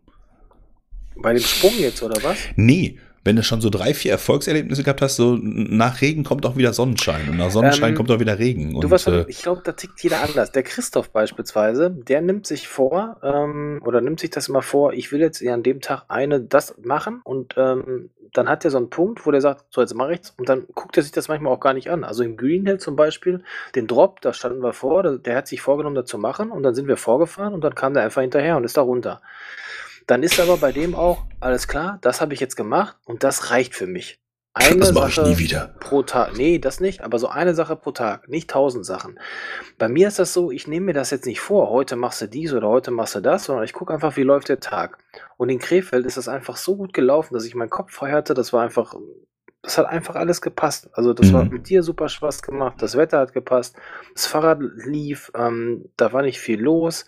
Bei 1.18 1.34
dem 1.34 1.44
Sprung 1.44 1.74
jetzt 1.78 2.04
oder 2.04 2.22
was? 2.24 2.38
Nee, 2.56 3.00
wenn 3.26 3.36
du 3.36 3.44
schon 3.44 3.60
so 3.60 3.72
drei, 3.72 3.96
vier 3.96 4.12
Erfolgserlebnisse 4.12 4.84
gehabt 4.84 5.02
hast, 5.02 5.15
so 5.15 5.36
nach 5.41 6.02
Regen 6.02 6.24
kommt 6.24 6.46
auch 6.46 6.58
wieder 6.58 6.74
Sonnenschein 6.74 7.28
und 7.28 7.38
nach 7.38 7.50
Sonnenschein 7.50 7.89
ähm, 7.89 7.96
kommt 7.96 8.12
auch 8.12 8.20
wieder 8.20 8.38
Regen. 8.38 8.74
Du, 8.74 8.82
und, 8.82 8.91
was, 8.91 9.08
äh, 9.08 9.26
ich 9.28 9.41
glaube, 9.41 9.62
da 9.63 9.72
tickt 9.72 10.04
jeder 10.04 10.22
anders. 10.22 10.52
Der 10.52 10.62
Christoph 10.62 11.10
beispielsweise, 11.10 11.89
der 11.89 12.22
nimmt 12.22 12.46
sich 12.46 12.68
vor 12.68 13.18
ähm, 13.24 13.82
oder 13.84 14.00
nimmt 14.00 14.20
sich 14.20 14.30
das 14.30 14.48
immer 14.48 14.62
vor, 14.62 14.94
ich 14.94 15.12
will 15.12 15.22
jetzt 15.22 15.46
an 15.46 15.63
dem 15.63 15.82
Tag 15.82 16.04
eine 16.08 16.39
das 16.39 16.76
machen 16.84 17.22
und 17.24 17.56
ähm, 17.58 18.12
dann 18.38 18.50
hat 18.50 18.65
er 18.65 18.71
so 18.71 18.78
einen 18.78 18.89
Punkt, 18.89 19.26
wo 19.26 19.32
der 19.32 19.41
sagt, 19.41 19.65
so 19.69 19.82
jetzt 19.82 19.93
mache 19.93 20.13
ich's 20.13 20.34
und 20.38 20.50
dann 20.50 20.67
guckt 20.74 20.98
er 20.98 21.04
sich 21.04 21.12
das 21.12 21.28
manchmal 21.28 21.54
auch 21.54 21.60
gar 21.60 21.74
nicht 21.74 21.89
an. 21.89 22.04
Also 22.04 22.24
im 22.24 22.38
Greenhill 22.38 22.80
zum 22.80 22.95
Beispiel, 22.95 23.43
den 23.76 23.88
Drop, 23.88 24.21
da 24.21 24.34
standen 24.34 24.62
wir 24.62 24.74
vor, 24.74 25.04
der, 25.04 25.17
der 25.17 25.38
hat 25.38 25.48
sich 25.48 25.62
vorgenommen, 25.62 25.95
das 25.95 26.06
zu 26.06 26.17
machen 26.17 26.52
und 26.52 26.63
dann 26.63 26.76
sind 26.76 26.88
wir 26.88 26.98
vorgefahren 26.98 27.54
und 27.54 27.63
dann 27.63 27.76
kam 27.76 27.93
der 27.93 28.04
einfach 28.04 28.21
hinterher 28.21 28.58
und 28.58 28.63
ist 28.63 28.78
da 28.78 28.82
runter. 28.82 29.21
Dann 30.08 30.21
ist 30.21 30.39
aber 30.39 30.58
bei 30.58 30.71
dem 30.71 30.95
auch, 30.95 31.26
alles 31.39 31.67
klar, 31.67 31.98
das 32.02 32.21
habe 32.21 32.34
ich 32.34 32.39
jetzt 32.39 32.56
gemacht 32.56 32.98
und 33.06 33.24
das 33.24 33.52
reicht 33.52 33.74
für 33.74 33.88
mich. 33.88 34.19
Eine 34.58 34.80
das 34.80 34.94
mache 34.94 35.10
ich 35.10 35.18
nie 35.22 35.38
wieder. 35.38 35.76
Pro 35.82 36.02
Tag. 36.02 36.38
Nee, 36.38 36.60
das 36.60 36.80
nicht, 36.80 37.02
aber 37.02 37.20
so 37.20 37.28
eine 37.28 37.54
Sache 37.54 37.76
pro 37.76 37.91
Tag, 37.91 38.30
nicht 38.30 38.50
tausend 38.50 38.86
Sachen. 38.86 39.20
Bei 39.78 39.89
mir 39.89 40.08
ist 40.08 40.18
das 40.18 40.34
so, 40.34 40.50
ich 40.50 40.65
nehme 40.65 40.88
mir 40.88 40.94
das 40.94 41.12
jetzt 41.12 41.26
nicht 41.26 41.41
vor, 41.41 41.70
heute 41.70 41.98
machst 41.98 42.22
du 42.22 42.28
dies 42.28 42.54
oder 42.54 42.70
heute 42.70 42.89
machst 42.89 43.15
du 43.15 43.20
das, 43.20 43.44
sondern 43.44 43.65
ich 43.65 43.74
gucke 43.74 43.94
einfach, 43.94 44.15
wie 44.15 44.24
läuft 44.24 44.48
der 44.48 44.62
Tag. 44.62 44.98
Und 45.36 45.50
in 45.50 45.60
Krefeld 45.60 46.06
ist 46.06 46.15
das 46.15 46.30
einfach 46.30 46.56
so 46.56 46.78
gut 46.78 46.94
gelaufen, 46.94 47.34
dass 47.34 47.44
ich 47.44 47.54
meinen 47.54 47.70
Kopf 47.70 47.91
frei 47.91 48.13
hatte. 48.13 48.34
Das 48.34 48.54
war 48.54 48.63
einfach, 48.63 48.96
das 49.62 49.78
hat 49.78 49.88
einfach 49.88 50.15
alles 50.15 50.39
gepasst. 50.41 50.89
Also 50.94 51.13
das 51.13 51.32
mhm. 51.32 51.34
war 51.34 51.44
mit 51.44 51.68
dir 51.68 51.84
super 51.84 52.08
Spaß 52.08 52.41
gemacht, 52.41 52.76
das 52.80 52.96
Wetter 52.96 53.20
hat 53.20 53.34
gepasst, 53.34 53.76
das 54.13 54.26
Fahrrad 54.26 54.60
lief, 54.62 55.34
ähm, 55.36 55.89
da 55.98 56.13
war 56.13 56.22
nicht 56.22 56.39
viel 56.39 56.62
los. 56.62 57.06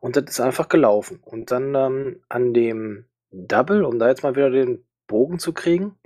Und 0.00 0.16
das 0.16 0.24
ist 0.24 0.40
einfach 0.40 0.70
gelaufen. 0.70 1.20
Und 1.22 1.50
dann 1.50 1.74
ähm, 1.74 2.20
an 2.30 2.54
dem 2.54 3.04
Double, 3.30 3.84
um 3.84 3.98
da 3.98 4.08
jetzt 4.08 4.22
mal 4.22 4.36
wieder 4.36 4.48
den 4.48 4.86
Bogen 5.06 5.38
zu 5.38 5.52
kriegen, 5.52 5.98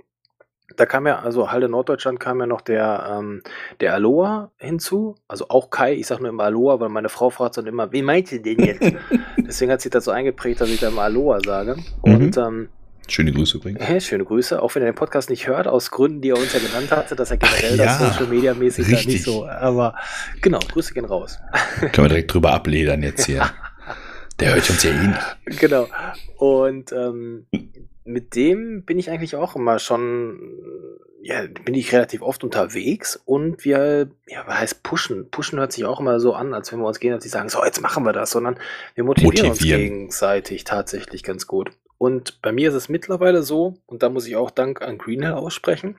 da 0.75 0.85
kam 0.85 1.07
ja, 1.07 1.19
also 1.19 1.51
Halde 1.51 1.69
Norddeutschland 1.69 2.19
kam 2.19 2.39
ja 2.39 2.45
noch 2.45 2.61
der, 2.61 3.17
ähm, 3.19 3.41
der 3.79 3.93
Aloha 3.93 4.51
hinzu. 4.57 5.15
Also 5.27 5.47
auch 5.49 5.69
Kai, 5.69 5.93
ich 5.93 6.07
sag 6.07 6.19
nur 6.19 6.29
immer 6.29 6.43
Aloha, 6.43 6.79
weil 6.79 6.89
meine 6.89 7.09
Frau 7.09 7.29
fragt 7.29 7.57
dann 7.57 7.67
immer, 7.67 7.91
wie 7.91 8.01
meint 8.01 8.31
ihr 8.31 8.41
den 8.41 8.59
jetzt? 8.59 8.81
Deswegen 9.37 9.71
hat 9.71 9.81
sich 9.81 9.91
das 9.91 10.05
so 10.05 10.11
eingeprägt, 10.11 10.61
dass 10.61 10.69
ich 10.69 10.79
da 10.79 10.89
immer 10.89 11.03
Aloha 11.03 11.39
sage. 11.45 11.75
Mhm. 12.03 12.15
Und 12.15 12.37
ähm, 12.37 12.69
Schöne 13.07 13.33
Grüße 13.33 13.57
übrigens. 13.57 13.81
Äh, 13.81 13.99
schöne 13.99 14.23
Grüße, 14.23 14.61
auch 14.61 14.73
wenn 14.75 14.83
er 14.83 14.91
den 14.91 14.95
Podcast 14.95 15.29
nicht 15.29 15.47
hört, 15.47 15.67
aus 15.67 15.91
Gründen, 15.91 16.21
die 16.21 16.29
er 16.29 16.37
uns 16.37 16.53
ja 16.53 16.59
genannt 16.59 16.89
hatte, 16.91 17.15
dass 17.15 17.31
er 17.31 17.37
generell 17.37 17.77
ja, 17.77 17.85
das 17.85 17.99
Social 17.99 18.27
Media 18.27 18.53
mäßig 18.53 18.87
da 18.87 18.95
nicht 18.95 19.23
so, 19.23 19.45
aber 19.45 19.95
genau, 20.41 20.59
Grüße 20.59 20.93
gehen 20.93 21.05
raus. 21.05 21.37
Können 21.79 22.05
wir 22.05 22.07
direkt 22.07 22.33
drüber 22.33 22.53
abledern 22.53 23.03
jetzt 23.03 23.25
hier. 23.25 23.49
Der 24.39 24.55
hört 24.55 24.69
uns 24.69 24.83
ja 24.83 24.91
hin. 24.91 25.15
Genau. 25.59 25.87
Und 26.37 26.91
ähm, 26.91 27.45
mit 28.05 28.35
dem 28.35 28.83
bin 28.83 28.99
ich 28.99 29.09
eigentlich 29.09 29.35
auch 29.35 29.55
immer 29.55 29.79
schon, 29.79 30.57
ja, 31.21 31.45
bin 31.65 31.73
ich 31.73 31.93
relativ 31.93 32.21
oft 32.21 32.43
unterwegs 32.43 33.21
und 33.25 33.63
wir, 33.63 34.09
ja, 34.27 34.43
was 34.45 34.59
heißt 34.59 34.83
pushen? 34.83 35.29
Pushen 35.29 35.59
hört 35.59 35.71
sich 35.71 35.85
auch 35.85 35.99
immer 35.99 36.19
so 36.19 36.33
an, 36.33 36.53
als 36.53 36.71
wenn 36.71 36.79
wir 36.79 36.87
uns 36.87 36.99
gegenseitig 36.99 37.31
sagen, 37.31 37.49
so, 37.49 37.63
jetzt 37.63 37.81
machen 37.81 38.03
wir 38.03 38.13
das, 38.13 38.31
sondern 38.31 38.57
wir 38.95 39.03
motivieren, 39.03 39.47
motivieren. 39.49 39.81
uns 39.81 39.89
gegenseitig 39.89 40.63
tatsächlich 40.63 41.23
ganz 41.23 41.47
gut. 41.47 41.71
Und 41.97 42.41
bei 42.41 42.51
mir 42.51 42.69
ist 42.69 42.75
es 42.75 42.89
mittlerweile 42.89 43.43
so, 43.43 43.75
und 43.85 44.03
da 44.03 44.09
muss 44.09 44.27
ich 44.27 44.35
auch 44.35 44.51
Dank 44.51 44.81
an 44.81 44.97
Greenhill 44.97 45.31
aussprechen, 45.31 45.97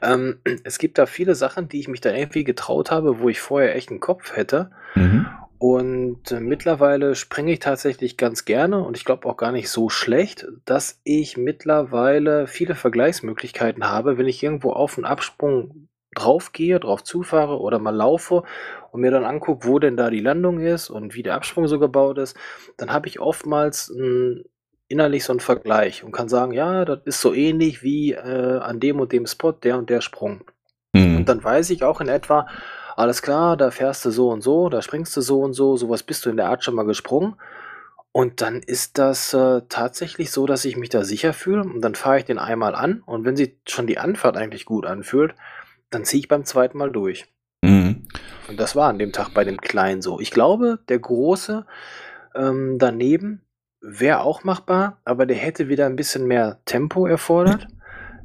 ähm, 0.00 0.38
es 0.64 0.78
gibt 0.78 0.98
da 0.98 1.06
viele 1.06 1.34
Sachen, 1.34 1.68
die 1.68 1.80
ich 1.80 1.88
mich 1.88 2.00
da 2.00 2.12
irgendwie 2.12 2.44
getraut 2.44 2.90
habe, 2.90 3.20
wo 3.20 3.28
ich 3.28 3.40
vorher 3.40 3.74
echt 3.74 3.90
einen 3.90 4.00
Kopf 4.00 4.36
hätte. 4.36 4.70
Mhm. 4.94 5.26
Und 5.62 6.32
äh, 6.32 6.40
mittlerweile 6.40 7.14
springe 7.14 7.52
ich 7.52 7.60
tatsächlich 7.60 8.16
ganz 8.16 8.44
gerne 8.44 8.84
und 8.84 8.96
ich 8.96 9.04
glaube 9.04 9.28
auch 9.28 9.36
gar 9.36 9.52
nicht 9.52 9.70
so 9.70 9.90
schlecht, 9.90 10.48
dass 10.64 11.00
ich 11.04 11.36
mittlerweile 11.36 12.48
viele 12.48 12.74
Vergleichsmöglichkeiten 12.74 13.88
habe, 13.88 14.18
wenn 14.18 14.26
ich 14.26 14.42
irgendwo 14.42 14.72
auf 14.72 14.98
einen 14.98 15.04
Absprung 15.04 15.86
draufgehe, 16.16 16.80
drauf 16.80 17.04
zufahre 17.04 17.60
oder 17.60 17.78
mal 17.78 17.94
laufe 17.94 18.42
und 18.90 19.02
mir 19.02 19.12
dann 19.12 19.24
angucke, 19.24 19.68
wo 19.68 19.78
denn 19.78 19.96
da 19.96 20.10
die 20.10 20.18
Landung 20.18 20.58
ist 20.58 20.90
und 20.90 21.14
wie 21.14 21.22
der 21.22 21.36
Absprung 21.36 21.68
so 21.68 21.78
gebaut 21.78 22.18
ist, 22.18 22.36
dann 22.76 22.92
habe 22.92 23.06
ich 23.06 23.20
oftmals 23.20 23.92
hm, 23.96 24.42
innerlich 24.88 25.22
so 25.22 25.32
einen 25.32 25.38
Vergleich 25.38 26.02
und 26.02 26.10
kann 26.10 26.28
sagen, 26.28 26.50
ja, 26.50 26.84
das 26.84 27.02
ist 27.04 27.20
so 27.20 27.32
ähnlich 27.32 27.84
wie 27.84 28.14
äh, 28.14 28.58
an 28.58 28.80
dem 28.80 28.98
und 28.98 29.12
dem 29.12 29.26
Spot 29.26 29.52
der 29.52 29.78
und 29.78 29.90
der 29.90 30.00
Sprung. 30.00 30.42
Mhm. 30.92 31.18
Und 31.18 31.28
dann 31.28 31.44
weiß 31.44 31.70
ich 31.70 31.84
auch 31.84 32.00
in 32.00 32.08
etwa, 32.08 32.48
alles 32.96 33.22
klar, 33.22 33.56
da 33.56 33.70
fährst 33.70 34.04
du 34.04 34.10
so 34.10 34.30
und 34.30 34.42
so, 34.42 34.68
da 34.68 34.82
springst 34.82 35.16
du 35.16 35.20
so 35.20 35.40
und 35.40 35.52
so, 35.52 35.76
sowas 35.76 36.02
bist 36.02 36.24
du 36.24 36.30
in 36.30 36.36
der 36.36 36.48
Art 36.48 36.64
schon 36.64 36.74
mal 36.74 36.84
gesprungen. 36.84 37.36
Und 38.12 38.42
dann 38.42 38.60
ist 38.60 38.98
das 38.98 39.32
äh, 39.32 39.62
tatsächlich 39.68 40.30
so, 40.30 40.46
dass 40.46 40.66
ich 40.66 40.76
mich 40.76 40.90
da 40.90 41.02
sicher 41.02 41.32
fühle 41.32 41.62
und 41.62 41.80
dann 41.80 41.94
fahre 41.94 42.18
ich 42.18 42.24
den 42.26 42.38
einmal 42.38 42.74
an 42.74 43.02
und 43.06 43.24
wenn 43.24 43.36
sich 43.36 43.56
schon 43.66 43.86
die 43.86 43.96
Anfahrt 43.96 44.36
eigentlich 44.36 44.66
gut 44.66 44.84
anfühlt, 44.84 45.34
dann 45.88 46.04
ziehe 46.04 46.20
ich 46.20 46.28
beim 46.28 46.44
zweiten 46.44 46.76
Mal 46.76 46.90
durch. 46.90 47.26
Mhm. 47.62 48.06
Und 48.48 48.60
das 48.60 48.76
war 48.76 48.90
an 48.90 48.98
dem 48.98 49.12
Tag 49.12 49.32
bei 49.32 49.44
dem 49.44 49.60
Kleinen 49.60 50.02
so. 50.02 50.20
Ich 50.20 50.30
glaube, 50.30 50.78
der 50.88 50.98
Große 50.98 51.64
ähm, 52.34 52.76
daneben 52.78 53.40
wäre 53.80 54.20
auch 54.20 54.44
machbar, 54.44 54.98
aber 55.04 55.24
der 55.24 55.36
hätte 55.36 55.68
wieder 55.68 55.86
ein 55.86 55.96
bisschen 55.96 56.26
mehr 56.26 56.58
Tempo 56.66 57.06
erfordert. 57.06 57.66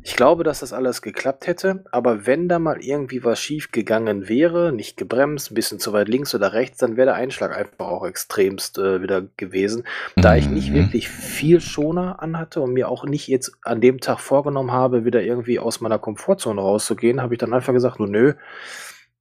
Ich 0.04 0.16
glaube, 0.16 0.44
dass 0.46 0.62
das 0.62 0.72
alles 0.72 1.02
geklappt 1.02 1.48
hätte, 1.48 1.84
aber 1.92 2.26
wenn 2.26 2.48
da 2.48 2.60
mal 2.60 2.82
irgendwie 2.82 3.24
was 3.26 3.40
schief 3.42 3.72
gegangen 3.72 4.30
wäre, 4.30 4.72
nicht 4.72 4.96
gebremst, 4.96 5.52
ein 5.52 5.56
bisschen 5.56 5.80
zu 5.80 5.92
weit 5.92 6.08
links 6.08 6.34
oder 6.34 6.54
rechts, 6.54 6.78
dann 6.78 6.96
wäre 6.96 7.08
der 7.08 7.16
Einschlag 7.16 7.56
einfach 7.56 7.88
auch 7.88 8.06
extremst 8.06 8.78
äh, 8.78 9.02
wieder 9.02 9.24
gewesen. 9.36 9.84
Da 10.16 10.36
ich 10.36 10.50
nicht 10.50 10.70
Mhm. 10.72 10.76
wirklich 10.76 11.10
viel 11.10 11.60
Schoner 11.60 12.22
anhatte 12.22 12.62
und 12.62 12.72
mir 12.74 12.88
auch 12.90 13.04
nicht 13.04 13.28
jetzt 13.28 13.52
an 13.64 13.82
dem 13.82 14.00
Tag 14.00 14.20
vorgenommen 14.20 14.72
habe, 14.72 15.04
wieder 15.04 15.22
irgendwie 15.22 15.60
aus 15.60 15.82
meiner 15.82 16.00
Komfortzone 16.00 16.62
rauszugehen, 16.62 17.22
habe 17.22 17.34
ich 17.34 17.40
dann 17.40 17.54
einfach 17.54 17.74
gesagt, 17.74 18.00
nur 18.00 18.08
nö, 18.08 18.34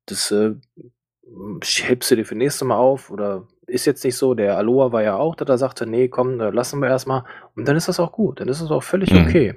das 0.06 0.30
äh, 0.30 0.54
hebst 1.62 2.10
du 2.10 2.16
dir 2.16 2.24
für 2.24 2.36
nächste 2.36 2.64
Mal 2.64 2.76
auf 2.76 3.10
oder 3.10 3.48
ist 3.66 3.84
jetzt 3.86 4.04
nicht 4.04 4.16
so. 4.16 4.34
Der 4.34 4.56
Aloha 4.56 4.92
war 4.92 5.02
ja 5.02 5.16
auch, 5.16 5.34
dass 5.34 5.48
er 5.48 5.58
sagte, 5.58 5.86
nee, 5.86 6.06
komm, 6.08 6.40
äh, 6.40 6.50
lassen 6.50 6.78
wir 6.80 6.88
erstmal. 6.88 7.24
Und 7.56 7.66
dann 7.66 7.76
ist 7.76 7.88
das 7.88 7.98
auch 7.98 8.12
gut, 8.12 8.38
dann 8.40 8.46
ist 8.48 8.60
es 8.60 8.70
auch 8.70 8.84
völlig 8.84 9.10
Mhm. 9.10 9.18
okay. 9.26 9.54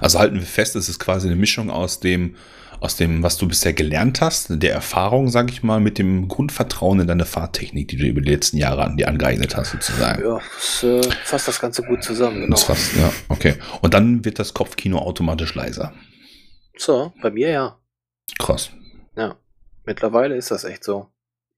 Also 0.00 0.18
halten 0.18 0.36
wir 0.36 0.42
fest, 0.42 0.76
es 0.76 0.88
ist 0.88 0.98
quasi 0.98 1.26
eine 1.28 1.36
Mischung 1.36 1.70
aus 1.70 2.00
dem, 2.00 2.36
aus 2.80 2.96
dem, 2.96 3.22
was 3.22 3.38
du 3.38 3.48
bisher 3.48 3.72
gelernt 3.72 4.20
hast, 4.20 4.48
der 4.50 4.72
Erfahrung, 4.72 5.28
sag 5.30 5.50
ich 5.50 5.62
mal, 5.62 5.80
mit 5.80 5.98
dem 5.98 6.28
Grundvertrauen 6.28 7.00
in 7.00 7.06
deine 7.06 7.24
Fahrtechnik, 7.24 7.88
die 7.88 7.96
du 7.96 8.04
über 8.06 8.20
die 8.20 8.30
letzten 8.30 8.58
Jahre 8.58 8.84
an 8.84 8.96
dir 8.96 9.08
angeeignet 9.08 9.56
hast, 9.56 9.70
sozusagen. 9.72 10.22
Ja, 10.22 10.40
das 10.56 10.82
äh, 10.82 11.02
fasst 11.24 11.48
das 11.48 11.60
Ganze 11.60 11.82
gut 11.82 12.02
zusammen, 12.02 12.40
genau. 12.42 12.50
Das 12.50 12.64
fasst, 12.64 12.94
ja, 12.96 13.12
okay. 13.28 13.54
Und 13.80 13.94
dann 13.94 14.24
wird 14.24 14.38
das 14.38 14.52
Kopfkino 14.54 14.98
automatisch 14.98 15.54
leiser. 15.54 15.92
So, 16.76 17.12
bei 17.22 17.30
mir 17.30 17.48
ja. 17.48 17.78
Krass. 18.38 18.70
Ja. 19.16 19.36
Mittlerweile 19.86 20.36
ist 20.36 20.50
das 20.50 20.64
echt 20.64 20.84
so. 20.84 21.08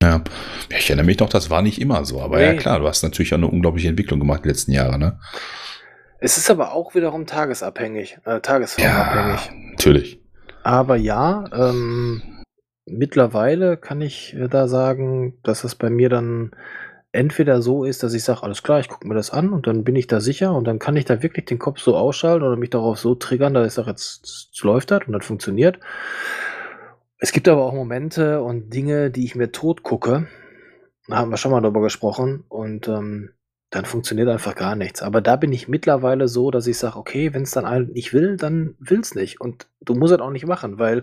Ja. 0.01 0.23
ja, 0.71 0.79
ich 0.79 0.89
erinnere 0.89 1.07
mich 1.07 1.19
noch, 1.19 1.29
das 1.29 1.51
war 1.51 1.63
nicht 1.63 1.81
immer 1.81 2.05
so. 2.05 2.21
Aber 2.21 2.41
ja, 2.41 2.53
Nee. 2.53 2.59
klar, 2.59 2.79
du 2.79 2.87
hast 2.87 3.03
natürlich 3.03 3.33
auch 3.33 3.39
eine 3.39 3.49
unglaubliche 3.49 3.89
Entwicklung 3.89 4.21
gemacht 4.21 4.43
die 4.45 4.49
letzten 4.49 4.71
Jahre, 4.71 4.97
ne? 4.99 5.19
Es 6.21 6.37
ist 6.37 6.51
aber 6.51 6.73
auch 6.73 6.95
wiederum 6.95 7.27
tagesabhängig, 7.27 8.19
äh, 8.25 8.41
tagesformabhängig. 8.41 9.51
natürlich. 9.71 10.21
Aber 10.65 10.97
ja, 10.97 11.45
ähm, 11.53 12.23
mittlerweile 12.85 13.77
kann 13.77 14.01
ich 14.01 14.35
äh, 14.35 14.49
da 14.49 14.67
sagen, 14.69 15.39
dass 15.45 15.65
es 15.65 15.75
bei 15.75 15.91
mir 15.91 16.09
dann 16.09 16.51
entweder 17.13 17.63
so 17.63 17.85
ist, 17.85 18.03
dass 18.03 18.15
ich 18.15 18.25
sage, 18.25 18.43
alles 18.43 18.63
klar, 18.63 18.81
ich 18.81 18.89
gucke 18.89 19.07
mir 19.07 19.15
das 19.15 19.31
an 19.31 19.53
und 19.53 19.67
dann 19.67 19.85
bin 19.85 19.97
ich 19.97 20.09
da 20.09 20.21
sicher 20.21 20.55
und 20.55 20.65
dann 20.65 20.79
kann 20.79 20.97
ich 20.97 21.05
da 21.05 21.23
wirklich 21.23 21.47
den 21.47 21.59
Kopf 21.59 21.79
so 21.79 21.97
ausschalten 21.97 22.45
oder 22.45 22.57
mich 22.57 22.71
darauf 22.71 22.99
so 22.99 23.15
triggern, 23.15 23.55
dass 23.55 23.69
ich 23.69 23.73
sage, 23.73 23.91
jetzt, 23.91 24.21
jetzt 24.53 24.63
läuft 24.63 24.91
das 24.91 25.07
und 25.07 25.13
das 25.13 25.25
funktioniert. 25.25 25.79
Es 27.19 27.33
gibt 27.33 27.49
aber 27.49 27.65
auch 27.65 27.75
Momente 27.75 28.43
und 28.43 28.73
Dinge, 28.75 29.11
die 29.11 29.25
ich 29.25 29.35
mir 29.35 29.51
tot 29.51 29.83
gucke. 29.83 30.29
Da 31.09 31.17
haben 31.17 31.31
wir 31.31 31.37
schon 31.39 31.51
mal 31.51 31.61
drüber 31.61 31.81
gesprochen 31.81 32.45
und 32.49 32.89
ähm, 32.89 33.31
dann 33.71 33.85
funktioniert 33.85 34.29
einfach 34.29 34.55
gar 34.55 34.77
nichts. 34.77 35.03
Aber 35.03 35.21
da 35.21 35.37
bin 35.37 35.53
ich 35.53 35.69
mittlerweile 35.69 36.27
so, 36.29 36.51
dass 36.51 36.67
ich 36.67 36.79
sage, 36.79 36.97
okay, 36.97 37.35
wenn 37.35 37.43
es 37.43 37.51
dann 37.51 37.89
nicht 37.93 38.13
will, 38.15 38.37
dann 38.37 38.75
will 38.79 39.01
es 39.01 39.15
nicht. 39.15 39.41
Und 39.41 39.67
du 39.83 39.95
musst 39.95 40.15
es 40.15 40.21
auch 40.21 40.31
nicht 40.31 40.47
machen, 40.47 40.79
weil 40.79 41.03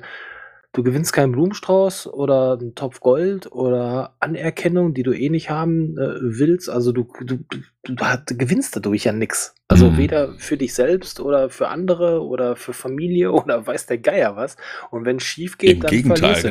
du 0.73 0.83
gewinnst 0.83 1.13
keinen 1.13 1.31
Blumenstrauß 1.31 2.07
oder 2.07 2.57
einen 2.59 2.75
Topf 2.75 2.99
Gold 2.99 3.49
oder 3.51 4.15
Anerkennung, 4.19 4.93
die 4.93 5.03
du 5.03 5.13
eh 5.13 5.29
nicht 5.29 5.49
haben 5.49 5.97
äh, 5.97 6.15
willst. 6.19 6.69
Also 6.69 6.91
du, 6.91 7.07
du, 7.23 7.37
du, 7.37 7.59
du 7.83 8.03
hat- 8.03 8.27
gewinnst 8.37 8.75
dadurch 8.75 9.05
ja 9.05 9.13
nichts. 9.13 9.53
Also 9.67 9.89
Mhm. 9.91 9.97
weder 9.97 10.33
für 10.37 10.57
dich 10.57 10.73
selbst 10.73 11.19
oder 11.21 11.49
für 11.49 11.69
andere 11.69 12.21
oder 12.25 12.55
für 12.55 12.73
Familie 12.73 13.31
oder 13.31 13.65
weiß 13.65 13.85
der 13.85 13.99
Geier 13.99 14.35
was. 14.35 14.57
Und 14.91 15.05
wenn 15.05 15.17
es 15.17 15.23
schief 15.23 15.57
geht, 15.59 15.71
Im 15.75 15.79
dann 15.81 15.91
Gegenteil, 15.91 16.35
verlierst 16.35 16.43
du 16.43 16.47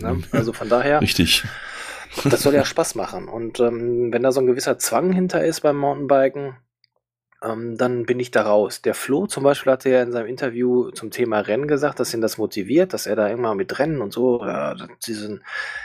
genau, 0.00 0.08
ja. 0.08 0.12
ne? 0.14 0.22
Also 0.32 0.52
von 0.52 0.68
daher, 0.68 1.00
Richtig. 1.02 1.44
Das 2.24 2.42
soll 2.42 2.54
ja 2.54 2.64
Spaß 2.64 2.94
machen. 2.94 3.28
Und 3.28 3.60
ähm, 3.60 4.12
wenn 4.12 4.22
da 4.22 4.32
so 4.32 4.40
ein 4.40 4.46
gewisser 4.46 4.78
Zwang 4.78 5.12
hinter 5.12 5.44
ist 5.44 5.60
beim 5.60 5.76
Mountainbiken, 5.76 6.56
ähm, 7.42 7.76
dann 7.76 8.04
bin 8.04 8.20
ich 8.20 8.30
da 8.30 8.42
raus. 8.42 8.82
Der 8.82 8.94
Flo 8.94 9.26
zum 9.26 9.42
Beispiel 9.42 9.72
hatte 9.72 9.90
ja 9.90 10.02
in 10.02 10.12
seinem 10.12 10.26
Interview 10.26 10.90
zum 10.90 11.10
Thema 11.10 11.40
Rennen 11.40 11.66
gesagt, 11.66 12.00
dass 12.00 12.14
ihn 12.14 12.20
das 12.20 12.38
motiviert, 12.38 12.92
dass 12.92 13.06
er 13.06 13.16
da 13.16 13.28
irgendwann 13.28 13.56
mit 13.56 13.78
Rennen 13.78 14.00
und 14.00 14.12
so, 14.12 14.44
äh, 14.44 14.74
diesen, 15.06 15.42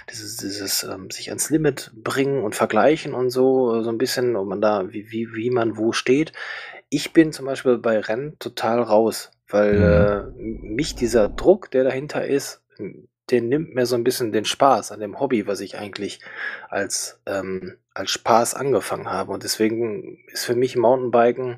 dieses, 0.10 0.38
dieses 0.38 0.84
ähm, 0.84 1.10
sich 1.10 1.30
ans 1.30 1.50
Limit 1.50 1.92
bringen 1.96 2.44
und 2.44 2.56
vergleichen 2.56 3.14
und 3.14 3.30
so, 3.30 3.76
äh, 3.76 3.84
so 3.84 3.90
ein 3.90 3.98
bisschen, 3.98 4.36
ob 4.36 4.48
man 4.48 4.62
da, 4.62 4.92
wie, 4.92 5.12
wie, 5.12 5.34
wie 5.34 5.50
man 5.50 5.78
wo 5.78 5.92
steht. 5.92 6.34
Ich 6.90 7.14
bin 7.14 7.32
zum 7.32 7.46
Beispiel 7.46 7.78
bei 7.78 8.00
Rennen 8.00 8.38
total 8.40 8.82
raus, 8.82 9.32
weil 9.50 9.82
äh, 9.82 10.42
mich 10.42 10.96
dieser 10.96 11.28
Druck, 11.28 11.72
der 11.72 11.84
dahinter 11.84 12.26
ist, 12.26 12.62
der 13.30 13.42
nimmt 13.42 13.76
mir 13.76 13.86
so 13.86 13.96
ein 13.96 14.04
bisschen 14.04 14.32
den 14.32 14.46
Spaß 14.46 14.92
an 14.92 15.00
dem 15.00 15.20
Hobby, 15.20 15.48
was 15.48 15.60
ich 15.60 15.78
eigentlich 15.78 16.20
als, 16.70 17.20
ähm, 17.26 17.78
als 17.94 18.12
Spaß 18.12 18.54
angefangen 18.56 19.12
habe. 19.12 19.32
Und 19.34 19.44
deswegen 19.44 20.20
ist 20.32 20.46
für 20.46 20.56
mich 20.56 20.76
Mountainbiken 20.76 21.58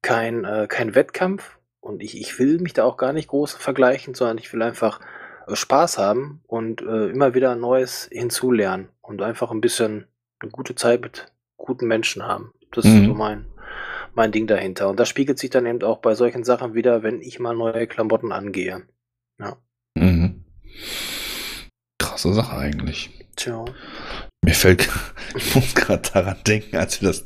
kein, 0.00 0.44
äh, 0.44 0.66
kein 0.68 0.94
Wettkampf. 0.94 1.58
Und 1.80 2.02
ich, 2.02 2.18
ich 2.18 2.38
will 2.38 2.60
mich 2.60 2.72
da 2.72 2.84
auch 2.84 2.96
gar 2.96 3.12
nicht 3.12 3.28
groß 3.28 3.54
vergleichen, 3.54 4.14
sondern 4.14 4.38
ich 4.38 4.52
will 4.52 4.62
einfach 4.62 5.00
äh, 5.46 5.54
Spaß 5.56 5.98
haben 5.98 6.40
und 6.46 6.80
äh, 6.82 7.08
immer 7.08 7.34
wieder 7.34 7.56
Neues 7.56 8.08
hinzulernen 8.10 8.88
und 9.00 9.20
einfach 9.20 9.50
ein 9.50 9.60
bisschen 9.60 10.06
eine 10.40 10.50
gute 10.50 10.74
Zeit 10.74 11.02
mit 11.02 11.26
guten 11.56 11.86
Menschen 11.86 12.24
haben. 12.26 12.52
Das 12.72 12.84
ist 12.84 12.92
Mhm. 12.92 13.06
so 13.06 13.14
mein, 13.14 13.46
mein 14.14 14.32
Ding 14.32 14.46
dahinter. 14.46 14.88
Und 14.88 14.98
das 14.98 15.08
spiegelt 15.08 15.38
sich 15.38 15.50
dann 15.50 15.66
eben 15.66 15.82
auch 15.82 15.98
bei 15.98 16.14
solchen 16.14 16.44
Sachen 16.44 16.74
wieder, 16.74 17.02
wenn 17.02 17.20
ich 17.20 17.38
mal 17.38 17.54
neue 17.54 17.86
Klamotten 17.86 18.32
angehe. 18.32 18.82
Mhm. 19.38 19.52
Krasse 21.98 22.34
Sache 22.34 22.56
eigentlich. 22.56 23.10
Tja. 23.36 23.64
Mir 24.44 24.54
fällt, 24.54 24.88
ich 25.36 25.54
muss 25.54 25.74
gerade 25.74 26.02
daran 26.12 26.36
denken, 26.46 26.76
als 26.76 27.00
wir 27.00 27.08
das, 27.08 27.24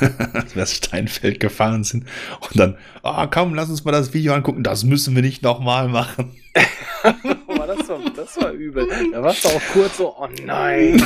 als 0.34 0.54
wir 0.54 0.62
das 0.62 0.74
Steinfeld 0.74 1.40
gefahren 1.40 1.84
sind 1.84 2.06
und 2.40 2.58
dann, 2.58 2.76
ah 3.02 3.26
komm, 3.26 3.54
lass 3.54 3.70
uns 3.70 3.84
mal 3.84 3.92
das 3.92 4.12
Video 4.12 4.34
angucken, 4.34 4.64
das 4.64 4.84
müssen 4.84 5.14
wir 5.14 5.22
nicht 5.22 5.42
nochmal 5.42 5.88
machen. 5.88 6.36
Das, 7.76 7.88
war, 7.88 7.98
das 8.14 8.36
war 8.40 8.52
übel. 8.52 8.86
Da 9.12 9.22
warst 9.22 9.44
du 9.44 9.48
auch 9.48 9.60
kurz 9.72 9.96
so, 9.98 10.14
oh 10.18 10.28
nein. 10.44 11.02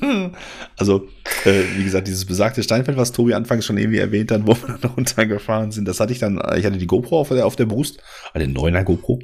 Also, 0.76 1.08
äh, 1.44 1.62
wie 1.76 1.84
gesagt, 1.84 2.08
dieses 2.08 2.24
besagte 2.24 2.62
Steinfeld, 2.62 2.96
was 2.96 3.12
Tobi 3.12 3.34
anfangs 3.34 3.66
schon 3.66 3.76
irgendwie 3.76 3.98
erwähnt 3.98 4.32
hat, 4.32 4.46
wo 4.46 4.56
wir 4.56 4.78
dann 4.80 4.90
runtergefahren 4.96 5.72
sind, 5.72 5.86
das 5.86 6.00
hatte 6.00 6.12
ich 6.12 6.18
dann, 6.18 6.40
ich 6.56 6.64
hatte 6.64 6.78
die 6.78 6.86
GoPro 6.86 7.20
auf 7.20 7.28
der, 7.28 7.46
auf 7.46 7.56
der 7.56 7.66
Brust, 7.66 8.02
also 8.32 8.46
den 8.46 8.56
9er 8.56 8.84
GoPro 8.84 9.20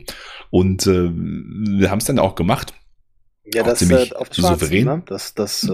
und 0.50 0.86
äh, 0.86 1.10
wir 1.10 1.90
haben 1.90 1.98
es 1.98 2.04
dann 2.04 2.18
auch 2.18 2.34
gemacht. 2.34 2.74
Ja, 3.54 3.62
das 3.62 3.78
ziemlich 3.78 4.12
äh, 4.12 4.24
souverän. 4.30 4.84
ne? 4.84 5.02
Das, 5.06 5.34
das 5.34 5.62
äh, 5.64 5.68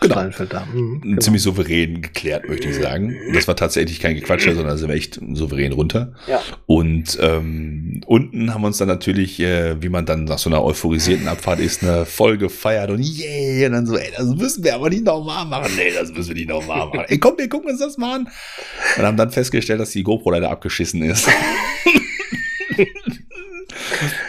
Genau. 0.00 0.28
Da. 0.48 0.66
Mhm, 0.72 1.00
genau. 1.02 1.20
Ziemlich 1.20 1.42
souverän 1.42 2.00
geklärt, 2.00 2.48
möchte 2.48 2.68
ich 2.68 2.76
sagen. 2.76 3.14
Das 3.34 3.46
war 3.46 3.54
tatsächlich 3.54 4.00
kein 4.00 4.14
Gequatscher, 4.14 4.54
sondern 4.54 4.78
sind 4.78 4.88
wir 4.88 4.96
echt 4.96 5.20
souverän 5.34 5.72
runter. 5.72 6.14
Ja. 6.26 6.40
Und 6.66 7.18
ähm, 7.20 8.00
unten 8.06 8.54
haben 8.54 8.62
wir 8.62 8.68
uns 8.68 8.78
dann 8.78 8.88
natürlich, 8.88 9.38
äh, 9.40 9.80
wie 9.82 9.90
man 9.90 10.06
dann 10.06 10.24
nach 10.24 10.38
so 10.38 10.48
einer 10.48 10.64
euphorisierten 10.64 11.28
Abfahrt 11.28 11.60
ist, 11.60 11.82
eine 11.82 12.06
voll 12.06 12.38
gefeiert 12.38 12.90
und 12.90 13.00
yay, 13.02 13.66
und 13.66 13.72
dann 13.72 13.86
so, 13.86 13.96
ey, 13.96 14.10
das 14.16 14.26
müssen 14.34 14.64
wir 14.64 14.74
aber 14.74 14.88
nicht 14.88 15.04
nochmal 15.04 15.44
machen. 15.44 15.70
Nee, 15.76 15.92
das 15.92 16.10
müssen 16.12 16.28
wir 16.28 16.34
nicht 16.36 16.48
nochmal 16.48 16.86
machen. 16.86 17.04
Ey, 17.08 17.18
komm, 17.18 17.36
wir 17.36 17.48
gucken 17.48 17.70
uns 17.70 17.80
das 17.80 17.98
mal 17.98 18.16
an. 18.20 18.28
Und 18.96 19.02
haben 19.04 19.16
dann 19.18 19.30
festgestellt, 19.30 19.80
dass 19.80 19.90
die 19.90 20.02
GoPro 20.02 20.30
leider 20.30 20.50
abgeschissen 20.50 21.02
ist. 21.02 21.28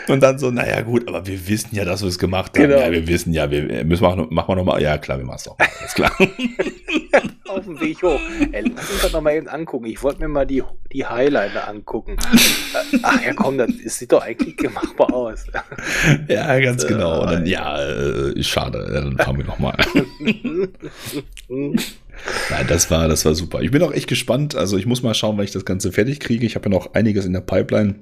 Und 0.08 0.22
dann 0.22 0.38
so, 0.38 0.52
naja, 0.52 0.82
gut, 0.82 1.08
aber 1.08 1.26
wir 1.26 1.48
wissen 1.48 1.74
ja, 1.74 1.86
dass 1.86 2.02
wir 2.02 2.10
es 2.10 2.20
gemacht 2.20 2.58
haben. 2.58 2.68
Genau. 2.68 2.80
Ja, 2.80 2.92
wir 2.92 3.08
wissen 3.08 3.32
ja, 3.34 3.50
wir 3.50 3.86
müssen 3.86 4.04
machen, 4.04 4.28
machen 4.30 4.50
wir 4.50 4.56
nochmal. 4.56 4.82
Ja, 4.82 4.98
klar, 4.98 5.18
wir 5.18 5.26
machen 5.26 5.38
es 5.38 5.44
doch. 5.44 5.58
Alles 5.58 5.94
klar. 5.94 6.12
Auf 7.48 7.66
dem 7.66 7.80
Weg 7.80 8.02
hoch. 8.04 8.20
Ey, 8.52 8.64
lass 8.76 8.92
uns 8.92 9.02
das 9.02 9.14
nochmal 9.14 9.36
eben 9.36 9.48
angucken. 9.48 9.86
Ich 9.86 10.04
wollte 10.04 10.20
mir 10.20 10.28
mal 10.28 10.46
die, 10.46 10.64
die 10.92 11.06
Highlighter 11.06 11.68
angucken. 11.68 12.18
Ach 13.02 13.24
ja, 13.24 13.34
komm, 13.34 13.58
das, 13.58 13.70
sieht 13.86 14.12
doch 14.12 14.22
eigentlich 14.22 14.56
machbar 14.72 15.14
aus. 15.14 15.46
ja, 16.28 16.60
ganz 16.60 16.86
genau. 16.86 17.22
Und 17.22 17.32
dann, 17.32 17.46
ja, 17.46 17.82
äh, 17.82 18.44
schade, 18.44 18.90
dann 18.94 19.18
fahren 19.18 19.38
wir 19.38 19.46
nochmal. 19.46 19.78
Nein, 21.48 22.68
das 22.68 22.92
war, 22.92 23.08
das 23.08 23.26
war 23.26 23.34
super. 23.34 23.62
Ich 23.62 23.72
bin 23.72 23.82
auch 23.82 23.94
echt 23.94 24.08
gespannt. 24.08 24.56
Also 24.56 24.78
ich 24.78 24.86
muss 24.86 25.02
mal 25.02 25.14
schauen, 25.14 25.38
wann 25.38 25.46
ich 25.46 25.52
das 25.52 25.66
Ganze 25.66 25.92
fertig 25.92 26.20
kriege. 26.20 26.46
Ich 26.46 26.56
habe 26.56 26.70
ja 26.70 26.76
noch 26.76 26.94
einiges 26.94 27.26
in 27.26 27.34
der 27.34 27.42
Pipeline. 27.42 27.96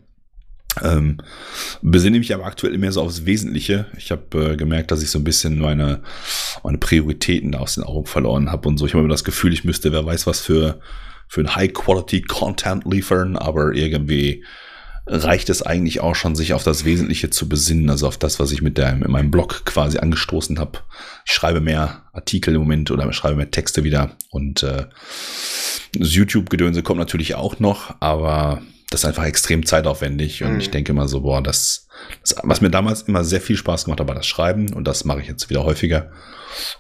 Ähm, 0.84 1.18
besinne 1.82 2.20
mich 2.20 2.34
aber 2.34 2.46
aktuell 2.46 2.78
mehr 2.78 2.92
so 2.92 3.02
aufs 3.02 3.26
Wesentliche. 3.26 3.88
Ich 3.98 4.12
habe 4.12 4.52
äh, 4.52 4.58
gemerkt, 4.58 4.92
dass 4.92 5.02
ich 5.02 5.10
so 5.10 5.20
ein 5.20 5.24
bisschen 5.24 5.60
meine, 5.60 6.02
meine 6.64 6.78
Prioritäten 6.78 7.56
aus 7.56 7.76
den 7.76 7.84
Augen 7.84 8.06
verloren 8.06 8.52
habe 8.52 8.68
und 8.68 8.78
so. 8.78 8.86
Ich 8.86 8.94
habe 8.94 9.02
immer 9.02 9.10
das 9.10 9.24
Gefühl, 9.24 9.54
ich 9.54 9.64
müsste, 9.64 9.92
wer 9.92 10.06
weiß 10.06 10.28
was 10.28 10.40
für, 10.40 10.80
für 11.28 11.42
ein 11.42 11.56
High-Quality-Content 11.56 12.86
liefern, 12.86 13.38
aber 13.38 13.74
irgendwie 13.74 14.44
reicht 15.10 15.50
es 15.50 15.62
eigentlich 15.62 16.02
auch 16.02 16.16
schon, 16.16 16.36
sich 16.36 16.54
auf 16.54 16.64
das 16.64 16.84
Wesentliche 16.84 17.30
zu 17.30 17.48
besinnen, 17.48 17.90
also 17.90 18.08
auf 18.08 18.18
das, 18.18 18.40
was 18.40 18.52
ich 18.52 18.62
mit, 18.62 18.78
der, 18.78 18.94
mit 18.96 19.08
meinem 19.08 19.32
Blog 19.32 19.64
quasi 19.66 20.00
angestoßen 20.00 20.60
habe. 20.60 20.80
Ich 21.26 21.32
schreibe 21.32 21.62
mehr 21.62 22.04
Artikel 22.12 22.54
im 22.54 22.60
Moment 22.60 22.92
oder 22.92 23.12
schreibe 23.14 23.38
mehr 23.38 23.52
Texte 23.52 23.84
wieder 23.86 24.12
und 24.30 24.64
äh, 24.64 24.86
das 25.94 26.14
YouTube-Gedönse 26.14 26.84
kommt 26.84 27.00
natürlich 27.00 27.36
auch 27.36 27.60
noch, 27.60 27.96
aber 28.02 28.62
das 28.90 29.02
ist 29.02 29.06
einfach 29.06 29.26
extrem 29.26 29.66
zeitaufwendig 29.66 30.44
und 30.44 30.54
mhm. 30.54 30.60
ich 30.60 30.72
denke 30.72 30.92
immer 30.92 31.08
so, 31.08 31.22
boah, 31.22 31.42
das, 31.42 31.88
das, 32.22 32.36
was 32.44 32.62
mir 32.62 32.70
damals 32.70 33.04
immer 33.04 33.24
sehr 33.24 33.42
viel 33.42 33.58
Spaß 33.58 33.86
gemacht 33.86 34.00
hat, 34.00 34.08
war 34.08 34.16
das 34.16 34.28
Schreiben 34.28 34.74
und 34.74 34.86
das 34.86 35.04
mache 35.04 35.22
ich 35.22 35.28
jetzt 35.28 35.50
wieder 35.50 35.64
häufiger 35.64 36.12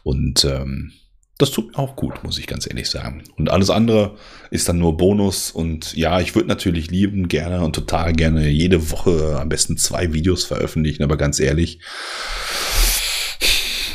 und 0.03 0.45
ähm, 0.45 0.93
das 1.37 1.51
tut 1.51 1.71
mir 1.71 1.77
auch 1.77 1.95
gut, 1.95 2.23
muss 2.23 2.39
ich 2.39 2.47
ganz 2.47 2.67
ehrlich 2.67 2.89
sagen. 2.89 3.23
Und 3.37 3.51
alles 3.51 3.69
andere 3.69 4.17
ist 4.49 4.67
dann 4.67 4.79
nur 4.79 4.97
Bonus. 4.97 5.51
Und 5.51 5.95
ja, 5.95 6.19
ich 6.19 6.33
würde 6.33 6.47
natürlich 6.47 6.89
lieben, 6.89 7.27
gerne 7.27 7.63
und 7.63 7.73
total 7.73 8.13
gerne 8.13 8.47
jede 8.47 8.89
Woche 8.89 9.37
am 9.39 9.47
besten 9.47 9.77
zwei 9.77 10.13
Videos 10.13 10.45
veröffentlichen, 10.45 11.03
aber 11.03 11.15
ganz 11.15 11.39
ehrlich, 11.39 11.79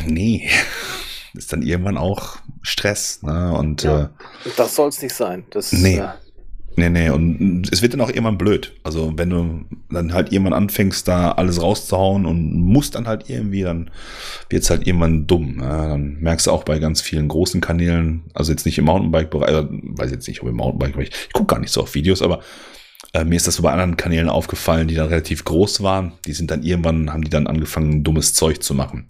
nee, 0.07 0.49
ist 1.35 1.53
dann 1.53 1.63
irgendwann 1.63 1.99
auch 1.99 2.37
Stress. 2.63 3.23
Ne? 3.23 3.53
Und 3.53 3.83
ja, 3.83 4.05
äh, 4.05 4.09
das 4.57 4.77
soll 4.77 4.91
es 4.91 5.03
nicht 5.03 5.15
sein. 5.15 5.45
Das, 5.51 5.73
nee. 5.73 5.99
Äh, 5.99 6.09
Nee, 6.77 6.89
nee, 6.89 7.11
und 7.11 7.69
es 7.71 7.83
wird 7.83 7.93
dann 7.93 8.01
auch 8.01 8.09
irgendwann 8.09 8.39
blöd. 8.39 8.73
Also, 8.83 9.13
wenn 9.17 9.31
du 9.31 9.65
dann 9.91 10.15
halt 10.15 10.33
irgendwann 10.33 10.55
anfängst, 10.55 11.07
da 11.07 11.33
alles 11.33 11.61
rauszuhauen 11.61 12.25
und 12.25 12.53
musst 12.55 12.95
dann 12.95 13.07
halt 13.07 13.29
irgendwie, 13.29 13.63
dann 13.63 13.91
wird's 14.49 14.71
halt 14.71 14.87
irgendwann 14.87 15.27
dumm. 15.27 15.59
Ja, 15.61 15.89
dann 15.89 16.19
merkst 16.21 16.47
du 16.47 16.51
auch 16.51 16.65
bei 16.65 16.79
ganz 16.79 17.03
vielen 17.03 17.29
großen 17.29 17.61
Kanälen, 17.61 18.23
also 18.33 18.53
jetzt 18.53 18.65
nicht 18.65 18.79
im 18.79 18.87
Mountainbike-Bereich, 18.87 19.49
also, 19.49 19.69
weiß 19.71 20.11
jetzt 20.11 20.29
nicht, 20.29 20.43
ob 20.43 20.49
im 20.49 20.57
Mountainbike-Bereich, 20.57 21.11
ich 21.29 21.33
gucke 21.33 21.55
gar 21.55 21.61
nicht 21.61 21.73
so 21.73 21.83
auf 21.83 21.95
Videos, 21.95 22.23
aber 22.23 22.41
äh, 23.13 23.25
mir 23.25 23.37
ist 23.37 23.47
das 23.47 23.57
so 23.57 23.63
bei 23.63 23.73
anderen 23.73 23.97
Kanälen 23.97 24.29
aufgefallen, 24.29 24.89
die 24.89 24.95
dann 24.95 25.09
relativ 25.09 25.45
groß 25.45 25.83
waren. 25.83 26.13
Die 26.27 26.33
sind 26.33 26.51
dann 26.51 26.63
irgendwann, 26.63 27.13
haben 27.13 27.23
die 27.25 27.31
dann 27.31 27.47
angefangen, 27.47 28.03
dummes 28.03 28.33
Zeug 28.35 28.63
zu 28.63 28.75
machen. 28.75 29.07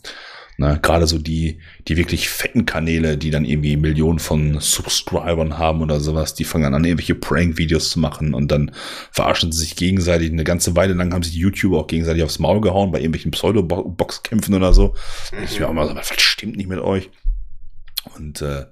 Ne, 0.63 0.79
Gerade 0.81 1.09
so 1.09 1.19
die, 1.19 1.59
die 1.89 1.97
wirklich 1.97 2.29
fetten 2.29 2.67
Kanäle, 2.67 3.19
die 3.19 3.31
dann 3.31 3.45
irgendwie 3.45 3.77
Millionen 3.77 4.21
von 4.21 4.61
Subscribern 4.61 5.59
haben 5.59 5.83
oder 5.83 5.99
sowas, 5.99 6.35
die 6.35 6.45
fangen 6.45 6.73
an, 6.73 6.85
irgendwelche 6.85 7.17
Prank-Videos 7.17 7.91
zu 7.91 7.99
machen 7.99 8.33
und 8.33 8.53
dann 8.53 8.71
verarschen 9.11 9.51
sie 9.51 9.59
sich 9.59 9.75
gegenseitig. 9.75 10.31
Eine 10.31 10.45
ganze 10.45 10.77
Weile 10.77 10.95
lang 10.95 11.13
haben 11.13 11.25
sich 11.25 11.33
die 11.33 11.41
YouTuber 11.41 11.81
auch 11.81 11.89
gegenseitig 11.89 12.23
aufs 12.23 12.39
Maul 12.39 12.61
gehauen 12.61 12.93
bei 12.93 13.01
irgendwelchen 13.01 13.33
Pseudo-Boxkämpfen 13.33 14.55
oder 14.55 14.73
so. 14.73 14.95
Mhm. 15.33 15.45
Ich 15.47 15.59
mir 15.59 15.69
auch 15.69 15.73
mal 15.73 15.89
so, 15.89 15.97
was 15.97 16.13
stimmt 16.21 16.57
nicht 16.57 16.69
mit 16.69 16.79
euch? 16.79 17.11
Und 18.17 18.41
äh, 18.41 18.67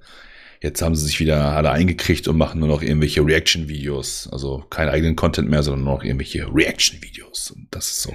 jetzt 0.61 0.81
haben 0.81 0.95
sie 0.95 1.05
sich 1.05 1.19
wieder 1.19 1.57
alle 1.57 1.71
eingekriegt 1.71 2.29
und 2.29 2.37
machen 2.37 2.61
nur 2.61 2.69
noch 2.69 2.81
irgendwelche 2.81 3.19
Reaction-Videos. 3.25 4.29
Also 4.31 4.59
keinen 4.69 4.87
eigenen 4.87 5.17
Content 5.17 5.49
mehr, 5.49 5.61
sondern 5.61 5.83
nur 5.83 5.95
noch 5.95 6.05
irgendwelche 6.05 6.47
Reaction-Videos. 6.47 7.51
Und 7.51 7.67
das 7.69 7.87
ist 7.87 8.01
so. 8.03 8.13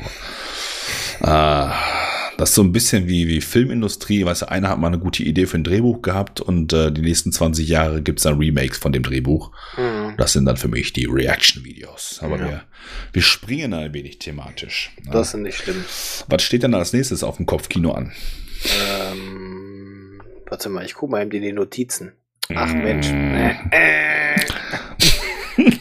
Äh, 1.21 1.69
das 2.37 2.51
ist 2.51 2.55
so 2.55 2.63
ein 2.63 2.73
bisschen 2.73 3.09
wie, 3.09 3.29
wie 3.29 3.41
Filmindustrie. 3.41 4.25
Weißt 4.25 4.43
du, 4.43 4.51
einer 4.51 4.69
hat 4.69 4.79
mal 4.79 4.89
eine 4.89 4.99
gute 4.99 5.23
Idee 5.23 5.47
für 5.47 5.57
ein 5.57 5.65
Drehbuch 5.65 6.03
gehabt 6.03 6.41
und 6.41 6.73
äh, 6.73 6.93
die 6.93 7.01
nächsten 7.01 7.33
20 7.33 7.67
Jahre 7.69 8.03
gibt's 8.03 8.25
dann 8.25 8.39
Remakes 8.39 8.79
von 8.79 8.93
dem 8.93 9.03
Drehbuch. 9.03 9.53
Mhm. 9.77 10.15
Das 10.19 10.33
sind 10.33 10.45
dann 10.45 10.57
für 10.57 10.69
mich 10.69 10.93
die 10.93 11.07
Reaction-Videos. 11.07 12.21
Aber 12.23 12.39
ja. 12.39 12.45
wir, 12.47 12.63
wir 13.13 13.23
springen 13.23 13.73
ein 13.75 13.95
wenig 13.95 14.19
thematisch. 14.19 14.93
Ne? 15.05 15.13
Das 15.13 15.29
ist 15.29 15.41
nicht 15.41 15.59
schlimm. 15.59 15.85
Was 16.29 16.43
steht 16.43 16.63
denn 16.63 16.75
als 16.75 16.93
nächstes 16.93 17.23
auf 17.23 17.37
dem 17.37 17.47
Kopfkino 17.47 17.93
an? 17.93 18.13
Ähm, 18.65 20.21
warte 20.49 20.69
mal, 20.69 20.85
ich 20.85 20.95
gucke 20.95 21.13
mal 21.13 21.23
eben 21.23 21.33
in 21.33 21.43
die 21.43 21.53
Notizen. 21.53 22.13
Ach 22.55 22.73
mm. 22.73 22.79
Mensch. 22.79 23.09
Äh. 23.09 23.55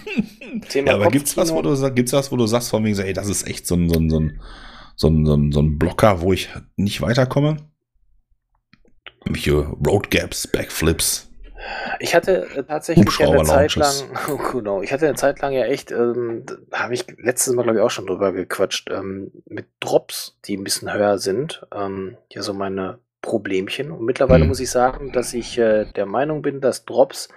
Thema 0.70 0.88
ja, 0.88 0.95
aber 0.95 1.12
gibt's 1.12 1.36
was, 1.36 1.51
wo 1.51 1.62
du, 1.62 1.91
gibt's 1.93 2.14
was, 2.14 2.32
wo 2.32 2.38
du 2.38 2.47
sagst, 2.47 2.70
von 2.70 2.84
wegen, 2.84 2.97
ey, 2.97 3.14
das 3.14 3.28
ist 3.28 3.45
echt 3.45 3.68
so 3.68 3.76
ein, 3.76 3.89
so 3.89 3.99
ein, 3.99 4.10
so 4.10 4.20
ein 4.20 4.39
so 4.95 5.07
ein, 5.07 5.25
so 5.25 5.35
ein, 5.35 5.51
so 5.51 5.61
ein 5.61 5.77
Blocker, 5.77 6.21
wo 6.21 6.33
ich 6.33 6.49
nicht 6.75 7.01
weiterkomme. 7.01 7.57
Welche 9.25 9.53
Road 9.53 10.11
Gaps, 10.11 10.47
Backflips. 10.47 11.29
Ich 11.99 12.13
hatte 12.13 12.47
äh, 12.55 12.63
tatsächlich 12.63 13.19
eine 13.19 13.43
Zeit 13.43 13.75
lang, 13.75 13.93
oh, 14.29 14.37
genau, 14.51 14.81
ich 14.81 14.91
hatte 14.91 15.07
eine 15.07 15.15
Zeit 15.15 15.41
lang 15.41 15.51
ja 15.53 15.65
echt, 15.65 15.91
ähm, 15.91 16.45
habe 16.71 16.93
ich 16.93 17.05
letztes 17.17 17.53
Mal 17.55 17.63
glaube 17.63 17.79
ich 17.79 17.83
auch 17.83 17.89
schon 17.89 18.05
drüber 18.05 18.31
gequatscht, 18.33 18.89
ähm, 18.91 19.31
mit 19.47 19.65
Drops, 19.79 20.37
die 20.45 20.57
ein 20.57 20.63
bisschen 20.63 20.93
höher 20.93 21.17
sind. 21.17 21.65
Ähm, 21.73 22.17
ja, 22.29 22.41
so 22.43 22.53
meine 22.53 22.99
Problemchen. 23.21 23.91
Und 23.91 24.05
mittlerweile 24.05 24.41
hm. 24.41 24.49
muss 24.49 24.59
ich 24.59 24.69
sagen, 24.69 25.11
dass 25.11 25.33
ich 25.33 25.57
äh, 25.57 25.85
der 25.85 26.05
Meinung 26.05 26.41
bin, 26.41 26.61
dass 26.61 26.85
Drops 26.85 27.29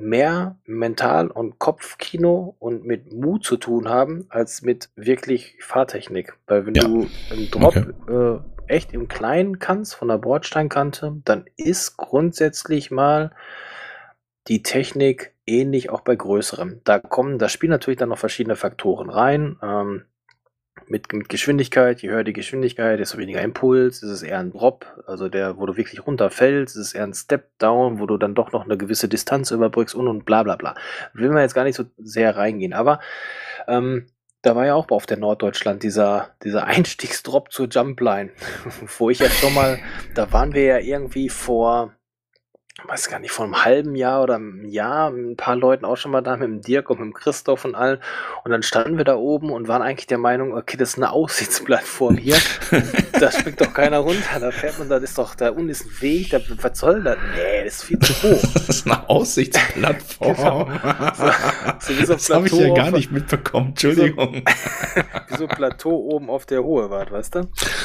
mehr 0.00 0.56
Mental- 0.66 1.28
und 1.28 1.58
Kopfkino 1.58 2.56
und 2.58 2.84
mit 2.84 3.12
Mut 3.12 3.44
zu 3.44 3.56
tun 3.56 3.88
haben, 3.88 4.26
als 4.28 4.62
mit 4.62 4.90
wirklich 4.96 5.56
Fahrtechnik. 5.60 6.34
Weil 6.46 6.66
wenn 6.66 6.74
ja. 6.74 6.82
du 6.82 7.08
einen 7.30 7.50
Drop 7.50 7.76
okay. 7.76 7.86
äh, 8.08 8.38
echt 8.66 8.92
im 8.92 9.08
Kleinen 9.08 9.58
kannst, 9.58 9.94
von 9.94 10.08
der 10.08 10.18
Bordsteinkante, 10.18 11.20
dann 11.24 11.44
ist 11.56 11.96
grundsätzlich 11.96 12.90
mal 12.90 13.32
die 14.48 14.62
Technik 14.62 15.34
ähnlich 15.46 15.90
auch 15.90 16.00
bei 16.00 16.16
größerem. 16.16 16.80
Da 16.84 16.98
kommen, 16.98 17.38
da 17.38 17.48
spielen 17.48 17.70
natürlich 17.70 17.98
dann 17.98 18.08
noch 18.08 18.18
verschiedene 18.18 18.56
Faktoren 18.56 19.10
rein. 19.10 19.56
Ähm, 19.62 20.04
mit, 20.90 21.12
mit 21.12 21.28
Geschwindigkeit, 21.28 22.02
je 22.02 22.10
höher 22.10 22.24
die 22.24 22.32
Geschwindigkeit, 22.32 22.98
desto 22.98 23.16
weniger 23.16 23.40
Impuls, 23.40 24.02
ist 24.02 24.10
es 24.10 24.22
eher 24.22 24.40
ein 24.40 24.52
Drop, 24.52 24.86
also 25.06 25.28
der, 25.28 25.56
wo 25.56 25.66
du 25.66 25.76
wirklich 25.76 26.04
runterfällst, 26.04 26.76
ist 26.76 26.88
es 26.88 26.94
eher 26.94 27.04
ein 27.04 27.14
Step 27.14 27.46
Down, 27.58 28.00
wo 28.00 28.06
du 28.06 28.16
dann 28.16 28.34
doch 28.34 28.50
noch 28.52 28.64
eine 28.64 28.76
gewisse 28.76 29.08
Distanz 29.08 29.52
überbrückst 29.52 29.94
und 29.94 30.08
und 30.08 30.24
bla 30.24 30.42
bla 30.42 30.56
bla. 30.56 30.74
Will 31.14 31.30
man 31.30 31.42
jetzt 31.42 31.54
gar 31.54 31.64
nicht 31.64 31.76
so 31.76 31.84
sehr 31.96 32.36
reingehen, 32.36 32.72
aber 32.72 32.98
ähm, 33.68 34.06
da 34.42 34.56
war 34.56 34.66
ja 34.66 34.74
auch 34.74 34.90
auf 34.90 35.06
der 35.06 35.18
Norddeutschland 35.18 35.82
dieser, 35.82 36.30
dieser 36.42 36.64
Einstiegsdrop 36.66 37.52
zur 37.52 37.68
Jumpline, 37.68 38.30
wo 38.98 39.10
ich 39.10 39.20
ja 39.20 39.30
schon 39.30 39.54
mal, 39.54 39.78
da 40.14 40.32
waren 40.32 40.54
wir 40.54 40.64
ja 40.64 40.78
irgendwie 40.78 41.28
vor, 41.28 41.94
weiß 42.86 43.08
gar 43.08 43.18
nicht, 43.18 43.32
vor 43.32 43.44
einem 43.44 43.64
halben 43.64 43.94
Jahr 43.94 44.22
oder 44.22 44.36
einem 44.36 44.64
Jahr 44.64 45.10
mit 45.10 45.24
ein 45.24 45.36
paar 45.36 45.56
Leuten 45.56 45.84
auch 45.84 45.96
schon 45.96 46.12
mal 46.12 46.22
da, 46.22 46.36
mit 46.36 46.48
dem 46.48 46.60
Dirk 46.60 46.88
und 46.90 47.00
mit 47.00 47.06
dem 47.06 47.12
Christoph 47.12 47.64
und 47.64 47.74
allen. 47.74 47.98
Und 48.44 48.52
dann 48.52 48.62
standen 48.62 48.96
wir 48.96 49.04
da 49.04 49.16
oben 49.16 49.50
und 49.50 49.68
waren 49.68 49.82
eigentlich 49.82 50.06
der 50.06 50.18
Meinung, 50.18 50.54
okay, 50.54 50.76
das 50.76 50.90
ist 50.90 50.96
eine 50.96 51.10
Aussichtsplattform 51.10 52.16
hier. 52.16 52.36
da 53.18 53.30
springt 53.38 53.60
doch 53.60 53.72
keiner 53.74 53.98
runter. 53.98 54.40
Da 54.40 54.50
fährt 54.50 54.78
man, 54.78 54.88
da 54.88 54.96
ist 54.96 55.18
doch, 55.18 55.34
da 55.34 55.50
unten 55.50 55.68
ist 55.68 55.84
ein 55.84 56.00
Weg, 56.00 56.30
da, 56.30 56.40
was 56.62 56.78
soll 56.78 57.02
das? 57.02 57.18
Nee, 57.36 57.64
das 57.64 57.74
ist 57.74 57.82
viel 57.84 57.98
zu 57.98 58.12
hoch. 58.22 58.42
das 58.54 58.68
ist 58.68 58.86
eine 58.86 59.08
Aussichtsplattform. 59.08 60.34
genau. 60.36 60.68
so, 61.80 61.92
so 61.92 62.12
das 62.14 62.30
habe 62.30 62.46
ich 62.46 62.52
ja 62.52 62.74
gar 62.74 62.90
nicht 62.92 63.10
mitbekommen, 63.10 63.70
Entschuldigung. 63.70 64.42
wie 65.28 65.36
so 65.36 65.46
ein 65.46 65.56
Plateau 65.56 65.90
oben 65.90 66.30
auf 66.30 66.46
der 66.46 66.62
Hohe 66.62 66.88
war, 66.88 67.10
weißt 67.10 67.34
du? 67.34 67.38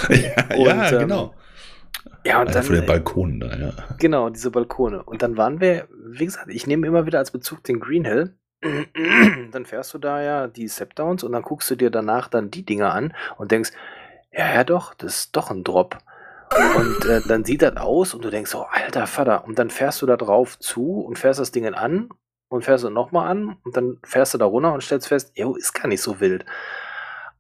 Ja, 0.10 0.56
und, 0.56 0.66
ja 0.66 0.92
ähm, 0.92 1.00
genau. 1.00 1.24
Ähm, 1.24 1.45
ja, 2.26 2.42
und 2.42 2.54
dann. 2.54 2.64
Von 2.64 2.76
den 2.76 2.86
Balkonen 2.86 3.40
da, 3.40 3.56
ja. 3.56 3.74
Genau, 4.00 4.30
diese 4.30 4.52
Balkone. 4.52 5.04
Und 5.04 5.22
dann 5.22 5.38
waren 5.38 5.60
wir, 5.60 5.88
wie 6.12 6.26
gesagt, 6.26 6.50
ich 6.50 6.68
nehme 6.68 6.88
immer 6.88 7.06
wieder 7.06 7.20
als 7.20 7.32
Bezug 7.32 7.64
den 7.64 7.80
Green 7.80 8.06
Hill. 8.06 8.36
dann 9.52 9.66
fährst 9.66 9.94
du 9.94 10.00
da 10.00 10.22
ja 10.22 10.48
die 10.48 10.68
Step-Downs 10.68 11.24
und 11.24 11.34
dann 11.34 11.44
guckst 11.44 11.70
du 11.70 11.76
dir 11.76 11.92
danach 11.92 12.28
dann 12.28 12.50
die 12.50 12.66
Dinger 12.66 12.94
an 12.94 13.14
und 13.38 13.52
denkst, 13.52 13.72
ja, 14.32 14.54
ja 14.54 14.64
doch, 14.64 14.94
das 14.94 15.18
ist 15.18 15.36
doch 15.36 15.52
ein 15.52 15.64
Drop. 15.64 16.00
Und 16.78 17.06
äh, 17.06 17.22
dann 17.28 17.44
sieht 17.44 17.62
das 17.62 17.78
aus 17.78 18.14
und 18.14 18.24
du 18.24 18.30
denkst 18.30 18.52
so, 18.52 18.64
alter 18.64 19.08
Vater. 19.08 19.46
Und 19.46 19.60
dann 19.60 19.70
fährst 19.70 20.02
du 20.02 20.06
da 20.06 20.18
drauf 20.18 20.58
zu 20.60 21.02
und 21.02 21.20
fährst 21.20 21.40
das 21.40 21.52
Ding 21.52 21.68
an 21.74 22.10
und 22.50 22.64
fährst 22.64 22.84
es 22.84 22.90
nochmal 22.90 23.30
an 23.30 23.58
und 23.64 23.76
dann 23.76 23.98
fährst 24.04 24.34
du 24.34 24.38
da 24.38 24.46
runter 24.46 24.74
und 24.74 24.82
stellst 24.82 25.08
fest, 25.08 25.32
jo, 25.36 25.56
ist 25.56 25.74
gar 25.74 25.88
nicht 25.88 26.02
so 26.02 26.20
wild. 26.20 26.46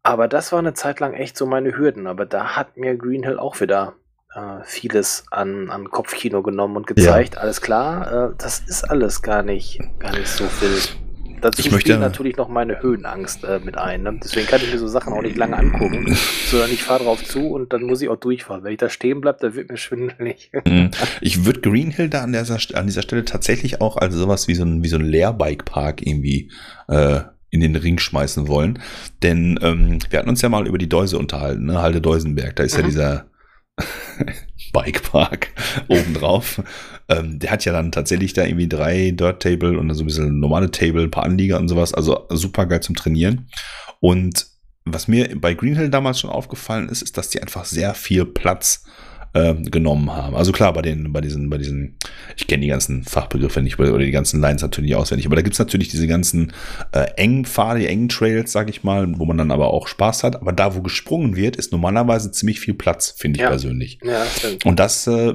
Aber 0.04 0.28
das 0.28 0.52
war 0.52 0.60
eine 0.60 0.74
Zeit 0.74 1.00
lang 1.00 1.14
echt 1.14 1.38
so 1.38 1.46
meine 1.46 1.76
Hürden. 1.78 2.08
Aber 2.08 2.26
da 2.26 2.56
hat 2.56 2.78
mir 2.78 2.96
Green 2.96 3.24
Hill 3.24 3.40
auch 3.40 3.60
wieder 3.60 3.96
äh, 4.36 4.64
vieles 4.66 5.24
an, 5.32 5.70
an 5.70 5.90
Kopfkino 5.90 6.44
genommen 6.44 6.76
und 6.78 6.88
gezeigt, 6.88 7.36
ja. 7.36 7.42
alles 7.42 7.62
klar, 7.62 8.32
äh, 8.32 8.34
das 8.38 8.60
ist 8.60 8.84
alles 8.84 9.22
gar 9.22 9.44
nicht, 9.44 9.80
gar 10.00 10.12
nicht 10.12 10.28
so 10.28 10.44
wild. 10.60 10.98
dazu 11.40 11.62
ich 11.62 11.72
möchte 11.72 11.98
natürlich 11.98 12.36
noch 12.36 12.50
meine 12.50 12.82
Höhenangst 12.82 13.46
äh, 13.46 13.60
mit 13.64 13.78
ein. 13.78 14.04
Ne? 14.04 14.20
Deswegen 14.22 14.46
kann 14.48 14.60
ich 14.62 14.74
mir 14.74 14.78
so 14.78 14.88
Sachen 14.88 15.14
auch 15.14 15.22
nicht 15.22 15.38
lange 15.38 15.56
angucken, 15.56 16.18
sondern 16.48 16.70
ich 16.72 16.84
fahre 16.84 17.06
drauf 17.06 17.24
zu 17.24 17.48
und 17.48 17.72
dann 17.72 17.84
muss 17.84 18.02
ich 18.02 18.10
auch 18.10 18.18
durchfahren. 18.18 18.64
Wenn 18.66 18.74
ich 18.74 18.78
da 18.78 18.90
stehen 18.90 19.22
bleibe, 19.22 19.38
dann 19.40 19.56
wird 19.56 19.70
mir 19.70 19.78
schwindelig. 19.78 20.52
Mhm. 20.66 20.92
Ich 21.22 21.46
würde 21.46 21.62
Greenhill 21.62 22.10
da 22.10 22.24
an 22.24 22.34
dieser, 22.34 22.58
an 22.74 22.88
dieser 22.88 23.04
Stelle 23.04 23.24
tatsächlich 23.24 23.80
auch 23.80 23.96
als 23.96 24.16
sowas 24.16 24.50
wie 24.50 24.56
so 24.56 24.66
ein, 24.66 24.84
wie 24.84 24.90
so 24.90 24.98
ein 24.98 25.06
Leerbike-Park 25.06 26.06
irgendwie 26.06 26.52
äh, 26.90 27.22
in 27.52 27.62
den 27.62 27.78
Ring 27.78 28.00
schmeißen 28.00 28.50
wollen. 28.50 28.80
Denn 29.24 29.58
ähm, 29.62 30.00
wir 30.10 30.20
hatten 30.20 30.30
uns 30.30 30.42
ja 30.42 30.50
mal 30.50 30.68
über 30.68 30.78
die 30.78 30.90
Deuse 30.90 31.18
unterhalten, 31.18 31.68
ne? 31.68 31.82
Halde 31.82 32.02
Deusenberg. 32.02 32.58
Da 32.58 32.64
ist 32.64 32.76
mhm. 32.76 32.82
ja 32.82 32.88
dieser 32.88 33.26
Bikepark 34.74 35.52
obendrauf. 35.88 36.62
ähm, 37.10 37.40
der 37.40 37.52
hat 37.52 37.66
ja 37.66 37.74
dann 37.74 37.92
tatsächlich 37.92 38.34
da 38.34 38.44
irgendwie 38.44 38.68
drei 38.68 39.12
Dirt 39.12 39.42
Table 39.42 39.78
und 39.80 39.94
so 39.94 40.04
ein 40.04 40.08
bisschen 40.08 40.40
normale 40.40 40.72
Table, 40.72 41.04
ein 41.04 41.12
paar 41.12 41.24
Anlieger 41.24 41.58
und 41.60 41.68
sowas. 41.68 41.94
Also 41.94 42.26
super 42.30 42.66
geil 42.66 42.82
zum 42.82 42.96
Trainieren. 42.96 43.48
Und 44.00 44.48
was 44.86 45.08
mir 45.08 45.30
bei 45.40 45.54
Greenhill 45.54 45.90
damals 45.90 46.20
schon 46.20 46.30
aufgefallen 46.30 46.90
ist, 46.90 47.02
ist, 47.02 47.18
dass 47.18 47.30
die 47.30 47.42
einfach 47.42 47.66
sehr 47.66 47.94
viel 47.96 48.26
Platz 48.26 48.86
ähm, 49.36 49.66
genommen 49.66 50.12
haben. 50.12 50.36
Also 50.36 50.52
klar, 50.52 50.74
bei 50.74 50.82
den, 50.82 51.14
bei 51.14 51.22
diesen, 51.22 51.50
bei 51.50 51.58
diesen, 51.58 51.98
ich 52.36 52.48
kenne 52.48 52.62
die 52.62 52.70
ganzen 52.70 53.04
Fachbegriffe 53.04 53.62
nicht 53.62 53.78
oder 53.78 54.00
die 54.00 54.12
ganzen 54.12 54.42
Lines 54.42 54.62
natürlich 54.64 54.96
auswendig, 54.96 55.28
aber 55.28 55.36
da 55.36 55.44
gibt 55.44 55.54
es 55.54 55.60
natürlich 55.60 55.90
diese 55.90 56.08
ganzen 56.08 56.54
äh, 56.94 57.06
engen 57.18 57.46
Pfade, 57.46 57.82
die 57.82 57.88
engen 57.88 58.10
Trails, 58.10 58.52
sag 58.52 58.70
ich 58.70 58.84
mal, 58.84 59.08
wo 59.18 59.26
man 59.26 59.38
dann 59.38 59.52
aber 59.52 59.68
auch 59.68 59.88
Spaß 59.88 60.24
hat. 60.24 60.38
Aber 60.38 60.54
da, 60.54 60.76
wo 60.76 60.82
gesprungen 60.82 61.36
wird, 61.36 61.58
ist 61.58 61.72
normalerweise 61.72 62.32
ziemlich 62.32 62.60
viel 62.60 62.74
Platz, 62.74 63.14
finde 63.18 63.38
ich 63.38 63.42
ja. 63.44 63.50
persönlich. 63.50 64.00
Ja, 64.04 64.26
stimmt. 64.26 64.66
Und 64.66 64.80
das 64.80 65.06
äh, 65.06 65.34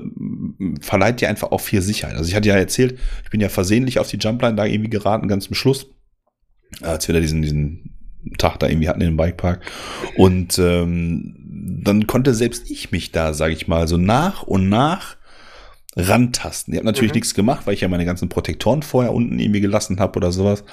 verleiht 0.80 1.20
dir 1.20 1.28
einfach 1.28 1.52
auch 1.52 1.60
viel 1.60 1.82
Sicherheit. 1.82 2.16
Also 2.16 2.28
ich 2.28 2.34
hatte 2.34 2.48
ja 2.48 2.56
erzählt, 2.56 2.98
ich 3.22 3.30
bin 3.30 3.40
ja 3.40 3.48
versehentlich 3.48 3.98
auf 3.98 4.08
die 4.08 4.18
Jumpline 4.18 4.56
da 4.56 4.64
irgendwie 4.64 4.90
geraten, 4.90 5.28
ganz 5.28 5.44
zum 5.44 5.54
Schluss 5.54 5.86
als 6.82 7.08
wir 7.08 7.14
da 7.14 7.20
diesen, 7.20 7.42
diesen 7.42 7.96
Tag 8.38 8.58
da 8.58 8.68
irgendwie 8.68 8.88
hatten 8.88 9.00
in 9.00 9.08
dem 9.08 9.16
Bikepark. 9.16 9.60
Und 10.16 10.58
ähm, 10.58 11.39
dann 11.60 12.06
konnte 12.06 12.34
selbst 12.34 12.70
ich 12.70 12.90
mich 12.92 13.12
da, 13.12 13.34
sage 13.34 13.52
ich 13.52 13.68
mal, 13.68 13.88
so 13.88 13.96
nach 13.96 14.42
und 14.42 14.68
nach 14.68 15.16
rantasten. 15.96 16.72
Ich 16.72 16.78
habe 16.78 16.86
natürlich 16.86 17.12
mhm. 17.12 17.16
nichts 17.16 17.34
gemacht, 17.34 17.66
weil 17.66 17.74
ich 17.74 17.80
ja 17.80 17.88
meine 17.88 18.04
ganzen 18.04 18.28
Protektoren 18.28 18.82
vorher 18.82 19.12
unten 19.12 19.38
irgendwie 19.38 19.60
gelassen 19.60 19.98
habe 20.00 20.16
oder 20.16 20.32
sowas. 20.32 20.64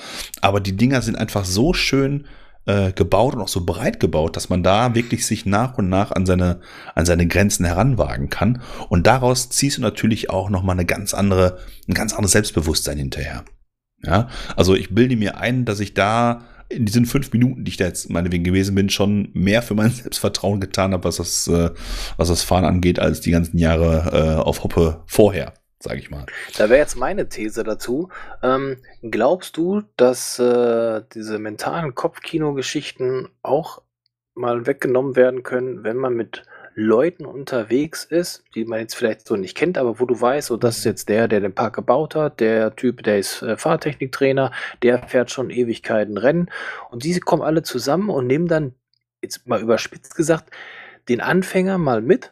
Aber 0.42 0.60
die 0.60 0.78
Dinger 0.78 1.02
sind 1.02 1.18
einfach 1.18 1.46
so 1.46 1.74
schön 1.74 2.26
äh, 2.66 2.92
gebaut 2.92 3.34
und 3.34 3.42
auch 3.42 3.48
so 3.48 3.66
breit 3.66 4.00
gebaut, 4.00 4.36
dass 4.36 4.50
man 4.50 4.62
da 4.62 4.94
wirklich 4.94 5.26
sich 5.26 5.46
nach 5.46 5.78
und 5.78 5.90
nach 5.90 6.12
an 6.12 6.26
seine, 6.26 6.60
an 6.94 7.06
seine 7.06 7.28
Grenzen 7.28 7.66
heranwagen 7.66 8.30
kann. 8.30 8.62
Und 8.90 9.08
daraus 9.08 9.50
ziehst 9.50 9.78
du 9.78 9.82
natürlich 9.82 10.30
auch 10.30 10.50
nochmal 10.50 10.76
eine 10.76 10.86
ganz 10.86 11.14
andere, 11.14 11.58
ein 11.88 11.94
ganz 11.94 12.14
anderes 12.14 12.34
Selbstbewusstsein 12.34 12.98
hinterher. 12.98 13.44
Ja, 14.04 14.28
also 14.56 14.76
ich 14.76 14.94
bilde 14.94 15.16
mir 15.16 15.38
ein, 15.38 15.66
dass 15.66 15.80
ich 15.80 15.96
da 15.96 16.42
in 16.70 16.86
diesen 16.86 17.06
fünf 17.06 17.32
Minuten, 17.34 17.64
die 17.64 17.72
ich 17.72 17.78
da 17.78 17.86
jetzt 17.86 18.10
meinetwegen 18.10 18.44
gewesen 18.44 18.76
bin, 18.76 18.90
schon 18.90 19.30
mehr 19.34 19.62
für 19.62 19.76
mein 19.76 19.90
Selbstvertrauen 19.92 20.60
getan 20.60 20.94
habe, 20.94 21.04
was 21.06 21.18
das, 21.18 21.48
äh, 21.48 21.72
was 22.18 22.28
das 22.30 22.44
Fahren 22.44 22.66
angeht, 22.66 23.00
als 23.00 23.22
die 23.22 23.32
ganzen 23.32 23.58
Jahre 23.58 24.12
äh, 24.12 24.42
auf 24.42 24.64
Hoppe 24.64 25.04
vorher, 25.06 25.54
sage 25.80 26.00
ich 26.00 26.10
mal. 26.10 26.26
Da 26.58 26.70
wäre 26.70 26.80
jetzt 26.80 26.98
meine 26.98 27.30
These 27.30 27.64
dazu. 27.64 28.10
Ähm, 28.44 28.78
glaubst 29.02 29.58
du, 29.58 29.84
dass 29.96 30.40
äh, 30.40 31.02
diese 31.14 31.40
mentalen 31.40 31.96
Kopfkino-Geschichten 31.96 33.30
auch 33.42 33.82
mal 34.36 34.68
weggenommen 34.68 35.16
werden 35.16 35.44
können, 35.44 35.84
wenn 35.84 35.98
man 35.98 36.16
mit 36.16 36.44
Leuten 36.80 37.26
unterwegs 37.26 38.04
ist, 38.04 38.44
die 38.54 38.64
man 38.64 38.80
jetzt 38.80 38.94
vielleicht 38.94 39.28
so 39.28 39.36
nicht 39.36 39.58
kennt, 39.58 39.80
aber 39.80 40.00
wo 40.00 40.06
du 40.06 40.22
weißt, 40.22 40.50
so 40.50 40.58
das 40.58 40.78
ist 40.78 40.84
jetzt 40.84 41.10
der, 41.10 41.28
der 41.28 41.40
den 41.40 41.56
Park 41.56 41.74
gebaut 41.76 42.14
hat, 42.14 42.40
der 42.40 42.76
Typ, 42.76 43.02
der 43.02 43.18
ist 43.18 43.42
äh, 43.42 43.58
Fahrtechniktrainer, 43.58 44.52
der 44.84 45.02
fährt 45.08 45.32
schon 45.32 45.50
Ewigkeiten 45.50 46.20
Rennen 46.20 46.52
und 46.92 47.04
diese 47.04 47.20
kommen 47.20 47.42
alle 47.42 47.64
zusammen 47.64 48.12
und 48.12 48.28
nehmen 48.28 48.48
dann, 48.48 48.76
jetzt 49.24 49.48
mal 49.48 49.60
überspitzt 49.60 50.16
gesagt, 50.16 50.52
den 51.10 51.20
Anfänger 51.20 51.80
mal 51.80 52.04
mit 52.04 52.32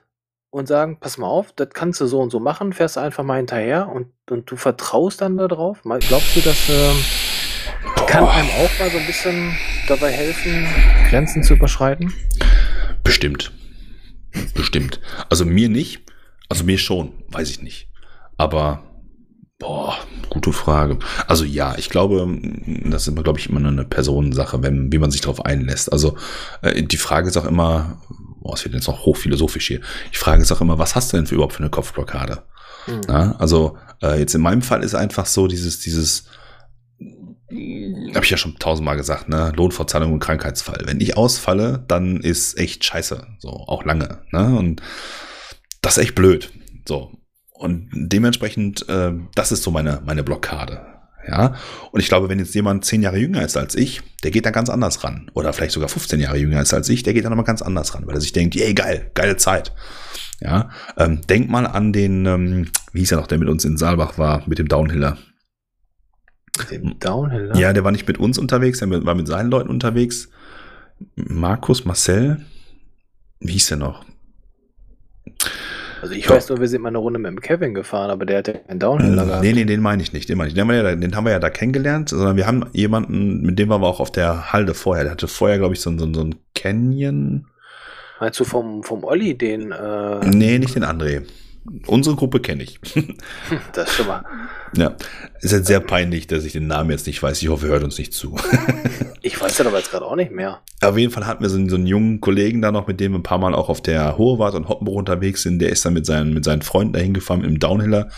und 0.51 0.67
sagen, 0.67 0.99
pass 0.99 1.17
mal 1.17 1.25
auf, 1.25 1.51
das 1.53 1.69
kannst 1.73 1.99
du 1.99 2.05
so 2.05 2.19
und 2.19 2.29
so 2.29 2.39
machen, 2.39 2.71
fährst 2.71 2.99
einfach 2.99 3.23
mal 3.23 3.37
hinterher 3.37 3.89
und, 3.89 4.09
und 4.29 4.51
du 4.51 4.57
vertraust 4.57 5.21
dann 5.21 5.37
darauf. 5.37 5.81
Glaubst 5.81 6.35
du, 6.35 6.41
das 6.41 6.69
äh, 6.69 8.05
kann 8.05 8.27
einem 8.27 8.49
auch 8.49 8.79
mal 8.79 8.91
so 8.91 8.99
ein 8.99 9.07
bisschen 9.07 9.57
dabei 9.87 10.11
helfen, 10.11 10.67
Grenzen 11.09 11.41
zu 11.41 11.55
überschreiten? 11.55 12.13
Bestimmt. 13.03 13.51
Bestimmt. 14.53 14.99
Also 15.29 15.45
mir 15.45 15.69
nicht. 15.69 16.01
Also 16.49 16.63
mir 16.63 16.77
schon, 16.77 17.13
weiß 17.29 17.49
ich 17.49 17.61
nicht. 17.61 17.89
Aber, 18.37 18.83
boah, 19.59 19.97
gute 20.29 20.53
Frage. 20.53 20.99
Also 21.27 21.43
ja, 21.43 21.75
ich 21.77 21.89
glaube, 21.89 22.27
das 22.85 23.07
ist, 23.07 23.15
glaube 23.15 23.39
ich, 23.39 23.49
immer 23.49 23.65
eine 23.67 23.85
Personensache, 23.85 24.61
wenn, 24.61 24.91
wie 24.91 24.99
man 24.99 25.11
sich 25.11 25.21
darauf 25.21 25.45
einlässt. 25.45 25.91
Also 25.91 26.17
äh, 26.61 26.83
die 26.83 26.97
Frage 26.97 27.29
ist 27.29 27.37
auch 27.37 27.45
immer, 27.45 28.01
boah, 28.41 28.53
es 28.53 28.63
wird 28.63 28.75
jetzt 28.75 28.87
noch 28.87 29.05
hochphilosophisch 29.05 29.67
hier. 29.67 29.81
Die 30.13 30.17
Frage 30.17 30.41
ist 30.41 30.51
auch 30.51 30.61
immer, 30.61 30.77
was 30.77 30.95
hast 30.95 31.11
du 31.11 31.17
denn 31.17 31.27
für 31.27 31.35
überhaupt 31.35 31.53
für 31.53 31.63
eine 31.63 31.69
Kopfblockade? 31.69 32.43
Mhm. 32.87 33.01
Ja, 33.07 33.35
also 33.39 33.77
äh, 34.03 34.19
jetzt 34.19 34.35
in 34.35 34.41
meinem 34.41 34.61
Fall 34.61 34.83
ist 34.83 34.93
einfach 34.93 35.25
so 35.25 35.47
dieses, 35.47 35.79
dieses, 35.79 36.25
habe 38.13 38.25
ich 38.25 38.31
ja 38.31 38.37
schon 38.37 38.57
tausendmal 38.57 38.97
gesagt, 38.97 39.29
ne? 39.29 39.51
Lohnfortzahlung 39.55 40.13
und 40.13 40.19
Krankheitsfall. 40.19 40.83
Wenn 40.85 41.01
ich 41.01 41.17
ausfalle, 41.17 41.83
dann 41.87 42.17
ist 42.17 42.57
echt 42.57 42.83
scheiße. 42.83 43.27
So, 43.39 43.49
auch 43.49 43.85
lange. 43.85 44.21
Ne? 44.31 44.57
Und 44.57 44.81
das 45.81 45.97
ist 45.97 46.03
echt 46.03 46.15
blöd. 46.15 46.51
So. 46.87 47.11
Und 47.51 47.89
dementsprechend, 47.93 48.87
äh, 48.89 49.13
das 49.33 49.51
ist 49.51 49.63
so 49.63 49.71
meine, 49.71 50.01
meine 50.05 50.23
Blockade. 50.23 50.85
Ja. 51.27 51.55
Und 51.91 51.99
ich 51.99 52.07
glaube, 52.07 52.29
wenn 52.29 52.39
jetzt 52.39 52.53
jemand 52.53 52.85
zehn 52.85 53.01
Jahre 53.01 53.17
jünger 53.17 53.43
ist 53.43 53.57
als 53.57 53.75
ich, 53.75 54.01
der 54.23 54.31
geht 54.31 54.45
da 54.45 54.51
ganz 54.51 54.69
anders 54.69 55.03
ran. 55.03 55.31
Oder 55.33 55.53
vielleicht 55.53 55.73
sogar 55.73 55.89
15 55.89 56.19
Jahre 56.19 56.37
jünger 56.37 56.61
ist 56.61 56.73
als 56.73 56.89
ich, 56.89 57.03
der 57.03 57.13
geht 57.13 57.25
da 57.25 57.29
nochmal 57.29 57.45
ganz 57.45 57.61
anders 57.61 57.95
ran, 57.95 58.05
weil 58.05 58.15
er 58.15 58.21
sich 58.21 58.33
denkt, 58.33 58.55
yay, 58.55 58.73
geil, 58.73 59.11
geile 59.13 59.37
Zeit. 59.37 59.73
Ja. 60.39 60.69
Ähm, 60.97 61.21
denk 61.21 61.49
mal 61.49 61.65
an 61.65 61.93
den, 61.93 62.25
ähm, 62.25 62.67
wie 62.91 62.99
hieß 62.99 63.13
er 63.13 63.19
noch, 63.19 63.27
der 63.27 63.37
mit 63.37 63.49
uns 63.49 63.65
in 63.65 63.77
Saalbach 63.77 64.17
war, 64.17 64.43
mit 64.47 64.59
dem 64.59 64.67
Downhiller. 64.67 65.17
Dem 66.71 66.97
Downhill? 66.99 67.51
Ja, 67.55 67.73
der 67.73 67.83
war 67.83 67.91
nicht 67.91 68.07
mit 68.07 68.17
uns 68.17 68.37
unterwegs, 68.37 68.79
der 68.79 68.89
war 69.05 69.15
mit 69.15 69.27
seinen 69.27 69.51
Leuten 69.51 69.69
unterwegs. 69.69 70.29
Markus, 71.15 71.85
Marcel, 71.85 72.41
wie 73.39 73.53
hieß 73.53 73.67
der 73.67 73.77
noch? 73.77 74.05
Also 76.01 76.13
ich 76.13 76.27
Doch. 76.27 76.35
weiß 76.35 76.49
nur, 76.49 76.59
wir 76.59 76.67
sind 76.67 76.81
mal 76.81 76.89
eine 76.89 76.99
Runde 76.99 77.19
mit 77.19 77.31
dem 77.31 77.41
Kevin 77.41 77.73
gefahren, 77.73 78.11
aber 78.11 78.25
der 78.25 78.37
hat 78.37 78.47
ja 78.47 78.53
keinen 78.53 78.79
Downhill 78.79 79.15
gehabt. 79.15 79.41
Nee, 79.41 79.53
nee, 79.53 79.65
den 79.65 79.81
meine 79.81 80.03
ich 80.03 80.13
nicht. 80.13 80.29
Den, 80.29 80.37
meine 80.37 80.49
ich. 80.49 80.53
Den, 80.53 80.61
haben 80.61 80.69
wir 80.69 80.75
ja, 80.75 80.95
den 80.95 81.15
haben 81.15 81.25
wir 81.25 81.31
ja 81.31 81.39
da 81.39 81.49
kennengelernt, 81.49 82.09
sondern 82.09 82.37
wir 82.37 82.45
haben 82.45 82.65
jemanden, 82.73 83.41
mit 83.41 83.57
dem 83.57 83.69
waren 83.69 83.81
wir 83.81 83.87
auch 83.87 83.99
auf 83.99 84.11
der 84.11 84.53
Halde 84.53 84.75
vorher. 84.75 85.03
Der 85.03 85.13
hatte 85.13 85.27
vorher, 85.27 85.57
glaube 85.57 85.73
ich, 85.73 85.81
so, 85.81 85.89
so, 85.97 86.13
so 86.13 86.21
ein 86.21 86.35
Canyon. 86.53 87.47
Meinst 88.19 88.39
du 88.39 88.43
vom, 88.43 88.83
vom 88.83 89.03
Olli 89.03 89.35
den? 89.37 89.71
Äh 89.71 90.25
nee, 90.27 90.59
nicht 90.59 90.75
den 90.75 90.85
André. 90.85 91.23
Unsere 91.87 92.15
Gruppe 92.15 92.39
kenne 92.39 92.63
ich. 92.63 92.79
das 93.73 93.93
schon 93.93 94.07
mal. 94.07 94.23
Ja, 94.75 94.95
ist 95.41 95.53
halt 95.53 95.65
sehr 95.65 95.79
peinlich, 95.79 96.27
dass 96.27 96.43
ich 96.43 96.53
den 96.53 96.67
Namen 96.67 96.91
jetzt 96.91 97.07
nicht 97.07 97.21
weiß. 97.21 97.41
Ich 97.41 97.49
hoffe, 97.49 97.67
er 97.67 97.73
hört 97.73 97.83
uns 97.83 97.97
nicht 97.97 98.13
zu. 98.13 98.37
ich 99.21 99.39
weiß 99.39 99.57
ja 99.57 99.65
aber 99.65 99.77
jetzt 99.77 99.89
gerade 99.89 100.05
auch 100.05 100.15
nicht 100.15 100.31
mehr. 100.31 100.59
Auf 100.81 100.97
jeden 100.97 101.11
Fall 101.11 101.25
hatten 101.25 101.41
wir 101.41 101.49
so 101.49 101.57
einen, 101.57 101.69
so 101.69 101.75
einen, 101.75 101.87
jungen 101.87 102.21
Kollegen 102.21 102.61
da 102.61 102.71
noch, 102.71 102.87
mit 102.87 102.99
dem 102.99 103.13
wir 103.13 103.19
ein 103.19 103.23
paar 103.23 103.39
Mal 103.39 103.55
auch 103.55 103.69
auf 103.69 103.81
der 103.81 104.17
Hohe 104.17 104.37
Wart 104.37 104.53
und 104.53 104.69
Hoppenbruch 104.69 104.97
unterwegs 104.97 105.41
sind. 105.41 105.59
Der 105.59 105.69
ist 105.69 105.83
dann 105.85 105.93
mit 105.93 106.05
seinen, 106.05 106.33
mit 106.33 106.45
seinen 106.45 106.61
Freunden 106.61 106.93
dahin 106.93 107.13
gefahren 107.13 107.43
im 107.43 107.59
Downhiller 107.59 108.09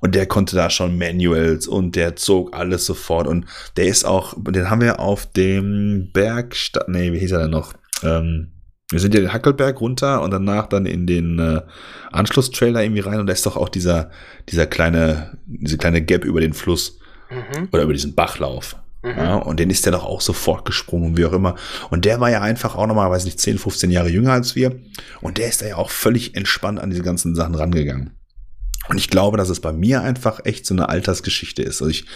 und 0.00 0.14
der 0.14 0.26
konnte 0.26 0.56
da 0.56 0.68
schon 0.70 0.98
Manuals 0.98 1.66
und 1.66 1.96
der 1.96 2.16
zog 2.16 2.56
alles 2.56 2.86
sofort 2.86 3.26
und 3.26 3.46
der 3.76 3.86
ist 3.86 4.04
auch, 4.04 4.34
den 4.36 4.68
haben 4.68 4.80
wir 4.80 5.00
auf 5.00 5.26
dem 5.32 6.10
Berg, 6.12 6.56
nee, 6.88 7.12
wie 7.12 7.18
hieß 7.18 7.32
er 7.32 7.42
denn 7.42 7.50
noch? 7.50 7.72
Ähm, 8.02 8.48
wir 8.90 9.00
sind 9.00 9.14
ja 9.14 9.20
den 9.20 9.32
Hackelberg 9.32 9.80
runter 9.80 10.22
und 10.22 10.30
danach 10.30 10.66
dann 10.66 10.86
in 10.86 11.06
den 11.06 11.38
äh, 11.38 11.62
Anschlusstrailer 12.12 12.82
irgendwie 12.82 13.00
rein 13.00 13.18
und 13.18 13.26
da 13.26 13.32
ist 13.32 13.44
doch 13.44 13.56
auch 13.56 13.68
dieser, 13.68 14.10
dieser 14.48 14.66
kleine, 14.66 15.38
diese 15.46 15.76
kleine 15.76 16.02
Gap 16.02 16.24
über 16.24 16.40
den 16.40 16.52
Fluss 16.52 16.98
mhm. 17.30 17.68
oder 17.72 17.82
über 17.82 17.92
diesen 17.92 18.14
Bachlauf. 18.14 18.76
Mhm. 19.02 19.10
Ja, 19.16 19.34
und 19.36 19.58
den 19.58 19.70
ist 19.70 19.84
der 19.84 19.92
doch 19.92 20.04
auch 20.04 20.20
sofort 20.20 20.64
gesprungen, 20.64 21.16
wie 21.16 21.24
auch 21.24 21.32
immer. 21.32 21.56
Und 21.90 22.04
der 22.04 22.20
war 22.20 22.30
ja 22.30 22.42
einfach 22.42 22.76
auch 22.76 22.86
nochmal, 22.86 23.10
weiß 23.10 23.24
nicht, 23.24 23.40
10, 23.40 23.58
15 23.58 23.90
Jahre 23.90 24.08
jünger 24.08 24.32
als 24.32 24.54
wir. 24.54 24.78
Und 25.20 25.38
der 25.38 25.48
ist 25.48 25.62
da 25.62 25.66
ja 25.66 25.76
auch 25.76 25.90
völlig 25.90 26.36
entspannt 26.36 26.80
an 26.80 26.90
diese 26.90 27.02
ganzen 27.02 27.34
Sachen 27.34 27.54
rangegangen. 27.54 28.12
Und 28.88 28.98
ich 28.98 29.10
glaube, 29.10 29.36
dass 29.36 29.48
es 29.48 29.60
bei 29.60 29.72
mir 29.72 30.02
einfach 30.02 30.40
echt 30.44 30.64
so 30.64 30.74
eine 30.74 30.88
Altersgeschichte 30.88 31.62
ist. 31.62 31.82
Also 31.82 31.90
ich 31.90 32.06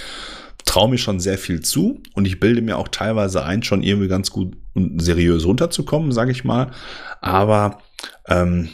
traue 0.65 0.91
mir 0.91 0.99
schon 0.99 1.21
sehr 1.21 1.39
viel 1.39 1.61
zu 1.61 2.03
und 2.15 2.27
ich 2.27 2.41
bilde 2.41 2.63
mir 2.63 2.79
auch 2.79 2.89
teilweise 2.89 3.45
ein, 3.45 3.63
schon 3.63 3.83
irgendwie 3.83 4.09
ganz 4.09 4.31
gut 4.31 4.57
und 4.75 5.01
seriös 5.01 5.45
runterzukommen, 5.45 6.13
sage 6.13 6.31
ich 6.31 6.45
mal. 6.45 6.73
Aber 7.21 7.79
ähm, 8.29 8.69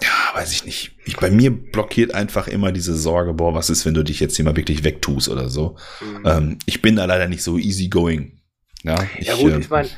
ja, 0.00 0.10
weiß 0.34 0.52
ich 0.52 0.64
nicht. 0.64 0.92
Ich, 1.04 1.16
bei 1.16 1.30
mir 1.30 1.50
blockiert 1.50 2.14
einfach 2.14 2.46
immer 2.46 2.70
diese 2.70 2.94
Sorge, 2.94 3.34
boah, 3.34 3.54
was 3.54 3.70
ist, 3.70 3.84
wenn 3.84 3.94
du 3.94 4.04
dich 4.04 4.20
jetzt 4.20 4.36
hier 4.36 4.44
mal 4.44 4.56
wirklich 4.56 4.84
wegtust 4.84 5.28
oder 5.28 5.48
so. 5.48 5.76
Mhm. 6.00 6.22
Ähm, 6.24 6.58
ich 6.66 6.82
bin 6.82 6.96
da 6.96 7.04
leider 7.04 7.26
nicht 7.26 7.42
so 7.42 7.58
easygoing. 7.58 8.40
Ja, 8.84 8.96
ich, 9.18 9.26
ja 9.26 9.34
gut, 9.34 9.52
äh, 9.52 9.58
ich 9.58 9.70
meine, 9.70 9.88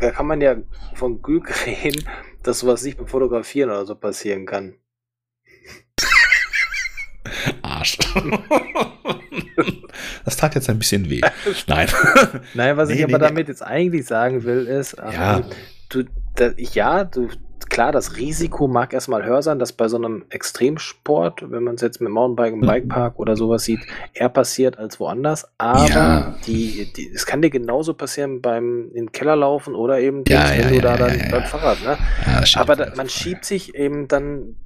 da 0.00 0.10
kann 0.10 0.26
man 0.26 0.40
ja 0.40 0.56
von 0.94 1.22
Glück 1.22 1.50
reden, 1.66 2.04
dass 2.42 2.60
sowas 2.60 2.82
nicht 2.82 2.98
beim 2.98 3.06
Fotografieren 3.06 3.70
oder 3.70 3.86
so 3.86 3.94
passieren 3.94 4.44
kann. 4.44 4.74
Arsch. 7.62 7.98
das 10.24 10.36
tat 10.36 10.54
jetzt 10.54 10.68
ein 10.70 10.78
bisschen 10.78 11.08
weh. 11.10 11.20
Nein. 11.66 11.88
Nein, 12.54 12.76
was 12.76 12.88
Nee, 12.88 12.94
ich 12.94 13.00
nee, 13.00 13.04
aber 13.14 13.18
nee. 13.18 13.28
damit 13.28 13.48
jetzt 13.48 13.62
eigentlich 13.62 14.06
sagen 14.06 14.44
will, 14.44 14.66
ist, 14.66 14.96
ähm, 14.98 15.12
Ja. 15.12 15.40
du, 15.88 16.04
da, 16.36 16.50
ja, 16.56 17.04
du, 17.04 17.28
klar, 17.68 17.92
das 17.92 18.16
Risiko 18.16 18.68
mag 18.68 18.92
erstmal 18.92 19.24
höher 19.24 19.42
sein, 19.42 19.58
dass 19.58 19.72
bei 19.72 19.88
so 19.88 19.96
einem 19.96 20.24
Extremsport, 20.30 21.50
wenn 21.50 21.62
man 21.64 21.76
es 21.76 21.80
jetzt 21.80 22.00
mit 22.00 22.10
Mountainbike 22.10 22.52
im 22.54 22.60
Mhm. 22.60 22.66
Bikepark 22.66 23.18
oder 23.18 23.36
sowas 23.36 23.64
sieht, 23.64 23.80
eher 24.14 24.28
passiert 24.28 24.78
als 24.78 24.98
woanders. 25.00 25.46
Aber 25.58 25.88
Ja. 25.88 26.34
die, 26.46 26.92
die, 26.96 27.10
es 27.14 27.24
kann 27.26 27.42
dir 27.42 27.50
genauso 27.50 27.94
passieren 27.94 28.40
beim 28.42 28.88
in 28.90 29.06
den 29.06 29.12
Keller 29.12 29.36
laufen 29.36 29.74
oder 29.74 30.00
eben 30.00 30.24
Ja, 30.28 30.50
wenn 30.50 30.60
ja, 30.62 30.68
du 30.68 30.74
ja, 30.76 30.80
da 30.82 30.90
ja, 30.90 30.96
dann 30.96 31.18
ja, 31.18 31.24
beim 31.30 31.40
ja. 31.40 31.46
Fahrrad, 31.46 31.78
ne? 31.84 31.98
Aber 32.56 32.76
da, 32.76 32.92
man 32.96 33.08
schiebt 33.08 33.44
sich 33.44 33.74
eben 33.74 34.08
dann 34.08 34.56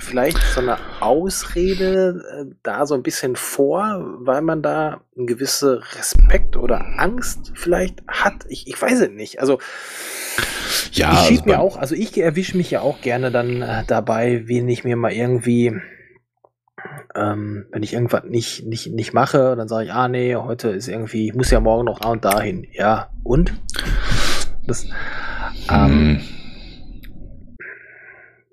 vielleicht 0.00 0.42
so 0.54 0.60
eine 0.60 0.78
Ausrede 1.00 2.22
äh, 2.32 2.54
da 2.62 2.86
so 2.86 2.94
ein 2.94 3.02
bisschen 3.02 3.36
vor, 3.36 4.02
weil 4.20 4.42
man 4.42 4.62
da 4.62 5.02
einen 5.16 5.26
gewisse 5.26 5.82
Respekt 5.96 6.56
oder 6.56 6.98
Angst 6.98 7.52
vielleicht 7.54 8.02
hat. 8.08 8.46
Ich, 8.48 8.66
ich 8.66 8.80
weiß 8.80 9.00
es 9.00 9.10
nicht. 9.10 9.40
Also 9.40 9.58
Ja, 10.92 11.12
ich 11.12 11.18
also 11.18 11.28
schieb 11.28 11.46
mir 11.46 11.60
auch, 11.60 11.76
also 11.76 11.94
ich 11.94 12.16
erwische 12.18 12.56
mich 12.56 12.70
ja 12.70 12.80
auch 12.80 13.00
gerne 13.00 13.30
dann 13.30 13.62
äh, 13.62 13.84
dabei, 13.86 14.44
wenn 14.46 14.68
ich 14.68 14.84
mir 14.84 14.96
mal 14.96 15.12
irgendwie, 15.12 15.78
ähm, 17.14 17.66
wenn 17.70 17.82
ich 17.82 17.92
irgendwas 17.92 18.24
nicht, 18.24 18.66
nicht, 18.66 18.92
nicht 18.92 19.12
mache, 19.12 19.54
dann 19.56 19.68
sage 19.68 19.84
ich, 19.84 19.92
ah 19.92 20.08
nee, 20.08 20.34
heute 20.36 20.70
ist 20.70 20.88
irgendwie, 20.88 21.28
ich 21.28 21.34
muss 21.34 21.50
ja 21.50 21.60
morgen 21.60 21.84
noch 21.84 22.00
da 22.00 22.08
und 22.08 22.24
dahin. 22.24 22.66
Ja, 22.72 23.10
und? 23.22 23.52
Das, 24.66 24.86
ähm, 25.70 26.20
Hm. 26.20 26.39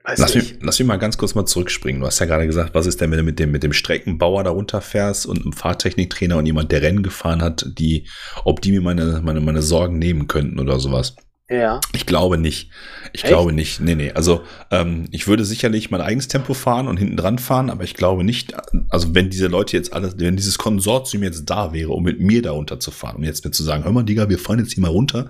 Weiß 0.08 0.20
Lass 0.20 0.36
nicht. 0.36 0.54
mich, 0.54 0.64
lass 0.64 0.80
mich 0.80 0.88
mal 0.88 0.98
ganz 0.98 1.18
kurz 1.18 1.36
mal 1.36 1.46
zurückspringen. 1.46 2.02
Du 2.02 2.08
hast 2.08 2.20
ja 2.20 2.26
gerade 2.26 2.48
gesagt, 2.48 2.74
was 2.74 2.86
ist 2.86 3.02
denn, 3.02 3.12
wenn 3.12 3.18
du 3.18 3.24
mit 3.24 3.40
dem, 3.40 3.52
mit 3.52 3.64
dem 3.64 3.74
Streckenbauer 3.74 4.44
da 4.44 4.52
runterfährst 4.52 5.26
und 5.26 5.42
einem 5.42 5.54
Fahrtechniktrainer 5.54 6.38
und 6.38 6.46
jemand, 6.46 6.72
der 6.72 6.82
Rennen 6.82 7.04
gefahren 7.04 7.42
hat, 7.42 7.66
die, 7.78 8.08
ob 8.46 8.62
die 8.62 8.72
mir 8.72 8.82
meine, 8.82 9.22
meine, 9.24 9.42
meine 9.42 9.62
Sorgen 9.62 10.00
nehmen 10.00 10.28
könnten 10.28 10.60
oder 10.60 10.80
sowas. 10.80 11.16
Ja. 11.50 11.80
Ich 11.94 12.06
glaube 12.06 12.38
nicht. 12.38 12.72
Ich 13.14 13.24
Echt? 13.24 13.32
glaube 13.32 13.54
nicht. 13.54 13.80
Nee, 13.80 13.96
nee. 13.96 14.12
Also 14.12 14.44
ähm, 14.70 15.06
ich 15.12 15.28
würde 15.28 15.46
sicherlich 15.46 15.92
mein 15.92 16.02
eigenes 16.02 16.28
Tempo 16.28 16.54
fahren 16.54 16.88
und 16.90 16.98
hinten 16.98 17.16
dran 17.16 17.40
fahren, 17.40 17.70
aber 17.70 17.86
ich 17.86 17.94
glaube 17.94 18.26
nicht, 18.26 18.54
also 18.90 19.16
wenn 19.16 19.30
diese 19.30 19.48
Leute 19.48 19.78
jetzt 19.78 19.94
alle, 19.94 20.14
wenn 20.18 20.36
dieses 20.36 20.58
Konsortium 20.58 21.24
jetzt 21.24 21.46
da 21.46 21.72
wäre, 21.72 21.92
um 21.92 22.04
mit 22.04 22.20
mir 22.20 22.42
da 22.42 22.52
runterzufahren, 22.52 23.18
um 23.18 23.24
jetzt 23.24 23.46
mir 23.46 23.52
zu 23.52 23.64
sagen, 23.64 23.86
hör 23.86 23.94
mal, 23.94 24.04
Digga, 24.04 24.28
wir 24.28 24.40
fahren 24.40 24.60
jetzt 24.60 24.74
hier 24.74 24.82
mal 24.82 24.90
runter, 24.90 25.30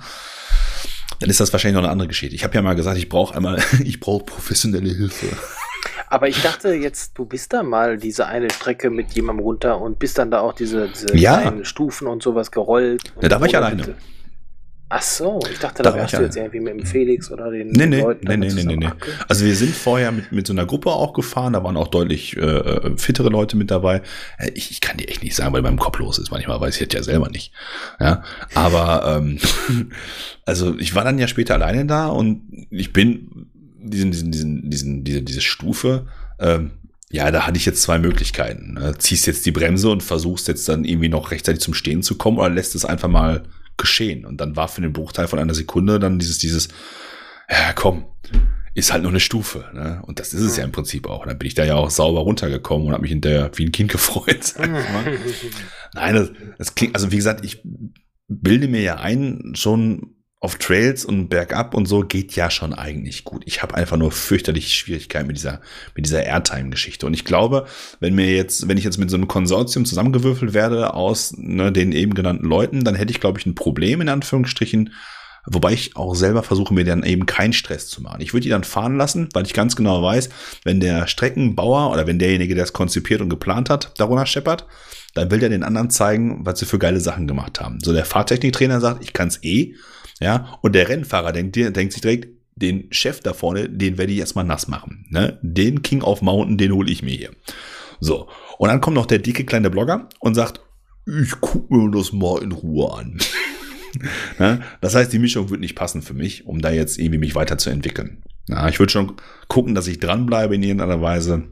dann 1.19 1.29
ist 1.29 1.39
das 1.39 1.51
wahrscheinlich 1.53 1.75
noch 1.75 1.83
eine 1.83 1.91
andere 1.91 2.07
Geschichte. 2.07 2.35
Ich 2.35 2.43
habe 2.43 2.53
ja 2.55 2.61
mal 2.61 2.75
gesagt, 2.75 2.97
ich 2.97 3.09
brauche 3.09 3.35
einmal, 3.35 3.61
ich 3.83 3.99
brauche 3.99 4.23
professionelle 4.25 4.89
Hilfe. 4.89 5.27
Aber 6.09 6.27
ich 6.29 6.41
dachte 6.41 6.69
jetzt, 6.73 7.17
du 7.17 7.25
bist 7.25 7.51
da 7.53 7.63
mal 7.63 7.97
diese 7.97 8.27
eine 8.27 8.49
Strecke 8.49 8.89
mit 8.89 9.11
jemandem 9.13 9.43
runter 9.43 9.81
und 9.81 9.99
bist 9.99 10.17
dann 10.17 10.31
da 10.31 10.39
auch 10.39 10.53
diese, 10.53 10.87
diese 10.89 11.15
Ja. 11.17 11.53
Stufen 11.63 12.07
und 12.07 12.23
sowas 12.23 12.51
gerollt. 12.51 13.13
Ja, 13.21 13.29
da 13.29 13.39
war 13.41 13.47
ich 13.47 13.55
alleine. 13.57 13.83
mit- 13.87 13.95
Ach 14.89 15.01
so, 15.01 15.39
ich 15.51 15.59
dachte, 15.59 15.83
Da 15.83 15.93
wärst 15.93 16.13
du 16.13 16.21
jetzt 16.21 16.37
irgendwie 16.37 16.61
mit 16.61 16.73
dem 16.79 16.85
Felix 16.85 17.29
oder 17.29 17.51
den 17.51 17.67
Nee, 17.71 17.87
nee, 17.87 17.99
Leuten. 18.01 18.25
nee, 18.25 18.37
nee, 18.37 18.63
nee, 18.63 18.75
nee. 18.77 18.87
Okay. 18.87 19.11
Also 19.27 19.43
wir 19.43 19.53
sind 19.55 19.75
vorher 19.75 20.13
mit, 20.13 20.31
mit 20.31 20.47
so 20.47 20.53
einer 20.53 20.65
Gruppe 20.65 20.91
auch 20.91 21.11
gefahren, 21.11 21.53
da 21.53 21.63
waren 21.63 21.75
auch 21.75 21.89
deutlich 21.89 22.37
äh, 22.37 22.39
äh, 22.39 22.97
fittere 22.97 23.27
Leute 23.29 23.57
mit 23.57 23.69
dabei. 23.69 24.01
Äh, 24.37 24.51
Ich, 24.55 24.71
ich 24.71 24.79
kann 24.79 24.95
dir 24.95 25.09
echt 25.09 25.23
nicht 25.23 25.35
sagen, 25.35 25.53
weil 25.53 25.61
beim 25.61 25.77
Kopf 25.77 25.99
los 25.99 26.19
ist. 26.19 26.31
Manchmal 26.31 26.61
weiß 26.61 26.75
ich 26.75 26.81
jetzt 26.81 26.93
ja 26.93 27.03
selber 27.03 27.29
nicht. 27.29 27.51
Ja, 27.99 28.23
aber 28.55 29.17
ähm, 29.21 29.39
also 30.45 30.77
ich 30.79 30.95
war 30.95 31.03
dann 31.03 31.19
ja 31.19 31.27
später 31.27 31.55
alleine 31.55 31.85
da 31.85 32.07
und 32.07 32.43
ich 32.69 32.93
bin 32.93 33.47
diesen, 33.79 34.11
diesen, 34.11 34.31
diesen, 34.31 34.69
diesen, 34.69 35.03
diese, 35.03 35.21
diese 35.21 35.41
Stufe. 35.41 36.07
Ähm, 36.39 36.71
ja, 37.09 37.31
da 37.31 37.45
hatte 37.47 37.57
ich 37.57 37.65
jetzt 37.65 37.81
zwei 37.81 37.99
Möglichkeiten. 37.99 38.73
Ne? 38.73 38.95
Ziehst 38.97 39.27
jetzt 39.27 39.45
die 39.45 39.51
Bremse 39.51 39.89
und 39.89 40.03
versuchst 40.03 40.47
jetzt 40.47 40.67
dann 40.69 40.83
irgendwie 40.85 41.09
noch 41.09 41.31
rechtzeitig 41.31 41.61
zum 41.61 41.73
Stehen 41.73 42.03
zu 42.03 42.15
kommen 42.17 42.37
oder 42.37 42.49
lässt 42.49 42.75
es 42.75 42.83
einfach 42.85 43.07
mal 43.07 43.43
geschehen. 43.77 44.25
Und 44.25 44.41
dann 44.41 44.55
war 44.55 44.67
für 44.67 44.81
den 44.81 44.93
Bruchteil 44.93 45.27
von 45.27 45.39
einer 45.39 45.53
Sekunde 45.53 45.99
dann 45.99 46.19
dieses, 46.19 46.39
dieses, 46.39 46.69
ja, 47.49 47.73
komm, 47.73 48.05
ist 48.73 48.93
halt 48.93 49.01
nur 49.01 49.11
eine 49.11 49.19
Stufe. 49.19 49.65
Ne? 49.73 50.01
Und 50.05 50.19
das 50.19 50.33
ist 50.33 50.41
es 50.41 50.57
ja 50.57 50.63
im 50.63 50.71
Prinzip 50.71 51.07
auch. 51.07 51.25
Dann 51.25 51.37
bin 51.37 51.47
ich 51.47 51.55
da 51.55 51.65
ja 51.65 51.75
auch 51.75 51.89
sauber 51.89 52.21
runtergekommen 52.21 52.87
und 52.87 52.93
habe 52.93 53.01
mich 53.01 53.11
hinterher 53.11 53.49
wie 53.55 53.65
ein 53.65 53.71
Kind 53.71 53.91
gefreut. 53.91 54.43
Sag 54.43 54.65
ich 54.65 54.71
mal. 54.71 55.17
Nein, 55.93 56.15
das, 56.15 56.31
das 56.57 56.75
klingt, 56.75 56.95
also 56.95 57.11
wie 57.11 57.17
gesagt, 57.17 57.43
ich 57.43 57.63
bilde 58.27 58.67
mir 58.67 58.81
ja 58.81 58.97
ein, 58.97 59.53
schon 59.55 60.16
auf 60.39 60.55
Trails 60.55 61.03
und 61.03 61.29
bergab 61.29 61.73
und 61.73 61.87
so 61.87 62.01
geht 62.01 62.35
ja 62.35 62.51
schon 62.51 62.73
eigentlich 62.73 63.23
gut. 63.23 63.41
Ich 63.45 63.63
habe 63.63 63.73
einfach 63.73 63.97
nur 63.97 64.11
fürchterliche 64.11 64.69
Schwierigkeiten 64.69 65.25
mit 65.25 65.37
dieser, 65.37 65.61
mit 65.95 66.05
dieser 66.05 66.23
Airtime-Geschichte. 66.23 67.07
Und 67.07 67.15
ich 67.15 67.25
glaube, 67.25 67.65
wenn 67.99 68.13
mir 68.13 68.35
jetzt, 68.35 68.67
wenn 68.67 68.77
ich 68.77 68.83
jetzt 68.83 68.99
mit 68.99 69.09
so 69.09 69.17
einem 69.17 69.27
Konsortium 69.27 69.85
zusammengewürfelt 69.85 70.53
werde 70.53 70.93
aus 70.93 71.33
ne, 71.35 71.71
den 71.71 71.91
eben 71.91 72.13
genannten 72.13 72.45
Leuten, 72.45 72.83
dann 72.83 72.93
hätte 72.93 73.11
ich, 73.11 73.19
glaube 73.19 73.39
ich, 73.39 73.47
ein 73.47 73.55
Problem 73.55 73.99
in 74.01 74.09
Anführungsstrichen, 74.09 74.93
Wobei 75.49 75.71
ich 75.71 75.95
auch 75.95 76.13
selber 76.13 76.43
versuche, 76.43 76.73
mir 76.73 76.83
dann 76.83 77.03
eben 77.03 77.25
keinen 77.25 77.53
Stress 77.53 77.87
zu 77.87 78.01
machen. 78.01 78.19
Ich 78.19 78.33
würde 78.33 78.43
die 78.43 78.49
dann 78.49 78.65
fahren 78.65 78.97
lassen, 78.97 79.29
weil 79.31 79.45
ich 79.45 79.53
ganz 79.53 79.77
genau 79.77 80.03
weiß, 80.03 80.27
wenn 80.65 80.81
der 80.81 81.07
Streckenbauer 81.07 81.89
oder 81.93 82.05
wenn 82.05 82.19
derjenige, 82.19 82.53
der 82.53 82.65
es 82.65 82.73
konzipiert 82.73 83.21
und 83.21 83.29
geplant 83.29 83.69
hat, 83.69 83.93
darunter 83.97 84.25
scheppert, 84.25 84.67
dann 85.13 85.31
will 85.31 85.39
der 85.39 85.47
den 85.47 85.63
anderen 85.63 85.89
zeigen, 85.89 86.45
was 86.45 86.59
sie 86.59 86.65
für 86.65 86.79
geile 86.79 86.99
Sachen 86.99 87.27
gemacht 87.27 87.61
haben. 87.61 87.79
So 87.81 87.93
der 87.93 88.03
Fahrtechniktrainer 88.03 88.81
sagt, 88.81 89.01
ich 89.01 89.13
kann's 89.13 89.41
eh, 89.41 89.73
ja, 90.19 90.57
und 90.61 90.73
der 90.73 90.89
Rennfahrer 90.89 91.31
denkt, 91.31 91.55
denkt 91.55 91.93
sich 91.93 92.01
direkt, 92.01 92.29
den 92.55 92.87
Chef 92.91 93.19
da 93.19 93.33
vorne, 93.33 93.69
den 93.69 93.97
werde 93.97 94.11
ich 94.11 94.19
erstmal 94.19 94.45
nass 94.45 94.67
machen. 94.67 95.05
Ne? 95.09 95.37
Den 95.41 95.83
King 95.83 96.01
of 96.01 96.21
Mountain, 96.21 96.57
den 96.57 96.73
hole 96.73 96.91
ich 96.91 97.03
mir 97.03 97.15
hier. 97.15 97.29
So, 97.99 98.29
und 98.57 98.69
dann 98.69 98.81
kommt 98.81 98.95
noch 98.95 99.05
der 99.05 99.19
dicke 99.19 99.45
kleine 99.45 99.69
Blogger 99.69 100.09
und 100.19 100.35
sagt, 100.35 100.61
ich 101.05 101.33
guck 101.39 101.69
mir 101.71 101.89
das 101.91 102.11
mal 102.11 102.41
in 102.41 102.51
Ruhe 102.51 102.93
an. 102.93 103.19
Ja, 104.37 104.59
das 104.81 104.93
heißt, 104.93 105.11
die 105.11 105.17
Mischung 105.17 105.49
wird 105.49 105.61
nicht 105.61 105.73
passen 105.73 106.03
für 106.03 106.13
mich, 106.13 106.45
um 106.45 106.61
da 106.61 106.69
jetzt 106.69 106.99
irgendwie 106.99 107.17
mich 107.17 107.33
weiterzuentwickeln. 107.33 108.21
Ja, 108.47 108.67
ich 108.67 108.77
würde 108.77 108.91
schon 108.91 109.13
gucken, 109.47 109.73
dass 109.73 109.87
ich 109.87 109.99
dranbleibe 109.99 110.53
in 110.53 110.61
irgendeiner 110.61 111.01
Weise. 111.01 111.45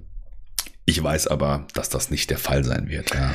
Ich 0.87 1.01
weiß 1.01 1.27
aber, 1.27 1.65
dass 1.73 1.89
das 1.89 2.11
nicht 2.11 2.29
der 2.29 2.37
Fall 2.37 2.63
sein 2.63 2.89
wird. 2.89 3.11
Ja. 3.11 3.33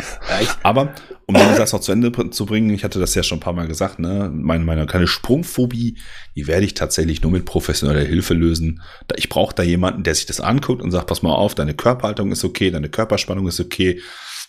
Aber 0.62 0.94
um 1.26 1.34
Satz 1.34 1.72
noch 1.72 1.80
zu 1.80 1.90
Ende 1.90 2.12
zu 2.30 2.46
bringen, 2.46 2.70
ich 2.70 2.84
hatte 2.84 3.00
das 3.00 3.16
ja 3.16 3.24
schon 3.24 3.38
ein 3.38 3.42
paar 3.42 3.52
Mal 3.52 3.66
gesagt, 3.66 3.98
ne, 3.98 4.30
meine, 4.32 4.64
meine 4.64 4.86
kleine 4.86 5.08
Sprungphobie, 5.08 5.98
die 6.36 6.46
werde 6.46 6.64
ich 6.64 6.74
tatsächlich 6.74 7.22
nur 7.22 7.32
mit 7.32 7.46
professioneller 7.46 8.06
Hilfe 8.06 8.34
lösen. 8.34 8.82
Ich 9.16 9.28
brauche 9.28 9.52
da 9.52 9.64
jemanden, 9.64 10.04
der 10.04 10.14
sich 10.14 10.26
das 10.26 10.40
anguckt 10.40 10.80
und 10.80 10.92
sagt, 10.92 11.08
pass 11.08 11.22
mal 11.22 11.34
auf, 11.34 11.56
deine 11.56 11.74
Körperhaltung 11.74 12.30
ist 12.30 12.44
okay, 12.44 12.70
deine 12.70 12.88
Körperspannung 12.88 13.48
ist 13.48 13.58
okay, 13.58 14.00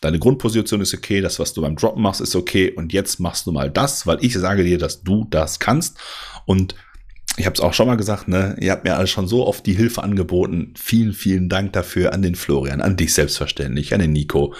deine 0.01 0.19
Grundposition 0.19 0.81
ist 0.81 0.93
okay, 0.93 1.21
das, 1.21 1.39
was 1.39 1.53
du 1.53 1.61
beim 1.61 1.75
Droppen 1.75 2.03
machst, 2.03 2.21
ist 2.21 2.35
okay 2.35 2.69
und 2.69 2.93
jetzt 2.93 3.19
machst 3.19 3.47
du 3.47 3.51
mal 3.51 3.71
das, 3.71 4.05
weil 4.05 4.19
ich 4.21 4.33
sage 4.33 4.63
dir, 4.63 4.77
dass 4.77 5.01
du 5.01 5.25
das 5.27 5.59
kannst 5.59 5.97
und 6.45 6.75
ich 7.37 7.45
habe 7.45 7.53
es 7.53 7.61
auch 7.61 7.73
schon 7.73 7.87
mal 7.87 7.95
gesagt, 7.95 8.27
ne? 8.27 8.55
Ihr 8.59 8.71
habt 8.71 8.83
mir 8.83 8.95
alle 8.95 9.07
schon 9.07 9.27
so 9.27 9.47
oft 9.47 9.65
die 9.65 9.73
Hilfe 9.73 10.03
angeboten. 10.03 10.73
Vielen, 10.77 11.13
vielen 11.13 11.49
Dank 11.49 11.73
dafür 11.73 12.13
an 12.13 12.21
den 12.21 12.35
Florian, 12.35 12.81
an 12.81 12.97
dich 12.97 13.13
selbstverständlich, 13.13 13.93
an 13.93 14.01
den 14.01 14.11
Nico. 14.11 14.53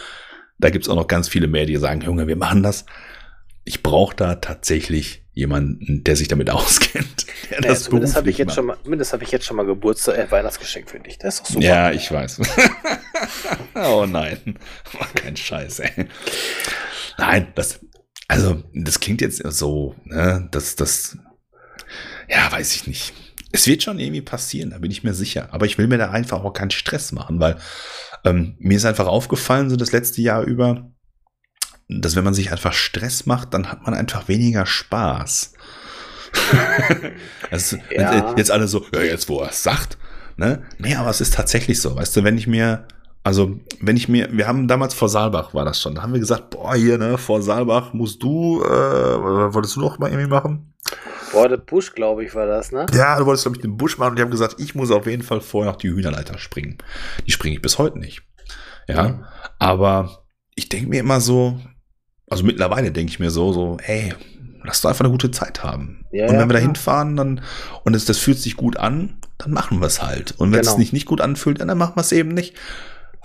Da 0.58 0.70
gibt's 0.70 0.88
auch 0.88 0.96
noch 0.96 1.08
ganz 1.08 1.28
viele 1.28 1.48
mehr, 1.48 1.66
die 1.66 1.78
sagen, 1.78 2.02
Junge, 2.02 2.28
wir 2.28 2.38
machen 2.38 2.64
das. 2.64 2.86
Ich 3.64 3.84
brauche 3.84 4.16
da 4.16 4.36
tatsächlich 4.36 5.26
jemanden, 5.34 6.04
der 6.04 6.16
sich 6.16 6.28
damit 6.28 6.50
auskennt. 6.50 7.26
Der 7.50 7.62
naja, 7.62 7.74
das 7.74 7.84
zumindest 7.84 8.16
habe 8.16 8.30
ich 8.30 8.38
jetzt 8.38 8.54
schon 8.54 8.68
mal, 8.68 8.78
zumindest 8.84 9.14
habe 9.14 9.24
ich 9.24 9.32
jetzt 9.32 9.46
schon 9.46 9.58
mal 9.58 9.66
Geburtstag, 9.66 10.18
äh, 10.18 10.32
Weihnachtsgeschenk 10.32 10.90
für 10.90 11.00
dich. 11.00 11.18
Das 11.18 11.36
ist 11.36 11.42
doch 11.42 11.48
super. 11.48 11.66
Ja, 11.66 11.92
ich 11.92 12.12
weiß. 12.12 12.40
oh 13.76 14.06
nein, 14.08 14.58
war 14.94 15.08
kein 15.14 15.36
Scheiß, 15.36 15.80
ey. 15.80 16.08
Nein, 17.18 17.48
das, 17.56 17.80
also, 18.28 18.64
das 18.74 19.00
klingt 19.00 19.22
jetzt 19.22 19.44
so, 19.44 19.96
ne, 20.06 20.48
das, 20.52 20.76
das, 20.76 21.18
ja, 22.32 22.52
weiß 22.52 22.76
ich 22.76 22.88
nicht. 22.88 23.14
Es 23.52 23.68
wird 23.68 23.84
schon 23.84 24.00
irgendwie 24.00 24.22
passieren, 24.22 24.70
da 24.70 24.78
bin 24.78 24.92
ich 24.92 25.04
mir 25.04 25.14
sicher. 25.14 25.50
Aber 25.52 25.66
ich 25.66 25.78
will 25.78 25.88
mir 25.88 25.98
da 25.98 26.12
einfach 26.12 26.44
auch 26.44 26.54
keinen 26.54 26.72
Stress 26.72 27.12
machen, 27.12 27.40
weil 27.40 27.58
ähm, 28.24 28.56
mir 28.60 28.78
ist 28.78 28.86
einfach 28.86 29.08
aufgefallen, 29.08 29.70
so 29.70 29.76
das 29.76 29.92
letzte 29.92 30.22
Jahr 30.22 30.44
über, 30.44 30.90
dass 31.90 32.16
wenn 32.16 32.24
man 32.24 32.34
sich 32.34 32.52
einfach 32.52 32.72
Stress 32.72 33.26
macht, 33.26 33.54
dann 33.54 33.70
hat 33.70 33.84
man 33.84 33.94
einfach 33.94 34.30
weniger 34.30 34.66
Spaß. 34.66 35.54
also, 37.52 37.78
Ja. 37.90 38.34
Jetzt 38.38 38.52
alle 38.52 38.70
so, 38.70 38.86
ja, 38.94 39.02
jetzt 39.02 39.28
wo 39.28 39.42
er 39.42 39.50
es 39.50 39.64
sagt, 39.64 39.98
ne? 40.38 40.64
Nee, 40.78 40.96
aber 40.96 41.10
es 41.10 41.20
ist 41.20 41.34
tatsächlich 41.34 41.82
so, 41.82 41.94
weißt 41.94 42.16
du, 42.16 42.24
wenn 42.24 42.38
ich 42.38 42.48
mir, 42.48 42.88
also 43.24 43.60
wenn 43.82 43.98
ich 43.98 44.08
mir, 44.08 44.30
wir 44.32 44.48
haben 44.48 44.70
damals 44.70 44.94
vor 44.94 45.10
Saalbach 45.10 45.54
war 45.54 45.66
das 45.66 45.82
schon, 45.82 45.96
da 45.96 46.04
haben 46.04 46.14
wir 46.14 46.22
gesagt, 46.22 46.52
boah, 46.52 46.76
hier, 46.76 46.98
ne, 46.98 47.18
vor 47.18 47.42
Saalbach 47.42 47.92
musst 47.92 48.24
du, 48.24 48.64
äh, 48.64 49.54
wolltest 49.54 49.76
du 49.76 49.82
noch 49.82 50.00
mal 50.00 50.10
irgendwie 50.10 50.30
machen? 50.30 50.74
Boah, 51.32 51.48
der 51.50 51.58
Busch, 51.58 51.94
glaube 51.94 52.24
ich, 52.26 52.36
war 52.36 52.46
das, 52.48 52.72
ne? 52.72 52.86
Ja, 52.94 53.18
du 53.18 53.26
wolltest, 53.26 53.46
glaube 53.46 53.58
ich, 53.58 53.62
den 53.62 53.78
Busch 53.78 53.98
machen 53.98 54.12
und 54.12 54.16
die 54.18 54.22
haben 54.24 54.32
gesagt, 54.32 54.56
ich 54.60 54.76
muss 54.76 54.92
auf 54.92 55.08
jeden 55.08 55.24
Fall 55.24 55.42
vorher 55.42 55.72
noch 55.72 55.78
die 55.80 55.90
Hühnerleiter 55.90 56.38
springen. 56.38 56.78
Die 57.26 57.32
springe 57.32 57.56
ich 57.56 57.62
bis 57.62 57.78
heute 57.78 58.00
nicht. 58.00 58.22
Ja, 58.88 59.04
Mhm. 59.10 59.26
aber 59.60 60.24
ich 60.56 60.68
denke 60.70 60.90
mir 60.90 61.00
immer 61.00 61.22
so, 61.22 61.60
also 62.30 62.44
mittlerweile 62.44 62.92
denke 62.92 63.12
ich 63.12 63.20
mir 63.20 63.32
so, 63.32 63.54
so, 63.54 63.78
ey, 63.84 64.14
lass 64.64 64.82
doch 64.82 64.90
einfach 64.90 65.06
eine 65.06 65.12
gute 65.12 65.32
Zeit 65.32 65.64
haben. 65.64 66.06
Ja, 66.12 66.26
und 66.26 66.34
wenn 66.34 66.40
ja, 66.42 66.50
wir 66.50 66.54
da 66.54 66.60
hinfahren, 66.60 67.16
dann, 67.16 67.42
und 67.84 67.96
es, 67.96 68.06
das 68.06 68.18
fühlt 68.18 68.38
sich 68.40 68.58
gut 68.58 68.78
an, 68.78 69.18
dann 69.38 69.52
machen 69.52 69.80
wir 69.80 69.88
es 69.88 70.02
halt. 70.02 70.34
Und 70.38 70.52
wenn 70.52 70.60
es 70.60 70.68
Genau. 70.68 70.80
nicht, 70.80 70.94
nicht 70.94 71.06
gut 71.06 71.22
anfühlt, 71.22 71.62
dann 71.62 71.78
machen 71.78 71.96
wir 71.96 72.02
es 72.02 72.12
eben 72.12 72.30
nicht. 72.34 72.56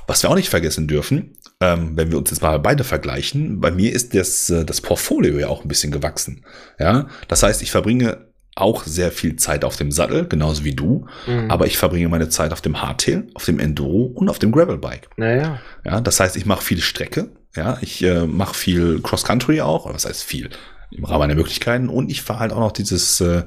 Was 0.07 0.23
wir 0.23 0.31
auch 0.31 0.37
nicht 0.37 0.49
vergessen 0.51 0.87
dürfen, 0.87 1.37
ähm, 1.61 1.93
wenn 1.97 2.11
wir 2.11 2.19
uns 2.19 2.31
jetzt 2.31 2.43
mal 2.43 2.59
beide 2.59 2.85
vergleichen, 2.85 3.61
bei 3.61 3.71
mir 3.71 3.93
ist 3.93 4.15
das, 4.15 4.51
äh, 4.51 4.65
das 4.65 4.81
Portfolio 4.81 5.39
ja 5.39 5.49
auch 5.49 5.63
ein 5.63 5.69
bisschen 5.69 5.93
gewachsen. 5.93 6.45
Ja, 6.79 7.09
das 7.29 7.43
heißt, 7.43 7.63
ich 7.63 7.71
verbringe 7.71 8.27
auch 8.57 8.85
sehr 8.85 9.13
viel 9.13 9.37
Zeit 9.37 9.65
auf 9.65 9.77
dem 9.77 9.93
Sattel, 9.93 10.27
genauso 10.27 10.65
wie 10.65 10.75
du, 10.75 11.07
mhm. 11.27 11.51
aber 11.51 11.67
ich 11.67 11.77
verbringe 11.77 12.09
meine 12.09 12.31
Zeit 12.31 12.53
auf 12.53 12.63
dem 12.63 12.81
Hardtail, 12.81 13.27
auf 13.35 13.45
dem 13.45 13.59
Enduro 13.59 14.05
und 14.07 14.31
auf 14.31 14.39
dem 14.39 14.51
Gravelbike. 14.51 15.11
Naja. 15.17 15.61
Ja, 15.85 16.01
das 16.01 16.21
heißt, 16.21 16.37
ich 16.37 16.47
mache 16.47 16.63
viel 16.63 16.81
Strecke, 16.81 17.29
ja, 17.55 17.79
ich 17.81 18.03
äh, 18.03 18.27
mache 18.27 18.55
viel 18.55 19.01
Cross-Country 19.03 19.61
auch, 19.61 19.93
was 19.93 20.07
heißt 20.07 20.25
viel? 20.25 20.51
Im 20.91 21.05
Rahmen 21.05 21.21
meiner 21.21 21.35
Möglichkeiten 21.35 21.89
und 21.89 22.11
ich 22.11 22.23
fahre 22.23 22.41
halt 22.41 22.53
auch 22.53 22.61
noch 22.61 22.73
dieses 22.73 23.21
äh, 23.21 23.43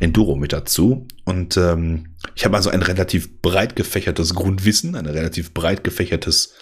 Enduro 0.00 0.36
mit 0.36 0.52
dazu. 0.52 1.08
Und 1.24 1.56
ähm, 1.56 2.14
ich 2.36 2.44
habe 2.44 2.56
also 2.56 2.70
ein 2.70 2.82
relativ 2.82 3.42
breit 3.42 3.74
gefächertes 3.74 4.34
Grundwissen, 4.34 4.94
ein 4.94 5.06
relativ 5.06 5.52
breit 5.52 5.82
gefächertes, 5.82 6.54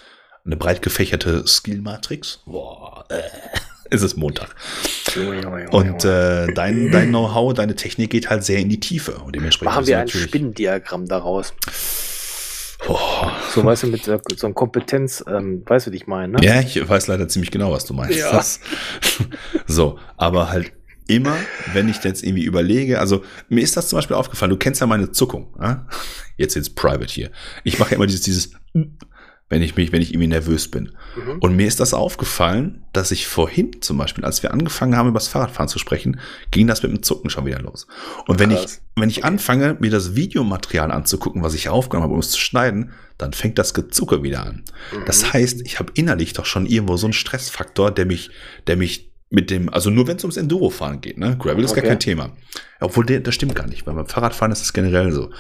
eine 0.45 0.57
breit 0.57 0.83
gefächerte 0.83 1.47
Skill-Matrix. 1.47 2.41
Boah, 2.47 3.05
äh 3.09 3.23
ist 3.91 4.03
es 4.03 4.17
Montag. 4.17 4.55
Und 5.71 6.05
äh, 6.05 6.53
dein, 6.53 6.91
dein 6.91 7.09
Know-how, 7.11 7.53
deine 7.53 7.77
Technik 7.77 8.11
geht 8.11 8.31
halt 8.31 8.43
sehr 8.43 8.59
in 8.59 8.71
die 8.71 8.81
Tiefe. 8.81 9.13
Und 9.19 9.37
dementsprechend 9.37 9.75
Machen 9.75 9.87
wir 9.87 9.99
ein 9.99 10.09
Spinnendiagramm 10.09 11.07
daraus. 11.07 11.53
Oh. 12.89 12.99
So 13.55 13.65
weißt 13.65 13.85
du, 13.85 13.87
mit 13.89 14.05
so, 14.05 14.19
einer 14.43 14.55
Kompetenz, 14.55 15.23
ähm, 15.29 15.63
weißt 15.67 15.87
du, 15.87 15.91
was 15.91 15.97
ich 15.97 16.07
meine, 16.07 16.33
ne? 16.33 16.45
Ja, 16.45 16.61
ich 16.61 16.89
weiß 16.89 17.07
leider 17.07 17.29
ziemlich 17.29 17.51
genau, 17.51 17.71
was 17.71 17.85
du 17.85 17.95
meinst. 17.95 18.19
Ja. 18.19 18.43
so, 19.67 19.99
aber 20.17 20.51
halt 20.51 20.73
immer, 21.07 21.37
wenn 21.73 21.89
ich 21.89 22.03
jetzt 22.03 22.25
irgendwie 22.25 22.45
überlege, 22.45 22.99
also 22.99 23.23
mir 23.49 23.63
ist 23.63 23.77
das 23.77 23.89
zum 23.89 23.99
Beispiel 23.99 24.17
aufgefallen, 24.17 24.51
du 24.51 24.57
kennst 24.57 24.81
ja 24.81 24.87
meine 24.87 25.13
Zuckung, 25.13 25.55
ja? 25.61 25.87
jetzt 26.37 26.55
jetzt 26.55 26.75
private 26.75 27.13
hier. 27.13 27.31
Ich 27.63 27.79
mache 27.79 27.91
ja 27.91 27.97
immer 27.97 28.07
dieses, 28.07 28.23
dieses 28.23 28.53
wenn 29.53 29.61
ich 29.61 29.77
mich, 29.77 29.93
wenn 29.93 30.01
ich 30.01 30.15
irgendwie 30.15 30.29
nervös 30.29 30.69
bin. 30.69 30.93
Mhm. 31.15 31.39
Und 31.41 31.57
mir 31.57 31.67
ist 31.67 31.79
das 31.79 31.93
aufgefallen, 31.93 32.85
dass 32.95 33.11
ich 33.11 33.27
vorhin 33.27 33.83
zum 33.83 33.99
Beispiel, 33.99 34.25
als 34.25 34.43
wir 34.43 34.51
angefangen 34.51 34.97
haben, 34.97 35.11
über 35.11 35.19
das 35.19 35.29
Fahrradfahren 35.29 35.69
zu 35.69 35.79
sprechen, 35.79 36.19
ging 36.51 36.67
das 36.67 36.83
mit 36.83 36.91
dem 36.91 37.03
Zucken 37.03 37.29
schon 37.29 37.45
wieder 37.45 37.61
los. 37.61 37.87
Und 38.27 38.39
wenn 38.39 38.51
ich, 38.51 38.67
wenn 38.97 39.11
ich 39.11 39.27
anfange, 39.27 39.77
mir 39.79 39.91
das 39.91 40.17
Videomaterial 40.17 40.91
anzugucken, 40.91 41.43
was 41.43 41.53
ich 41.53 41.69
aufgenommen 41.69 42.05
habe, 42.05 42.15
um 42.15 42.21
es 42.21 42.31
zu 42.31 42.41
schneiden, 42.41 42.93
dann 43.19 43.35
fängt 43.35 43.59
das 43.59 43.75
Gezucke 43.75 44.23
wieder 44.23 44.47
an. 44.47 44.65
Mhm. 44.91 45.05
Das 45.05 45.35
heißt, 45.35 45.61
ich 45.67 45.79
habe 45.79 45.93
innerlich 45.97 46.33
doch 46.33 46.47
schon 46.47 46.65
irgendwo 46.65 46.97
so 46.97 47.07
einen 47.07 47.13
Stressfaktor, 47.13 47.91
der 47.91 48.07
mich, 48.07 48.31
der 48.69 48.79
mich 48.79 49.13
mit 49.29 49.51
dem, 49.51 49.69
also 49.69 49.91
nur 49.91 50.07
wenn 50.07 50.17
es 50.17 50.25
ums 50.25 50.39
Endurofahren 50.39 51.03
geht, 51.03 51.19
ne? 51.19 51.37
Gravel 51.39 51.63
ist 51.63 51.73
okay. 51.73 51.83
gar 51.83 51.89
kein 51.91 52.01
Thema. 52.01 52.33
Obwohl, 52.81 53.05
der, 53.05 53.21
das 53.21 53.35
stimmt 53.35 53.55
gar 53.55 53.67
nicht, 53.67 53.87
weil 53.87 53.95
beim 53.95 54.07
Fahrradfahren 54.07 54.51
ist 54.51 54.63
es 54.63 54.73
generell 54.73 55.13
so 55.13 55.31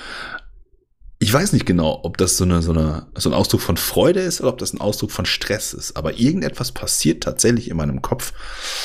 ich 1.33 1.35
weiß 1.35 1.55
nicht 1.55 1.64
genau, 1.64 2.01
ob 2.03 2.18
das 2.18 2.37
so, 2.37 2.45
eine, 2.45 2.61
so, 2.61 2.72
eine, 2.72 3.07
so 3.14 3.30
ein 3.30 3.33
Ausdruck 3.33 3.62
von 3.62 3.78
Freude 3.78 4.20
ist 4.20 4.43
oder 4.43 4.51
ob 4.51 4.59
das 4.59 4.74
ein 4.74 4.83
Ausdruck 4.83 5.11
von 5.11 5.24
Stress 5.24 5.72
ist. 5.72 5.97
Aber 5.97 6.18
irgendetwas 6.18 6.72
passiert 6.72 7.22
tatsächlich 7.22 7.70
in 7.70 7.78
meinem 7.78 8.03
Kopf, 8.03 8.35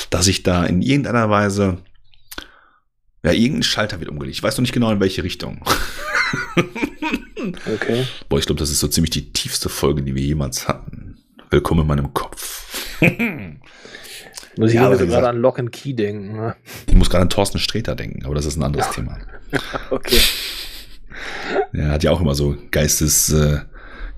dass 0.08 0.28
ich 0.28 0.44
da 0.44 0.64
in 0.64 0.80
irgendeiner 0.80 1.28
Weise, 1.28 1.76
ja, 3.22 3.32
irgendein 3.32 3.64
Schalter 3.64 4.00
wird 4.00 4.08
umgelegt. 4.08 4.34
Ich 4.34 4.42
weiß 4.42 4.56
noch 4.56 4.62
nicht 4.62 4.72
genau 4.72 4.90
in 4.90 4.98
welche 4.98 5.22
Richtung. 5.24 5.62
okay. 7.66 8.06
Boah, 8.30 8.38
ich 8.38 8.46
glaube, 8.46 8.60
das 8.60 8.70
ist 8.70 8.80
so 8.80 8.88
ziemlich 8.88 9.10
die 9.10 9.30
tiefste 9.30 9.68
Folge, 9.68 10.02
die 10.02 10.14
wir 10.14 10.22
jemals 10.22 10.68
hatten. 10.68 11.18
Willkommen 11.50 11.82
in 11.82 11.86
meinem 11.86 12.14
Kopf. 12.14 12.66
muss 14.56 14.70
ich 14.70 14.76
ja, 14.76 14.88
gerade 14.88 15.28
an 15.28 15.36
Lock 15.36 15.58
and 15.58 15.70
Key 15.70 15.92
denken. 15.92 16.34
Ne? 16.34 16.56
Ich 16.86 16.94
muss 16.94 17.10
gerade 17.10 17.20
an 17.20 17.28
Thorsten 17.28 17.58
Sträter 17.58 17.94
denken, 17.94 18.24
aber 18.24 18.34
das 18.34 18.46
ist 18.46 18.56
ein 18.56 18.62
anderes 18.62 18.86
ja. 18.86 18.92
Thema. 18.92 19.18
okay. 19.90 20.18
Er 21.72 21.88
hat 21.88 22.04
ja 22.04 22.10
auch 22.10 22.20
immer 22.20 22.34
so 22.34 22.56
Geistes, 22.70 23.32
äh, 23.32 23.60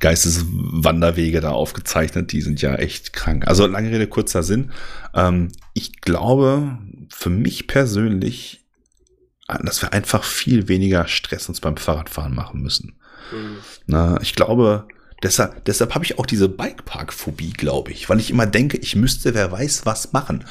Geisteswanderwege 0.01 1.41
da 1.41 1.51
aufgezeichnet. 1.51 2.33
Die 2.33 2.41
sind 2.41 2.61
ja 2.63 2.75
echt 2.75 3.13
krank. 3.13 3.47
Also 3.47 3.67
lange 3.67 3.91
Rede, 3.91 4.07
kurzer 4.07 4.43
Sinn. 4.43 4.73
Ähm, 5.15 5.49
ich 5.75 6.01
glaube, 6.01 6.79
für 7.11 7.31
mich 7.31 7.67
persönlich, 7.67 8.67
dass 9.47 9.83
wir 9.83 9.93
einfach 9.93 10.25
viel 10.25 10.69
weniger 10.69 11.07
Stress 11.07 11.49
uns 11.49 11.61
beim 11.61 11.77
Fahrradfahren 11.77 12.35
machen 12.35 12.63
müssen. 12.63 12.99
Mhm. 13.33 13.57
Na, 13.87 14.21
ich 14.23 14.35
glaube, 14.35 14.87
deshalb, 15.23 15.65
deshalb 15.67 15.95
habe 15.95 16.05
ich 16.05 16.19
auch 16.19 16.27
diese 16.27 16.49
Bikepark-Phobie, 16.49 17.53
glaube 17.53 17.93
ich, 17.93 18.09
weil 18.09 18.21
ich 18.21 18.31
immer 18.31 18.47
denke, 18.47 18.79
ich 18.79 18.97
müsste, 18.97 19.35
wer 19.35 19.53
weiß, 19.53 19.87
was 19.87 20.13
machen. 20.13 20.45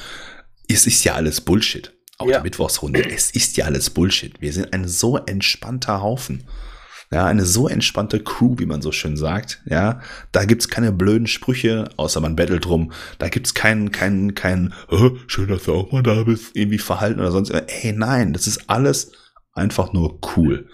Es 0.68 0.86
ist 0.86 1.02
ja 1.04 1.14
alles 1.14 1.40
Bullshit. 1.40 1.92
Auch 2.20 2.28
ja. 2.28 2.38
die 2.38 2.44
Mittwochsrunde. 2.44 3.08
Es 3.10 3.30
ist 3.30 3.56
ja 3.56 3.64
alles 3.64 3.88
Bullshit. 3.90 4.40
Wir 4.40 4.52
sind 4.52 4.74
ein 4.74 4.86
so 4.86 5.16
entspannter 5.16 6.02
Haufen. 6.02 6.44
Ja, 7.10 7.26
eine 7.26 7.44
so 7.44 7.66
entspannte 7.66 8.20
Crew, 8.20 8.56
wie 8.58 8.66
man 8.66 8.82
so 8.82 8.92
schön 8.92 9.16
sagt. 9.16 9.62
Ja, 9.64 10.00
da 10.30 10.44
gibt's 10.44 10.68
keine 10.68 10.92
blöden 10.92 11.26
Sprüche, 11.26 11.88
außer 11.96 12.20
man 12.20 12.36
bettelt 12.36 12.66
drum. 12.66 12.92
Da 13.18 13.28
gibt's 13.28 13.54
keinen, 13.54 13.90
keinen, 13.90 14.34
keinen, 14.34 14.74
oh, 14.90 15.10
schön, 15.26 15.48
dass 15.48 15.64
du 15.64 15.74
auch 15.74 15.90
mal 15.90 16.02
da 16.02 16.22
bist, 16.22 16.54
irgendwie 16.54 16.78
verhalten 16.78 17.18
oder 17.18 17.32
sonst. 17.32 17.50
Ey, 17.50 17.92
nein, 17.92 18.32
das 18.32 18.46
ist 18.46 18.68
alles 18.68 19.12
einfach 19.54 19.92
nur 19.92 20.20
cool. 20.36 20.68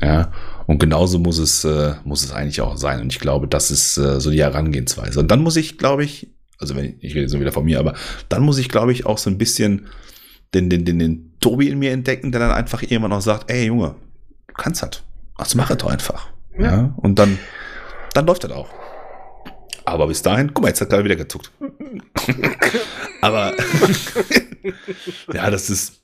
Ja, 0.00 0.32
und 0.66 0.78
genauso 0.78 1.18
muss 1.18 1.38
es, 1.38 1.64
äh, 1.64 1.96
muss 2.04 2.24
es 2.24 2.32
eigentlich 2.32 2.60
auch 2.60 2.76
sein. 2.76 3.00
Und 3.00 3.12
ich 3.12 3.18
glaube, 3.18 3.48
das 3.48 3.70
ist 3.70 3.98
äh, 3.98 4.20
so 4.20 4.30
die 4.30 4.40
Herangehensweise. 4.40 5.18
Und 5.18 5.30
dann 5.30 5.42
muss 5.42 5.56
ich, 5.56 5.76
glaube 5.76 6.04
ich, 6.04 6.32
also 6.58 6.76
wenn 6.76 6.84
ich, 6.84 6.94
ich 7.00 7.14
rede 7.14 7.28
so 7.28 7.40
wieder 7.40 7.52
von 7.52 7.64
mir, 7.64 7.78
aber 7.80 7.94
dann 8.28 8.42
muss 8.42 8.58
ich, 8.58 8.68
glaube 8.68 8.92
ich, 8.92 9.06
auch 9.06 9.18
so 9.18 9.28
ein 9.28 9.38
bisschen 9.38 9.88
den, 10.54 10.70
den, 10.70 10.84
den, 10.84 10.98
den 10.98 11.32
Tobi 11.40 11.68
in 11.68 11.78
mir 11.78 11.92
entdecken, 11.92 12.32
der 12.32 12.40
dann 12.40 12.50
einfach 12.50 12.82
irgendwann 12.82 13.12
auch 13.12 13.20
sagt, 13.20 13.50
ey 13.50 13.66
Junge, 13.66 13.94
du 14.46 14.54
kannst 14.54 14.82
das. 14.82 15.02
Also 15.36 15.56
mach 15.56 15.70
es 15.70 15.76
doch 15.78 15.90
einfach. 15.90 16.30
Ja. 16.58 16.64
ja. 16.64 16.94
Und 16.96 17.18
dann, 17.18 17.38
dann 18.14 18.26
läuft 18.26 18.44
das 18.44 18.50
auch. 18.50 18.68
Aber 19.84 20.06
bis 20.06 20.20
dahin, 20.20 20.52
guck 20.52 20.62
mal, 20.62 20.68
jetzt 20.68 20.80
hat 20.80 20.90
gerade 20.90 21.04
wieder 21.04 21.16
gezuckt. 21.16 21.50
Aber 23.22 23.54
ja, 25.32 25.50
das 25.50 25.70
ist, 25.70 26.02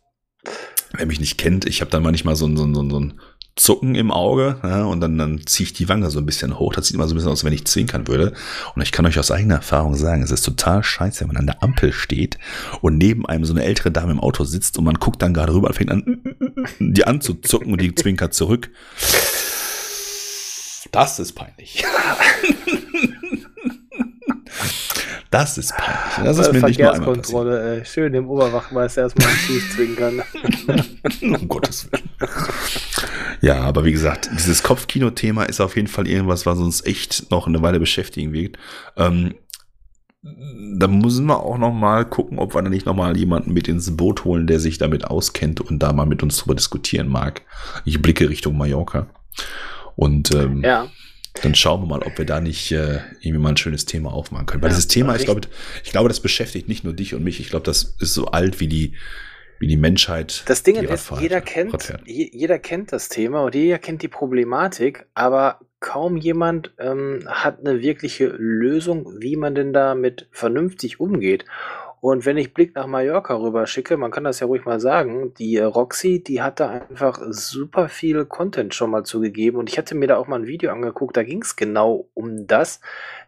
wer 0.94 1.06
mich 1.06 1.20
nicht 1.20 1.36
kennt, 1.36 1.66
ich 1.66 1.80
habe 1.80 1.90
dann 1.90 2.02
manchmal 2.02 2.36
so 2.36 2.46
ein, 2.46 2.56
so 2.56 2.64
ein, 2.64 2.74
so 2.74 3.00
ein 3.00 3.20
Zucken 3.56 3.94
im 3.94 4.10
Auge 4.10 4.58
ja, 4.64 4.84
und 4.84 5.00
dann, 5.00 5.16
dann 5.16 5.46
ziehe 5.46 5.66
ich 5.66 5.72
die 5.72 5.88
Wange 5.88 6.10
so 6.10 6.18
ein 6.18 6.26
bisschen 6.26 6.58
hoch. 6.58 6.74
Das 6.74 6.86
sieht 6.86 6.96
immer 6.96 7.06
so 7.06 7.14
ein 7.14 7.16
bisschen 7.16 7.30
aus, 7.30 7.38
als 7.38 7.44
wenn 7.44 7.52
ich 7.52 7.64
zwinkern 7.66 8.08
würde. 8.08 8.32
Und 8.74 8.82
ich 8.82 8.90
kann 8.90 9.06
euch 9.06 9.16
aus 9.18 9.30
eigener 9.30 9.56
Erfahrung 9.56 9.94
sagen, 9.94 10.22
es 10.22 10.32
ist 10.32 10.44
total 10.44 10.82
scheiße, 10.82 11.20
wenn 11.20 11.28
man 11.28 11.36
an 11.36 11.46
der 11.46 11.62
Ampel 11.62 11.92
steht 11.92 12.38
und 12.80 12.98
neben 12.98 13.26
einem 13.26 13.44
so 13.44 13.54
eine 13.54 13.64
ältere 13.64 13.92
Dame 13.92 14.10
im 14.10 14.20
Auto 14.20 14.42
sitzt 14.42 14.76
und 14.76 14.84
man 14.84 14.94
guckt 14.94 15.22
dann 15.22 15.34
gerade 15.34 15.54
rüber 15.54 15.68
und 15.68 15.74
fängt 15.74 15.92
an, 15.92 16.20
die 16.80 17.06
anzuzucken 17.06 17.70
und 17.70 17.80
die 17.80 17.94
zwinkert 17.94 18.34
zurück. 18.34 18.70
Das 20.90 21.18
ist 21.20 21.32
peinlich. 21.34 21.84
Das 25.30 25.58
ist 25.58 25.76
peinlich. 25.76 26.24
Das 26.24 26.38
ist 26.38 26.52
mir 26.52 26.62
nicht 26.62 26.78
nur 26.78 26.92
einmal 26.92 27.16
passiert. 27.16 27.88
Schön 27.88 28.12
dem 28.12 28.28
Oberwachmeister 28.28 29.02
erstmal 29.02 29.26
einen 29.26 29.36
Fuß 29.36 29.70
zwinkern. 29.74 30.22
um 31.22 31.48
Gottes 31.48 31.90
Willen. 31.90 32.08
Ja, 33.44 33.60
aber 33.60 33.84
wie 33.84 33.92
gesagt, 33.92 34.30
dieses 34.32 34.62
Kopfkino-Thema 34.62 35.44
ist 35.44 35.60
auf 35.60 35.76
jeden 35.76 35.88
Fall 35.88 36.08
irgendwas, 36.08 36.46
was 36.46 36.58
uns 36.58 36.82
echt 36.86 37.30
noch 37.30 37.46
eine 37.46 37.60
Weile 37.60 37.78
beschäftigen 37.78 38.32
wird. 38.32 38.56
Ähm, 38.96 39.34
da 40.22 40.86
müssen 40.86 41.26
wir 41.26 41.40
auch 41.40 41.58
noch 41.58 41.72
mal 41.74 42.06
gucken, 42.06 42.38
ob 42.38 42.54
wir 42.54 42.62
da 42.62 42.70
nicht 42.70 42.86
noch 42.86 42.96
mal 42.96 43.14
jemanden 43.18 43.52
mit 43.52 43.68
ins 43.68 43.94
Boot 43.94 44.24
holen, 44.24 44.46
der 44.46 44.60
sich 44.60 44.78
damit 44.78 45.04
auskennt 45.04 45.60
und 45.60 45.80
da 45.80 45.92
mal 45.92 46.06
mit 46.06 46.22
uns 46.22 46.38
drüber 46.38 46.54
diskutieren 46.54 47.06
mag. 47.06 47.42
Ich 47.84 48.00
blicke 48.00 48.30
Richtung 48.30 48.56
Mallorca. 48.56 49.08
Und 49.94 50.34
ähm, 50.34 50.62
ja. 50.64 50.88
dann 51.42 51.54
schauen 51.54 51.82
wir 51.82 51.86
mal, 51.86 52.02
ob 52.02 52.16
wir 52.16 52.24
da 52.24 52.40
nicht 52.40 52.72
äh, 52.72 53.00
irgendwie 53.20 53.42
mal 53.42 53.50
ein 53.50 53.58
schönes 53.58 53.84
Thema 53.84 54.14
aufmachen 54.14 54.46
können. 54.46 54.62
Weil 54.62 54.70
ja, 54.70 54.76
dieses 54.76 54.88
Thema, 54.88 55.16
ich 55.16 55.26
glaube, 55.26 55.42
ich 55.84 55.90
glaube, 55.90 56.08
das 56.08 56.20
beschäftigt 56.20 56.66
nicht 56.66 56.82
nur 56.82 56.94
dich 56.94 57.12
und 57.12 57.22
mich. 57.22 57.40
Ich 57.40 57.50
glaube, 57.50 57.66
das 57.66 57.94
ist 58.00 58.14
so 58.14 58.28
alt 58.28 58.58
wie 58.60 58.68
die 58.68 58.94
wie 59.64 59.68
die 59.68 59.78
Menschheit. 59.78 60.42
Das 60.44 60.62
Ding 60.62 60.76
ist, 60.76 61.10
jeder 61.18 61.40
kennt, 61.40 61.94
jeder 62.04 62.58
kennt 62.58 62.92
das 62.92 63.08
Thema 63.08 63.44
und 63.44 63.54
jeder 63.54 63.78
kennt 63.78 64.02
die 64.02 64.08
Problematik, 64.08 65.06
aber 65.14 65.58
kaum 65.80 66.18
jemand 66.18 66.74
ähm, 66.78 67.20
hat 67.26 67.60
eine 67.60 67.80
wirkliche 67.80 68.26
Lösung, 68.26 69.06
wie 69.20 69.36
man 69.36 69.54
denn 69.54 69.72
damit 69.72 70.28
vernünftig 70.32 71.00
umgeht. 71.00 71.46
Und 72.02 72.26
wenn 72.26 72.36
ich 72.36 72.52
Blick 72.52 72.74
nach 72.74 72.86
Mallorca 72.86 73.34
rüber 73.34 73.66
schicke, 73.66 73.96
man 73.96 74.10
kann 74.10 74.24
das 74.24 74.40
ja 74.40 74.46
ruhig 74.46 74.66
mal 74.66 74.78
sagen, 74.78 75.32
die 75.38 75.56
äh, 75.56 75.64
Roxy, 75.64 76.22
die 76.22 76.42
hat 76.42 76.60
da 76.60 76.68
einfach 76.68 77.18
super 77.30 77.88
viel 77.88 78.26
Content 78.26 78.74
schon 78.74 78.90
mal 78.90 79.04
zugegeben. 79.04 79.56
Und 79.56 79.70
ich 79.70 79.78
hatte 79.78 79.94
mir 79.94 80.08
da 80.08 80.18
auch 80.18 80.26
mal 80.26 80.40
ein 80.40 80.46
Video 80.46 80.70
angeguckt, 80.70 81.16
da 81.16 81.22
ging 81.22 81.40
es 81.40 81.56
genau 81.56 82.10
um 82.12 82.46
das, 82.46 82.82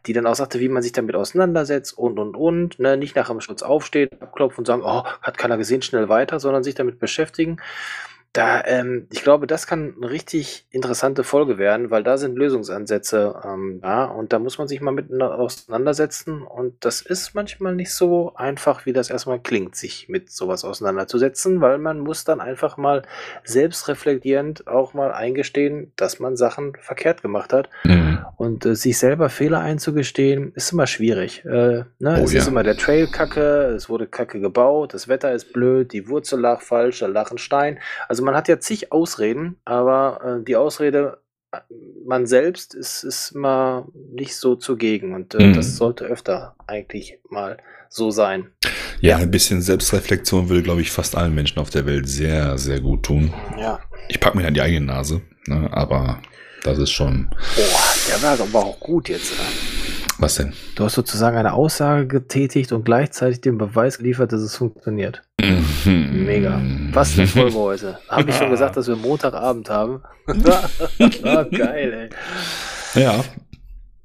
die 0.07 0.12
dann 0.12 0.26
auch 0.26 0.34
sagte, 0.34 0.61
wie 0.61 0.68
man 0.68 0.82
sich 0.82 0.92
damit 0.92 1.14
auseinandersetzt 1.14 1.96
und 1.98 2.18
und 2.18 2.36
und. 2.36 2.78
Ne? 2.78 2.96
Nicht 2.96 3.16
nach 3.16 3.28
dem 3.28 3.40
Schutz 3.40 3.62
aufsteht, 3.62 4.22
abklopfen 4.22 4.61
und 4.61 4.66
sagen, 4.66 4.82
oh, 4.84 5.04
hat 5.22 5.38
keiner 5.38 5.57
gesehen, 5.57 5.82
schnell 5.82 6.09
weiter, 6.09 6.40
sondern 6.40 6.62
sich 6.62 6.74
damit 6.74 6.98
beschäftigen. 6.98 7.59
Da, 8.37 8.62
ähm, 8.66 9.07
ich 9.11 9.22
glaube, 9.22 9.47
das 9.47 9.66
kann 9.66 9.95
eine 9.97 10.11
richtig 10.11 10.66
interessante 10.70 11.24
Folge 11.24 11.57
werden, 11.57 11.91
weil 11.91 12.03
da 12.03 12.18
sind 12.18 12.37
Lösungsansätze 12.37 13.41
ähm, 13.43 13.80
da 13.80 14.05
und 14.05 14.34
da 14.34 14.39
muss 14.39 14.59
man 14.59 14.68
sich 14.68 14.82
mal 14.82 14.91
miteinander 14.91 15.39
auseinandersetzen 15.39 16.43
und 16.43 16.84
das 16.84 17.01
ist 17.01 17.34
manchmal 17.34 17.74
nicht 17.74 17.95
so 17.95 18.34
einfach, 18.34 18.84
wie 18.84 18.93
das 18.93 19.09
erstmal 19.09 19.41
klingt, 19.41 19.74
sich 19.74 20.11
mit 20.11 20.30
sowas 20.30 20.66
auseinanderzusetzen, 20.66 21.62
weil 21.62 21.78
man 21.78 21.99
muss 21.99 22.24
dann 22.24 22.43
einfach 22.43 22.76
mal 22.76 23.03
selbstreflektierend 23.45 24.66
auch 24.66 24.93
mal 24.93 25.12
eingestehen, 25.12 25.93
dass 25.97 26.20
man 26.20 26.37
Sachen 26.37 26.74
verkehrt 26.78 27.22
gemacht 27.22 27.55
hat 27.55 27.70
mhm. 27.84 28.18
und 28.37 28.66
äh, 28.66 28.74
sich 28.74 28.99
selber 28.99 29.30
Fehler 29.30 29.61
einzugestehen, 29.61 30.53
ist 30.55 30.72
immer 30.72 30.87
schwierig. 30.87 31.43
Äh, 31.47 31.49
ne? 31.49 31.87
Oh, 32.01 32.24
es 32.24 32.34
ja. 32.34 32.41
ist 32.41 32.49
immer 32.49 32.64
der 32.64 32.76
Trail 32.76 33.07
kacke, 33.07 33.72
es 33.74 33.89
wurde 33.89 34.07
kacke 34.07 34.41
gebaut, 34.41 34.93
das 34.93 35.09
Wetter 35.09 35.32
ist 35.32 35.55
blöd, 35.55 35.95
die 35.95 36.07
Wurzel 36.11 36.39
lag 36.39 36.61
falsch, 36.61 36.99
da 36.99 37.07
lag 37.07 37.30
ein 37.30 37.39
Stein. 37.39 37.78
Also 38.09 38.25
man 38.26 38.34
hat 38.34 38.48
ja 38.48 38.58
zig 38.58 38.92
Ausreden, 38.92 39.56
aber 39.64 40.40
äh, 40.40 40.44
die 40.44 40.56
Ausrede, 40.56 41.22
äh, 41.52 41.58
man 42.04 42.26
selbst 42.26 42.74
ist, 42.74 43.04
ist 43.04 43.30
immer 43.30 43.86
nicht 44.12 44.36
so 44.36 44.56
zugegen 44.56 45.14
und 45.14 45.34
äh, 45.34 45.46
mhm. 45.46 45.54
das 45.54 45.76
sollte 45.76 46.04
öfter 46.04 46.56
eigentlich 46.66 47.18
mal 47.30 47.56
so 47.88 48.10
sein. 48.10 48.48
Ja, 49.00 49.16
ein 49.16 49.30
bisschen 49.30 49.62
Selbstreflexion 49.62 50.48
würde, 50.48 50.62
glaube 50.62 50.80
ich, 50.80 50.90
fast 50.90 51.16
allen 51.16 51.34
Menschen 51.34 51.60
auf 51.60 51.70
der 51.70 51.86
Welt 51.86 52.08
sehr, 52.08 52.58
sehr 52.58 52.80
gut 52.80 53.04
tun. 53.04 53.32
Ja. 53.58 53.78
Ich 54.08 54.18
packe 54.20 54.36
mir 54.36 54.46
an 54.46 54.54
die 54.54 54.60
eigene 54.60 54.84
Nase, 54.84 55.22
ne, 55.46 55.68
aber 55.72 56.20
das 56.64 56.78
ist 56.78 56.90
schon. 56.90 57.30
Boah, 57.30 57.94
der 58.10 58.22
war 58.22 58.40
aber 58.40 58.66
auch 58.66 58.80
gut 58.80 59.08
jetzt. 59.08 59.34
Was 60.18 60.36
denn? 60.36 60.52
Du 60.74 60.84
hast 60.84 60.94
sozusagen 60.94 61.36
eine 61.36 61.52
Aussage 61.52 62.06
getätigt 62.06 62.72
und 62.72 62.84
gleichzeitig 62.84 63.40
den 63.40 63.58
Beweis 63.58 63.98
geliefert, 63.98 64.32
dass 64.32 64.40
es 64.40 64.56
funktioniert. 64.56 65.22
Mhm. 65.51 66.24
Mega. 66.24 66.61
Was 66.92 67.18
eine 67.18 67.26
Folge 67.26 67.55
heute. 67.59 67.99
Habe 68.09 68.30
ich 68.30 68.36
schon 68.36 68.51
gesagt, 68.51 68.76
dass 68.76 68.88
wir 68.88 68.97
Montagabend 68.97 69.70
haben? 69.70 70.03
oh, 70.26 70.32
geil, 71.51 72.11
ey. 72.94 73.01
Ja, 73.03 73.24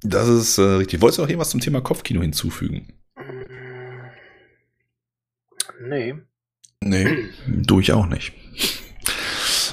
das 0.02 0.28
ist 0.28 0.58
äh, 0.58 0.62
richtig. 0.62 1.02
Wolltest 1.02 1.20
du 1.20 1.22
noch 1.24 1.30
irgendwas 1.30 1.50
zum 1.50 1.60
Thema 1.60 1.82
Kopfkino 1.82 2.22
hinzufügen? 2.22 2.94
Nee. 5.84 6.16
Nee, 6.84 7.30
du 7.48 7.80
ich 7.80 7.92
auch 7.92 8.08
nicht. 8.08 8.34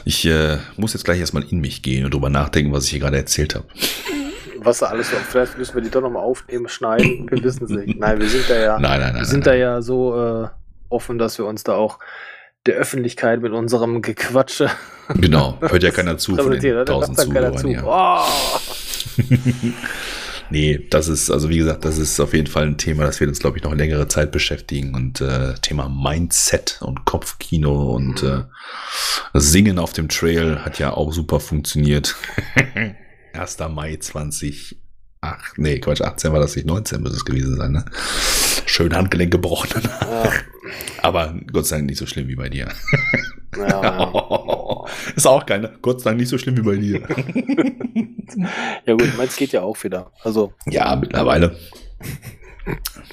Ich 0.04 0.24
äh, 0.26 0.58
muss 0.76 0.94
jetzt 0.94 1.04
gleich 1.04 1.20
erstmal 1.20 1.44
in 1.44 1.60
mich 1.60 1.82
gehen 1.82 2.04
und 2.04 2.14
drüber 2.14 2.30
nachdenken, 2.30 2.72
was 2.72 2.84
ich 2.84 2.90
hier 2.90 3.00
gerade 3.00 3.16
erzählt 3.16 3.54
habe 3.54 3.66
was 4.68 4.78
da 4.78 4.86
alles 4.86 5.12
noch. 5.12 5.20
Vielleicht 5.20 5.58
müssen 5.58 5.74
wir 5.74 5.82
die 5.82 5.90
doch 5.90 6.00
nochmal 6.00 6.22
aufnehmen, 6.22 6.68
schneiden. 6.68 7.26
Wir 7.30 7.42
wissen 7.42 7.64
es 7.64 7.70
nicht. 7.70 7.98
Nein, 7.98 8.20
wir 8.20 8.28
sind 8.28 8.48
da 8.48 8.56
ja, 8.56 8.78
nein, 8.78 9.00
nein, 9.00 9.12
nein, 9.12 9.20
wir 9.22 9.24
sind 9.24 9.46
da 9.46 9.54
ja 9.54 9.82
so 9.82 10.44
äh, 10.44 10.48
offen, 10.88 11.18
dass 11.18 11.38
wir 11.38 11.46
uns 11.46 11.64
da 11.64 11.74
auch 11.74 11.98
der 12.66 12.76
Öffentlichkeit 12.76 13.40
mit 13.40 13.52
unserem 13.52 14.02
Gequatsche. 14.02 14.70
Genau, 15.14 15.56
hört 15.60 15.82
ja 15.82 15.90
keiner 15.90 16.18
zu 16.18 16.36
von 16.36 16.50
den 16.50 16.84
tausend 16.84 17.18
Zuhörern. 17.18 17.56
Zu. 17.56 17.68
Ja. 17.68 17.82
Oh. 17.82 18.26
nee, 20.50 20.86
das 20.90 21.08
ist, 21.08 21.30
also 21.30 21.48
wie 21.48 21.56
gesagt, 21.56 21.86
das 21.86 21.96
ist 21.96 22.20
auf 22.20 22.34
jeden 22.34 22.46
Fall 22.46 22.66
ein 22.66 22.76
Thema, 22.76 23.04
das 23.04 23.18
wird 23.18 23.28
uns, 23.28 23.38
glaube 23.38 23.56
ich, 23.56 23.64
noch 23.64 23.74
längere 23.74 24.06
Zeit 24.06 24.32
beschäftigen. 24.32 24.94
Und 24.94 25.22
äh, 25.22 25.54
Thema 25.62 25.88
Mindset 25.88 26.82
und 26.82 27.06
Kopfkino 27.06 27.94
und 27.94 28.22
mhm. 28.22 28.48
äh, 29.32 29.40
Singen 29.40 29.78
auf 29.78 29.94
dem 29.94 30.10
Trail 30.10 30.62
hat 30.62 30.78
ja 30.78 30.92
auch 30.92 31.10
super 31.10 31.40
funktioniert. 31.40 32.14
1. 33.32 33.58
Mai 33.70 33.96
20. 33.96 34.76
Ach, 35.20 35.52
nee, 35.56 35.80
Quatsch, 35.80 36.00
18 36.00 36.32
war 36.32 36.40
das 36.40 36.54
nicht, 36.54 36.66
19 36.66 37.02
muss 37.02 37.12
es 37.12 37.24
gewesen 37.24 37.56
sein, 37.56 37.72
ne? 37.72 37.84
Schön 38.66 38.94
Handgelenk 38.94 39.32
gebrochen. 39.32 39.82
Ja. 40.00 40.32
Aber 41.02 41.34
Gott 41.52 41.66
sei 41.66 41.76
Dank 41.76 41.88
nicht 41.88 41.98
so 41.98 42.06
schlimm 42.06 42.28
wie 42.28 42.36
bei 42.36 42.48
dir. 42.48 42.68
Ja, 43.56 43.82
ja. 43.82 44.84
Ist 45.16 45.26
auch 45.26 45.44
keine. 45.44 45.76
Gott 45.82 46.00
sei 46.00 46.10
Dank 46.10 46.20
nicht 46.20 46.28
so 46.28 46.38
schlimm 46.38 46.56
wie 46.56 46.62
bei 46.62 46.76
dir. 46.76 47.00
ja 48.86 48.94
gut, 48.94 49.16
meins 49.16 49.36
geht 49.36 49.52
ja 49.52 49.62
auch 49.62 49.82
wieder. 49.82 50.12
Also. 50.22 50.52
Ja, 50.66 50.94
mittlerweile. 50.94 51.56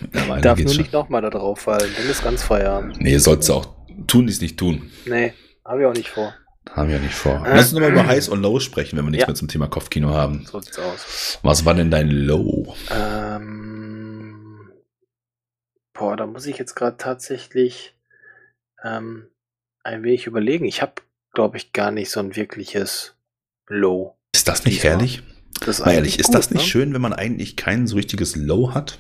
mittlerweile 0.02 0.42
Darf 0.42 0.60
nur 0.60 0.76
nicht 0.76 0.94
nochmal 0.94 1.22
da 1.22 1.30
drauf 1.30 1.60
fallen, 1.60 1.90
dann 1.98 2.10
ist 2.10 2.24
ganz 2.24 2.44
Feierabend. 2.44 3.00
Nee, 3.02 3.18
sollst 3.18 3.50
du 3.50 3.54
auch 3.54 3.68
tun, 4.08 4.28
dies 4.28 4.42
nicht 4.42 4.58
tun. 4.58 4.92
Nee, 5.06 5.34
habe 5.64 5.82
ich 5.82 5.88
auch 5.88 5.94
nicht 5.94 6.10
vor. 6.10 6.34
Haben 6.72 6.90
wir 6.90 7.00
nicht 7.00 7.14
vor. 7.14 7.44
Lass 7.46 7.66
uns 7.66 7.74
nochmal 7.74 7.92
über 7.92 8.06
Highs 8.08 8.28
und 8.28 8.42
Lows 8.42 8.64
sprechen, 8.64 8.98
wenn 8.98 9.06
wir 9.06 9.12
nichts 9.12 9.24
ja. 9.24 9.28
mehr 9.28 9.36
zum 9.36 9.48
Thema 9.48 9.68
Kopfkino 9.68 10.10
haben. 10.10 10.46
So 10.46 10.60
sieht's 10.60 10.80
aus. 10.80 11.40
Was 11.42 11.66
war 11.66 11.74
denn 11.74 11.92
dein 11.92 12.10
Low? 12.10 12.76
Ähm, 12.90 14.72
boah, 15.94 16.18
da 16.18 16.26
muss 16.26 16.46
ich 16.46 16.58
jetzt 16.58 16.76
gerade 16.76 16.98
tatsächlich 16.98 17.96
ähm, 18.84 19.28
ein 19.84 20.04
wenig 20.04 20.28
überlegen. 20.28 20.66
Ich 20.66 20.82
habe, 20.82 20.94
glaube 21.34 21.58
ich, 21.58 21.72
gar 21.72 21.92
nicht 21.92 22.10
so 22.10 22.20
ein 22.20 22.36
wirkliches 22.36 23.16
Low. 23.68 24.16
Ist 24.36 24.48
das 24.48 24.66
nicht 24.66 24.84
herrlich? 24.84 25.24
Das 25.62 25.80
ist 25.80 25.88
ehrlich, 25.88 26.20
ist 26.20 26.28
gut, 26.28 26.36
das 26.36 26.52
nicht 26.52 26.64
ne? 26.64 26.68
schön, 26.68 26.94
wenn 26.94 27.02
man 27.02 27.14
eigentlich 27.14 27.56
kein 27.56 27.88
so 27.88 27.96
richtiges 27.96 28.36
Low 28.36 28.74
hat? 28.74 29.00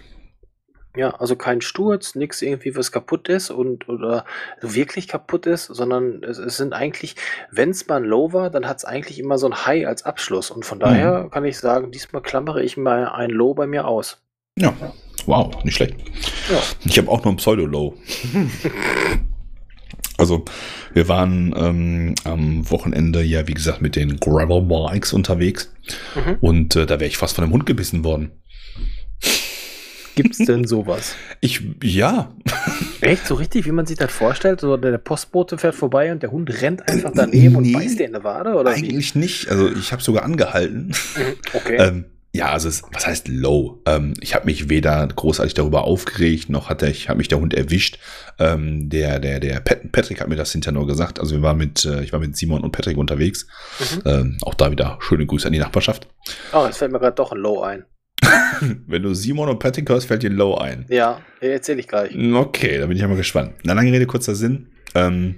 Ja, 0.95 1.09
also 1.11 1.35
kein 1.35 1.61
Sturz, 1.61 2.15
nichts 2.15 2.41
irgendwie, 2.41 2.75
was 2.75 2.91
kaputt 2.91 3.27
ist 3.29 3.49
und 3.49 3.89
oder 3.89 4.25
wirklich 4.61 5.07
kaputt 5.07 5.45
ist, 5.45 5.65
sondern 5.65 6.23
es, 6.23 6.37
es 6.37 6.57
sind 6.57 6.73
eigentlich, 6.73 7.15
wenn 7.51 7.71
es 7.71 7.87
mal 7.87 7.97
ein 7.97 8.03
Low 8.03 8.33
war, 8.33 8.49
dann 8.49 8.67
hat 8.67 8.77
es 8.77 8.85
eigentlich 8.85 9.19
immer 9.19 9.37
so 9.37 9.47
ein 9.47 9.65
High 9.65 9.87
als 9.87 10.03
Abschluss. 10.03 10.51
Und 10.51 10.65
von 10.65 10.79
daher 10.79 11.23
mhm. 11.23 11.31
kann 11.31 11.45
ich 11.45 11.57
sagen, 11.57 11.91
diesmal 11.91 12.21
klammere 12.21 12.63
ich 12.63 12.77
mal 12.77 13.09
ein 13.09 13.29
Low 13.29 13.53
bei 13.53 13.67
mir 13.67 13.87
aus. 13.87 14.17
Ja, 14.57 14.73
wow, 15.25 15.51
nicht 15.63 15.75
schlecht. 15.75 15.95
Ja. 16.49 16.61
Ich 16.85 16.97
habe 16.97 17.09
auch 17.09 17.23
nur 17.23 17.33
ein 17.33 17.37
Pseudo-Low. 17.37 17.95
also, 20.17 20.45
wir 20.93 21.09
waren 21.09 21.53
ähm, 21.57 22.15
am 22.23 22.69
Wochenende 22.71 23.21
ja, 23.21 23.47
wie 23.47 23.53
gesagt, 23.53 23.81
mit 23.81 23.97
den 23.97 24.17
Gravel 24.17 24.61
Bikes 24.61 25.11
unterwegs. 25.11 25.73
Mhm. 26.15 26.37
Und 26.39 26.75
äh, 26.77 26.85
da 26.85 27.01
wäre 27.01 27.09
ich 27.09 27.17
fast 27.17 27.35
von 27.35 27.43
einem 27.43 27.53
Hund 27.53 27.65
gebissen 27.65 28.05
worden. 28.05 28.31
Gibt 30.15 30.39
es 30.39 30.45
denn 30.45 30.65
sowas? 30.65 31.15
Ich, 31.41 31.61
ja. 31.83 32.31
Echt? 33.01 33.27
So 33.27 33.35
richtig, 33.35 33.65
wie 33.65 33.71
man 33.71 33.85
sich 33.85 33.97
das 33.97 34.11
vorstellt? 34.11 34.61
So, 34.61 34.77
der 34.77 34.97
Postbote 34.97 35.57
fährt 35.57 35.75
vorbei 35.75 36.11
und 36.11 36.23
der 36.23 36.31
Hund 36.31 36.61
rennt 36.61 36.87
einfach 36.87 37.11
daneben 37.13 37.61
nee, 37.61 37.73
und 37.73 37.73
beißt 37.73 37.99
dir 37.99 38.05
in 38.05 38.13
der 38.13 38.23
Wade? 38.23 38.55
Oder 38.55 38.71
eigentlich 38.71 39.15
wie? 39.15 39.19
nicht. 39.19 39.49
Also 39.49 39.69
ich 39.71 39.91
habe 39.91 40.01
sogar 40.01 40.23
angehalten. 40.23 40.87
Mhm, 40.87 41.35
okay. 41.53 41.75
ähm, 41.77 42.05
ja, 42.35 42.51
also 42.51 42.67
es, 42.67 42.83
was 42.91 43.07
heißt 43.07 43.29
low? 43.29 43.81
Ähm, 43.85 44.13
ich 44.19 44.35
habe 44.35 44.45
mich 44.45 44.67
weder 44.67 45.07
großartig 45.07 45.53
darüber 45.53 45.85
aufgeregt, 45.85 46.49
noch 46.49 46.67
hat 46.67 46.83
ich 46.83 47.07
habe 47.07 47.17
mich 47.17 47.29
der 47.29 47.39
Hund 47.39 47.53
erwischt. 47.53 47.97
Ähm, 48.39 48.89
der, 48.89 49.21
der, 49.21 49.39
der 49.39 49.61
Patrick 49.61 50.19
hat 50.19 50.27
mir 50.27 50.35
das 50.35 50.51
hinterher 50.51 50.77
nur 50.77 50.85
gesagt. 50.85 51.21
Also 51.21 51.35
wir 51.35 51.41
waren 51.41 51.57
mit, 51.57 51.85
äh, 51.85 52.03
ich 52.03 52.11
war 52.11 52.19
mit 52.19 52.35
Simon 52.35 52.61
und 52.61 52.71
Patrick 52.71 52.97
unterwegs. 52.97 53.47
Mhm. 53.79 54.01
Ähm, 54.05 54.37
auch 54.41 54.53
da 54.53 54.69
wieder 54.69 54.97
schöne 54.99 55.25
Grüße 55.25 55.47
an 55.47 55.53
die 55.53 55.59
Nachbarschaft. 55.59 56.07
Oh, 56.51 56.65
jetzt 56.65 56.77
fällt 56.77 56.91
mir 56.91 56.99
gerade 56.99 57.15
doch 57.15 57.31
ein 57.31 57.37
Low 57.37 57.61
ein. 57.61 57.85
Wenn 58.87 59.03
du 59.03 59.13
Simon 59.13 59.49
und 59.49 59.59
Patrick 59.59 59.89
hörst, 59.89 60.07
fällt 60.07 60.23
dir 60.23 60.29
Low 60.29 60.55
ein. 60.55 60.85
Ja, 60.89 61.21
erzähle 61.39 61.79
ich 61.79 61.87
gleich. 61.87 62.15
Okay, 62.15 62.79
da 62.79 62.85
bin 62.85 62.95
ich 62.95 63.01
ja 63.01 63.07
mal 63.07 63.17
gespannt. 63.17 63.53
Na, 63.63 63.73
lange 63.73 63.91
Rede, 63.91 64.05
kurzer 64.05 64.35
Sinn. 64.35 64.67
Ähm, 64.93 65.35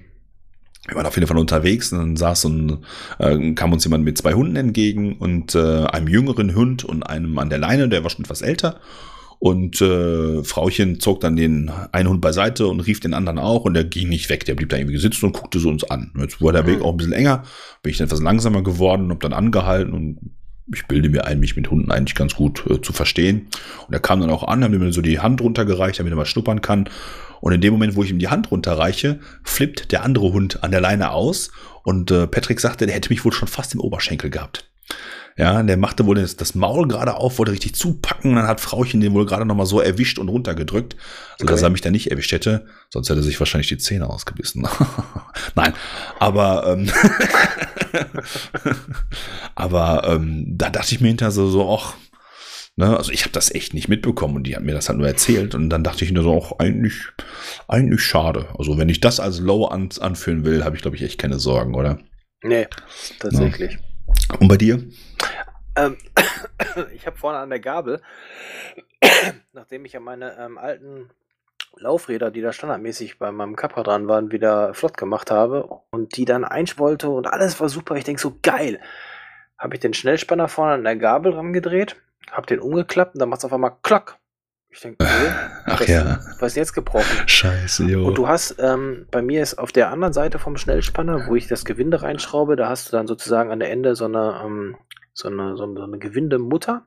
wir 0.88 0.96
waren 0.96 1.06
auf 1.06 1.16
jeden 1.16 1.28
Fall 1.28 1.38
unterwegs 1.38 1.92
und 1.92 2.00
dann 2.00 2.16
saß 2.16 2.46
und 2.46 2.80
äh, 3.20 3.54
kam 3.54 3.74
uns 3.74 3.84
jemand 3.84 4.06
mit 4.06 4.18
zwei 4.18 4.34
Hunden 4.34 4.56
entgegen 4.56 5.18
und 5.18 5.54
äh, 5.56 5.86
einem 5.86 6.08
jüngeren 6.08 6.56
Hund 6.56 6.86
und 6.86 7.04
einem 7.04 7.38
an 7.40 7.50
der 7.50 7.60
Leine, 7.60 7.90
der 7.90 8.04
war 8.04 8.10
schon 8.10 8.24
etwas 8.24 8.42
älter. 8.42 8.80
Und 9.40 9.82
äh, 9.82 10.44
Frauchen 10.44 11.00
zog 11.00 11.20
dann 11.20 11.36
den 11.36 11.70
einen 11.92 12.10
Hund 12.10 12.22
beiseite 12.22 12.68
und 12.68 12.80
rief 12.80 13.00
den 13.00 13.14
anderen 13.14 13.38
auch 13.38 13.66
und 13.66 13.76
der 13.76 13.84
ging 13.84 14.10
nicht 14.10 14.30
weg. 14.30 14.46
Der 14.46 14.56
blieb 14.56 14.70
da 14.70 14.78
irgendwie 14.78 14.98
sitzen 14.98 15.26
und 15.26 15.34
guckte 15.34 15.60
so 15.60 15.70
uns 15.70 15.84
an. 15.84 16.12
Jetzt 16.18 16.42
wurde 16.42 16.64
der 16.64 16.68
Weg 16.68 16.80
mhm. 16.80 16.86
auch 16.86 16.92
ein 16.92 16.98
bisschen 16.98 17.14
enger, 17.14 17.44
bin 17.84 17.92
ich 17.92 17.98
dann 17.98 18.08
etwas 18.08 18.22
langsamer 18.22 18.64
geworden, 18.64 19.12
hab 19.12 19.20
dann 19.20 19.34
angehalten 19.34 19.94
und 19.94 20.18
ich 20.74 20.86
bilde 20.88 21.10
mir 21.10 21.26
ein, 21.26 21.40
mich 21.40 21.56
mit 21.56 21.70
Hunden 21.70 21.92
eigentlich 21.92 22.16
ganz 22.16 22.36
gut 22.36 22.64
äh, 22.70 22.82
zu 22.82 22.94
verstehen. 22.94 23.48
Und 23.88 23.94
er 23.94 24.00
kam 24.00 24.20
dann 24.20 24.30
auch 24.30 24.44
an, 24.44 24.64
hat 24.64 24.72
mir 24.72 24.92
so 24.92 25.02
die 25.02 25.20
Hand 25.20 25.42
runtergereicht, 25.42 26.00
damit 26.00 26.14
er 26.14 26.18
mal 26.18 26.26
schnuppern 26.26 26.62
kann. 26.62 26.90
Und 27.40 27.54
in 27.54 27.62
dem 27.62 27.74
Moment, 27.74 27.96
wo 27.96 28.04
ich 28.04 28.10
ihm 28.10 28.20
die 28.20 28.28
Hand 28.28 28.52
runterreiche, 28.52 29.20
flippt 29.44 29.92
der 29.92 30.04
andere 30.04 30.34
Hund 30.34 30.64
an 30.64 30.72
der 30.72 30.82
Leine 30.82 31.12
aus. 31.12 31.52
Und 31.84 32.12
äh, 32.12 32.28
Patrick 32.28 32.60
sagte, 32.60 32.86
der 32.86 32.96
hätte 32.96 33.10
mich 33.10 33.24
wohl 33.24 33.32
schon 33.32 33.48
fast 33.48 33.74
im 33.74 33.80
Oberschenkel 33.80 34.30
gehabt. 34.30 34.70
Ja, 35.38 35.62
der 35.62 35.78
machte 35.78 36.08
wohl 36.08 36.16
das, 36.16 36.36
das 36.36 36.56
Maul 36.56 36.88
gerade 36.88 37.16
auf, 37.16 37.38
wollte 37.38 37.52
richtig 37.52 37.76
zupacken, 37.76 38.36
dann 38.36 38.48
hat 38.48 38.60
Frauchen 38.60 39.02
den 39.02 39.14
wohl 39.14 39.28
gerade 39.28 39.46
nochmal 39.46 39.68
so 39.68 39.80
erwischt 39.80 40.18
und 40.18 40.30
runtergedrückt, 40.30 40.96
sodass 41.38 41.60
okay. 41.60 41.68
er 41.68 41.70
mich 41.70 41.82
da 41.82 41.92
nicht 41.92 42.10
erwischt 42.10 42.32
hätte. 42.32 42.66
Sonst 42.90 43.10
hätte 43.10 43.20
er 43.20 43.24
sich 43.24 43.40
wahrscheinlich 43.40 43.68
die 43.68 43.78
Zähne 43.78 44.10
ausgebissen. 44.10 44.68
Nein, 45.56 45.74
aber 46.20 46.66
ähm, 46.66 46.90
aber 49.56 50.08
ähm, 50.08 50.46
da 50.58 50.72
dachte 50.72 50.96
ich 50.96 51.02
mir 51.02 51.10
hinterher 51.10 51.32
so, 51.32 51.48
so 51.50 51.72
ach, 51.72 51.94
ne, 52.76 52.98
also 52.98 53.12
ich 53.12 53.22
habe 53.22 53.32
das 53.34 53.54
echt 53.54 53.76
nicht 53.76 53.90
mitbekommen 53.90 54.38
und 54.38 54.44
die 54.46 54.56
hat 54.56 54.64
mir 54.64 54.74
das 54.74 54.90
halt 54.90 54.98
nur 54.98 55.08
erzählt 55.08 55.54
und 55.54 55.70
dann 55.70 55.84
dachte 55.84 56.04
ich 56.04 56.12
mir 56.12 56.24
so, 56.24 56.32
auch 56.32 56.58
eigentlich, 56.58 56.96
eigentlich 57.68 58.02
schade. 58.02 58.48
Also 58.58 58.80
wenn 58.80 58.90
ich 58.90 59.02
das 59.02 59.20
als 59.20 59.40
Low 59.40 59.66
an, 59.66 59.90
anführen 60.00 60.46
will, 60.46 60.66
habe 60.66 60.76
ich 60.76 60.82
glaube 60.82 60.98
ich 60.98 61.04
echt 61.04 61.20
keine 61.20 61.38
Sorgen, 61.38 61.76
oder? 61.76 62.00
Nee, 62.42 62.66
tatsächlich. 63.20 63.74
Ja. 63.74 63.87
Und 64.40 64.48
bei 64.48 64.58
dir? 64.58 64.84
Ähm, 65.76 65.98
ich 66.94 67.06
habe 67.06 67.18
vorne 67.18 67.40
an 67.40 67.50
der 67.50 67.60
Gabel, 67.60 68.02
nachdem 69.54 69.86
ich 69.86 69.94
ja 69.94 70.00
meine 70.00 70.38
ähm, 70.38 70.58
alten 70.58 71.10
Laufräder, 71.80 72.32
die 72.32 72.42
da 72.42 72.54
standardmäßig 72.54 73.20
bei 73.20 73.32
meinem 73.32 73.56
Capra 73.56 73.84
dran 73.84 74.08
waren, 74.08 74.32
wieder 74.32 74.74
flott 74.74 74.98
gemacht 74.98 75.32
habe 75.32 75.70
und 75.92 76.18
die 76.18 76.26
dann 76.26 76.44
einswollte 76.44 77.10
und 77.10 77.28
alles 77.28 77.60
war 77.60 77.70
super. 77.70 77.96
Ich 77.96 78.04
denke 78.04 78.22
so, 78.22 78.38
geil. 78.42 78.80
Habe 79.58 79.76
ich 79.76 79.80
den 79.80 79.94
Schnellspanner 79.94 80.48
vorne 80.48 80.74
an 80.74 80.84
der 80.84 80.96
Gabel 80.96 81.34
rangedreht, 81.34 81.96
habe 82.32 82.48
den 82.48 82.60
umgeklappt 82.60 83.16
und 83.16 83.20
dann 83.20 83.30
macht 83.30 83.40
es 83.40 83.46
auf 83.46 83.54
einmal 83.54 83.78
klack. 83.82 84.18
Ich 84.70 84.82
denke, 84.82 85.04
okay, 85.04 85.32
Ach 85.66 85.80
was, 85.80 85.88
ja. 85.88 86.20
Was 86.40 86.52
ist 86.52 86.56
jetzt 86.56 86.74
gebrochen? 86.74 87.28
Scheiße, 87.28 87.86
jo. 87.86 88.08
Und 88.08 88.18
du 88.18 88.28
hast, 88.28 88.58
ähm, 88.60 89.08
bei 89.12 89.22
mir 89.22 89.42
ist 89.42 89.58
auf 89.58 89.72
der 89.72 89.92
anderen 89.92 90.14
Seite 90.14 90.40
vom 90.40 90.58
Schnellspanner, 90.58 91.28
wo 91.28 91.36
ich 91.36 91.48
das 91.48 91.66
Gewinde 91.66 92.02
reinschraube, 92.02 92.56
da 92.56 92.70
hast 92.70 92.88
du 92.88 92.92
dann 92.96 93.08
sozusagen 93.08 93.52
an 93.52 93.60
der 93.60 93.72
Ende 93.72 93.96
so 93.96 94.06
eine, 94.06 94.42
ähm, 94.44 94.76
so 95.14 95.30
eine, 95.30 95.58
so 95.58 95.64
eine 95.64 95.98
Gewindemutter. 95.98 96.86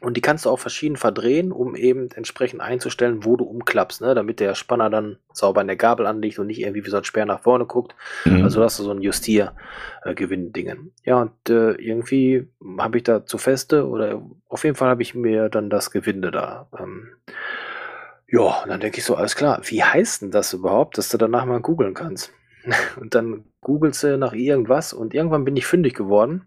Und 0.00 0.16
die 0.16 0.20
kannst 0.20 0.44
du 0.44 0.50
auch 0.50 0.58
verschieden 0.58 0.96
verdrehen, 0.96 1.52
um 1.52 1.76
eben 1.76 2.10
entsprechend 2.10 2.60
einzustellen, 2.60 3.24
wo 3.24 3.36
du 3.36 3.44
umklappst, 3.44 4.00
ne? 4.00 4.14
damit 4.14 4.40
der 4.40 4.54
Spanner 4.54 4.90
dann 4.90 5.18
sauber 5.32 5.60
an 5.60 5.68
der 5.68 5.76
Gabel 5.76 6.06
anliegt 6.06 6.38
und 6.38 6.48
nicht 6.48 6.60
irgendwie 6.60 6.84
wie 6.84 6.90
so 6.90 6.96
ein 6.96 7.04
Speer 7.04 7.26
nach 7.26 7.40
vorne 7.40 7.64
guckt. 7.64 7.94
Mhm. 8.24 8.42
Also 8.42 8.62
hast 8.62 8.78
du 8.78 8.82
so 8.82 8.90
ein 8.90 9.00
Justier-Gewinn-Dingen. 9.00 10.92
Äh, 11.02 11.08
ja, 11.10 11.22
und 11.22 11.48
äh, 11.48 11.72
irgendwie 11.72 12.48
habe 12.78 12.98
ich 12.98 13.04
da 13.04 13.24
zu 13.24 13.38
feste 13.38 13.86
oder 13.86 14.20
auf 14.48 14.64
jeden 14.64 14.76
Fall 14.76 14.88
habe 14.88 15.02
ich 15.02 15.14
mir 15.14 15.48
dann 15.48 15.70
das 15.70 15.90
Gewinde 15.90 16.30
da. 16.30 16.68
Ähm, 16.78 17.08
ja, 18.26 18.62
und 18.62 18.70
dann 18.70 18.80
denke 18.80 18.98
ich 18.98 19.04
so, 19.04 19.14
alles 19.14 19.36
klar, 19.36 19.60
wie 19.64 19.84
heißt 19.84 20.22
denn 20.22 20.30
das 20.32 20.52
überhaupt, 20.52 20.98
dass 20.98 21.08
du 21.08 21.18
danach 21.18 21.44
mal 21.44 21.60
googeln 21.60 21.94
kannst? 21.94 22.32
und 23.00 23.14
dann 23.14 23.44
googelst 23.60 24.02
du 24.02 24.18
nach 24.18 24.32
irgendwas 24.32 24.92
und 24.92 25.14
irgendwann 25.14 25.44
bin 25.44 25.56
ich 25.56 25.66
fündig 25.66 25.94
geworden. 25.94 26.46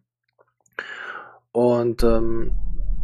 Und 1.52 2.04
ähm, 2.04 2.52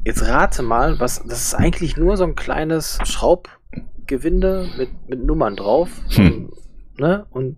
Jetzt 0.06 0.28
rate 0.28 0.64
mal, 0.64 1.00
was, 1.00 1.24
das 1.26 1.46
ist 1.46 1.54
eigentlich 1.56 1.96
nur 1.96 2.18
so 2.18 2.26
ein 2.26 2.36
kleines 2.36 3.00
Schraubgewinde 3.06 4.70
mit, 4.78 4.90
mit 5.08 5.24
Nummern 5.24 5.56
drauf. 5.56 5.90
Hm. 6.10 6.52
Ne? 6.98 7.26
Und 7.32 7.58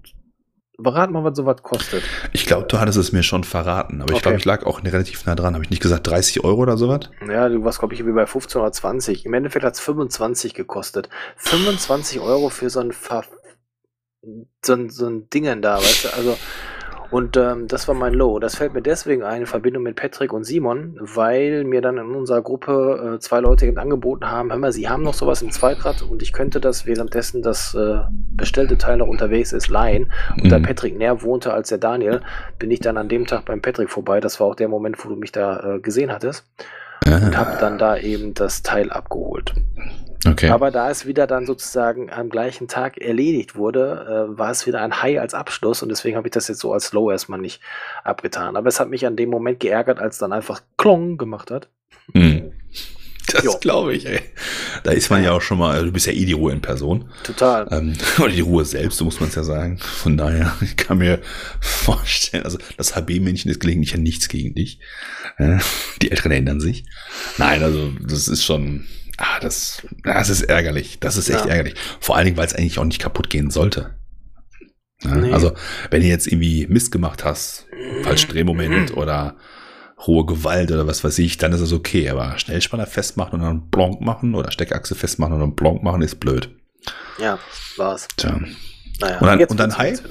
verrat 0.82 1.10
mal, 1.10 1.24
was 1.24 1.38
sowas 1.38 1.62
kostet. 1.64 2.04
Ich 2.34 2.46
glaube, 2.46 2.68
du 2.68 2.80
hattest 2.80 2.98
es 2.98 3.12
mir 3.12 3.24
schon 3.24 3.44
verraten, 3.44 4.02
aber 4.02 4.12
okay. 4.12 4.16
ich 4.16 4.22
glaube, 4.22 4.38
ich 4.38 4.46
lag 4.46 4.66
auch 4.66 4.84
relativ 4.84 5.26
nah 5.26 5.36
dran. 5.36 5.54
Habe 5.56 5.64
ich 5.64 5.70
nicht 5.70 5.82
gesagt 5.82 6.08
30 6.08 6.44
Euro 6.44 6.62
oder 6.62 6.78
sowas? 6.78 7.10
Ja, 7.28 7.50
du 7.50 7.64
warst, 7.64 7.80
glaube 7.80 7.94
ich, 7.94 8.06
wie 8.06 8.12
bei 8.12 8.26
15 8.26 8.62
oder 8.62 8.72
20. 8.72 9.26
Im 9.26 9.34
Endeffekt 9.34 9.66
hat 9.66 9.74
es 9.74 9.80
25 9.80 10.54
gekostet. 10.54 11.10
25 11.38 12.20
Euro 12.20 12.50
für 12.50 12.70
so 12.70 12.80
ein, 12.80 12.92
Ver 12.92 13.24
so 14.64 14.74
ein, 14.74 14.90
so 14.90 15.08
ein 15.08 15.30
Dingen 15.30 15.62
da, 15.62 15.78
weißt 15.78 16.06
du? 16.06 16.14
Also, 16.16 16.38
und 17.12 17.38
ähm, 17.38 17.68
das 17.68 17.88
war 17.88 17.96
mein 17.96 18.14
Low. 18.14 18.40
Das 18.40 18.56
fällt 18.56 18.74
mir 18.74 18.82
deswegen 18.82 19.24
ein 19.24 19.46
in 19.46 19.48
Verbindung 19.48 19.84
mit 19.84 19.96
Patrick 19.96 20.34
und 20.34 20.44
Simon, 20.44 20.98
weil 21.00 21.64
mir 21.64 21.82
dann 21.82 21.98
in 21.98 22.16
unserer 22.16 22.42
Gruppe 22.42 23.16
äh, 23.16 23.20
zwei 23.20 23.40
Leute 23.40 23.72
angeboten 23.78 24.30
haben, 24.30 24.52
hör 24.52 24.58
mal, 24.58 24.72
sie 24.72 24.90
haben 24.90 25.04
noch 25.04 25.14
sowas 25.14 25.42
im 25.42 25.52
Zweitrad 25.52 26.02
und 26.02 26.22
ich 26.22 26.34
könnte 26.34 26.60
das 26.60 26.86
währenddessen 26.86 27.42
das 27.42 27.76
äh, 27.76 28.00
bestellte 28.32 28.78
Teil 28.78 28.98
noch 28.98 29.08
unterwegs 29.08 29.54
ist 29.54 29.70
leihen. 29.70 30.12
Und 30.32 30.46
mhm. 30.46 30.50
da 30.50 30.60
Patrick 30.60 30.98
näher 30.98 31.22
wohnte 31.22 31.54
als 31.54 31.70
der 31.70 31.78
Daniel, 31.78 32.22
bin 32.60 32.72
ich 32.72 32.80
dann 32.80 32.98
an 32.98 33.08
dem 33.08 33.26
Tag 33.28 33.46
beim 33.46 33.62
Patrick 33.62 33.90
vorbei. 33.90 34.20
Das 34.20 34.40
war 34.40 34.48
auch 34.48 34.56
der 34.56 34.68
Moment, 34.68 35.04
wo 35.04 35.10
du 35.10 35.16
mich 35.16 35.32
da 35.32 35.76
äh, 35.76 35.80
gesehen 35.80 36.12
hattest. 36.12 36.46
Ah. 37.06 37.18
Und 37.18 37.38
habe 37.38 37.58
dann 37.60 37.78
da 37.78 37.98
eben 37.98 38.34
das 38.34 38.64
Teil 38.64 38.92
abgeholt. 38.92 39.54
Okay. 40.28 40.50
Aber 40.50 40.72
da 40.72 40.90
es 40.90 41.06
wieder 41.06 41.28
dann 41.28 41.46
sozusagen 41.46 42.12
am 42.12 42.30
gleichen 42.30 42.68
Tag 42.68 42.98
erledigt 42.98 43.56
wurde, 43.56 44.30
äh, 44.34 44.38
war 44.38 44.52
es 44.52 44.66
wieder 44.66 44.82
ein 44.82 45.02
High 45.02 45.20
als 45.20 45.34
Abschluss 45.34 45.84
und 45.84 45.90
deswegen 45.90 46.18
habe 46.18 46.28
ich 46.28 46.34
das 46.34 46.48
jetzt 46.48 46.60
so 46.60 46.74
als 46.74 46.94
Low 46.94 47.12
erstmal 47.12 47.40
nicht 47.40 47.62
abgetan. 48.04 48.56
Aber 48.56 48.68
es 48.68 48.80
hat 48.80 48.90
mich 48.90 49.06
an 49.06 49.16
dem 49.16 49.30
Moment 49.30 49.60
geärgert, 49.60 50.00
als 50.00 50.18
dann 50.18 50.34
einfach 50.34 50.62
Klong 50.78 51.18
gemacht 51.18 51.52
hat. 51.52 51.70
Hm. 52.14 52.52
Das 53.32 53.60
glaube 53.60 53.96
ich, 53.96 54.06
ey. 54.06 54.22
Da 54.84 54.92
ist 54.92 55.10
man 55.10 55.24
ja 55.24 55.32
auch 55.32 55.42
schon 55.42 55.58
mal, 55.58 55.72
also 55.74 55.86
du 55.86 55.92
bist 55.92 56.06
ja 56.06 56.14
eh 56.14 56.26
die 56.26 56.34
Ruhe 56.34 56.52
in 56.52 56.62
Person. 56.62 57.10
Total. 57.24 57.68
Ähm, 57.72 57.94
oder 58.20 58.30
die 58.30 58.42
Ruhe 58.42 58.66
selbst, 58.66 58.98
so 58.98 59.06
muss 59.06 59.20
man 59.20 59.30
es 59.30 59.36
ja 59.36 59.44
sagen. 59.44 59.78
Von 59.80 60.18
daher, 60.18 60.56
ich 60.62 60.78
kann 60.78 61.00
mir 61.00 61.20
vorstellen, 61.60 62.44
also 62.44 62.58
das 62.78 62.96
HB-Männchen 62.96 63.50
ist 63.50 63.60
gelegentlich 63.60 63.92
ja 63.92 63.98
nichts 63.98 64.30
gegen 64.30 64.54
dich. 64.54 64.80
Äh, 65.38 65.58
die 66.02 66.12
Älteren 66.12 66.32
erinnern 66.32 66.60
sich. 66.60 66.86
Nein, 67.38 67.64
also 67.64 67.92
das 68.00 68.28
ist 68.28 68.44
schon, 68.44 68.86
Ah, 69.18 69.40
das, 69.40 69.82
das 70.04 70.30
ist 70.30 70.44
ärgerlich. 70.44 71.00
Das 71.00 71.18
ist 71.18 71.30
echt 71.30 71.46
ja. 71.46 71.52
ärgerlich. 71.52 71.76
Vor 72.00 72.16
allen 72.16 72.26
Dingen, 72.26 72.38
weil 72.38 72.48
es 72.48 72.56
eigentlich 72.56 72.80
auch 72.80 72.86
nicht 72.86 73.02
kaputt 73.02 73.30
gehen 73.30 73.50
sollte. 73.50 73.96
Ja, 75.04 75.16
nee. 75.16 75.32
Also, 75.32 75.54
wenn 75.90 76.02
du 76.02 76.08
jetzt 76.08 76.28
irgendwie 76.28 76.68
Mist 76.68 76.92
gemacht 76.92 77.24
hast, 77.24 77.68
Falschdrehmoment 78.04 78.92
mhm. 78.92 78.98
oder 78.98 79.36
hohe 80.00 80.26
Gewalt 80.26 80.72
oder 80.72 80.88
was 80.88 81.04
weiß 81.04 81.20
ich, 81.20 81.38
dann 81.38 81.54
ist 81.54 81.62
es 81.62 81.72
okay. 81.72 82.10
Aber 82.10 82.38
Schnellspanner 82.38 82.86
festmachen 82.86 83.40
und 83.40 83.46
dann 83.46 83.70
Blanc 83.70 84.02
machen 84.02 84.36
oder 84.36 84.52
Steckachse 84.52 84.96
festmachen 84.96 85.34
und 85.36 85.40
dann 85.40 85.56
Blanc 85.56 85.84
machen 85.84 86.02
ist 86.02 86.20
blöd. 86.20 86.50
Ja, 87.18 87.40
war's. 87.78 88.08
Tja. 88.18 88.40
Naja, 89.00 89.20
und 89.20 89.28
dann, 89.28 89.44
und 89.44 89.60
dann 89.60 89.78
High? 89.78 90.02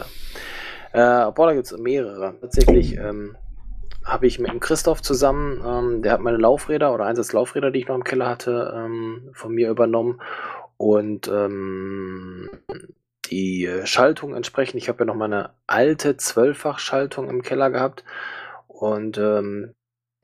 Äh, 0.93 1.31
boah, 1.33 1.47
da 1.47 1.55
gibt's 1.55 1.77
mehrere. 1.77 2.35
Tatsächlich, 2.41 2.99
oh. 2.99 3.03
ähm, 3.03 3.37
habe 4.05 4.27
ich 4.27 4.39
mit 4.39 4.51
dem 4.51 4.61
Christoph 4.61 5.03
zusammen, 5.03 5.63
ähm, 5.67 6.03
der 6.03 6.13
hat 6.13 6.21
meine 6.21 6.37
Laufräder 6.37 6.93
oder 6.93 7.07
Einsatz 7.07 7.33
Laufräder, 7.33 7.71
die 7.71 7.81
ich 7.81 7.89
noch 7.89 7.95
im 7.95 8.05
Keller 8.05 8.29
hatte, 8.29 8.73
ähm, 8.77 9.31
von 9.33 9.55
mir 9.55 9.71
übernommen. 9.71 10.21
Und 10.77 11.29
ähm, 11.29 12.51
die 13.31 13.71
Schaltung 13.85 14.35
entsprechend, 14.35 14.77
ich 14.77 14.89
habe 14.89 15.01
ja 15.01 15.05
noch 15.07 15.15
meine 15.15 15.51
alte 15.67 16.17
Zwölffach-Schaltung 16.17 17.31
im 17.31 17.43
Keller 17.43 17.71
gehabt. 17.71 18.05
Und 18.69 19.17
ähm, 19.19 19.75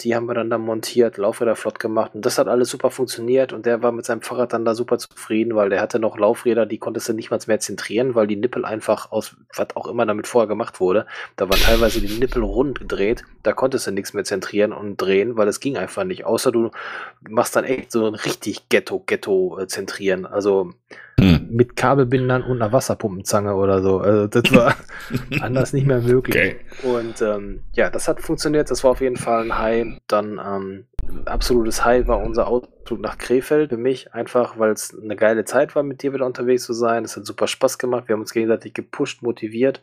die 0.05 0.15
haben 0.15 0.27
wir 0.27 0.35
dann 0.35 0.51
da 0.51 0.59
montiert, 0.59 1.17
Laufräder 1.17 1.57
flott 1.57 1.79
gemacht 1.79 2.13
und 2.15 2.25
das 2.25 2.39
hat 2.39 2.49
alles 2.49 2.71
super 2.71 2.91
funktioniert 2.91 3.53
und 3.53 3.67
der 3.67 3.83
war 3.83 3.93
mit 3.93 4.05
seinem 4.05 4.23
Fahrrad 4.23 4.53
dann 4.53 4.65
da 4.65 4.75
super 4.75 4.99
zufrieden, 4.99 5.55
weil 5.55 5.71
der 5.71 5.81
hatte 5.81 5.99
noch 5.99 6.19
Laufräder, 6.19 6.67
die 6.67 6.79
konntest 6.79 7.09
du 7.09 7.13
nicht 7.13 7.31
mal 7.31 7.41
mehr 7.47 7.61
zentrieren, 7.61 8.15
weil 8.15 8.27
die 8.27 8.37
Nippel 8.37 8.65
einfach 8.65 9.13
aus, 9.13 9.37
was 9.55 9.77
auch 9.77 9.87
immer 9.87 10.07
damit 10.07 10.27
vorher 10.27 10.49
gemacht 10.49 10.81
wurde, 10.81 11.07
da 11.37 11.49
waren 11.49 11.61
teilweise 11.61 12.01
die 12.01 12.19
Nippel 12.19 12.43
rund 12.43 12.81
gedreht, 12.81 13.25
da 13.43 13.53
konntest 13.53 13.87
du 13.87 13.91
nichts 13.91 14.13
mehr 14.13 14.25
zentrieren 14.25 14.73
und 14.73 14.97
drehen, 14.97 15.37
weil 15.37 15.49
es 15.49 15.61
ging 15.61 15.77
einfach 15.77 16.05
nicht, 16.05 16.25
außer 16.25 16.53
du 16.53 16.71
machst 17.29 17.57
dann 17.57 17.65
echt 17.65 17.93
so 17.93 18.07
ein 18.07 18.15
richtig 18.15 18.69
Ghetto-Ghetto 18.69 19.59
äh, 19.59 20.25
also 20.31 20.73
hm. 21.21 21.49
mit 21.51 21.77
Kabelbindern 21.77 22.43
und 22.43 22.63
einer 22.63 22.73
Wasserpumpenzange 22.73 23.55
oder 23.55 23.83
so. 23.83 23.99
Also 23.99 24.27
das 24.27 24.55
war 24.55 24.75
anders 25.41 25.73
nicht 25.73 25.87
mehr 25.87 26.01
möglich. 26.01 26.37
Okay. 26.37 26.57
Und 26.83 27.21
ähm, 27.23 27.63
ja, 27.73 27.91
das 27.91 28.09
hat 28.09 28.21
funktioniert. 28.21 28.71
Das 28.71 28.83
war 28.85 28.93
auf 28.93 29.01
jeden 29.01 29.17
Fall 29.17 29.45
ein 29.45 29.59
High. 29.59 29.99
Dann 30.07 30.41
ähm, 30.45 30.87
absolutes 31.27 31.85
High 31.85 32.07
war 32.07 32.21
unser 32.21 32.47
Ausflug 32.47 33.01
nach 33.01 33.19
Krefeld 33.19 33.71
für 33.71 33.77
mich, 33.77 34.15
einfach 34.15 34.59
weil 34.59 34.73
es 34.73 34.97
eine 35.01 35.17
geile 35.17 35.45
Zeit 35.45 35.75
war, 35.75 35.83
mit 35.83 36.03
dir 36.03 36.13
wieder 36.13 36.27
unterwegs 36.27 36.65
zu 36.65 36.73
sein. 36.73 37.05
Es 37.05 37.17
hat 37.17 37.27
super 37.27 37.47
Spaß 37.47 37.79
gemacht. 37.79 38.09
Wir 38.09 38.15
haben 38.15 38.21
uns 38.21 38.33
gegenseitig 38.33 38.75
gepusht, 38.75 39.23
motiviert. 39.23 39.83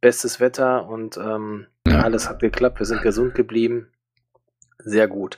Bestes 0.00 0.38
Wetter 0.38 0.88
und 0.88 1.16
ähm, 1.16 1.66
ja. 1.86 2.00
alles 2.02 2.28
hat 2.28 2.40
geklappt. 2.40 2.78
Wir 2.78 2.86
sind 2.86 3.02
gesund 3.02 3.34
geblieben 3.34 3.88
sehr 4.78 5.08
gut. 5.08 5.36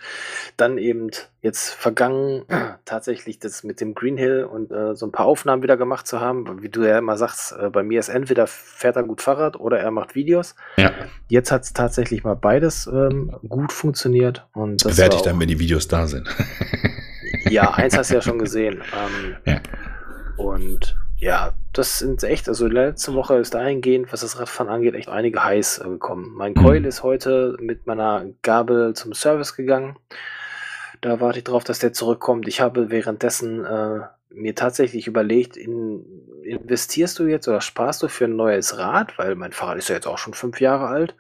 Dann 0.57 0.79
eben 0.79 1.11
jetzt 1.43 1.71
vergangen 1.71 2.45
tatsächlich 2.85 3.39
das 3.39 3.65
mit 3.65 3.81
dem 3.81 3.95
Green 3.95 4.17
Hill 4.17 4.45
und 4.45 4.71
äh, 4.71 4.95
so 4.95 5.07
ein 5.07 5.13
paar 5.13 5.27
Aufnahmen 5.27 5.63
wieder 5.63 5.77
gemacht 5.77 6.07
zu 6.07 6.21
haben. 6.21 6.63
Wie 6.63 6.69
du 6.69 6.83
ja 6.83 6.99
immer 6.99 7.17
sagst, 7.17 7.53
äh, 7.53 7.71
bei 7.71 7.83
mir 7.83 8.01
ist 8.01 8.09
entweder 8.09 8.47
fährt 8.47 8.97
er 8.97 9.03
gut 9.03 9.23
Fahrrad 9.23 9.59
oder 9.59 9.79
er 9.79 9.91
macht 9.91 10.15
Videos. 10.15 10.55
Ja. 10.77 10.93
Jetzt 11.29 11.51
hat 11.51 11.63
es 11.63 11.73
tatsächlich 11.73 12.25
mal 12.25 12.37
beides 12.37 12.87
ähm, 12.87 13.35
gut 13.49 13.73
funktioniert. 13.73 14.47
Und 14.53 14.85
das 14.85 14.97
Bewerte 14.97 15.17
ich 15.17 15.23
dann, 15.23 15.41
wenn 15.41 15.49
die 15.49 15.59
Videos 15.59 15.89
da 15.89 16.07
sind. 16.07 16.29
ja, 17.49 17.73
eins 17.73 17.97
hast 17.97 18.11
du 18.11 18.15
ja 18.15 18.23
schon 18.23 18.39
gesehen. 18.39 18.83
Ähm, 18.95 19.37
ja. 19.47 19.61
Und 20.37 20.97
ja, 21.21 21.53
das 21.75 21.99
sind 21.99 22.23
echt, 22.25 22.49
also 22.49 22.67
letzte 22.67 23.15
Woche 23.15 23.37
ist 23.37 23.55
dahingehend, 23.55 24.11
was 24.13 24.23
das 24.23 24.41
Radfahren 24.41 24.73
angeht, 24.73 24.95
echt 24.95 25.11
einige 25.11 25.45
heiß 25.45 25.79
äh, 25.79 25.85
gekommen. 25.85 26.33
Mein 26.35 26.55
Coil 26.55 26.81
mhm. 26.81 26.87
ist 26.87 27.03
heute 27.03 27.57
mit 27.61 27.87
meiner 27.87 28.25
Gabel 28.43 28.95
zum 28.95 29.13
Service 29.13 29.55
gegangen. 29.55 29.97
Da 31.03 31.21
warte 31.21 31.39
ich 31.39 31.45
drauf, 31.45 31.63
dass 31.63 31.79
der 31.79 31.93
zurückkommt. 31.93 32.49
Ich 32.49 32.61
habe 32.61 32.91
währenddessen 32.91 33.65
äh, 33.65 34.01
mir 34.31 34.55
tatsächlich 34.55 35.07
überlegt, 35.07 35.59
in, 35.59 36.05
investierst 36.43 37.19
du 37.19 37.27
jetzt 37.27 37.49
oder 37.49 37.61
sparst 37.61 38.03
du 38.03 38.09
für 38.09 38.25
ein 38.25 38.37
neues 38.37 38.79
Rad, 38.79 39.19
weil 39.19 39.35
mein 39.35 39.53
Fahrrad 39.53 39.77
ist 39.77 39.89
ja 39.89 39.97
jetzt 39.97 40.07
auch 40.07 40.19
schon 40.19 40.35
fünf 40.35 40.61
Jahre 40.61 40.87
alt, 40.87 41.15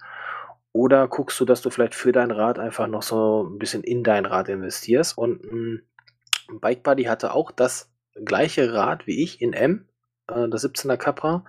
oder 0.72 1.08
guckst 1.08 1.38
du, 1.40 1.44
dass 1.44 1.62
du 1.62 1.70
vielleicht 1.70 1.94
für 1.94 2.12
dein 2.12 2.30
Rad 2.30 2.58
einfach 2.58 2.86
noch 2.86 3.02
so 3.02 3.42
ein 3.42 3.58
bisschen 3.58 3.82
in 3.82 4.02
dein 4.02 4.24
Rad 4.24 4.48
investierst? 4.48 5.18
Und 5.18 5.44
ein 5.44 5.82
Bike 6.60 6.84
Buddy 6.84 7.04
hatte 7.04 7.34
auch 7.34 7.50
das 7.50 7.90
gleiche 8.24 8.72
Rad 8.72 9.06
wie 9.06 9.22
ich 9.22 9.42
in 9.42 9.52
M, 9.52 9.86
äh, 10.30 10.48
der 10.48 10.58
17er 10.60 10.96
Capra. 10.96 11.44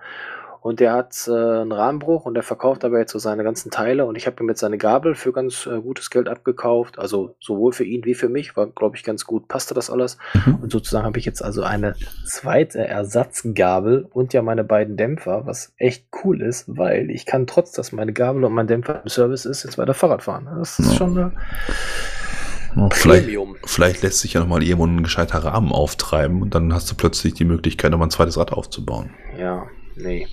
Und 0.62 0.78
der 0.78 0.92
hat 0.92 1.26
äh, 1.26 1.32
einen 1.32 1.72
Rahmenbruch 1.72 2.24
und 2.24 2.34
der 2.34 2.44
verkauft 2.44 2.84
aber 2.84 3.00
jetzt 3.00 3.10
so 3.10 3.18
seine 3.18 3.42
ganzen 3.42 3.72
Teile. 3.72 4.06
Und 4.06 4.14
ich 4.14 4.28
habe 4.28 4.40
ihm 4.40 4.48
jetzt 4.48 4.60
seine 4.60 4.78
Gabel 4.78 5.16
für 5.16 5.32
ganz 5.32 5.66
äh, 5.66 5.80
gutes 5.80 6.08
Geld 6.08 6.28
abgekauft. 6.28 7.00
Also 7.00 7.34
sowohl 7.40 7.72
für 7.72 7.82
ihn 7.82 8.04
wie 8.04 8.14
für 8.14 8.28
mich. 8.28 8.56
War, 8.56 8.68
glaube 8.68 8.94
ich, 8.96 9.02
ganz 9.02 9.24
gut. 9.24 9.48
Passte 9.48 9.74
das 9.74 9.90
alles. 9.90 10.18
Mhm. 10.46 10.60
Und 10.62 10.70
sozusagen 10.70 11.04
habe 11.04 11.18
ich 11.18 11.24
jetzt 11.24 11.42
also 11.42 11.64
eine 11.64 11.96
zweite 12.24 12.78
Ersatzgabel 12.86 14.06
und 14.12 14.34
ja 14.34 14.42
meine 14.42 14.62
beiden 14.62 14.96
Dämpfer, 14.96 15.46
was 15.46 15.72
echt 15.78 16.06
cool 16.22 16.40
ist, 16.40 16.66
weil 16.68 17.10
ich 17.10 17.26
kann 17.26 17.48
trotz, 17.48 17.72
dass 17.72 17.90
meine 17.90 18.12
Gabel 18.12 18.44
und 18.44 18.52
mein 18.52 18.68
Dämpfer 18.68 19.02
im 19.02 19.08
Service 19.08 19.46
ist, 19.46 19.64
jetzt 19.64 19.78
weiter 19.78 19.94
Fahrrad 19.94 20.22
fahren. 20.22 20.48
Das 20.60 20.78
ist 20.78 20.94
schon 20.94 21.18
eine 21.18 21.32
vielleicht, 22.90 23.28
vielleicht 23.64 24.02
lässt 24.02 24.20
sich 24.20 24.34
ja 24.34 24.40
nochmal 24.40 24.62
irgendwo 24.62 24.86
ein 24.86 25.02
gescheiter 25.02 25.38
Rahmen 25.38 25.72
auftreiben 25.72 26.42
und 26.42 26.54
dann 26.54 26.72
hast 26.72 26.90
du 26.90 26.94
plötzlich 26.94 27.34
die 27.34 27.44
Möglichkeit, 27.44 27.90
nochmal 27.90 28.08
ein 28.08 28.12
zweites 28.12 28.36
Rad 28.36 28.52
aufzubauen. 28.52 29.10
Ja, 29.38 29.66
nee. 29.96 30.26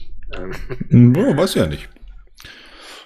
Ähm. 0.89 1.13
Ja, 1.15 1.35
weiß 1.35 1.55
ja 1.55 1.67
nicht. 1.67 1.89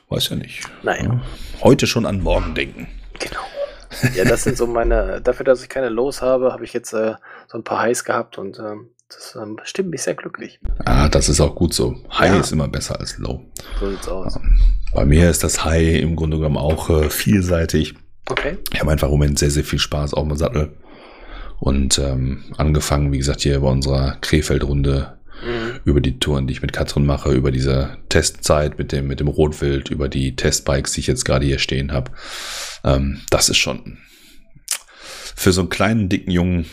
Weiß 0.09 0.29
ja 0.29 0.35
nicht. 0.35 0.61
Nein. 0.83 1.21
Heute 1.61 1.87
schon 1.87 2.05
an 2.05 2.21
morgen 2.21 2.53
denken. 2.53 2.87
Genau. 3.19 3.41
Ja, 4.15 4.25
das 4.25 4.43
sind 4.43 4.57
so 4.57 4.67
meine, 4.67 5.21
dafür, 5.21 5.45
dass 5.45 5.61
ich 5.61 5.69
keine 5.69 5.89
Los 5.89 6.21
habe, 6.21 6.51
habe 6.51 6.63
ich 6.63 6.73
jetzt 6.73 6.93
äh, 6.93 7.13
so 7.47 7.57
ein 7.57 7.63
paar 7.63 7.79
Highs 7.79 8.03
gehabt 8.03 8.37
und 8.37 8.59
ähm, 8.59 8.89
das 9.07 9.37
ähm, 9.39 9.59
stimmt 9.63 9.91
mich 9.91 10.01
sehr 10.01 10.15
glücklich. 10.15 10.59
Ah, 10.85 11.09
das 11.09 11.29
ist 11.29 11.39
auch 11.39 11.55
gut 11.55 11.73
so. 11.73 11.95
High 12.11 12.33
ja. 12.33 12.39
ist 12.39 12.51
immer 12.51 12.67
besser 12.67 12.99
als 12.99 13.17
Low. 13.17 13.45
So 13.79 13.89
sieht's 13.89 14.07
aus. 14.07 14.35
Ähm, 14.35 14.59
bei 14.93 15.05
mir 15.05 15.29
ist 15.29 15.43
das 15.43 15.63
High 15.63 16.01
im 16.01 16.15
Grunde 16.15 16.37
genommen 16.37 16.57
auch 16.57 16.89
äh, 16.89 17.09
vielseitig. 17.09 17.95
Okay. 18.25 18.57
Ich 18.71 18.79
habe 18.79 18.91
einfach 18.91 19.07
im 19.07 19.13
Moment 19.13 19.39
sehr, 19.39 19.51
sehr 19.51 19.63
viel 19.63 19.79
Spaß 19.79 20.13
auf 20.13 20.27
dem 20.27 20.37
Sattel. 20.37 20.73
Und 21.59 21.97
ähm, 21.99 22.43
angefangen, 22.57 23.11
wie 23.11 23.17
gesagt, 23.17 23.41
hier 23.41 23.59
bei 23.59 23.69
unserer 23.69 24.17
Krefeld-Runde 24.21 25.17
mhm. 25.45 25.79
über 25.85 26.01
die 26.01 26.19
Touren, 26.19 26.47
die 26.47 26.53
ich 26.53 26.61
mit 26.61 26.73
Katrin 26.73 27.05
mache, 27.05 27.31
über 27.31 27.51
diese 27.51 27.97
Testzeit 28.09 28.77
mit 28.77 28.91
dem, 28.91 29.07
mit 29.07 29.19
dem 29.19 29.27
Rotwild, 29.27 29.89
über 29.89 30.09
die 30.09 30.35
Testbikes, 30.35 30.93
die 30.93 31.01
ich 31.01 31.07
jetzt 31.07 31.25
gerade 31.25 31.45
hier 31.45 31.59
stehen 31.59 31.91
habe. 31.91 32.11
Ähm, 32.83 33.21
das 33.29 33.49
ist 33.49 33.57
schon 33.57 33.97
für 35.35 35.51
so 35.51 35.61
einen 35.61 35.69
kleinen, 35.69 36.09
dicken 36.09 36.31
Jungen, 36.31 36.65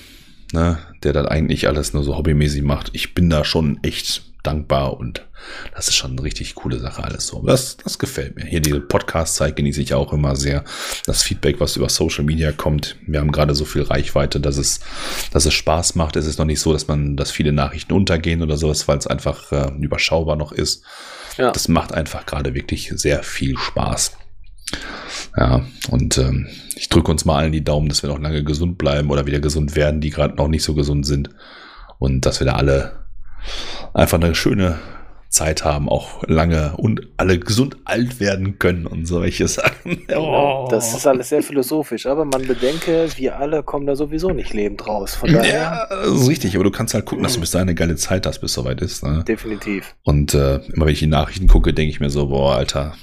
ne, 0.52 0.78
der 1.02 1.12
das 1.12 1.26
eigentlich 1.26 1.66
alles 1.66 1.92
nur 1.92 2.02
so 2.02 2.16
hobbymäßig 2.16 2.62
macht. 2.62 2.90
Ich 2.92 3.14
bin 3.14 3.30
da 3.30 3.44
schon 3.44 3.78
echt 3.82 4.29
dankbar 4.42 4.98
und 4.98 5.26
das 5.74 5.88
ist 5.88 5.94
schon 5.94 6.12
eine 6.12 6.22
richtig 6.22 6.54
coole 6.54 6.78
Sache 6.78 7.02
alles 7.02 7.26
so. 7.26 7.42
Das, 7.42 7.76
das 7.76 7.98
gefällt 7.98 8.36
mir. 8.36 8.44
Hier 8.44 8.60
die 8.60 8.78
Podcast-Zeit 8.78 9.56
genieße 9.56 9.80
ich 9.80 9.94
auch 9.94 10.12
immer 10.12 10.36
sehr. 10.36 10.64
Das 11.06 11.22
Feedback, 11.22 11.60
was 11.60 11.76
über 11.76 11.88
Social 11.88 12.24
Media 12.24 12.52
kommt. 12.52 12.96
Wir 13.06 13.20
haben 13.20 13.32
gerade 13.32 13.54
so 13.54 13.64
viel 13.64 13.82
Reichweite, 13.82 14.40
dass 14.40 14.56
es, 14.56 14.80
dass 15.32 15.46
es 15.46 15.54
Spaß 15.54 15.94
macht. 15.94 16.16
Es 16.16 16.26
ist 16.26 16.38
noch 16.38 16.46
nicht 16.46 16.60
so, 16.60 16.72
dass 16.72 16.88
man, 16.88 17.16
dass 17.16 17.30
viele 17.30 17.52
Nachrichten 17.52 17.92
untergehen 17.92 18.42
oder 18.42 18.56
sowas, 18.56 18.86
weil 18.88 18.98
es 18.98 19.06
einfach 19.06 19.50
äh, 19.52 19.72
überschaubar 19.80 20.36
noch 20.36 20.52
ist. 20.52 20.84
Ja. 21.36 21.52
Das 21.52 21.68
macht 21.68 21.92
einfach 21.94 22.26
gerade 22.26 22.54
wirklich 22.54 22.92
sehr 22.94 23.22
viel 23.22 23.56
Spaß. 23.56 24.12
Ja, 25.36 25.64
und 25.90 26.18
ähm, 26.18 26.48
ich 26.76 26.88
drücke 26.88 27.10
uns 27.10 27.24
mal 27.24 27.36
allen 27.36 27.52
die 27.52 27.64
Daumen, 27.64 27.88
dass 27.88 28.02
wir 28.02 28.10
noch 28.10 28.20
lange 28.20 28.44
gesund 28.44 28.78
bleiben 28.78 29.10
oder 29.10 29.26
wieder 29.26 29.40
gesund 29.40 29.76
werden, 29.76 30.00
die 30.00 30.10
gerade 30.10 30.36
noch 30.36 30.48
nicht 30.48 30.62
so 30.62 30.74
gesund 30.74 31.06
sind. 31.06 31.30
Und 31.98 32.24
dass 32.26 32.40
wir 32.40 32.46
da 32.46 32.54
alle 32.54 32.99
einfach 33.94 34.20
eine 34.20 34.34
schöne 34.34 34.78
Zeit 35.30 35.64
haben, 35.64 35.88
auch 35.88 36.24
lange 36.26 36.76
und 36.76 37.06
alle 37.16 37.38
gesund 37.38 37.76
alt 37.84 38.18
werden 38.18 38.58
können 38.58 38.86
und 38.86 39.06
solche 39.06 39.48
Sachen. 39.48 40.02
Oh. 40.12 40.66
Das 40.70 40.94
ist 40.94 41.06
alles 41.06 41.28
sehr 41.28 41.42
philosophisch, 41.42 42.06
aber 42.06 42.24
man 42.24 42.46
bedenke, 42.46 43.08
wir 43.16 43.38
alle 43.38 43.62
kommen 43.62 43.86
da 43.86 43.94
sowieso 43.94 44.30
nicht 44.30 44.52
lebend 44.52 44.86
raus. 44.86 45.14
Von 45.14 45.32
daher. 45.32 45.52
Ja, 45.52 45.86
das 45.88 46.22
ist 46.22 46.28
richtig, 46.28 46.54
aber 46.56 46.64
du 46.64 46.70
kannst 46.70 46.94
halt 46.94 47.06
gucken, 47.06 47.22
dass 47.22 47.34
du 47.34 47.40
bis 47.40 47.52
dahin 47.52 47.68
eine 47.68 47.74
geile 47.74 47.96
Zeit 47.96 48.26
hast, 48.26 48.40
bis 48.40 48.50
es 48.50 48.54
soweit 48.54 48.80
ist. 48.82 49.04
Ne? 49.04 49.24
Definitiv. 49.26 49.94
Und 50.02 50.34
äh, 50.34 50.56
immer 50.72 50.86
wenn 50.86 50.92
ich 50.92 50.98
die 50.98 51.06
Nachrichten 51.06 51.46
gucke, 51.46 51.72
denke 51.72 51.90
ich 51.90 52.00
mir 52.00 52.10
so, 52.10 52.26
boah, 52.28 52.56
Alter, 52.56 52.94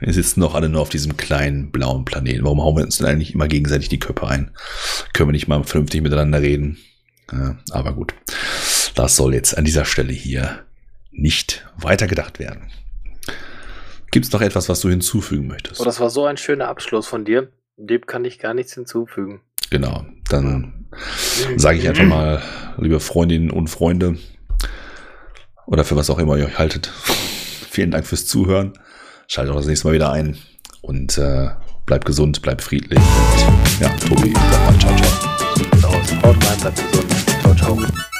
wir 0.00 0.12
sitzen 0.12 0.40
doch 0.40 0.54
alle 0.54 0.68
nur 0.68 0.82
auf 0.82 0.90
diesem 0.90 1.16
kleinen 1.16 1.70
blauen 1.70 2.04
Planeten. 2.04 2.44
Warum 2.44 2.62
hauen 2.62 2.76
wir 2.76 2.84
uns 2.84 2.98
denn 2.98 3.06
eigentlich 3.06 3.34
immer 3.34 3.48
gegenseitig 3.48 3.88
die 3.88 3.98
Köpfe 3.98 4.28
ein? 4.28 4.50
Können 5.12 5.28
wir 5.28 5.32
nicht 5.32 5.48
mal 5.48 5.64
vernünftig 5.64 6.02
miteinander 6.02 6.42
reden? 6.42 6.78
Aber 7.70 7.94
gut, 7.94 8.14
das 8.94 9.16
soll 9.16 9.34
jetzt 9.34 9.56
an 9.56 9.64
dieser 9.64 9.84
Stelle 9.84 10.12
hier 10.12 10.64
nicht 11.10 11.66
weitergedacht 11.76 12.38
werden. 12.38 12.70
Gibt 14.10 14.26
es 14.26 14.32
noch 14.32 14.42
etwas, 14.42 14.68
was 14.68 14.80
du 14.80 14.88
hinzufügen 14.88 15.46
möchtest? 15.48 15.80
Oh, 15.80 15.84
das 15.84 15.98
war 16.00 16.10
so 16.10 16.24
ein 16.24 16.36
schöner 16.36 16.68
Abschluss 16.68 17.06
von 17.06 17.24
dir. 17.24 17.48
Dem 17.76 18.06
kann 18.06 18.24
ich 18.24 18.38
gar 18.38 18.54
nichts 18.54 18.74
hinzufügen. 18.74 19.40
Genau, 19.70 20.04
dann 20.28 20.86
sage 21.56 21.78
ich 21.78 21.88
einfach 21.88 22.04
mal, 22.04 22.42
liebe 22.78 23.00
Freundinnen 23.00 23.50
und 23.50 23.68
Freunde, 23.68 24.18
oder 25.66 25.84
für 25.84 25.96
was 25.96 26.10
auch 26.10 26.18
immer 26.18 26.36
ihr 26.36 26.46
euch 26.46 26.58
haltet, 26.58 26.92
vielen 27.70 27.90
Dank 27.90 28.06
fürs 28.06 28.26
Zuhören. 28.26 28.74
Schaltet 29.26 29.52
auch 29.52 29.58
das 29.58 29.66
nächste 29.66 29.88
Mal 29.88 29.94
wieder 29.94 30.12
ein 30.12 30.36
und 30.82 31.18
äh, 31.18 31.48
bleibt 31.86 32.04
gesund, 32.04 32.42
bleibt 32.42 32.62
friedlich. 32.62 33.00
Und 33.00 33.80
ja, 33.80 33.88
Tobi, 33.96 34.32
sag 34.50 34.66
mal 34.66 34.78
ciao, 34.78 34.96
ciao. 34.96 35.33
Haut 36.22 36.36
rein, 36.46 36.58
bleibt 36.58 36.76
gesund. 36.76 37.14
Ciao, 37.42 37.54
ciao. 37.54 38.13